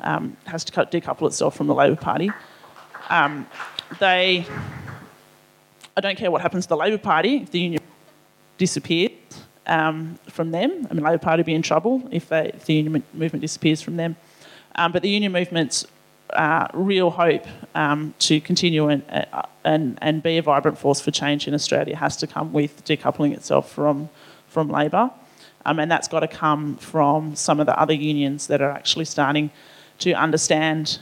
um, 0.00 0.36
has 0.46 0.64
to 0.64 0.72
decouple 0.72 1.26
itself 1.26 1.56
from 1.56 1.66
the 1.66 1.74
Labor 1.74 1.96
Party. 1.96 2.30
Um, 3.10 3.46
they, 3.98 4.46
I 5.96 6.00
don't 6.00 6.16
care 6.16 6.30
what 6.30 6.40
happens 6.40 6.64
to 6.66 6.70
the 6.70 6.76
Labor 6.76 6.98
Party 6.98 7.38
if 7.38 7.50
the 7.50 7.60
union 7.60 7.82
disappears 8.58 9.12
um, 9.66 10.18
from 10.28 10.50
them. 10.50 10.86
I 10.90 10.94
mean, 10.94 11.04
Labor 11.04 11.18
Party 11.18 11.40
would 11.40 11.46
be 11.46 11.54
in 11.54 11.62
trouble 11.62 12.08
if, 12.10 12.28
they, 12.28 12.52
if 12.54 12.64
the 12.64 12.74
union 12.74 13.02
movement 13.12 13.42
disappears 13.42 13.82
from 13.82 13.96
them. 13.96 14.16
Um, 14.74 14.92
but 14.92 15.02
the 15.02 15.10
union 15.10 15.32
movement's 15.32 15.86
uh, 16.32 16.68
real 16.72 17.10
hope 17.10 17.46
um, 17.74 18.14
to 18.20 18.40
continue 18.40 18.88
and, 18.88 19.26
and, 19.64 19.98
and 20.00 20.22
be 20.22 20.38
a 20.38 20.42
vibrant 20.42 20.78
force 20.78 21.00
for 21.00 21.10
change 21.10 21.46
in 21.48 21.54
Australia 21.54 21.96
has 21.96 22.16
to 22.18 22.26
come 22.26 22.52
with 22.52 22.84
decoupling 22.84 23.32
itself 23.32 23.70
from, 23.70 24.08
from 24.48 24.68
Labor. 24.68 25.10
Um, 25.64 25.78
and 25.78 25.90
that's 25.90 26.08
got 26.08 26.20
to 26.20 26.28
come 26.28 26.76
from 26.76 27.36
some 27.36 27.60
of 27.60 27.66
the 27.66 27.78
other 27.78 27.94
unions 27.94 28.48
that 28.48 28.60
are 28.60 28.70
actually 28.70 29.04
starting 29.04 29.50
to 30.00 30.12
understand 30.12 30.98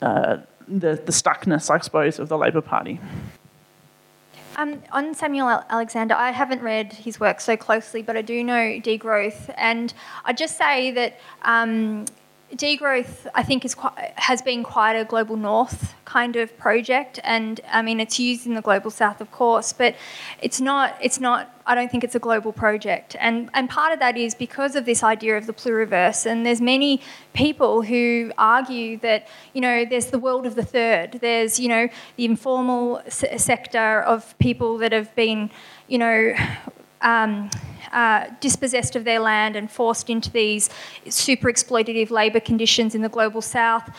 uh, 0.00 0.38
the, 0.68 0.94
the 0.94 1.12
stuckness, 1.12 1.70
I 1.70 1.78
suppose, 1.80 2.18
of 2.18 2.28
the 2.28 2.38
Labor 2.38 2.60
Party. 2.60 3.00
Um, 4.56 4.82
on 4.92 5.14
Samuel 5.14 5.64
Alexander, 5.70 6.14
I 6.14 6.30
haven't 6.30 6.60
read 6.60 6.92
his 6.92 7.18
work 7.18 7.40
so 7.40 7.56
closely, 7.56 8.02
but 8.02 8.16
I 8.16 8.22
do 8.22 8.44
know 8.44 8.78
degrowth, 8.80 9.52
and 9.56 9.94
I'd 10.24 10.36
just 10.36 10.58
say 10.58 10.90
that 10.90 11.18
um, 11.42 12.04
degrowth, 12.56 13.26
I 13.34 13.42
think, 13.42 13.64
is 13.64 13.74
quite, 13.74 14.12
has 14.16 14.42
been 14.42 14.62
quite 14.62 14.94
a 14.94 15.04
global 15.04 15.36
north 15.36 15.94
kind 16.04 16.36
of 16.36 16.56
project, 16.58 17.18
and 17.24 17.60
I 17.70 17.82
mean 17.82 18.00
it's 18.00 18.18
used 18.18 18.46
in 18.46 18.54
the 18.54 18.60
global 18.60 18.90
south, 18.90 19.20
of 19.20 19.30
course, 19.30 19.72
but 19.72 19.94
it's 20.40 20.60
not. 20.60 20.96
It's 21.00 21.18
not. 21.18 21.50
I 21.66 21.74
don't 21.74 21.90
think 21.90 22.04
it's 22.04 22.14
a 22.14 22.18
global 22.18 22.52
project, 22.52 23.16
and 23.18 23.48
and 23.54 23.70
part 23.70 23.92
of 23.92 23.98
that 24.00 24.16
is 24.16 24.34
because 24.34 24.76
of 24.76 24.84
this 24.84 25.02
idea 25.02 25.36
of 25.36 25.46
the 25.46 25.54
pluriverse, 25.54 26.26
and 26.26 26.44
there's 26.44 26.60
many 26.60 27.00
people 27.32 27.82
who 27.82 28.32
argue 28.36 28.98
that 28.98 29.28
you 29.54 29.60
know 29.60 29.84
there's 29.84 30.06
the 30.06 30.18
world 30.18 30.44
of 30.44 30.54
the 30.54 30.64
third. 30.64 31.18
There's 31.20 31.58
you 31.58 31.68
know 31.68 31.88
the 32.16 32.24
informal 32.24 33.02
sector 33.08 34.00
of 34.02 34.36
people 34.38 34.78
that 34.78 34.92
have 34.92 35.14
been 35.14 35.50
you 35.88 35.98
know. 35.98 36.34
Um, 37.02 37.50
uh, 37.92 38.26
dispossessed 38.40 38.96
of 38.96 39.04
their 39.04 39.20
land 39.20 39.54
and 39.54 39.70
forced 39.70 40.08
into 40.08 40.30
these 40.30 40.70
super 41.10 41.52
exploitative 41.52 42.10
labour 42.10 42.40
conditions 42.40 42.94
in 42.94 43.02
the 43.02 43.08
global 43.08 43.42
south. 43.42 43.90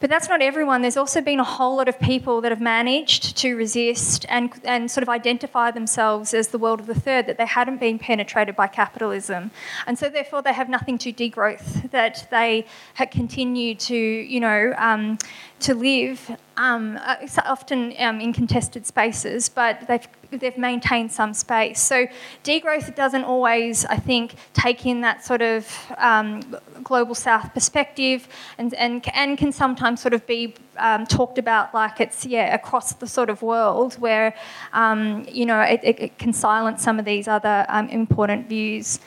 But 0.00 0.10
that's 0.10 0.28
not 0.28 0.42
everyone. 0.42 0.82
There's 0.82 0.98
also 0.98 1.20
been 1.22 1.40
a 1.40 1.44
whole 1.44 1.76
lot 1.76 1.88
of 1.88 1.98
people 1.98 2.42
that 2.42 2.52
have 2.52 2.60
managed 2.60 3.38
to 3.38 3.56
resist 3.56 4.26
and, 4.28 4.52
and 4.62 4.90
sort 4.90 5.02
of 5.02 5.08
identify 5.08 5.70
themselves 5.70 6.34
as 6.34 6.48
the 6.48 6.58
world 6.58 6.80
of 6.80 6.86
the 6.86 6.94
third, 6.94 7.26
that 7.26 7.38
they 7.38 7.46
hadn't 7.46 7.78
been 7.78 7.98
penetrated 7.98 8.54
by 8.54 8.66
capitalism. 8.66 9.50
And 9.86 9.98
so, 9.98 10.10
therefore, 10.10 10.42
they 10.42 10.52
have 10.52 10.68
nothing 10.68 10.98
to 10.98 11.12
degrowth, 11.12 11.90
that 11.90 12.26
they 12.30 12.66
have 12.94 13.10
continued 13.10 13.80
to, 13.80 13.96
you 13.96 14.40
know, 14.40 14.74
um, 14.76 15.16
to 15.60 15.74
live 15.74 16.30
um, 16.56 16.98
uh, 17.02 17.16
often 17.44 17.94
um, 17.98 18.20
in 18.20 18.32
contested 18.32 18.86
spaces, 18.86 19.48
but 19.48 19.86
they've 19.88 20.06
they've 20.30 20.58
maintained 20.58 21.12
some 21.12 21.32
space. 21.32 21.80
So 21.80 22.06
degrowth 22.42 22.94
doesn't 22.94 23.24
always, 23.24 23.84
I 23.84 23.96
think, 23.96 24.34
take 24.52 24.84
in 24.84 25.00
that 25.02 25.24
sort 25.24 25.42
of 25.42 25.68
um, 25.98 26.56
global 26.82 27.14
south 27.14 27.54
perspective, 27.54 28.28
and, 28.58 28.74
and 28.74 29.04
and 29.14 29.38
can 29.38 29.52
sometimes 29.52 30.00
sort 30.00 30.14
of 30.14 30.26
be 30.26 30.54
um, 30.76 31.06
talked 31.06 31.38
about 31.38 31.72
like 31.72 32.00
it's 32.00 32.26
yeah 32.26 32.54
across 32.54 32.92
the 32.94 33.06
sort 33.06 33.30
of 33.30 33.42
world 33.42 33.94
where 33.94 34.34
um, 34.72 35.24
you 35.30 35.46
know 35.46 35.60
it, 35.60 35.80
it, 35.82 36.18
can 36.18 36.32
silence 36.32 36.82
some 36.82 36.98
of 36.98 37.04
these 37.04 37.28
other 37.28 37.64
um, 37.68 37.88
important 37.88 38.48
views. 38.48 39.00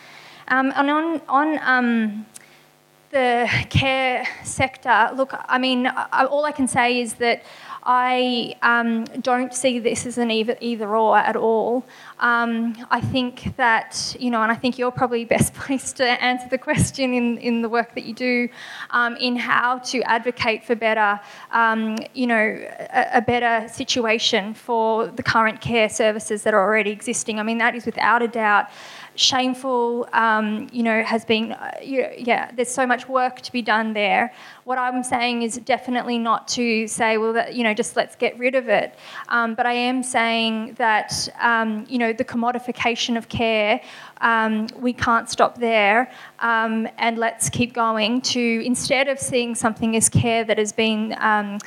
and 0.48 0.74
on 0.74 1.22
on 1.28 2.26
the 3.12 3.48
care 3.70 4.26
sector, 4.44 5.10
look, 5.16 5.34
I 5.48 5.58
mean, 5.58 5.88
all 5.88 6.46
I 6.46 6.52
can 6.52 6.68
say 6.68 7.00
is 7.02 7.16
that 7.16 7.44
I 7.84 8.56
um, 8.62 9.06
don't 9.22 9.54
see 9.54 9.80
this 9.80 10.06
as 10.06 10.18
an 10.18 10.30
either, 10.30 10.58
either 10.60 10.94
or 10.96 11.18
at 11.18 11.38
all. 11.38 11.86
Um, 12.20 12.76
I 12.90 13.00
think 13.00 13.56
that, 13.58 14.16
you 14.20 14.32
know, 14.32 14.42
and 14.42 14.52
I 14.52 14.56
think 14.56 14.78
you're 14.78 14.92
probably 14.92 15.26
best 15.26 15.54
placed 15.54 15.98
to 15.98 16.06
answer 16.06 16.48
the 16.50 16.58
question 16.58 17.14
in, 17.14 17.38
in 17.38 17.62
the 17.62 17.70
work 17.70 17.94
that 17.96 18.06
you 18.06 18.14
do 18.14 18.50
um, 18.90 19.16
in 19.18 19.36
how 19.36 19.80
to 19.80 20.02
advocate 20.02 20.64
for 20.64 20.76
better, 20.76 21.20
um, 21.52 21.98
you 22.14 22.28
know, 22.28 22.36
a, 22.36 23.18
a, 23.18 23.22
better 23.22 23.68
situation 23.72 24.54
for 24.54 25.08
the 25.08 25.24
current 25.24 25.62
care 25.62 25.90
services 25.90 26.44
that 26.44 26.54
are 26.54 26.62
already 26.62 26.92
existing. 26.92 27.40
I 27.40 27.44
mean, 27.44 27.60
that 27.60 27.76
is 27.76 27.86
without 27.86 28.22
a 28.22 28.28
doubt 28.28 28.70
shameful, 29.18 30.08
um, 30.14 30.68
you 30.72 30.84
know, 30.84 31.04
has 31.04 31.26
been, 31.26 31.52
uh, 31.52 31.72
yeah, 31.82 32.52
there's 32.52 32.70
so 32.70 32.86
much 32.86 33.10
work 33.10 33.42
to 33.42 33.52
be 33.52 33.62
done 33.62 33.94
there. 33.94 34.32
What 34.64 34.78
I'm 34.78 35.04
saying 35.04 35.42
is 35.42 35.58
definitely 35.58 36.20
not 36.20 36.48
to 36.50 36.88
say, 36.88 37.18
well, 37.18 37.34
that, 37.34 37.56
you 37.56 37.64
know, 37.64 37.74
just 37.74 37.96
let's 37.96 38.16
get 38.16 38.38
rid 38.38 38.56
of 38.56 38.70
it. 38.70 38.94
Um, 39.30 39.56
but 39.56 39.66
I 39.66 39.74
am 39.74 40.04
saying 40.04 40.76
that, 40.76 41.28
um, 41.42 41.86
you 41.90 41.98
know, 41.98 42.07
the 42.14 42.26
commodification 42.26 43.18
of 43.18 43.30
care, 43.30 43.82
um, 44.22 44.68
we 44.80 44.94
can't 44.94 45.30
stop 45.30 45.58
there. 45.60 46.12
Um, 46.40 46.88
and 46.98 47.18
let's 47.18 47.50
keep 47.50 47.74
going 47.74 48.22
to, 48.22 48.66
instead 48.66 49.08
of 49.08 49.20
seeing 49.20 49.56
something 49.56 49.96
as 49.96 50.10
care 50.10 50.44
that 50.44 50.58
has 50.58 50.72
been 50.72 51.16
um, 51.20 51.60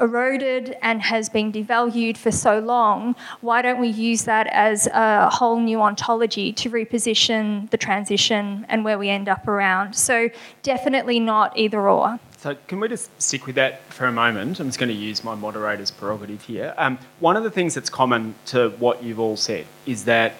eroded 0.00 0.76
and 0.82 1.02
has 1.02 1.28
been 1.28 1.52
devalued 1.52 2.16
for 2.16 2.30
so 2.30 2.58
long, 2.58 3.16
why 3.40 3.62
don't 3.62 3.80
we 3.80 3.88
use 3.88 4.24
that 4.24 4.46
as 4.48 4.86
a 4.88 5.30
whole 5.30 5.60
new 5.60 5.80
ontology 5.80 6.52
to 6.52 6.70
reposition 6.70 7.70
the 7.70 7.76
transition 7.76 8.66
and 8.68 8.84
where 8.84 8.98
we 8.98 9.08
end 9.08 9.28
up 9.28 9.46
around? 9.48 9.94
So 9.94 10.28
definitely 10.62 11.20
not 11.20 11.56
either 11.56 11.88
or. 11.88 12.18
So 12.44 12.54
can 12.66 12.78
we 12.78 12.88
just 12.88 13.08
stick 13.22 13.46
with 13.46 13.54
that 13.54 13.80
for 13.90 14.04
a 14.04 14.12
moment? 14.12 14.60
I'm 14.60 14.66
just 14.66 14.78
going 14.78 14.90
to 14.90 14.94
use 14.94 15.24
my 15.24 15.34
moderator's 15.34 15.90
prerogative 15.90 16.42
here. 16.42 16.74
Um, 16.76 16.98
one 17.18 17.38
of 17.38 17.42
the 17.42 17.50
things 17.50 17.72
that's 17.74 17.88
common 17.88 18.34
to 18.48 18.68
what 18.78 19.02
you've 19.02 19.18
all 19.18 19.38
said 19.38 19.64
is 19.86 20.04
that 20.04 20.34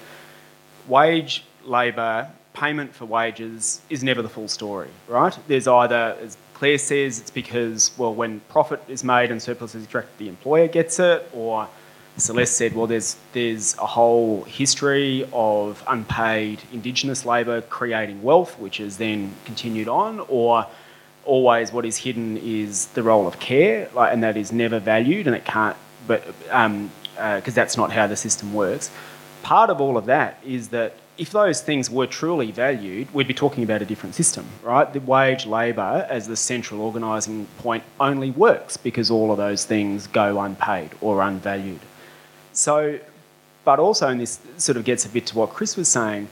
wage 0.87 1.45
labour, 1.63 2.29
payment 2.53 2.93
for 2.93 3.05
wages 3.05 3.81
is 3.89 4.03
never 4.03 4.21
the 4.21 4.29
full 4.29 4.47
story, 4.47 4.89
right? 5.07 5.35
There's 5.47 5.67
either, 5.67 6.15
as 6.21 6.37
Clare 6.53 6.77
says, 6.77 7.19
it's 7.19 7.31
because, 7.31 7.89
well, 7.97 8.13
when 8.13 8.39
profit 8.49 8.83
is 8.87 9.03
made 9.03 9.31
and 9.31 9.41
surplus 9.41 9.73
is 9.73 9.85
extracted, 9.85 10.15
the 10.19 10.29
employer 10.29 10.67
gets 10.67 10.99
it, 10.99 11.27
or 11.33 11.67
Celeste 12.17 12.55
said, 12.55 12.75
well, 12.75 12.85
there's, 12.85 13.15
there's 13.33 13.75
a 13.79 13.87
whole 13.87 14.43
history 14.43 15.27
of 15.33 15.83
unpaid 15.87 16.61
Indigenous 16.71 17.25
labour 17.25 17.61
creating 17.61 18.21
wealth, 18.21 18.59
which 18.59 18.79
is 18.79 18.97
then 18.97 19.33
continued 19.43 19.87
on, 19.87 20.19
or 20.29 20.67
always 21.25 21.71
what 21.71 21.85
is 21.85 21.97
hidden 21.97 22.37
is 22.37 22.87
the 22.87 23.03
role 23.03 23.27
of 23.27 23.39
care, 23.39 23.89
like, 23.93 24.13
and 24.13 24.23
that 24.23 24.37
is 24.37 24.51
never 24.51 24.79
valued, 24.79 25.27
and 25.27 25.35
it 25.35 25.45
can't, 25.45 25.75
but 26.07 26.25
because 26.25 26.49
um, 26.51 26.91
uh, 27.17 27.39
that's 27.41 27.77
not 27.77 27.91
how 27.91 28.07
the 28.07 28.15
system 28.15 28.53
works. 28.53 28.91
Part 29.43 29.69
of 29.69 29.81
all 29.81 29.97
of 29.97 30.05
that 30.05 30.39
is 30.45 30.69
that 30.69 30.93
if 31.17 31.31
those 31.31 31.61
things 31.61 31.89
were 31.89 32.07
truly 32.07 32.51
valued, 32.51 33.13
we'd 33.13 33.27
be 33.27 33.33
talking 33.33 33.63
about 33.63 33.81
a 33.81 33.85
different 33.85 34.15
system, 34.15 34.45
right? 34.61 34.91
The 34.91 34.99
wage 34.99 35.45
labour 35.45 36.05
as 36.09 36.27
the 36.27 36.35
central 36.35 36.81
organising 36.81 37.47
point 37.59 37.83
only 37.99 38.31
works 38.31 38.75
because 38.75 39.09
all 39.09 39.31
of 39.31 39.37
those 39.37 39.65
things 39.65 40.07
go 40.07 40.41
unpaid 40.41 40.91
or 40.99 41.21
unvalued. 41.21 41.79
So, 42.51 42.99
but 43.63 43.79
also, 43.79 44.09
and 44.09 44.19
this 44.19 44.39
sort 44.57 44.77
of 44.77 44.83
gets 44.83 45.05
a 45.05 45.09
bit 45.09 45.25
to 45.27 45.37
what 45.37 45.51
Chris 45.51 45.77
was 45.77 45.87
saying, 45.87 46.27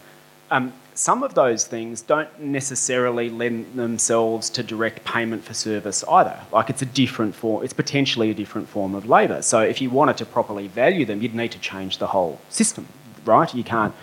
um, 0.52 0.74
some 0.96 1.24
of 1.24 1.34
those 1.34 1.66
things 1.66 2.02
don't 2.02 2.40
necessarily 2.40 3.30
lend 3.30 3.74
themselves 3.76 4.50
to 4.52 4.64
direct 4.64 5.04
payment 5.04 5.44
for 5.44 5.54
service 5.54 6.04
either. 6.10 6.40
Like 6.52 6.70
it's 6.70 6.82
a 6.82 6.86
different 6.86 7.36
form, 7.36 7.64
it's 7.64 7.74
potentially 7.74 8.30
a 8.30 8.34
different 8.34 8.70
form 8.70 8.96
of 8.96 9.08
labour. 9.08 9.42
So 9.42 9.62
if 9.62 9.82
you 9.82 9.90
wanted 9.90 10.18
to 10.18 10.26
properly 10.26 10.68
value 10.68 11.06
them, 11.06 11.22
you'd 11.22 11.36
need 11.36 11.52
to 11.52 11.60
change 11.60 11.98
the 11.98 12.08
whole 12.08 12.40
system, 12.50 12.88
right? 13.26 13.54
You 13.54 13.64
can't, 13.64 13.94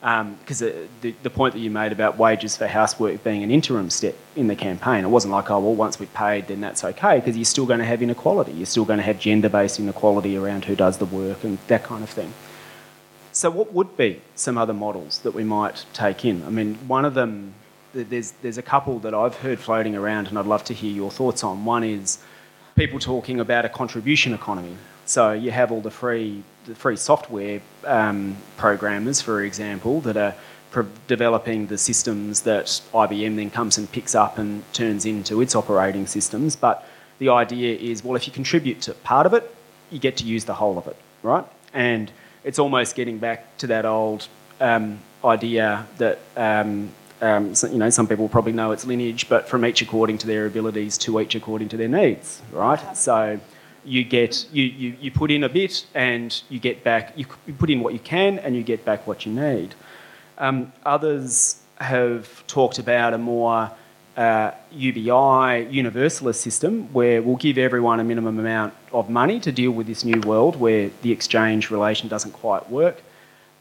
because 0.00 0.62
um, 0.62 0.88
the, 1.02 1.14
the 1.22 1.30
point 1.30 1.52
that 1.54 1.60
you 1.60 1.70
made 1.70 1.92
about 1.92 2.16
wages 2.16 2.56
for 2.56 2.66
housework 2.66 3.22
being 3.22 3.42
an 3.42 3.50
interim 3.50 3.90
step 3.90 4.16
in 4.34 4.46
the 4.46 4.56
campaign, 4.56 5.04
it 5.04 5.08
wasn't 5.08 5.32
like, 5.32 5.50
oh, 5.50 5.60
well, 5.60 5.74
once 5.74 5.98
we've 6.00 6.12
paid, 6.14 6.48
then 6.48 6.60
that's 6.60 6.82
okay, 6.84 7.16
because 7.16 7.36
you're 7.36 7.44
still 7.44 7.66
going 7.66 7.80
to 7.80 7.84
have 7.84 8.02
inequality. 8.02 8.52
You're 8.52 8.66
still 8.66 8.86
going 8.86 8.98
to 8.98 9.04
have 9.04 9.18
gender 9.18 9.48
based 9.48 9.78
inequality 9.78 10.36
around 10.36 10.64
who 10.64 10.74
does 10.74 10.98
the 10.98 11.06
work 11.06 11.44
and 11.44 11.58
that 11.68 11.84
kind 11.84 12.02
of 12.02 12.10
thing. 12.10 12.32
So, 13.40 13.50
what 13.50 13.72
would 13.72 13.96
be 13.96 14.20
some 14.34 14.58
other 14.58 14.74
models 14.74 15.20
that 15.20 15.30
we 15.30 15.44
might 15.44 15.86
take 15.94 16.26
in? 16.26 16.44
I 16.44 16.50
mean, 16.50 16.74
one 16.86 17.06
of 17.06 17.14
them, 17.14 17.54
there's, 17.94 18.32
there's 18.42 18.58
a 18.58 18.62
couple 18.62 18.98
that 18.98 19.14
I've 19.14 19.36
heard 19.36 19.58
floating 19.58 19.96
around 19.96 20.26
and 20.26 20.38
I'd 20.38 20.44
love 20.44 20.62
to 20.64 20.74
hear 20.74 20.92
your 20.92 21.10
thoughts 21.10 21.42
on. 21.42 21.64
One 21.64 21.82
is 21.82 22.18
people 22.76 22.98
talking 22.98 23.40
about 23.40 23.64
a 23.64 23.70
contribution 23.70 24.34
economy. 24.34 24.76
So 25.06 25.32
you 25.32 25.52
have 25.52 25.72
all 25.72 25.80
the 25.80 25.90
free, 25.90 26.42
the 26.66 26.74
free 26.74 26.96
software 26.96 27.62
um, 27.86 28.36
programmers, 28.58 29.22
for 29.22 29.42
example, 29.42 30.02
that 30.02 30.18
are 30.18 30.34
developing 31.06 31.68
the 31.68 31.78
systems 31.78 32.42
that 32.42 32.66
IBM 32.92 33.36
then 33.36 33.48
comes 33.48 33.78
and 33.78 33.90
picks 33.90 34.14
up 34.14 34.36
and 34.36 34.70
turns 34.74 35.06
into 35.06 35.40
its 35.40 35.54
operating 35.54 36.06
systems. 36.06 36.56
But 36.56 36.86
the 37.18 37.30
idea 37.30 37.74
is, 37.78 38.04
well, 38.04 38.16
if 38.16 38.26
you 38.26 38.34
contribute 38.34 38.82
to 38.82 38.92
part 38.92 39.24
of 39.24 39.32
it, 39.32 39.50
you 39.90 39.98
get 39.98 40.18
to 40.18 40.24
use 40.24 40.44
the 40.44 40.56
whole 40.56 40.76
of 40.76 40.86
it, 40.86 40.96
right? 41.22 41.46
And 41.72 42.12
it's 42.44 42.58
almost 42.58 42.94
getting 42.94 43.18
back 43.18 43.56
to 43.58 43.66
that 43.68 43.84
old 43.84 44.28
um, 44.60 44.98
idea 45.24 45.86
that 45.98 46.18
um, 46.36 46.90
um, 47.20 47.54
so, 47.54 47.66
you 47.66 47.78
know 47.78 47.90
some 47.90 48.06
people 48.06 48.28
probably 48.28 48.52
know 48.52 48.72
its 48.72 48.86
lineage, 48.86 49.28
but 49.28 49.48
from 49.48 49.64
each 49.64 49.82
according 49.82 50.18
to 50.18 50.26
their 50.26 50.46
abilities 50.46 50.96
to 50.98 51.20
each 51.20 51.34
according 51.34 51.68
to 51.68 51.76
their 51.76 51.88
needs, 51.88 52.40
right? 52.52 52.96
So 52.96 53.38
you 53.84 54.04
get 54.04 54.46
you, 54.52 54.64
you, 54.64 54.96
you 55.00 55.10
put 55.10 55.30
in 55.30 55.44
a 55.44 55.48
bit 55.48 55.86
and 55.94 56.42
you 56.48 56.58
get 56.58 56.84
back 56.84 57.12
you, 57.16 57.26
you 57.46 57.54
put 57.54 57.70
in 57.70 57.80
what 57.80 57.92
you 57.92 57.98
can 57.98 58.38
and 58.38 58.56
you 58.56 58.62
get 58.62 58.84
back 58.84 59.06
what 59.06 59.26
you 59.26 59.32
need. 59.32 59.74
Um, 60.38 60.72
others 60.84 61.60
have 61.76 62.46
talked 62.46 62.78
about 62.78 63.14
a 63.14 63.18
more 63.18 63.70
uh, 64.20 64.52
UBI 64.72 65.66
universalist 65.70 66.42
system 66.42 66.92
where 66.92 67.22
we'll 67.22 67.36
give 67.36 67.56
everyone 67.56 68.00
a 68.00 68.04
minimum 68.04 68.38
amount 68.38 68.74
of 68.92 69.08
money 69.08 69.40
to 69.40 69.50
deal 69.50 69.70
with 69.70 69.86
this 69.86 70.04
new 70.04 70.20
world 70.20 70.56
where 70.56 70.90
the 71.00 71.10
exchange 71.10 71.70
relation 71.70 72.06
doesn't 72.06 72.32
quite 72.32 72.68
work. 72.68 73.02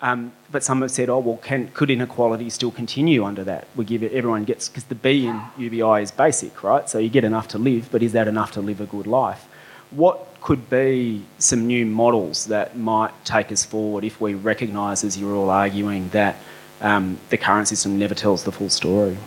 Um, 0.01 0.33
but 0.51 0.61
some 0.61 0.81
have 0.81 0.91
said, 0.91 1.07
oh, 1.07 1.19
well, 1.19 1.37
can, 1.37 1.69
could 1.69 1.89
inequality 1.89 2.49
still 2.49 2.71
continue 2.71 3.23
under 3.23 3.45
that? 3.45 3.67
We 3.77 3.85
give 3.85 4.03
it, 4.03 4.11
everyone 4.11 4.43
gets, 4.43 4.67
because 4.67 4.83
the 4.83 4.95
B 4.95 5.27
in 5.27 5.41
UBI 5.57 6.01
is 6.01 6.11
basic, 6.11 6.61
right? 6.61 6.89
So 6.89 6.99
you 6.99 7.09
get 7.09 7.23
enough 7.23 7.47
to 7.49 7.57
live, 7.57 7.89
but 7.89 8.03
is 8.03 8.11
that 8.11 8.27
enough 8.27 8.51
to 8.53 8.61
live 8.61 8.81
a 8.81 8.85
good 8.85 9.07
life? 9.07 9.47
What 9.91 10.27
could 10.41 10.69
be 10.69 11.23
some 11.37 11.67
new 11.67 11.85
models 11.85 12.47
that 12.47 12.77
might 12.77 13.13
take 13.23 13.49
us 13.51 13.63
forward 13.63 14.03
if 14.03 14.19
we 14.19 14.33
recognise, 14.33 15.05
as 15.05 15.17
you're 15.17 15.35
all 15.35 15.49
arguing, 15.49 16.09
that 16.09 16.35
um, 16.81 17.17
the 17.29 17.37
current 17.37 17.69
system 17.69 17.97
never 17.97 18.13
tells 18.13 18.43
the 18.43 18.51
full 18.51 18.69
story? 18.69 19.17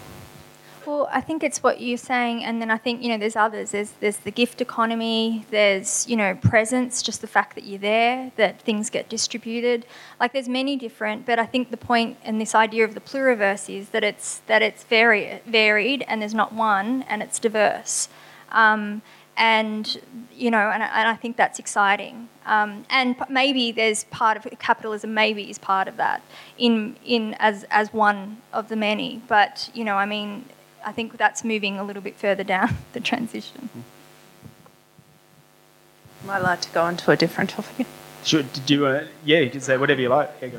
I 1.12 1.20
think 1.20 1.44
it's 1.44 1.62
what 1.62 1.80
you're 1.80 1.98
saying, 1.98 2.42
and 2.42 2.60
then 2.60 2.70
I 2.70 2.78
think 2.78 3.02
you 3.02 3.08
know 3.10 3.18
there's 3.18 3.36
others. 3.36 3.72
There's 3.72 3.92
there's 4.00 4.16
the 4.18 4.30
gift 4.30 4.60
economy. 4.60 5.46
There's 5.50 6.08
you 6.08 6.16
know 6.16 6.34
presence, 6.34 7.02
just 7.02 7.20
the 7.20 7.26
fact 7.26 7.54
that 7.54 7.64
you're 7.64 7.78
there, 7.78 8.32
that 8.36 8.60
things 8.62 8.90
get 8.90 9.08
distributed. 9.08 9.84
Like 10.18 10.32
there's 10.32 10.48
many 10.48 10.76
different, 10.76 11.26
but 11.26 11.38
I 11.38 11.46
think 11.46 11.70
the 11.70 11.76
point 11.76 12.16
and 12.24 12.40
this 12.40 12.54
idea 12.54 12.84
of 12.84 12.94
the 12.94 13.00
pluriverse 13.00 13.72
is 13.72 13.90
that 13.90 14.02
it's 14.02 14.38
that 14.46 14.62
it's 14.62 14.84
very 14.84 15.40
varied 15.46 16.04
and 16.08 16.22
there's 16.22 16.34
not 16.34 16.52
one, 16.52 17.02
and 17.02 17.22
it's 17.22 17.38
diverse. 17.38 18.08
Um, 18.50 19.02
and 19.36 20.00
you 20.32 20.50
know, 20.50 20.70
and, 20.70 20.82
and 20.82 21.08
I 21.08 21.14
think 21.14 21.36
that's 21.36 21.58
exciting. 21.58 22.28
Um, 22.44 22.84
and 22.90 23.16
maybe 23.28 23.72
there's 23.72 24.04
part 24.04 24.36
of 24.36 24.46
capitalism. 24.58 25.14
Maybe 25.14 25.48
is 25.50 25.58
part 25.58 25.88
of 25.88 25.96
that 25.98 26.22
in 26.58 26.96
in 27.04 27.34
as 27.38 27.64
as 27.70 27.92
one 27.92 28.38
of 28.52 28.68
the 28.68 28.76
many. 28.76 29.22
But 29.28 29.70
you 29.74 29.84
know, 29.84 29.96
I 29.96 30.06
mean, 30.06 30.46
I 30.84 30.92
think 30.92 31.16
that's 31.16 31.44
moving 31.44 31.78
a 31.78 31.84
little 31.84 32.02
bit 32.02 32.16
further 32.16 32.44
down 32.44 32.76
the 32.92 33.00
transition. 33.00 33.68
Am 36.24 36.30
I 36.30 36.38
allowed 36.38 36.62
to 36.62 36.70
go 36.70 36.82
on 36.82 36.96
to 36.98 37.10
a 37.10 37.16
different 37.16 37.50
topic? 37.50 37.86
Sure. 38.24 38.42
Did 38.42 38.70
you? 38.70 38.86
Uh, 38.86 39.04
yeah, 39.24 39.40
you 39.40 39.50
can 39.50 39.60
say 39.60 39.76
whatever 39.76 40.00
you 40.00 40.08
like. 40.08 40.30
Yeah, 40.40 40.48
go. 40.48 40.58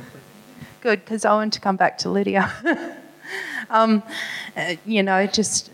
Good, 0.81 0.99
because 1.05 1.23
I 1.23 1.33
want 1.33 1.53
to 1.53 1.61
come 1.61 1.77
back 1.77 1.97
to 1.99 2.09
Lydia. 2.09 2.51
um, 3.69 4.03
uh, 4.57 4.75
you 4.85 5.01
know, 5.01 5.25
just 5.25 5.71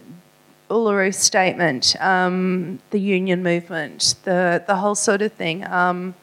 Uluru's 0.70 1.18
statement, 1.18 1.96
um, 2.00 2.80
the 2.92 3.00
union 3.00 3.42
movement, 3.42 4.16
the 4.24 4.64
the 4.68 4.76
whole 4.76 4.94
sort 4.94 5.24
of 5.24 5.34
thing. 5.34 5.66
Um, 5.66 6.14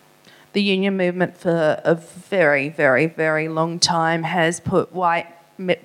the 0.53 0.63
union 0.63 0.97
movement 0.97 1.37
for 1.37 1.83
a 1.85 1.95
very, 1.95 2.71
very, 2.71 3.07
very 3.07 3.47
long 3.47 3.79
time 3.79 4.23
has 4.23 4.59
put 4.59 4.91
white 4.91 5.27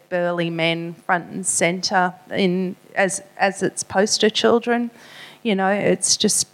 burly 0.09 0.49
men 0.49 0.93
front 0.93 1.31
and 1.31 1.45
centre 1.45 2.13
in 2.29 2.75
as 2.95 3.21
as 3.37 3.63
its 3.63 3.83
poster 3.83 4.29
children. 4.29 4.91
You 5.43 5.55
know, 5.55 5.69
it's 5.69 6.17
just 6.17 6.47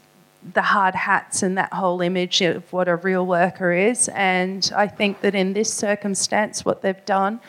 the 0.53 0.61
hard 0.61 0.95
hats 0.95 1.43
and 1.43 1.57
that 1.57 1.73
whole 1.73 2.01
image 2.01 2.41
of 2.41 2.71
what 2.71 2.87
a 2.87 2.95
real 2.95 3.25
worker 3.25 3.71
is. 3.71 4.09
And 4.09 4.71
I 4.75 4.87
think 4.87 5.21
that 5.21 5.35
in 5.35 5.53
this 5.53 5.73
circumstance, 5.73 6.63
what 6.63 6.81
they've 6.81 7.05
done 7.05 7.39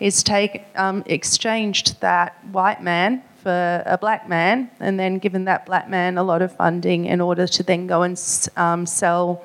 is 0.00 0.22
take 0.22 0.64
um, 0.76 1.02
exchanged 1.06 2.00
that 2.00 2.36
white 2.52 2.82
man 2.82 3.22
for 3.42 3.82
a 3.86 3.96
black 3.96 4.28
man, 4.28 4.70
and 4.80 4.98
then 4.98 5.18
given 5.18 5.44
that 5.44 5.66
black 5.66 5.88
man 5.88 6.18
a 6.18 6.22
lot 6.22 6.42
of 6.42 6.54
funding 6.56 7.04
in 7.06 7.20
order 7.20 7.46
to 7.46 7.62
then 7.62 7.86
go 7.86 8.02
and 8.02 8.20
um, 8.56 8.84
sell 8.86 9.44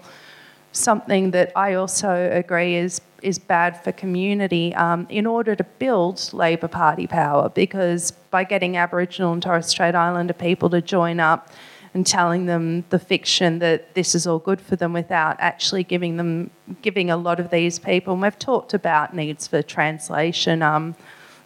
something 0.71 1.31
that 1.31 1.51
I 1.55 1.75
also 1.75 2.31
agree 2.31 2.75
is 2.75 2.99
is 3.21 3.39
bad 3.39 3.81
for 3.83 3.91
community 3.91 4.73
um, 4.75 5.07
in 5.09 5.25
order 5.25 5.55
to 5.55 5.63
build 5.63 6.31
Labor 6.33 6.67
Party 6.67 7.07
power 7.07 7.49
because 7.49 8.11
by 8.31 8.43
getting 8.43 8.77
Aboriginal 8.77 9.33
and 9.33 9.41
Torres 9.41 9.67
Strait 9.67 9.95
Islander 9.95 10.33
people 10.33 10.69
to 10.69 10.81
join 10.81 11.19
up 11.19 11.49
and 11.93 12.07
telling 12.07 12.45
them 12.45 12.85
the 12.89 12.99
fiction 12.99 13.59
that 13.59 13.93
this 13.95 14.15
is 14.15 14.25
all 14.25 14.39
good 14.39 14.61
for 14.61 14.75
them 14.75 14.93
without 14.93 15.35
actually 15.39 15.83
giving 15.83 16.17
them 16.17 16.49
giving 16.81 17.09
a 17.09 17.17
lot 17.17 17.39
of 17.39 17.49
these 17.49 17.79
people 17.79 18.13
and 18.13 18.21
we've 18.21 18.39
talked 18.39 18.73
about 18.73 19.13
needs 19.13 19.47
for 19.47 19.61
translation 19.61 20.61
um, 20.61 20.95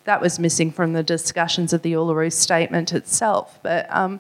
that 0.04 0.22
was 0.22 0.38
missing 0.38 0.72
from 0.72 0.94
the 0.94 1.02
discussions 1.02 1.74
of 1.74 1.82
the 1.82 1.94
Uluru 1.94 2.32
statement 2.32 2.94
itself 2.94 3.60
but 3.64 3.88
um, 3.90 4.20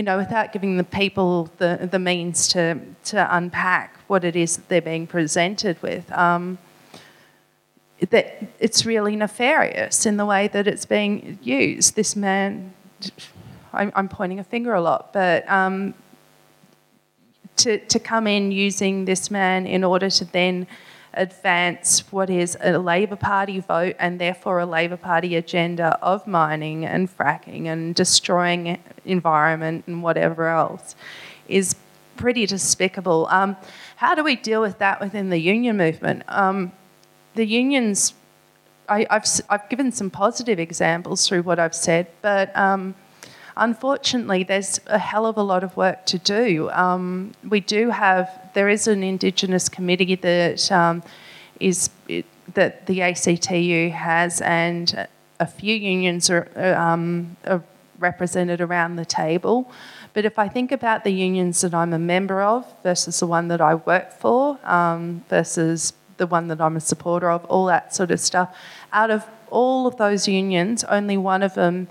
you 0.00 0.04
know, 0.04 0.16
without 0.16 0.50
giving 0.50 0.78
the 0.78 0.84
people 0.84 1.50
the, 1.58 1.86
the 1.90 1.98
means 1.98 2.48
to, 2.48 2.80
to 3.04 3.36
unpack 3.36 3.98
what 4.06 4.24
it 4.24 4.34
is 4.34 4.56
that 4.56 4.66
they're 4.70 4.80
being 4.80 5.06
presented 5.06 5.76
with. 5.82 6.10
Um, 6.12 6.56
that 8.08 8.42
it's 8.58 8.86
really 8.86 9.14
nefarious 9.14 10.06
in 10.06 10.16
the 10.16 10.24
way 10.24 10.48
that 10.48 10.66
it's 10.66 10.86
being 10.86 11.38
used. 11.42 11.96
This 11.96 12.16
man, 12.16 12.72
I'm, 13.72 14.08
pointing 14.08 14.38
a 14.38 14.44
finger 14.44 14.72
a 14.72 14.80
lot, 14.80 15.12
but 15.12 15.48
um, 15.50 15.94
to, 17.56 17.78
to 17.78 17.98
come 17.98 18.26
in 18.26 18.52
using 18.52 19.04
this 19.04 19.30
man 19.30 19.66
in 19.66 19.84
order 19.84 20.08
to 20.08 20.24
then 20.24 20.66
advance 21.14 22.10
what 22.12 22.30
is 22.30 22.56
a 22.60 22.78
Labor 22.78 23.16
Party 23.16 23.60
vote 23.60 23.96
and 23.98 24.20
therefore 24.20 24.60
a 24.60 24.66
Labor 24.66 24.96
Party 24.96 25.36
agenda 25.36 25.98
of 26.02 26.26
mining 26.26 26.86
and 26.86 27.14
fracking 27.14 27.66
and 27.66 27.94
destroying 27.94 28.78
environment 29.04 29.84
and 29.86 30.02
whatever 30.02 30.48
else 30.48 30.94
is 31.48 31.74
pretty 32.16 32.46
despicable. 32.46 33.26
Um, 33.30 33.56
how 33.96 34.14
do 34.14 34.22
we 34.22 34.36
deal 34.36 34.60
with 34.60 34.78
that 34.78 35.00
within 35.00 35.30
the 35.30 35.38
union 35.38 35.76
movement? 35.76 36.22
Um, 36.28 36.72
the 37.34 37.44
unions, 37.44 38.14
I, 38.88 39.06
have 39.10 39.26
I've 39.48 39.68
given 39.68 39.92
some 39.92 40.10
positive 40.10 40.58
examples 40.58 41.26
through 41.26 41.42
what 41.42 41.58
I've 41.58 41.74
said, 41.74 42.08
but 42.22 42.56
um, 42.56 42.94
unfortunately, 43.56 44.42
there's 44.42 44.80
a 44.86 44.98
hell 44.98 45.26
of 45.26 45.36
a 45.36 45.42
lot 45.42 45.62
of 45.62 45.76
work 45.76 46.06
to 46.06 46.18
do. 46.18 46.70
Um, 46.70 47.32
we 47.48 47.60
do 47.60 47.90
have, 47.90 48.28
there 48.54 48.68
is 48.68 48.88
an 48.88 49.02
Indigenous 49.02 49.68
committee 49.68 50.16
that 50.16 50.72
um, 50.72 51.02
is 51.60 51.90
it, 52.08 52.26
that 52.54 52.86
the 52.86 53.00
ACTU 53.02 53.90
has, 53.90 54.40
and 54.40 55.06
a 55.38 55.46
few 55.46 55.74
unions 55.74 56.30
are, 56.30 56.48
um, 56.76 57.36
are 57.46 57.62
represented 57.98 58.60
around 58.60 58.96
the 58.96 59.04
table. 59.04 59.70
But 60.14 60.24
if 60.24 60.38
I 60.38 60.48
think 60.48 60.72
about 60.72 61.04
the 61.04 61.12
unions 61.12 61.60
that 61.60 61.74
I'm 61.74 61.92
a 61.92 61.98
member 61.98 62.42
of 62.42 62.66
versus 62.82 63.20
the 63.20 63.26
one 63.26 63.48
that 63.48 63.60
I 63.60 63.76
work 63.76 64.12
for 64.12 64.58
um, 64.64 65.22
versus 65.28 65.92
the 66.20 66.26
one 66.28 66.46
that 66.46 66.60
I'm 66.60 66.76
a 66.76 66.80
supporter 66.80 67.30
of, 67.30 67.44
all 67.46 67.66
that 67.66 67.92
sort 67.92 68.12
of 68.12 68.20
stuff. 68.20 68.54
Out 68.92 69.10
of 69.10 69.24
all 69.50 69.88
of 69.88 69.96
those 69.96 70.28
unions, 70.28 70.84
only 70.84 71.16
one 71.16 71.42
of 71.42 71.54
them 71.54 71.88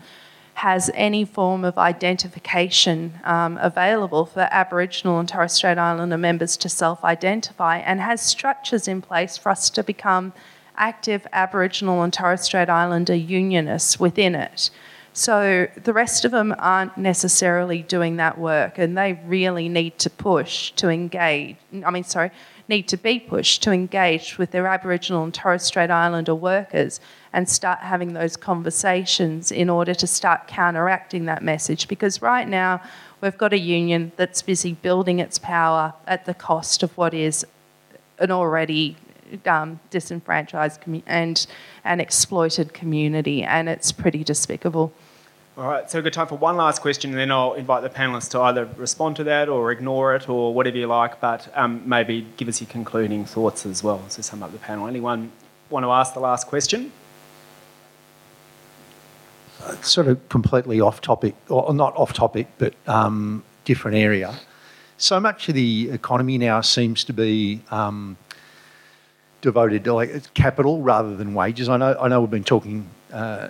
has 0.53 0.91
any 0.93 1.23
form 1.26 1.64
of 1.64 1.77
identification 1.77 3.19
um, 3.23 3.57
available 3.61 4.26
for 4.26 4.47
Aboriginal 4.51 5.18
and 5.19 5.27
Torres 5.27 5.53
Strait 5.53 5.77
Islander 5.77 6.18
members 6.18 6.57
to 6.57 6.69
self 6.69 7.03
identify 7.03 7.77
and 7.77 7.99
has 8.01 8.22
structures 8.22 8.88
in 8.88 9.01
place 9.01 9.38
for 9.38 9.49
us 9.49 9.69
to 9.72 9.84
become 9.84 10.34
active 10.76 11.26
Aboriginal 11.34 12.03
and 12.03 12.14
Torres 12.14 12.41
Strait 12.41 12.69
Islander 12.69 13.15
unionists 13.15 13.99
within 13.99 14.35
it. 14.35 14.69
So 15.14 15.68
the 15.84 15.93
rest 15.93 16.23
of 16.23 16.31
them 16.31 16.53
aren't 16.60 16.97
necessarily 16.97 17.81
doing 17.81 18.18
that 18.18 18.38
work 18.38 18.77
and 18.77 18.97
they 18.97 19.19
really 19.26 19.68
need 19.68 19.97
to 19.99 20.10
push 20.10 20.72
to 20.72 20.89
engage. 20.89 21.57
I 21.85 21.89
mean, 21.89 22.03
sorry, 22.03 22.31
need 22.69 22.87
to 22.87 22.97
be 22.97 23.19
pushed 23.19 23.63
to 23.63 23.71
engage 23.71 24.37
with 24.37 24.51
their 24.51 24.67
Aboriginal 24.67 25.23
and 25.23 25.33
Torres 25.33 25.63
Strait 25.63 25.89
Islander 25.89 26.35
workers 26.35 26.99
and 27.33 27.49
start 27.49 27.79
having 27.79 28.13
those 28.13 28.37
conversations 28.37 29.51
in 29.51 29.69
order 29.69 29.95
to 29.95 30.07
start 30.07 30.47
counteracting 30.47 31.25
that 31.25 31.43
message. 31.43 31.87
Because 31.87 32.21
right 32.21 32.47
now, 32.47 32.81
we've 33.21 33.37
got 33.37 33.53
a 33.53 33.59
union 33.59 34.11
that's 34.15 34.41
busy 34.43 34.73
building 34.73 35.19
its 35.19 35.39
power 35.39 35.93
at 36.07 36.25
the 36.25 36.33
cost 36.33 36.83
of 36.83 36.95
what 36.95 37.13
is 37.13 37.45
an 38.19 38.31
already 38.31 38.95
um, 39.45 39.79
disenfranchised 39.89 40.81
and, 41.05 41.47
and 41.83 42.01
exploited 42.01 42.73
community, 42.73 43.43
and 43.43 43.67
it's 43.67 43.91
pretty 43.91 44.23
despicable. 44.23 44.93
All 45.60 45.68
right, 45.68 45.91
so 45.91 45.98
we've 45.98 46.06
got 46.06 46.14
time 46.14 46.27
for 46.27 46.38
one 46.38 46.56
last 46.56 46.81
question, 46.81 47.10
and 47.10 47.19
then 47.19 47.34
I'll 47.34 47.52
invite 47.52 47.84
the 47.84 47.90
panelists 47.90 48.30
to 48.30 48.40
either 48.40 48.64
respond 48.77 49.18
to 49.18 49.26
that 49.26 49.49
or 49.49 49.73
ignore 49.73 50.15
it 50.15 50.30
or 50.30 50.53
whatever 50.53 50.77
you 50.77 50.88
like, 50.88 51.19
but 51.19 51.52
um, 51.53 51.84
maybe 51.86 52.26
give 52.38 52.48
us 52.48 52.61
your 52.61 52.69
concluding 52.69 53.26
thoughts 53.26 53.65
as 53.65 53.84
well 53.84 54.02
to 54.11 54.23
sum 54.23 54.41
up 54.41 54.53
the 54.53 54.57
panel. 54.57 54.88
Anyone 54.88 55.34
want 55.69 55.84
to 55.84 55.91
ask 55.91 56.14
the 56.14 56.22
last 56.22 56.48
question? 56.48 56.94
It's 59.68 59.91
sort 59.91 60.07
of 60.07 60.30
completely 60.30 60.80
off 60.80 61.02
topic, 61.02 61.36
or 61.49 61.73
not 61.73 61.94
off 61.98 62.14
topic, 62.14 62.48
but 62.57 62.73
um, 62.88 63.44
different 63.65 63.98
area. 63.98 64.36
So 64.98 65.19
much 65.19 65.49
of 65.49 65.56
the 65.56 65.90
economy 65.91 66.38
now 66.38 66.61
seems 66.61 67.03
to 67.03 67.11
be 67.11 67.60
um, 67.69 68.15
devoted 69.41 69.84
to 69.84 69.94
like 69.94 70.34
capital 70.34 70.81
rather 70.81 71.18
than 71.18 71.34
wages. 71.34 71.68
I 71.68 71.76
know, 71.76 71.98
I 71.99 72.07
know 72.07 72.22
we've 72.22 72.31
been 72.31 72.45
talking. 72.45 72.90
Uh, 73.11 73.49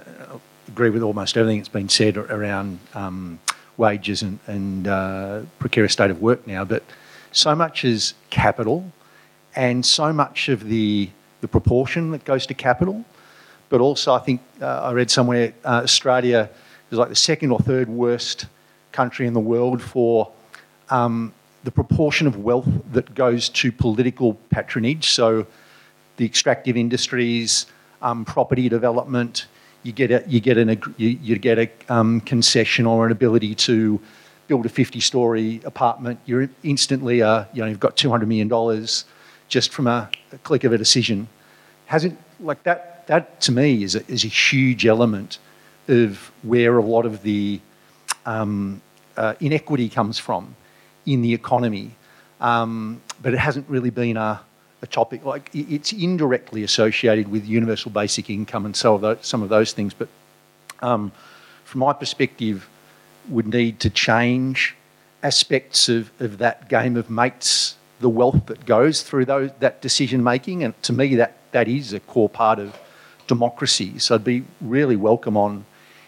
agree 0.69 0.91
with 0.91 1.01
almost 1.01 1.35
everything 1.35 1.59
that's 1.59 1.67
been 1.67 1.89
said 1.89 2.15
around 2.15 2.79
um, 2.93 3.39
wages 3.77 4.21
and, 4.21 4.39
and 4.45 4.87
uh, 4.87 5.41
precarious 5.57 5.93
state 5.93 6.11
of 6.11 6.21
work 6.21 6.45
now, 6.45 6.63
but 6.63 6.83
so 7.31 7.55
much 7.55 7.83
is 7.83 8.13
capital 8.29 8.91
and 9.55 9.85
so 9.85 10.13
much 10.13 10.47
of 10.47 10.65
the, 10.65 11.09
the 11.41 11.47
proportion 11.47 12.11
that 12.11 12.23
goes 12.23 12.45
to 12.45 12.53
capital. 12.53 13.03
But 13.69 13.81
also, 13.81 14.13
I 14.13 14.19
think 14.19 14.41
uh, 14.61 14.81
I 14.83 14.91
read 14.93 15.09
somewhere 15.09 15.53
uh, 15.65 15.81
Australia 15.83 16.49
is 16.91 16.97
like 16.97 17.09
the 17.09 17.15
second 17.15 17.51
or 17.51 17.59
third 17.59 17.89
worst 17.89 18.45
country 18.91 19.27
in 19.27 19.33
the 19.33 19.39
world 19.39 19.81
for 19.81 20.31
um, 20.89 21.33
the 21.63 21.71
proportion 21.71 22.25
of 22.27 22.37
wealth 22.43 22.69
that 22.91 23.13
goes 23.15 23.49
to 23.49 23.71
political 23.71 24.35
patronage. 24.49 25.09
So, 25.11 25.45
the 26.17 26.25
extractive 26.25 26.75
industries, 26.75 27.65
um, 28.01 28.25
property 28.25 28.67
development, 28.69 29.47
you 29.83 29.91
get 29.91 30.11
a 30.11 30.23
you 30.27 30.39
get 30.39 30.57
an 30.57 30.69
you, 30.97 31.09
you 31.09 31.37
get 31.37 31.57
a 31.57 31.69
um, 31.89 32.21
concession 32.21 32.85
or 32.85 33.05
an 33.05 33.11
ability 33.11 33.55
to 33.55 33.99
build 34.47 34.65
a 34.65 34.69
50 34.69 34.99
story 34.99 35.61
apartment. 35.63 36.19
You're 36.25 36.49
instantly 36.63 37.21
uh, 37.21 37.45
you 37.53 37.61
know 37.61 37.67
you've 37.67 37.79
got 37.79 37.95
200 37.95 38.27
million 38.27 38.47
dollars 38.47 39.05
just 39.47 39.71
from 39.73 39.87
a, 39.87 40.09
a, 40.31 40.37
click 40.39 40.63
of 40.63 40.73
a 40.73 40.77
decision. 40.77 41.27
Hasn't 41.85 42.19
like 42.39 42.63
that 42.63 43.07
that 43.07 43.41
to 43.41 43.51
me 43.51 43.83
is 43.83 43.95
a, 43.95 44.05
is 44.11 44.23
a 44.23 44.27
huge 44.27 44.85
element 44.85 45.37
of 45.87 46.31
where 46.43 46.77
a 46.77 46.83
lot 46.83 47.05
of 47.05 47.23
the 47.23 47.59
um, 48.25 48.81
uh, 49.17 49.33
inequity 49.39 49.89
comes 49.89 50.19
from 50.19 50.55
in 51.05 51.21
the 51.21 51.33
economy. 51.33 51.95
Um, 52.39 53.01
but 53.21 53.33
it 53.33 53.39
hasn't 53.39 53.67
really 53.67 53.89
been 53.89 54.15
a 54.15 54.41
a 54.81 54.87
topic 54.87 55.25
like 55.25 55.49
it's 55.53 55.91
indirectly 55.91 56.63
associated 56.63 57.27
with 57.27 57.45
universal 57.45 57.91
basic 57.91 58.29
income 58.29 58.65
and 58.65 58.75
so 58.75 58.97
those, 58.97 59.17
some 59.21 59.43
of 59.43 59.49
those 59.49 59.73
things. 59.73 59.93
But 59.93 60.07
um, 60.81 61.11
from 61.65 61.79
my 61.79 61.93
perspective, 61.93 62.69
would 63.27 63.47
need 63.47 63.79
to 63.81 63.89
change 63.89 64.75
aspects 65.21 65.89
of, 65.89 66.11
of 66.19 66.37
that 66.37 66.69
game 66.69 66.95
of 66.95 67.09
mates, 67.09 67.75
the 67.99 68.09
wealth 68.09 68.45
that 68.47 68.65
goes 68.65 69.03
through 69.03 69.25
those, 69.25 69.51
that 69.59 69.81
decision 69.81 70.23
making, 70.23 70.63
and 70.63 70.81
to 70.83 70.93
me 70.93 71.15
that 71.15 71.37
that 71.51 71.67
is 71.67 71.93
a 71.93 71.99
core 71.99 72.29
part 72.29 72.57
of 72.57 72.79
democracy. 73.27 73.99
So 73.99 74.15
I'd 74.15 74.23
be 74.23 74.43
really 74.61 74.95
welcome 74.95 75.35
on 75.35 75.65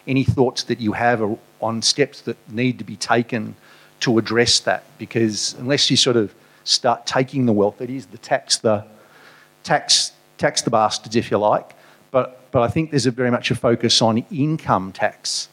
any 0.07 0.23
thoughts 0.23 0.63
that 0.63 0.79
you 0.79 0.93
have 0.93 1.21
on 1.59 1.81
steps 1.81 2.21
that 2.21 2.37
need 2.49 2.79
to 2.79 2.83
be 2.83 2.95
taken 2.95 3.55
to 3.99 4.17
address 4.17 4.61
that, 4.61 4.83
because 4.97 5.53
unless 5.59 5.91
you 5.91 5.97
sort 5.97 6.15
of 6.15 6.33
start 6.63 7.05
taking 7.05 7.45
the 7.45 7.53
wealth. 7.53 7.81
It 7.81 7.89
is 7.89 8.05
the 8.07 8.17
tax 8.17 8.57
the 8.57 8.85
tax 9.63 10.11
tax 10.37 10.61
the 10.61 10.69
bastards, 10.69 11.15
if 11.15 11.31
you 11.31 11.37
like. 11.37 11.71
But 12.11 12.51
but 12.51 12.61
I 12.61 12.67
think 12.67 12.91
there's 12.91 13.05
very 13.05 13.31
much 13.31 13.51
a 13.51 13.55
focus 13.55 14.01
on 14.01 14.19
income 14.31 14.91
tax, 14.91 15.49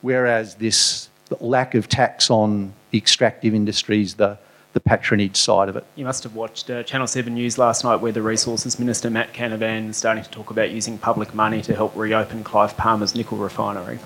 whereas 0.00 0.56
this 0.56 1.08
lack 1.40 1.74
of 1.74 1.88
tax 1.88 2.30
on 2.30 2.72
the 2.90 2.98
extractive 2.98 3.54
industries, 3.54 4.14
the 4.14 4.38
the 4.72 4.80
patronage 4.80 5.36
side 5.36 5.68
of 5.68 5.76
it. 5.76 5.84
You 5.96 6.04
must 6.04 6.22
have 6.22 6.34
watched 6.34 6.70
uh, 6.70 6.82
Channel 6.82 7.06
7 7.06 7.34
News 7.34 7.58
last 7.58 7.84
night 7.84 7.96
where 7.96 8.12
the 8.12 8.22
Resources 8.22 8.78
Minister 8.78 9.10
Matt 9.10 9.34
Canavan 9.34 9.90
is 9.90 9.98
starting 9.98 10.24
to 10.24 10.30
talk 10.30 10.50
about 10.50 10.70
using 10.70 10.96
public 10.96 11.34
money 11.34 11.60
to 11.62 11.74
help 11.74 11.94
reopen 11.94 12.42
Clive 12.42 12.74
Palmer's 12.76 13.14
nickel 13.14 13.36
refinery. 13.36 13.98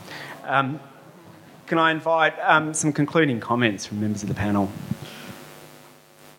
Um, 0.44 0.80
can 1.66 1.78
I 1.78 1.90
invite 1.90 2.34
um, 2.42 2.74
some 2.74 2.92
concluding 2.92 3.40
comments 3.40 3.86
from 3.86 4.00
members 4.00 4.22
of 4.22 4.28
the 4.28 4.34
panel? 4.34 4.70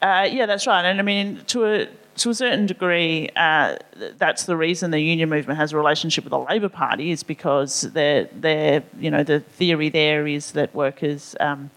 Uh, 0.02 0.28
yeah, 0.32 0.46
that's 0.46 0.68
right. 0.68 0.86
And 0.86 1.00
I 1.00 1.04
mean, 1.04 1.42
to 1.48 1.66
a 1.66 1.88
to 2.18 2.30
a 2.32 2.34
certain 2.34 2.66
degree, 2.66 3.30
uh, 3.36 3.78
that's 4.18 4.46
the 4.46 4.58
reason 4.58 4.92
the 4.92 5.00
union 5.00 5.30
movement 5.30 5.60
has 5.60 5.74
a 5.74 5.78
relationship 5.78 6.24
with 6.24 6.32
the 6.32 6.40
Labor 6.40 6.70
Party 6.70 7.12
is 7.12 7.24
because 7.24 7.82
they're, 7.82 8.28
they're, 8.34 8.84
you 9.00 9.12
know, 9.12 9.24
the 9.24 9.40
theory 9.40 9.90
there 9.90 10.26
is 10.28 10.52
that 10.54 10.74
workers 10.74 11.36
um, 11.40 11.70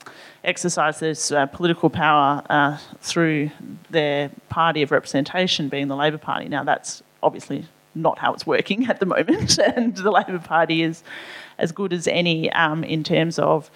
exercise 0.43 0.99
this 0.99 1.31
uh, 1.31 1.47
political 1.47 1.91
power 1.91 2.43
uh, 2.49 2.79
through 3.01 3.51
their 3.91 4.31
party 4.49 4.83
of 4.83 4.91
representation, 4.91 5.69
being 5.69 5.89
the 5.89 5.97
Labor 5.97 6.19
Party. 6.19 6.49
Now, 6.49 6.65
that's 6.65 7.03
obviously 7.23 7.67
not 7.95 8.19
how 8.19 8.33
it's 8.33 8.47
working 8.47 8.87
at 8.89 9.01
the 9.01 9.07
moment, 9.07 9.59
and 9.77 9.97
the 9.97 10.11
Labor 10.11 10.39
Party 10.39 10.83
is 10.83 11.03
as 11.59 11.73
good 11.73 11.93
as 11.93 12.09
any 12.09 12.51
um, 12.53 12.83
in 12.83 13.05
terms 13.05 13.39
of 13.39 13.71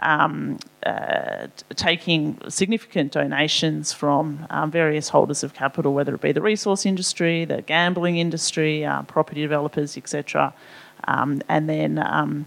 um, 0.00 0.58
uh, 0.84 1.46
taking 1.74 2.38
significant 2.48 3.12
donations 3.12 3.92
from 3.92 4.46
um, 4.50 4.70
various 4.70 5.08
holders 5.08 5.42
of 5.42 5.54
capital, 5.54 5.94
whether 5.94 6.14
it 6.14 6.20
be 6.20 6.32
the 6.32 6.42
resource 6.42 6.86
industry, 6.86 7.44
the 7.44 7.62
gambling 7.62 8.18
industry, 8.18 8.84
uh, 8.84 9.02
property 9.02 9.40
developers, 9.42 9.96
etc., 9.96 10.54
um, 11.08 11.42
and 11.48 11.68
then. 11.68 11.98
Um, 11.98 12.46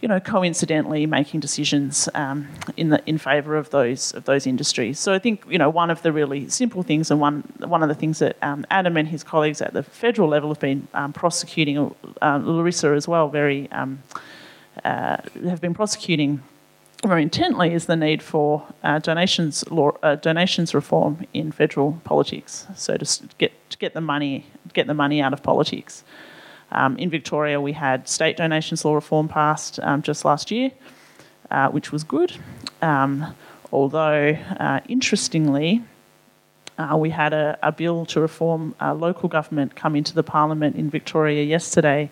you 0.00 0.08
know, 0.08 0.18
coincidentally 0.18 1.06
making 1.06 1.38
decisions 1.38 2.08
um, 2.14 2.48
in 2.76 2.88
the 2.88 3.00
in 3.06 3.18
favour 3.18 3.54
of 3.54 3.70
those 3.70 4.12
of 4.14 4.24
those 4.24 4.48
industries. 4.48 4.98
So 4.98 5.14
I 5.14 5.20
think 5.20 5.44
you 5.48 5.58
know 5.58 5.70
one 5.70 5.90
of 5.90 6.02
the 6.02 6.10
really 6.10 6.48
simple 6.48 6.82
things, 6.82 7.08
and 7.12 7.20
one 7.20 7.44
one 7.60 7.84
of 7.84 7.88
the 7.88 7.94
things 7.94 8.18
that 8.18 8.36
um, 8.42 8.66
Adam 8.68 8.96
and 8.96 9.06
his 9.06 9.22
colleagues 9.22 9.62
at 9.62 9.74
the 9.74 9.84
federal 9.84 10.28
level 10.28 10.48
have 10.48 10.58
been 10.58 10.88
prosecuting, 11.14 11.94
uh, 12.20 12.40
Larissa 12.42 12.88
as 12.88 13.06
well, 13.06 13.28
very 13.28 13.70
uh, 14.84 15.18
have 15.44 15.60
been 15.60 15.74
prosecuting 15.74 16.42
very 17.04 17.22
intently 17.22 17.74
is 17.74 17.86
the 17.86 17.96
need 17.96 18.22
for 18.22 18.64
uh, 18.84 18.98
donations 19.00 19.68
law, 19.70 19.90
uh, 20.02 20.14
donations 20.14 20.72
reform 20.74 21.26
in 21.34 21.50
federal 21.50 22.00
politics. 22.04 22.66
So 22.76 22.96
to 22.96 23.28
get 23.38 23.70
to 23.70 23.78
get 23.78 23.94
the 23.94 24.00
money 24.00 24.46
get 24.72 24.86
the 24.86 24.94
money 24.94 25.20
out 25.20 25.32
of 25.32 25.42
politics. 25.42 26.04
Um, 26.70 26.96
in 26.96 27.10
Victoria, 27.10 27.60
we 27.60 27.72
had 27.72 28.08
state 28.08 28.36
donations 28.36 28.84
law 28.84 28.94
reform 28.94 29.28
passed 29.28 29.78
um, 29.82 30.00
just 30.00 30.24
last 30.24 30.50
year, 30.50 30.70
uh, 31.50 31.68
which 31.68 31.92
was 31.92 32.02
good. 32.02 32.32
Um, 32.80 33.34
although, 33.70 34.30
uh, 34.58 34.80
interestingly, 34.88 35.82
uh, 36.78 36.96
we 36.96 37.10
had 37.10 37.34
a, 37.34 37.58
a, 37.62 37.72
bill 37.72 38.06
to 38.06 38.20
reform 38.20 38.74
local 38.80 39.28
government 39.28 39.76
come 39.76 39.94
into 39.94 40.14
the 40.14 40.22
parliament 40.22 40.76
in 40.76 40.88
Victoria 40.88 41.42
yesterday 41.42 42.10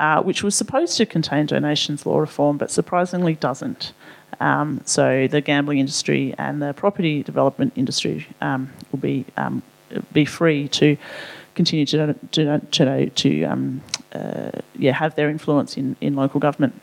uh, 0.00 0.22
which 0.22 0.42
was 0.42 0.54
supposed 0.54 0.96
to 0.96 1.04
contain 1.04 1.44
donations 1.44 2.06
law 2.06 2.18
reform, 2.18 2.56
but 2.56 2.70
surprisingly 2.70 3.34
doesn't. 3.34 3.92
Um, 4.40 4.80
so 4.86 5.28
the 5.28 5.42
gambling 5.42 5.78
industry 5.78 6.34
and 6.38 6.62
the 6.62 6.72
property 6.72 7.22
development 7.22 7.74
industry 7.76 8.26
um, 8.40 8.72
will 8.90 8.98
be 8.98 9.26
um, 9.36 9.62
be 10.12 10.24
free 10.24 10.68
to 10.68 10.96
continue 11.54 11.84
to 11.84 12.14
to, 12.32 12.60
to, 12.60 13.10
to 13.10 13.44
um, 13.44 13.82
uh, 14.12 14.50
yeah 14.78 14.92
have 14.92 15.14
their 15.16 15.28
influence 15.28 15.76
in, 15.76 15.94
in 16.00 16.16
local 16.16 16.40
government. 16.40 16.80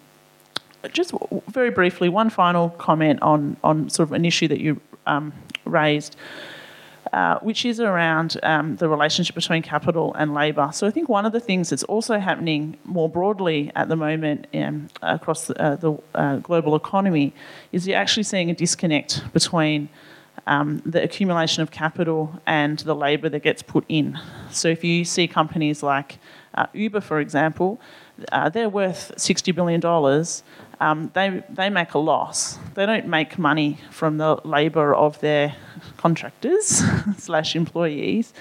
Just 0.94 1.11
very 1.48 1.72
briefly, 1.72 2.10
one 2.10 2.30
final 2.30 2.69
comment 2.69 3.19
on 3.23 3.57
on 3.64 3.89
sort 3.89 4.10
of 4.10 4.14
an 4.14 4.26
issue 4.26 4.48
that 4.48 4.60
you 4.60 4.80
um, 5.07 5.34
raised. 5.65 6.15
Uh, 7.18 7.39
which 7.39 7.65
is 7.65 7.80
around 7.80 8.38
um, 8.44 8.76
the 8.76 8.88
relationship 8.88 9.34
between 9.34 9.64
capital 9.64 10.14
and 10.19 10.35
labour. 10.35 10.69
So 10.72 10.85
I 10.85 10.91
think 10.91 11.10
one 11.10 11.26
of 11.26 11.34
the 11.34 11.39
things 11.39 11.72
that's 11.72 11.88
also 11.95 12.19
happening 12.19 12.77
more 12.85 13.10
broadly 13.10 13.72
at 13.76 13.89
the 13.89 13.95
moment 13.95 14.45
um, 14.53 14.88
across 15.02 15.48
the, 15.48 15.60
uh, 15.60 15.76
the 15.77 15.98
uh, 16.14 16.35
global 16.49 16.76
economy 16.76 17.34
is 17.72 17.88
you're 17.88 17.98
actually 17.98 18.27
seeing 18.34 18.52
a 18.52 18.53
disconnect 18.53 19.23
between 19.34 19.89
um, 20.45 20.84
the 20.85 21.02
accumulation 21.02 21.64
of 21.64 21.72
capital 21.72 22.39
and 22.45 22.77
the 22.89 22.94
labour 22.94 23.30
that 23.30 23.41
gets 23.41 23.64
put 23.64 23.84
in. 23.89 24.19
So 24.52 24.68
if 24.68 24.84
you 24.84 25.03
see 25.03 25.27
companies 25.27 25.81
like 25.81 26.19
uh, 26.53 26.68
Uber, 26.73 27.02
for 27.02 27.19
example, 27.19 27.81
uh, 28.31 28.49
they're 28.49 28.69
worth 28.69 29.14
$60 29.18 29.53
billion. 29.53 29.81
Um, 30.80 31.11
they, 31.14 31.44
they 31.49 31.69
make 31.69 31.94
a 31.94 31.98
loss. 31.98 32.60
They 32.76 32.85
don't 32.85 33.07
make 33.07 33.38
money 33.38 33.80
from 33.89 34.18
the 34.18 34.39
labour 34.44 34.94
of 34.94 35.19
their 35.22 35.56
contractors 35.98 36.84
slash 37.18 37.56
employees. 37.56 38.34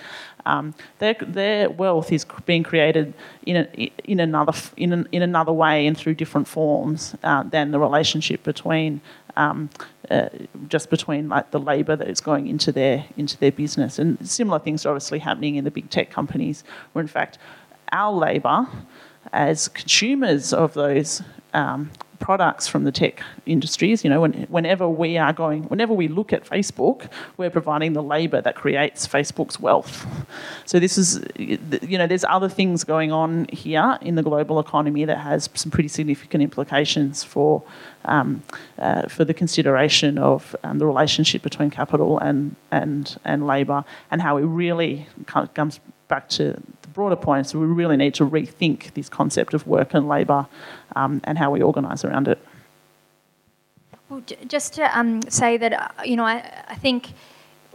Um, 0.45 0.75
their, 0.99 1.15
their 1.15 1.71
wealth 1.71 2.13
is 2.13 2.25
being 2.45 2.63
created 2.63 3.15
in, 3.47 3.57
a, 3.57 3.91
in, 4.05 4.21
another, 4.21 4.53
in, 4.77 4.93
an, 4.93 5.09
in 5.11 5.23
another 5.23 5.53
way 5.53 5.87
and 5.87 5.97
through 5.97 6.15
different 6.15 6.47
forms 6.47 7.17
uh, 7.25 7.43
than 7.43 7.73
the 7.73 7.81
relationship 7.81 8.45
between 8.45 9.01
um, 9.37 9.69
uh, 10.11 10.29
just 10.69 10.89
between 10.89 11.29
like 11.29 11.51
the 11.51 11.61
labour 11.61 11.95
that 11.97 12.09
is 12.09 12.21
going 12.21 12.47
into 12.47 12.73
their 12.73 13.05
into 13.17 13.37
their 13.39 13.53
business. 13.53 13.99
And 13.99 14.27
similar 14.27 14.59
things 14.59 14.87
are 14.87 14.91
obviously 14.91 15.19
happening 15.19 15.57
in 15.57 15.65
the 15.65 15.71
big 15.71 15.91
tech 15.91 16.11
companies, 16.11 16.65
where 16.93 17.03
in 17.03 17.09
fact 17.09 17.39
our 17.93 18.13
labour 18.13 18.67
as 19.33 19.69
consumers 19.69 20.53
of 20.53 20.75
those 20.75 21.23
um, 21.55 21.91
products 22.19 22.67
from 22.67 22.85
the 22.85 22.93
tech 22.93 23.23
industries. 23.47 24.03
You 24.05 24.11
know, 24.11 24.21
when, 24.21 24.33
whenever 24.45 24.89
we 24.89 25.19
are 25.19 25.33
going, 25.33 25.65
whenever 25.65 25.93
we 25.93 26.09
look 26.09 26.33
at 26.33 26.45
Facebook, 26.45 27.09
we're 27.37 27.51
providing 27.51 27.93
the 27.93 28.03
labour 28.03 28.41
that 28.41 28.55
creates 28.55 29.07
Facebook's 29.07 29.61
wealth. 29.61 30.07
So 30.65 30.79
this 30.79 30.99
is, 30.99 31.25
you 31.39 31.99
know, 31.99 32.07
there's 32.07 32.25
other 32.25 32.49
things 32.49 32.85
going 32.85 33.13
on 33.13 33.47
here 33.53 33.99
in 34.01 34.15
the 34.15 34.23
global 34.23 34.59
economy 34.59 35.05
that 35.05 35.19
has 35.19 35.49
some 35.55 35.71
pretty 35.71 35.89
significant 35.89 36.43
implications 36.43 37.23
for 37.23 37.63
um, 38.05 38.43
uh, 38.79 39.09
for 39.09 39.25
the 39.25 39.35
consideration 39.35 40.17
of 40.17 40.55
um, 40.63 40.79
the 40.79 40.87
relationship 40.87 41.43
between 41.43 41.71
capital 41.71 42.19
and 42.19 42.55
and 42.71 43.19
and 43.25 43.47
labour, 43.47 43.85
and 44.11 44.23
how 44.23 44.37
it 44.37 44.45
really 44.45 45.07
comes 45.55 45.81
back 46.09 46.29
to 46.29 46.61
broader 46.97 47.21
point. 47.29 47.47
So 47.47 47.61
we 47.61 47.67
really 47.67 47.97
need 47.97 48.15
to 48.15 48.25
rethink 48.37 48.95
this 48.95 49.09
concept 49.09 49.55
of 49.55 49.67
work 49.67 49.95
and 49.95 50.09
labour 50.09 50.43
um, 50.97 51.21
and 51.25 51.39
how 51.39 51.49
we 51.55 51.61
organise 51.63 52.05
around 52.05 52.27
it. 52.27 52.39
Well, 54.09 54.23
just 54.47 54.75
to 54.75 54.99
um, 54.99 55.23
say 55.41 55.57
that, 55.59 55.73
uh, 55.73 55.89
you 56.05 56.17
know, 56.17 56.25
I, 56.25 56.37
I 56.69 56.77
think 56.77 57.13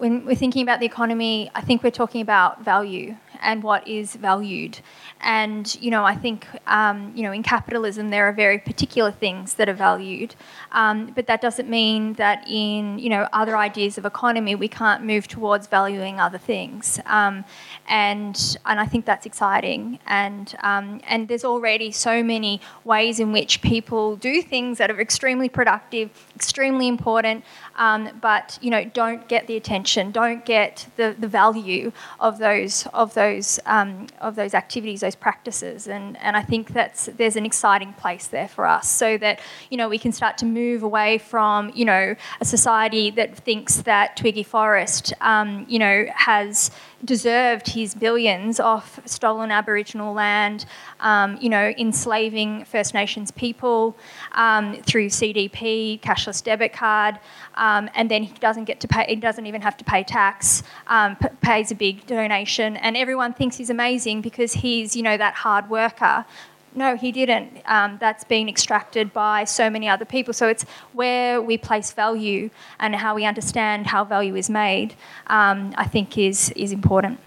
when 0.02 0.26
we're 0.26 0.41
thinking 0.43 0.64
about 0.64 0.80
the 0.80 0.88
economy, 0.88 1.52
I 1.53 1.61
think 1.61 1.84
we're 1.84 1.91
talking 2.03 2.22
about 2.22 2.64
value 2.64 3.15
and 3.41 3.61
what 3.61 3.88
is 3.88 4.15
valued. 4.15 4.80
And, 5.19 5.65
you 5.80 5.91
know, 5.91 6.03
I 6.03 6.15
think, 6.15 6.48
um, 6.65 7.11
you 7.15 7.23
know, 7.23 7.31
in 7.31 7.43
capitalism, 7.43 8.10
there 8.10 8.26
are 8.27 8.34
very 8.34 8.57
particular 8.57 9.11
things 9.11 9.53
that 9.56 9.68
are 9.69 9.80
valued. 9.89 10.34
Um, 10.72 11.11
but 11.15 11.27
that 11.27 11.41
doesn't 11.41 11.69
mean 11.69 12.14
that 12.14 12.48
in, 12.48 12.98
you 12.98 13.10
know, 13.10 13.27
other 13.34 13.56
ideas 13.57 13.98
of 13.99 14.06
economy, 14.06 14.56
we 14.56 14.68
can't 14.68 15.03
move 15.03 15.27
towards 15.27 15.68
valuing 15.68 16.19
other 16.19 16.39
things. 16.39 16.99
Um, 17.06 17.45
and, 17.88 18.58
and 18.66 18.80
I 18.80 18.86
think 18.86 19.06
that's 19.06 19.26
exciting. 19.26 19.99
And, 20.06 20.53
um, 20.64 21.02
and 21.08 21.28
there's 21.28 21.44
already 21.44 21.91
so 21.91 22.24
many 22.24 22.62
ways 22.84 23.20
in 23.20 23.32
which 23.32 23.62
people 23.62 24.16
do 24.16 24.41
things 24.41 24.78
that 24.78 24.91
are 24.91 24.99
extremely 24.99 25.49
productive, 25.49 26.10
extremely 26.36 26.88
important, 26.88 27.44
um, 27.76 28.10
but, 28.22 28.60
you 28.62 28.70
know, 28.70 28.84
don't 28.86 29.28
get 29.28 29.48
the 29.48 29.56
attention, 29.56 30.12
don't 30.12 30.45
get 30.45 30.88
the, 30.98 31.16
the 31.18 31.28
value 31.28 31.91
of 32.20 32.38
those, 32.38 32.88
of 32.94 33.14
those, 33.14 33.60
um, 33.66 34.08
of 34.20 34.36
those 34.36 34.53
activities, 34.53 35.02
those 35.02 35.16
practices. 35.16 35.88
And, 35.88 36.18
and 36.18 36.38
I 36.38 36.44
think 36.44 36.74
that's, 36.74 37.06
there's 37.06 37.36
an 37.36 37.45
exciting 37.45 37.94
place 37.94 38.28
there 38.28 38.48
for 38.48 38.66
us 38.66 38.90
so 38.90 39.18
that, 39.18 39.40
you 39.70 39.78
know, 39.78 39.90
we 39.90 39.98
can 39.98 40.12
start 40.12 40.38
to 40.40 40.45
move 40.45 40.84
away 40.84 41.18
from, 41.18 41.72
you 41.74 41.86
know, 41.86 42.16
a 42.40 42.45
society 42.45 43.10
that 43.12 43.36
thinks 43.36 43.78
that 43.84 44.16
Twiggy 44.16 44.44
Forrest 44.44 45.14
um, 45.22 45.66
you 45.68 45.80
know, 45.80 46.06
has 46.16 46.72
deserved 47.03 47.69
his 47.69 47.95
billions 47.95 48.60
off 48.60 48.99
stolen 49.06 49.52
Aboriginal 49.52 50.14
land, 50.14 50.65
um, 50.99 51.38
you 51.41 51.49
know, 51.49 51.73
enslaving 51.78 52.65
First 52.65 52.94
Nations 52.94 53.32
people 53.32 53.95
um, 54.34 54.76
through 54.84 55.07
CDP, 55.07 55.99
cashless 56.02 56.44
debit 56.44 56.73
card, 56.73 57.19
um, 57.56 57.90
and 57.95 58.10
then 58.10 58.23
he 58.23 58.34
doesn't 58.36 58.65
get 58.65 58.80
to 58.82 58.88
pay. 58.88 59.06
He 59.07 59.15
doesn't 59.15 59.45
even 59.45 59.61
have 59.61 59.78
to 59.78 59.84
pay 59.84 60.03
tax. 60.03 60.64
Um, 60.88 61.15
p- 61.15 61.28
pays 61.41 61.72
a 61.72 61.76
big 61.76 62.06
donation, 62.06 62.78
and 62.78 62.95
everyone 62.95 63.34
thinks 63.34 63.57
he's 63.57 63.69
amazing 63.69 64.22
because 64.22 64.53
he's, 64.53 64.95
you 64.95 65.03
know, 65.03 65.18
that 65.18 65.34
hard 65.34 65.69
worker. 65.69 66.26
No, 66.73 66.95
he 66.95 67.11
didn't. 67.11 67.61
Um, 67.65 67.98
that's 67.99 68.23
been 68.23 68.48
extracted 68.48 69.11
by 69.11 69.43
so 69.43 69.69
many 69.69 69.89
other 69.89 70.06
people. 70.06 70.34
So 70.34 70.48
it's 70.48 70.64
where 70.93 71.41
we 71.41 71.57
place 71.57 71.91
value 71.91 72.49
and 72.80 72.95
how 72.95 73.14
we 73.14 73.26
understand 73.26 73.88
how 73.88 74.06
value 74.06 74.35
is 74.35 74.49
made. 74.49 74.95
Um, 75.27 75.73
I 75.77 75.85
think 75.85 76.18
is 76.18 76.52
is 76.52 76.72
important. 76.72 77.19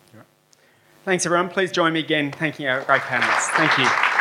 Thanks, 1.04 1.26
everyone. 1.26 1.50
Please 1.50 1.70
join 1.70 1.92
me 1.92 2.00
again 2.00 2.32
thanking 2.32 2.66
our 2.66 2.80
great 2.82 3.02
panelists. 3.02 3.50
Thank 3.50 3.76
you. 3.76 4.13